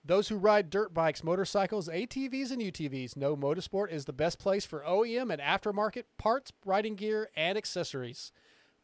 Those 0.03 0.29
who 0.29 0.37
ride 0.37 0.69
dirt 0.71 0.93
bikes, 0.93 1.23
motorcycles, 1.23 1.87
ATVs, 1.87 2.51
and 2.51 2.61
UTVs 2.61 3.15
know 3.15 3.35
Motosport 3.35 3.91
is 3.91 4.05
the 4.05 4.13
best 4.13 4.39
place 4.39 4.65
for 4.65 4.81
OEM 4.81 5.31
and 5.31 5.41
aftermarket 5.41 6.03
parts, 6.17 6.51
riding 6.65 6.95
gear, 6.95 7.29
and 7.35 7.55
accessories. 7.55 8.31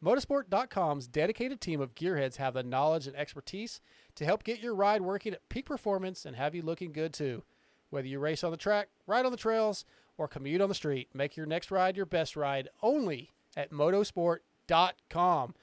Motosport.com's 0.02 1.08
dedicated 1.08 1.60
team 1.60 1.80
of 1.80 1.96
gearheads 1.96 2.36
have 2.36 2.54
the 2.54 2.62
knowledge 2.62 3.08
and 3.08 3.16
expertise 3.16 3.80
to 4.14 4.24
help 4.24 4.44
get 4.44 4.60
your 4.60 4.74
ride 4.74 5.02
working 5.02 5.32
at 5.32 5.48
peak 5.48 5.66
performance 5.66 6.24
and 6.24 6.36
have 6.36 6.54
you 6.54 6.62
looking 6.62 6.92
good 6.92 7.12
too. 7.12 7.42
Whether 7.90 8.08
you 8.08 8.18
race 8.18 8.44
on 8.44 8.50
the 8.50 8.56
track, 8.56 8.88
ride 9.06 9.24
on 9.24 9.32
the 9.32 9.38
trails, 9.38 9.84
or 10.16 10.28
commute 10.28 10.60
on 10.60 10.68
the 10.68 10.74
street, 10.74 11.08
make 11.14 11.36
your 11.36 11.46
next 11.46 11.70
ride 11.70 11.96
your 11.96 12.06
best 12.06 12.36
ride 12.36 12.68
only 12.82 13.30
at 13.56 13.70
motosport.com. 13.70 15.54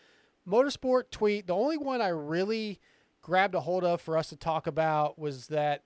Motosport 0.47 1.03
tweet, 1.11 1.47
the 1.47 1.56
only 1.56 1.77
one 1.77 2.02
I 2.02 2.07
really 2.07 2.80
grabbed 3.22 3.56
a 3.56 3.60
hold 3.60 3.84
of 3.84 4.02
for 4.02 4.18
us 4.18 4.30
to 4.30 4.35
talk 4.35 4.68
about 4.68 5.18
was 5.18 5.47
that 5.47 5.84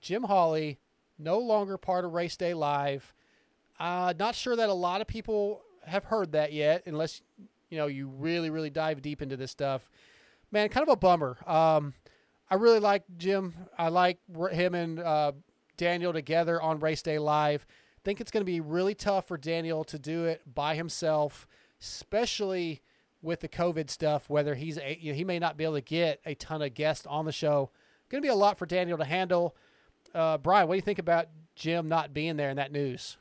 Jim 0.00 0.22
Holley, 0.24 0.78
no 1.18 1.38
longer 1.38 1.76
part 1.76 2.04
of 2.04 2.12
Race 2.12 2.36
Day 2.36 2.54
Live. 2.54 3.12
Uh, 3.78 4.14
not 4.18 4.34
sure 4.34 4.56
that 4.56 4.68
a 4.68 4.74
lot 4.74 5.00
of 5.00 5.06
people 5.06 5.62
have 5.84 6.04
heard 6.04 6.32
that 6.32 6.52
yet, 6.52 6.82
unless 6.86 7.22
you 7.70 7.78
know 7.78 7.86
you 7.86 8.08
really, 8.08 8.50
really 8.50 8.70
dive 8.70 9.02
deep 9.02 9.20
into 9.20 9.36
this 9.36 9.50
stuff. 9.50 9.90
Man, 10.52 10.68
kind 10.68 10.86
of 10.86 10.92
a 10.92 10.96
bummer. 10.96 11.36
Um, 11.46 11.94
I 12.48 12.54
really 12.54 12.78
like 12.78 13.02
Jim. 13.18 13.54
I 13.76 13.88
like 13.88 14.18
him 14.52 14.74
and 14.74 15.00
uh, 15.00 15.32
Daniel 15.76 16.12
together 16.12 16.60
on 16.60 16.78
Race 16.80 17.02
Day 17.02 17.18
Live. 17.18 17.66
Think 18.04 18.20
it's 18.20 18.30
going 18.30 18.42
to 18.42 18.44
be 18.50 18.60
really 18.60 18.94
tough 18.94 19.26
for 19.28 19.36
Daniel 19.36 19.82
to 19.84 19.98
do 19.98 20.24
it 20.24 20.42
by 20.54 20.74
himself, 20.76 21.46
especially 21.80 22.82
with 23.22 23.40
the 23.40 23.48
COVID 23.48 23.90
stuff, 23.90 24.30
whether 24.30 24.54
he's 24.54 24.78
a, 24.78 24.96
you 25.00 25.10
know, 25.12 25.16
he 25.16 25.24
may 25.24 25.38
not 25.38 25.56
be 25.56 25.64
able 25.64 25.74
to 25.74 25.80
get 25.80 26.20
a 26.24 26.34
ton 26.34 26.62
of 26.62 26.74
guests 26.74 27.06
on 27.06 27.24
the 27.24 27.32
show. 27.32 27.70
Going 28.08 28.22
to 28.22 28.26
be 28.26 28.30
a 28.30 28.34
lot 28.36 28.56
for 28.58 28.66
Daniel 28.66 28.98
to 28.98 29.04
handle. 29.04 29.56
Uh, 30.14 30.38
Brian, 30.38 30.68
what 30.68 30.74
do 30.74 30.76
you 30.76 30.82
think 30.82 31.00
about 31.00 31.26
Jim 31.56 31.88
not 31.88 32.14
being 32.14 32.36
there 32.36 32.50
in 32.50 32.56
that 32.56 32.70
news? 32.70 33.16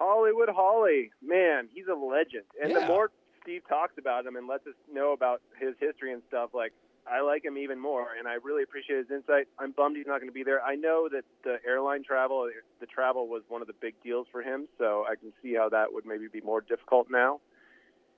Hollywood 0.00 0.48
Holley, 0.48 1.10
man, 1.22 1.68
he's 1.72 1.86
a 1.88 1.94
legend. 1.94 2.44
And 2.62 2.70
Yeah. 2.72 2.80
the 2.80 2.86
more 2.86 3.10
Steve 3.42 3.62
talks 3.68 3.98
about 3.98 4.24
him 4.26 4.36
and 4.36 4.46
lets 4.46 4.66
us 4.66 4.74
know 4.92 5.12
about 5.12 5.42
his 5.58 5.74
history 5.80 6.12
and 6.12 6.22
stuff, 6.28 6.50
like 6.54 6.72
I 7.10 7.20
like 7.20 7.44
him 7.44 7.58
even 7.58 7.80
more, 7.80 8.08
and 8.18 8.28
I 8.28 8.34
really 8.42 8.62
appreciate 8.62 8.98
his 8.98 9.10
insight. 9.10 9.48
I'm 9.58 9.72
bummed 9.72 9.96
he's 9.96 10.06
not 10.06 10.18
going 10.20 10.28
to 10.28 10.34
be 10.34 10.44
there. 10.44 10.62
I 10.62 10.76
know 10.76 11.08
that 11.10 11.24
the 11.42 11.56
airline 11.66 12.04
travel, 12.04 12.48
the 12.80 12.86
travel 12.86 13.28
was 13.28 13.42
one 13.48 13.60
of 13.60 13.66
the 13.66 13.74
big 13.80 13.94
deals 14.04 14.26
for 14.30 14.42
him, 14.42 14.68
so 14.78 15.04
I 15.10 15.16
can 15.16 15.32
see 15.42 15.54
how 15.54 15.68
that 15.70 15.92
would 15.92 16.06
maybe 16.06 16.28
be 16.32 16.40
more 16.40 16.60
difficult 16.60 17.08
now. 17.10 17.40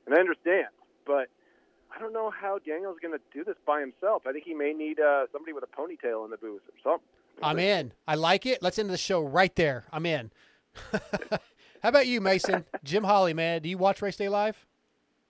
And 0.07 0.15
I 0.15 0.21
understand, 0.21 0.69
but 1.07 1.29
I 1.95 1.99
don't 1.99 2.13
know 2.13 2.31
how 2.31 2.59
Daniel's 2.59 2.99
going 3.01 3.17
to 3.17 3.25
do 3.33 3.43
this 3.43 3.57
by 3.67 3.81
himself. 3.81 4.23
I 4.27 4.33
think 4.33 4.45
he 4.45 4.55
may 4.55 4.73
need 4.73 5.01
uh, 5.01 5.27
somebody 5.33 5.53
with 5.53 5.65
a 5.65 5.67
ponytail 5.67 6.25
in 6.25 6.31
the 6.31 6.37
booth 6.37 6.63
or 6.69 6.75
something. 6.83 7.09
I'm 7.43 7.59
in. 7.59 7.93
I 8.07 8.15
like 8.15 8.47
it. 8.47 8.63
Let's 8.63 8.79
end 8.79 8.91
the 8.91 8.99
show 8.99 9.21
right 9.21 9.55
there. 9.57 9.85
I'm 9.93 10.07
in. 10.07 10.31
How 10.93 11.89
about 11.89 12.07
you, 12.07 12.21
Mason? 12.21 12.65
Jim 12.85 13.05
Holley, 13.05 13.35
man. 13.35 13.63
Do 13.63 13.69
you 13.69 13.79
watch 13.79 14.03
Race 14.03 14.17
Day 14.17 14.29
Live? 14.29 14.67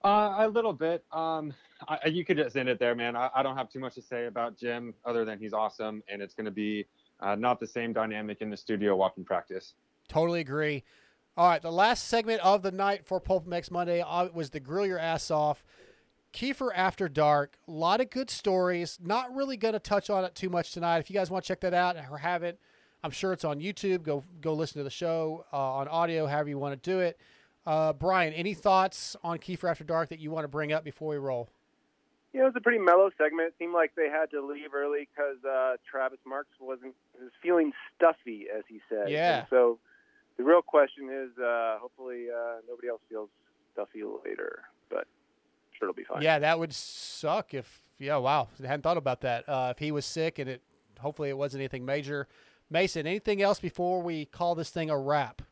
Uh, 0.04 0.34
a 0.38 0.48
little 0.48 0.72
bit. 0.72 1.04
Um, 1.12 1.54
I, 1.88 2.08
you 2.08 2.24
could 2.24 2.36
just 2.36 2.56
end 2.56 2.68
it 2.68 2.78
there, 2.78 2.94
man. 2.94 3.16
I, 3.16 3.30
I 3.34 3.42
don't 3.42 3.56
have 3.56 3.70
too 3.70 3.80
much 3.80 3.94
to 3.94 4.02
say 4.02 4.26
about 4.26 4.56
Jim 4.56 4.94
other 5.04 5.24
than 5.24 5.38
he's 5.38 5.52
awesome, 5.52 6.02
and 6.08 6.22
it's 6.22 6.34
going 6.34 6.46
to 6.46 6.50
be 6.50 6.86
uh, 7.20 7.34
not 7.34 7.60
the 7.60 7.66
same 7.66 7.92
dynamic 7.92 8.40
in 8.40 8.50
the 8.50 8.56
studio 8.56 8.96
walking 8.96 9.24
practice. 9.24 9.74
Totally 10.08 10.40
agree. 10.40 10.84
All 11.36 11.48
right, 11.48 11.60
the 11.60 11.72
last 11.72 12.08
segment 12.08 12.40
of 12.42 12.62
the 12.62 12.70
night 12.70 13.04
for 13.06 13.18
Pulp 13.18 13.46
MX 13.46 13.70
Monday 13.70 14.02
uh, 14.02 14.28
was 14.32 14.50
the 14.50 14.60
Grill 14.60 14.86
Your 14.86 14.98
Ass 14.98 15.30
Off. 15.30 15.64
Keefer 16.32 16.72
After 16.74 17.08
Dark. 17.08 17.56
A 17.68 17.70
lot 17.70 18.00
of 18.00 18.10
good 18.10 18.28
stories. 18.28 18.98
Not 19.02 19.34
really 19.34 19.56
going 19.56 19.74
to 19.74 19.80
touch 19.80 20.10
on 20.10 20.24
it 20.24 20.34
too 20.34 20.50
much 20.50 20.72
tonight. 20.72 20.98
If 20.98 21.08
you 21.08 21.14
guys 21.14 21.30
want 21.30 21.44
to 21.44 21.48
check 21.48 21.60
that 21.60 21.74
out 21.74 21.96
or 22.10 22.18
haven't, 22.18 22.58
I'm 23.04 23.12
sure 23.12 23.32
it's 23.32 23.44
on 23.44 23.60
YouTube. 23.60 24.02
Go 24.02 24.24
go 24.40 24.54
listen 24.54 24.78
to 24.78 24.84
the 24.84 24.90
show 24.90 25.44
uh, 25.52 25.74
on 25.74 25.88
audio, 25.88 26.26
however 26.26 26.48
you 26.48 26.58
want 26.58 26.80
to 26.80 26.90
do 26.90 27.00
it. 27.00 27.18
Uh, 27.66 27.92
Brian, 27.92 28.32
any 28.32 28.52
thoughts 28.52 29.16
on 29.22 29.38
Keefer 29.38 29.68
After 29.68 29.84
Dark 29.84 30.08
that 30.08 30.18
you 30.18 30.30
want 30.30 30.44
to 30.44 30.48
bring 30.48 30.72
up 30.72 30.84
before 30.84 31.10
we 31.10 31.16
roll? 31.16 31.48
Yeah, 32.34 32.42
it 32.42 32.44
was 32.46 32.54
a 32.56 32.60
pretty 32.60 32.80
mellow 32.80 33.10
segment. 33.16 33.48
It 33.48 33.54
seemed 33.60 33.74
like 33.74 33.94
they 33.94 34.08
had 34.08 34.28
to 34.32 34.44
leave 34.44 34.74
early 34.74 35.08
because 35.14 35.36
uh, 35.44 35.76
Travis 35.88 36.18
Marks 36.26 36.50
wasn't 36.60 36.94
was 37.18 37.30
feeling 37.40 37.72
stuffy, 37.96 38.46
as 38.54 38.64
he 38.68 38.80
said. 38.88 39.08
Yeah. 39.08 39.38
And 39.38 39.46
so 39.48 39.78
the 40.36 40.42
real 40.42 40.60
question 40.60 41.08
is, 41.10 41.30
uh, 41.38 41.78
hopefully 41.80 42.26
uh, 42.34 42.56
nobody 42.68 42.88
else 42.88 43.00
feels 43.08 43.28
stuffy 43.72 44.02
later, 44.02 44.62
but 44.90 45.06
I'm 45.06 45.78
sure 45.78 45.88
it'll 45.88 45.94
be 45.94 46.02
fine. 46.02 46.22
Yeah, 46.22 46.40
that 46.40 46.58
would 46.58 46.72
suck 46.72 47.54
if. 47.54 47.80
Yeah, 48.00 48.16
wow, 48.16 48.48
I 48.60 48.66
hadn't 48.66 48.82
thought 48.82 48.96
about 48.96 49.20
that. 49.20 49.48
Uh, 49.48 49.68
if 49.70 49.78
he 49.78 49.92
was 49.92 50.04
sick 50.04 50.40
and 50.40 50.50
it, 50.50 50.62
hopefully 50.98 51.28
it 51.28 51.38
wasn't 51.38 51.60
anything 51.60 51.84
major. 51.84 52.26
Mason, 52.68 53.06
anything 53.06 53.42
else 53.42 53.60
before 53.60 54.02
we 54.02 54.24
call 54.24 54.56
this 54.56 54.70
thing 54.70 54.90
a 54.90 54.98
wrap? 54.98 55.42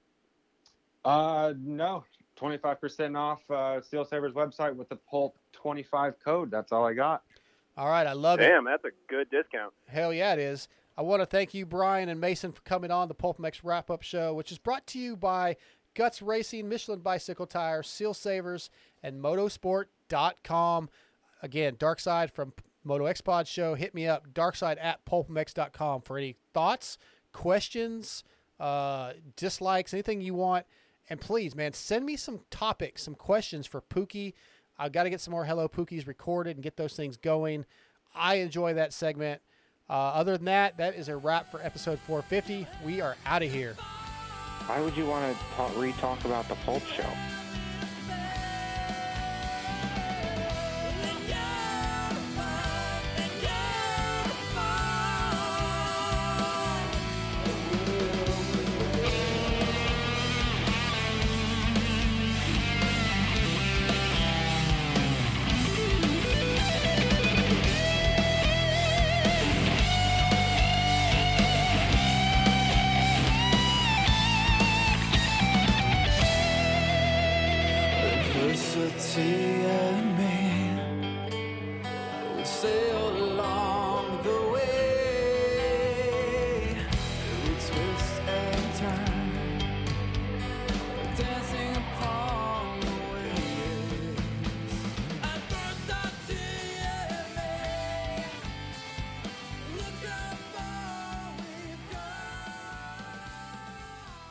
Uh, 1.05 1.55
no, 1.57 2.03
25% 2.43 3.17
off 3.17 3.39
uh, 3.51 3.81
Seal 3.81 4.05
Savers 4.05 4.33
website 4.33 4.75
with 4.75 4.89
the 4.89 4.97
Pulp 4.97 5.37
25 5.53 6.15
code. 6.25 6.51
That's 6.51 6.73
all 6.73 6.85
I 6.85 6.95
got. 6.95 7.23
All 7.77 7.89
right, 7.89 8.07
I 8.07 8.13
love 8.13 8.41
it. 8.41 8.49
Damn, 8.49 8.65
that's 8.65 8.85
a 8.85 8.91
good 9.09 9.31
discount. 9.31 9.73
Hell 9.89 10.13
yeah, 10.13 10.33
it 10.33 10.39
is. 10.39 10.69
I 10.97 11.03
want 11.03 11.23
to 11.23 11.27
thank 11.27 11.55
you, 11.55 11.65
Brian 11.65 12.11
and 12.11 12.21
Mason, 12.21 12.53
for 12.53 12.61
coming 12.63 12.91
on 12.91 13.09
the 13.09 13.15
Pulp 13.15 13.39
MX 13.39 13.61
Wrap 13.63 13.91
Up 13.91 14.03
Show, 14.03 14.35
which 14.35 14.53
is 14.53 14.59
brought 14.59 14.87
to 14.89 14.99
you 14.99 15.17
by 15.17 15.57
Guts 15.95 16.21
Racing, 16.21 16.69
Michelin 16.69 17.01
Bicycle 17.01 17.47
Tires, 17.47 17.89
Seal 17.89 18.13
Savers, 18.13 18.69
and 19.03 19.23
Motosport.com. 19.23 20.91
Again, 21.43 21.77
Dark 21.79 21.99
Side 21.99 22.31
from 22.31 22.53
Moto 22.85 23.07
X 23.07 23.21
Pod 23.21 23.49
Show. 23.49 23.75
Hit 23.75 23.95
me 23.95 24.07
up, 24.07 24.33
darkside 24.33 24.83
at 24.83 25.05
pulpmx.com 25.07 26.03
for 26.03 26.19
any 26.19 26.37
thoughts, 26.53 26.99
questions, 27.33 28.25
uh, 28.61 29.13
dislikes, 29.37 29.95
anything 29.95 30.21
you 30.21 30.35
want. 30.35 30.67
And 31.13 31.21
please, 31.21 31.55
man, 31.55 31.75
send 31.75 32.07
me 32.07 32.17
some 32.17 32.41
topics, 32.51 33.03
some 33.03 33.15
questions 33.15 33.67
for 33.67 33.83
Pookie. 33.83 34.33
I've 34.79 34.93
got 34.93 35.03
to 35.03 35.11
get 35.11 35.21
some 35.21 35.33
more 35.33 35.45
Hello 35.45 35.69
Pookies 35.69 36.07
recorded 36.07 36.57
and 36.57 36.65
get 36.65 36.79
those 36.79 36.95
things 36.95 37.19
going. 37.19 37.67
I 38.15 38.37
enjoy 38.37 38.73
that 38.73 38.95
segment. 38.95 39.43
Uh, 39.91 39.93
other 39.93 40.39
than 40.39 40.47
that, 40.47 40.79
that 40.79 40.95
is 40.95 41.11
a 41.11 41.17
wrap 41.19 41.51
for 41.51 41.61
episode 41.61 41.99
450. 42.07 42.67
We 42.83 43.03
are 43.03 43.15
out 43.27 43.43
of 43.43 43.53
here. 43.53 43.75
Why 44.65 44.81
would 44.81 44.97
you 44.97 45.05
want 45.05 45.37
to 45.37 45.45
talk, 45.55 45.77
re-talk 45.77 46.25
about 46.25 46.49
the 46.49 46.55
Pulp 46.65 46.83
Show? 46.87 47.42